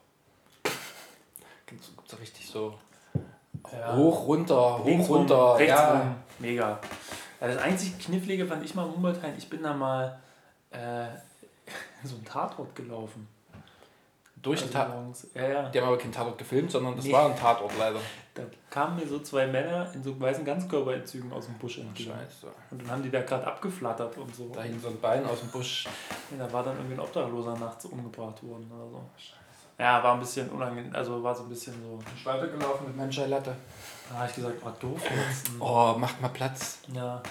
Gibt's 1.65 1.89
gibt's 1.95 2.11
da 2.11 2.17
richtig 2.17 2.47
so 2.47 2.77
Ja. 3.71 3.95
hoch, 3.95 4.27
runter, 4.27 4.79
hoch, 4.79 4.85
Links 4.85 5.09
runter. 5.09 5.57
rechts 5.57 5.69
ja. 5.73 5.99
rum. 5.99 6.15
Mega. 6.39 6.79
Ja, 7.41 7.47
das 7.47 7.57
einzig 7.57 7.99
Knifflige 7.99 8.45
fand 8.45 8.63
ich 8.63 8.73
mal 8.75 8.83
am 8.83 8.93
Humboldt-Hain. 8.93 9.33
Ich 9.37 9.49
bin 9.49 9.61
da 9.63 9.73
mal 9.73 10.17
äh, 10.71 11.05
in 12.03 12.09
so 12.09 12.15
einem 12.15 12.25
Tatort 12.25 12.73
gelaufen. 12.75 13.27
Durch 14.45 14.59
den 14.61 14.67
Also 14.67 14.77
Tatort. 14.79 14.95
morgens. 14.99 15.27
Ja, 15.33 15.47
ja. 15.47 15.69
Die 15.69 15.79
haben 15.81 15.87
aber 15.87 15.97
keinen 15.97 16.11
Tatort 16.11 16.37
gefilmt, 16.37 16.71
sondern 16.71 16.95
das 16.95 17.05
Nee. 17.05 17.11
war 17.13 17.25
ein 17.29 17.35
Tatort 17.37 17.71
leider. 17.77 17.99
Da 18.33 18.43
kamen 18.69 18.97
mir 18.97 19.07
so 19.07 19.19
zwei 19.19 19.47
Männer 19.47 19.91
in 19.93 20.03
so 20.03 20.19
weißen 20.19 20.45
Ganzkörperanzügen 20.45 21.31
aus 21.33 21.45
dem 21.45 21.55
Busch 21.55 21.79
entgegen. 21.79 22.11
Scheiße. 22.11 22.47
Und 22.71 22.81
dann 22.81 22.91
haben 22.91 23.03
die 23.03 23.09
da 23.09 23.21
gerade 23.21 23.47
abgeflattert 23.47 24.17
und 24.17 24.35
so. 24.35 24.49
Da 24.53 24.61
hing 24.61 24.79
so 24.79 24.89
ein 24.89 24.99
Bein 25.01 25.25
aus 25.25 25.39
dem 25.39 25.49
Busch. 25.49 25.85
Ja, 26.31 26.45
da 26.45 26.53
war 26.53 26.63
dann 26.63 26.75
irgendwie 26.77 26.93
ein 26.95 26.99
Obdachloser 26.99 27.57
nachts 27.57 27.85
umgebracht 27.85 28.43
worden 28.43 28.71
oder 28.71 28.89
so. 28.89 29.01
Ja, 29.77 30.01
war 30.03 30.13
ein 30.13 30.19
bisschen 30.21 30.49
unangenehm, 30.49 30.93
also 30.95 31.21
war 31.21 31.35
so 31.35 31.43
ein 31.43 31.49
bisschen 31.49 31.73
so. 31.83 31.99
Ich 32.15 32.25
weitergelaufen 32.25 32.87
mit 32.87 32.95
Menschei 32.95 33.25
Latte. 33.25 33.53
Da 34.09 34.15
habe 34.19 34.29
ich 34.29 34.35
gesagt, 34.35 34.55
oh 34.65 34.69
doof 34.79 35.01
jetzt. 35.03 35.49
Oh, 35.59 35.95
macht 35.97 36.21
mal 36.21 36.29
Platz. 36.29 36.79
Ja. 36.93 37.21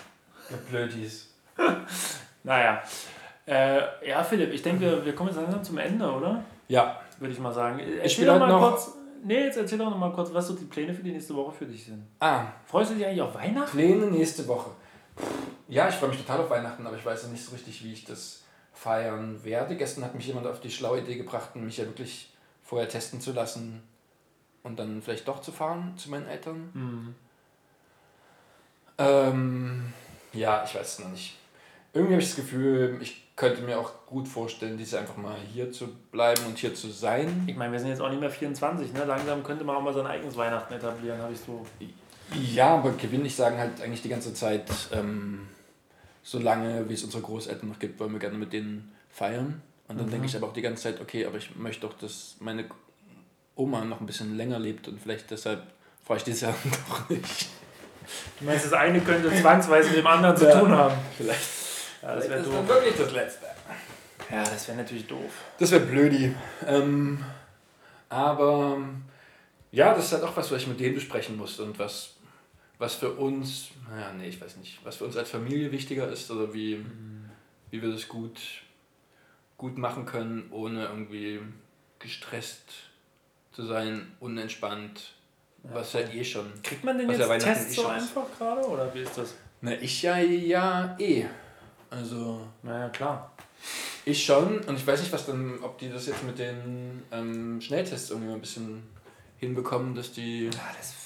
Ihr 0.51 0.57
Blödis. 0.57 1.31
Naja. 2.43 2.83
Äh, 3.47 4.09
ja, 4.09 4.23
Philipp, 4.23 4.53
ich 4.53 4.62
denke, 4.62 5.05
wir 5.05 5.15
kommen 5.15 5.31
jetzt 5.31 5.37
langsam 5.41 5.62
zum 5.65 5.79
Ende, 5.79 6.11
oder? 6.11 6.43
Ja, 6.69 7.01
Würde 7.25 7.33
ich 7.33 7.41
mal 7.41 7.53
sagen. 7.55 7.79
Erzähl 7.79 8.11
spiel 8.11 8.27
doch 8.27 8.39
mal 8.39 8.49
noch- 8.49 8.70
kurz. 8.72 8.93
Nee, 9.25 9.45
jetzt 9.47 9.57
erzähl 9.57 9.79
doch 9.79 9.89
noch 9.89 9.97
mal 9.97 10.12
kurz, 10.12 10.31
was 10.35 10.47
so 10.47 10.55
die 10.55 10.66
Pläne 10.66 10.93
für 10.93 11.03
die 11.03 11.11
nächste 11.12 11.35
Woche 11.35 11.53
für 11.53 11.64
dich 11.64 11.87
sind. 11.87 12.07
ah, 12.20 12.45
Freust 12.66 12.91
du 12.91 12.95
dich 12.97 13.07
eigentlich 13.07 13.22
auf 13.22 13.35
Weihnachten? 13.35 13.70
Pläne 13.70 14.07
nächste 14.09 14.47
Woche. 14.47 14.68
Ja, 15.68 15.89
ich 15.89 15.95
freue 15.95 16.11
mich 16.11 16.18
total 16.18 16.41
auf 16.41 16.51
Weihnachten, 16.51 16.87
aber 16.87 16.97
ich 16.99 17.07
weiß 17.07 17.22
ja 17.22 17.29
nicht 17.31 17.43
so 17.43 17.53
richtig, 17.53 17.83
wie 17.83 17.95
ich 17.95 18.05
das 18.05 18.43
feiern 18.75 19.43
werde. 19.43 19.77
Gestern 19.77 20.05
hat 20.05 20.14
mich 20.14 20.27
jemand 20.27 20.47
auf 20.47 20.61
die 20.61 20.70
schlaue 20.70 21.01
Idee 21.01 21.16
gebracht, 21.16 21.57
mich 21.57 21.79
ja 21.79 21.87
wirklich 21.87 22.35
vorher 22.62 22.87
testen 22.87 23.18
zu 23.22 23.33
lassen 23.33 23.83
und 24.62 24.79
dann 24.79 25.01
vielleicht 25.01 25.27
doch 25.27 25.41
zu 25.41 25.53
fahren 25.53 25.95
zu 25.97 26.11
meinen 26.11 26.27
Eltern. 26.29 26.70
Mhm. 26.75 27.14
Ähm, 28.99 29.93
ja, 30.35 30.64
ich 30.64 30.75
weiß 30.75 30.87
es 30.87 30.99
noch 30.99 31.11
nicht. 31.11 31.37
Irgendwie 31.95 32.12
habe 32.14 32.22
ich 32.22 32.29
das 32.29 32.37
Gefühl, 32.37 32.99
ich 33.01 33.24
könnte 33.37 33.62
mir 33.62 33.78
auch 33.80 33.91
gut 34.07 34.28
vorstellen, 34.28 34.78
diese 34.78 34.99
einfach 35.01 35.16
mal 35.16 35.35
hier 35.53 35.72
zu 35.72 35.89
bleiben 36.12 36.43
und 36.47 36.57
hier 36.59 36.74
zu 36.74 36.89
sein. 36.91 37.45
Ich 37.49 37.57
meine, 37.57 37.72
wir 37.72 37.80
sind 37.80 37.89
jetzt 37.89 38.01
auch 38.01 38.09
nicht 38.11 38.20
mehr 38.20 38.30
24, 38.30 38.93
ne? 38.93 39.05
Langsam 39.05 39.43
könnte 39.43 39.64
man 39.64 39.76
auch 39.76 39.82
mal 39.82 39.93
sein 39.93 40.07
eigenes 40.07 40.37
Weihnachten 40.37 40.72
etablieren, 40.72 41.20
habe 41.20 41.32
ich 41.32 41.41
so. 41.41 41.66
Ja, 42.32 42.74
aber 42.76 42.93
Kevin 42.93 43.20
und 43.20 43.26
ich 43.26 43.35
sagen 43.35 43.59
halt 43.59 43.80
eigentlich 43.82 44.03
die 44.03 44.09
ganze 44.09 44.32
Zeit, 44.35 44.70
ähm, 44.93 45.49
solange 46.22 46.89
wie 46.89 46.95
es 46.95 47.03
unsere 47.05 47.22
Großeltern 47.22 47.68
noch 47.68 47.78
gibt, 47.78 47.99
wollen 48.01 48.12
wir 48.12 48.20
gerne 48.20 48.39
mit 48.39 48.53
denen 48.53 48.93
feiern. 49.11 49.61
Und 49.89 49.99
dann 49.99 50.07
Mhm. 50.07 50.11
denke 50.12 50.26
ich 50.26 50.37
aber 50.37 50.47
auch 50.47 50.53
die 50.53 50.62
ganze 50.62 50.85
Zeit, 50.85 51.01
okay, 51.01 51.26
aber 51.26 51.37
ich 51.39 51.55
möchte 51.57 51.87
doch, 51.87 51.95
dass 51.99 52.37
meine 52.41 52.64
Oma 53.57 53.85
noch 53.85 54.01
ein 54.01 54.07
bisschen 54.07 54.37
länger 54.37 54.59
lebt 54.59 54.89
und 54.89 55.01
vielleicht 55.01 55.30
deshalb 55.30 55.62
fahre 56.05 56.18
ich 56.18 56.24
dieses 56.24 56.41
Jahr 56.43 56.55
doch 56.89 57.09
nicht. 57.11 57.49
Du 58.39 58.45
meinst, 58.47 58.64
das 58.66 58.72
eine 58.72 59.01
könnte 59.01 59.30
zwangsweise 59.35 59.89
mit 59.91 59.99
dem 59.99 60.07
anderen 60.07 60.37
zu 60.37 60.47
Ja. 60.47 60.59
tun 60.61 60.70
haben. 60.72 60.95
Vielleicht, 61.16 61.41
Ja, 62.05 62.17
das 62.17 62.29
wäre 62.29 62.41
ist 62.41 62.47
doof. 62.47 62.55
dann 62.55 62.69
wirklich 62.69 62.97
das 62.97 63.13
Letzte. 63.13 63.47
Ja, 64.31 64.43
das 64.45 64.69
wäre 64.69 64.77
natürlich 64.77 65.07
doof. 65.07 65.33
Das 65.59 65.71
wäre 65.71 65.87
blödi. 65.87 66.35
Ähm, 66.67 67.25
aber 68.11 68.79
ja, 69.73 69.95
das 69.95 70.07
ist 70.07 70.13
halt 70.13 70.23
auch 70.25 70.37
was, 70.37 70.51
was 70.51 70.63
ich 70.63 70.67
mit 70.69 70.81
denen 70.81 70.95
besprechen 70.95 71.39
muss 71.39 71.59
und 71.61 71.79
was, 71.79 72.15
was 72.79 72.95
für 72.97 73.11
uns, 73.13 73.69
naja, 73.91 74.13
nee, 74.13 74.29
ich 74.29 74.39
weiß 74.39 74.57
nicht, 74.59 74.85
was 74.85 74.97
für 74.97 75.05
uns 75.07 75.17
als 75.17 75.31
Familie 75.31 75.73
wichtiger 75.73 76.11
ist 76.11 76.31
oder 76.31 76.53
wie, 76.53 76.85
wie 77.71 77.81
wir 77.81 77.91
das 77.91 78.07
gut, 78.07 78.39
gut 79.57 79.79
machen 79.79 80.05
können, 80.05 80.49
ohne 80.51 80.85
irgendwie 80.85 81.41
gestresst 82.01 82.69
zu 83.53 83.65
sein, 83.65 84.13
unentspannt, 84.21 85.15
was 85.63 85.95
ja 85.95 86.01
eh 86.01 86.23
schon. 86.23 86.53
Kriegt 86.63 86.85
man 86.85 86.99
denn 86.99 87.09
jetzt 87.09 87.21
ja 87.21 87.29
Weihnachten 87.31 87.55
Tests 87.55 87.73
eh 87.73 87.81
so 87.81 87.87
einfach 87.87 88.27
gerade 88.37 88.61
oder 88.69 88.93
wie 88.95 89.01
ist 89.01 89.17
das? 89.17 89.35
Na, 89.63 89.73
ich 89.73 90.03
ja, 90.03 90.19
ja, 90.19 90.97
eh. 90.99 91.25
Also, 91.99 92.40
Naja, 92.62 92.88
klar. 92.88 93.32
Ich 94.05 94.24
schon 94.24 94.59
und 94.59 94.76
ich 94.76 94.86
weiß 94.86 95.01
nicht, 95.01 95.12
was 95.12 95.26
dann, 95.26 95.59
ob 95.62 95.78
die 95.78 95.90
das 95.90 96.07
jetzt 96.07 96.24
mit 96.24 96.38
den 96.38 97.03
ähm, 97.11 97.61
Schnelltests 97.61 98.11
irgendwie 98.11 98.28
mal 98.28 98.34
ein 98.34 98.40
bisschen 98.40 98.82
hinbekommen, 99.38 99.95
dass 99.95 100.12
die. 100.12 100.51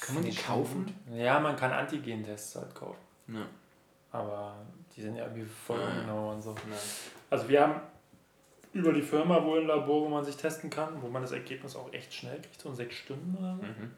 kann 0.01 0.17
man 0.17 0.25
die 0.25 0.35
kaufen? 0.35 0.93
Ja, 1.15 1.39
man 1.39 1.55
kann 1.55 1.71
Antigen-Tests 1.73 2.57
halt 2.57 2.75
kaufen. 2.75 2.99
Ja. 3.29 3.47
Aber 4.11 4.57
die 4.97 5.03
sind 5.03 5.17
ja 5.17 5.25
irgendwie 5.25 5.45
voll 5.45 5.79
ja. 5.79 5.87
ungenau 5.87 6.33
und 6.33 6.43
so. 6.43 6.51
Ja. 6.51 6.77
Also 7.31 7.49
wir 7.49 7.61
haben 7.61 7.81
über 8.73 8.93
die 8.93 9.03
Firma 9.03 9.45
wohl 9.45 9.61
ein 9.61 9.67
Labor, 9.67 10.03
wo 10.03 10.09
man 10.09 10.25
sich 10.25 10.37
testen 10.37 10.71
kann, 10.71 11.01
wo 11.01 11.09
man 11.09 11.23
das 11.23 11.33
Ergebnis 11.33 11.77
auch 11.77 11.93
echt 11.93 12.13
schnell 12.13 12.41
kriegt, 12.41 12.61
so 12.61 12.71
in 12.71 12.75
sechs 12.75 12.97
Stunden 12.97 13.37
oder 13.39 13.57
so. 13.57 13.63
Mhm. 13.63 13.93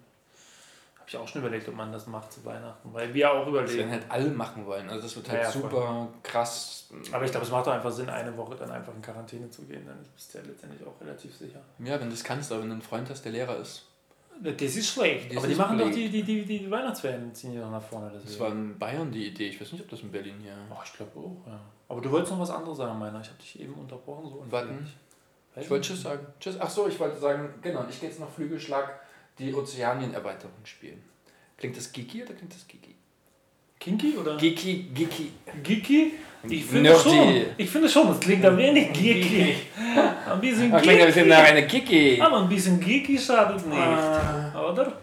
Ich 1.11 1.17
auch 1.17 1.27
schon 1.27 1.41
überlegt, 1.43 1.69
ob 1.69 1.75
man 1.75 1.91
das 1.91 2.07
macht 2.07 2.33
zu 2.33 2.45
Weihnachten, 2.45 2.89
weil 2.95 3.13
wir 3.13 3.33
auch 3.33 3.45
Das 3.47 3.53
werden 3.53 3.65
überlegen. 3.67 3.91
halt 3.91 4.05
alle 4.09 4.29
machen 4.31 4.65
wollen. 4.65 4.89
Also 4.89 5.03
das 5.03 5.17
wird 5.17 5.29
halt 5.29 5.43
Ja, 5.43 5.51
super 5.51 6.07
krass. 6.23 6.87
Aber 7.11 7.25
ich 7.25 7.33
glaube, 7.33 7.45
es 7.45 7.51
macht 7.51 7.67
doch 7.67 7.73
einfach 7.73 7.91
Sinn, 7.91 8.09
eine 8.09 8.37
Woche 8.37 8.55
dann 8.55 8.71
einfach 8.71 8.95
in 8.95 9.03
Quarantäne 9.03 9.51
zu 9.51 9.63
gehen, 9.63 9.85
dann 9.85 9.99
bist 10.15 10.33
du 10.33 10.39
ja 10.39 10.45
letztendlich 10.45 10.87
auch 10.87 11.01
relativ 11.01 11.35
sicher. 11.35 11.59
Ja, 11.81 11.95
wenn 11.99 12.07
du 12.07 12.11
das 12.13 12.23
kannst, 12.23 12.53
aber 12.53 12.61
wenn 12.63 12.69
du 12.69 12.75
einen 12.75 12.83
Freund 12.83 13.11
hast, 13.11 13.25
der 13.25 13.33
Lehrer 13.33 13.57
ist. 13.57 13.87
Das 14.41 14.55
ist 14.63 14.87
schlecht. 14.89 15.31
Das 15.33 15.39
aber 15.39 15.47
die 15.49 15.53
ist 15.55 15.59
machen 15.59 15.79
doch 15.79 15.87
blöd. 15.87 15.97
die, 15.97 16.09
die, 16.11 16.23
die, 16.23 16.45
die 16.61 16.71
Weihnachtsferien, 16.71 17.35
ziehen 17.35 17.55
die 17.55 17.59
doch 17.59 17.73
nach 17.73 17.83
vorne. 17.83 18.11
Das 18.13 18.23
Deswegen. 18.23 18.41
war 18.41 18.53
in 18.53 18.79
Bayern 18.79 19.11
die 19.11 19.27
Idee. 19.27 19.49
Ich 19.49 19.61
weiß 19.61 19.73
nicht, 19.73 19.83
ob 19.83 19.91
das 19.91 20.01
in 20.03 20.13
Berlin 20.13 20.37
hier. 20.41 20.55
Oh, 20.71 20.79
ich 20.85 20.93
glaube 20.93 21.11
auch, 21.19 21.45
ja. 21.49 21.59
Aber 21.89 22.01
du 22.01 22.09
wolltest 22.13 22.31
noch 22.33 22.39
was 22.41 22.51
anderes 22.51 22.79
sagen, 22.79 22.97
meiner. 23.01 23.21
Ich 23.21 23.27
habe 23.31 23.39
dich 23.41 23.59
eben 23.61 23.75
unterbrochen. 23.75 24.31
So 24.31 24.45
Warten. 24.53 24.89
Ich 25.57 25.69
wollte. 25.69 25.89
Tschüss 25.89 26.03
sagen. 26.03 26.25
Tschüss. 26.39 26.57
Ach 26.61 26.71
so, 26.71 26.87
ich 26.87 27.01
wollte 27.01 27.19
sagen, 27.19 27.53
genau, 27.61 27.85
ich 27.91 27.99
gehe 28.01 28.09
jetzt 28.09 28.21
noch 28.21 28.31
Flügelschlag 28.31 29.00
die 29.41 29.55
Ozeanien-Erweiterung 29.55 30.53
spielen. 30.64 31.03
Klingt 31.57 31.76
das 31.76 31.91
geeky 31.93 32.22
oder 32.22 32.34
klingt 32.34 32.55
das 32.55 32.66
geeky? 32.68 32.95
Kinky 33.78 34.16
oder? 34.18 34.36
Geeky, 34.36 34.91
geeky. 34.95 35.30
Geeky? 35.62 36.12
Ich 36.49 36.64
finde 36.66 36.95
schon. 36.99 37.45
Ich 37.57 37.70
finde 37.70 37.88
schon, 37.88 38.09
das 38.09 38.20
klingt 38.20 38.45
ein 38.45 38.57
wenig 38.57 38.93
geeky. 38.93 39.55
Ein 40.30 40.41
bisschen 40.41 40.70
Das 40.70 40.82
klingt 40.82 41.01
ein 41.01 41.07
bisschen 41.07 41.28
nach 41.28 41.38
geeky. 41.38 41.51
einer 41.57 41.62
geeky. 41.66 42.20
Aber 42.20 42.41
ein 42.43 42.49
bisschen 42.49 42.78
geeky 42.80 43.18
schadet 43.18 43.66
nicht. 43.66 43.78
Ah. 43.78 44.70
Oder? 44.70 45.01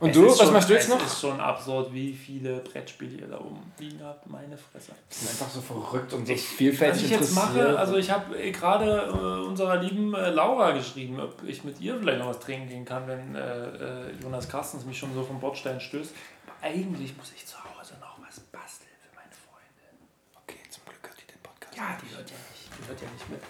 Und 0.00 0.10
Es 0.10 0.16
du, 0.16 0.24
ist 0.26 0.30
was 0.32 0.38
schon, 0.46 0.52
machst 0.54 0.68
du 0.70 0.72
jetzt 0.74 0.82
es 0.84 0.88
noch? 0.88 1.04
ist 1.04 1.20
schon 1.20 1.40
absurd, 1.40 1.92
wie 1.92 2.12
viele 2.14 2.56
Brettspiele 2.60 3.18
ihr 3.18 3.26
da 3.28 3.36
umliegen 3.36 4.00
habt. 4.02 4.26
Meine 4.26 4.56
Fresse. 4.56 4.92
Die 5.10 5.14
sind 5.14 5.30
einfach 5.30 5.50
so 5.50 5.60
verrückt 5.60 6.12
und 6.14 6.26
so 6.26 6.32
Was 6.32 6.40
vielfältig 6.40 7.04
ich 7.04 7.10
jetzt 7.10 7.34
mache, 7.34 7.78
also 7.78 7.96
ich 7.96 8.10
habe 8.10 8.38
äh, 8.38 8.50
gerade 8.50 9.08
äh, 9.12 9.46
unserer 9.46 9.76
lieben 9.76 10.14
äh, 10.14 10.30
Laura 10.30 10.70
geschrieben, 10.72 11.20
ob 11.20 11.42
ich 11.46 11.64
mit 11.64 11.80
ihr 11.80 11.98
vielleicht 11.98 12.18
noch 12.18 12.28
was 12.28 12.38
trinken 12.40 12.68
gehen 12.68 12.84
kann, 12.86 13.06
wenn 13.06 13.34
äh, 13.34 13.40
äh, 13.40 14.12
Jonas 14.22 14.48
Carstens 14.48 14.86
mich 14.86 14.98
schon 14.98 15.12
so 15.14 15.22
vom 15.22 15.38
Bordstein 15.38 15.78
stößt. 15.80 16.14
Aber 16.46 16.66
eigentlich 16.66 17.14
muss 17.18 17.32
ich 17.36 17.46
zu 17.46 17.56
Hause 17.58 17.94
noch 18.00 18.16
was 18.26 18.40
basteln 18.40 18.88
für 19.02 19.14
meine 19.14 19.32
Freundin. 19.32 20.00
okay, 20.42 20.60
zum 20.70 20.82
Glück 20.86 21.02
hört 21.02 21.20
die 21.20 21.30
den 21.30 21.40
Podcast. 21.42 21.76
Ja, 21.76 21.98
die 22.02 22.16
hört 22.16 22.30
ja 22.30 22.36
nicht, 22.36 22.70
die 22.78 22.88
hört 22.88 23.00
ja 23.02 23.08
nicht 23.12 23.28
mit. 23.28 23.40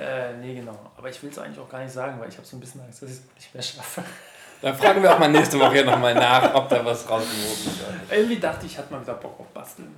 Äh, 0.00 0.36
nee, 0.38 0.54
genau. 0.56 0.90
Aber 0.96 1.08
ich 1.08 1.22
will 1.22 1.30
es 1.30 1.38
eigentlich 1.38 1.60
auch 1.60 1.68
gar 1.68 1.80
nicht 1.82 1.92
sagen, 1.92 2.18
weil 2.20 2.28
ich 2.28 2.36
habe 2.36 2.46
so 2.46 2.56
ein 2.56 2.60
bisschen 2.60 2.80
Angst, 2.80 3.02
dass 3.02 3.10
ich 3.10 3.16
es 3.18 3.34
nicht 3.36 3.54
mehr 3.54 3.62
schaffe. 3.62 4.02
Dann 4.62 4.74
fragen 4.74 5.02
wir 5.02 5.14
auch 5.14 5.18
mal 5.18 5.30
nächste 5.30 5.58
Woche 5.60 5.84
nochmal 5.84 6.14
nach, 6.14 6.54
ob 6.54 6.68
da 6.68 6.84
was 6.84 7.08
rausgewogen 7.08 7.78
wird. 7.78 8.18
Irgendwie 8.18 8.38
dachte 8.38 8.66
ich, 8.66 8.72
ich 8.72 8.78
hatte 8.78 8.92
mal 8.92 9.02
wieder 9.02 9.14
Bock 9.14 9.38
auf 9.38 9.46
Basteln. 9.48 9.94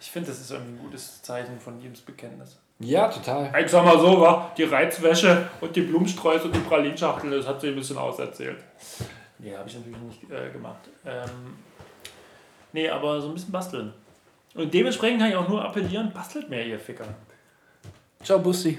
Ich 0.00 0.10
finde, 0.10 0.30
das 0.30 0.40
ist 0.40 0.50
irgendwie 0.50 0.72
ein 0.72 0.78
gutes 0.78 1.22
Zeichen 1.22 1.60
von 1.60 1.80
Liebesbekenntnis. 1.80 2.58
Ja, 2.80 3.08
total. 3.08 3.52
Ich 3.62 3.70
sag 3.70 3.84
mal 3.84 3.98
so, 3.98 4.20
wa? 4.20 4.50
die 4.56 4.64
Reizwäsche 4.64 5.48
und 5.60 5.76
die 5.76 5.82
Blumensträuße 5.82 6.44
und 6.44 6.56
die 6.56 6.60
Pralinschachtel, 6.60 7.30
das 7.30 7.46
hat 7.46 7.60
sie 7.60 7.68
ein 7.68 7.76
bisschen 7.76 7.98
auserzählt. 7.98 8.58
Nee, 9.38 9.54
habe 9.54 9.68
ich 9.68 9.74
natürlich 9.74 9.98
nicht 9.98 10.30
äh, 10.30 10.50
gemacht. 10.50 10.88
Ähm, 11.04 11.58
nee, 12.72 12.88
aber 12.88 13.20
so 13.20 13.28
ein 13.28 13.34
bisschen 13.34 13.52
basteln. 13.52 13.92
Und 14.54 14.72
dementsprechend 14.72 15.20
kann 15.20 15.30
ich 15.30 15.36
auch 15.36 15.48
nur 15.48 15.62
appellieren, 15.62 16.10
bastelt 16.12 16.48
mehr, 16.48 16.66
ihr 16.66 16.80
Ficker. 16.80 17.04
Ciao, 18.22 18.38
Bussi. 18.38 18.78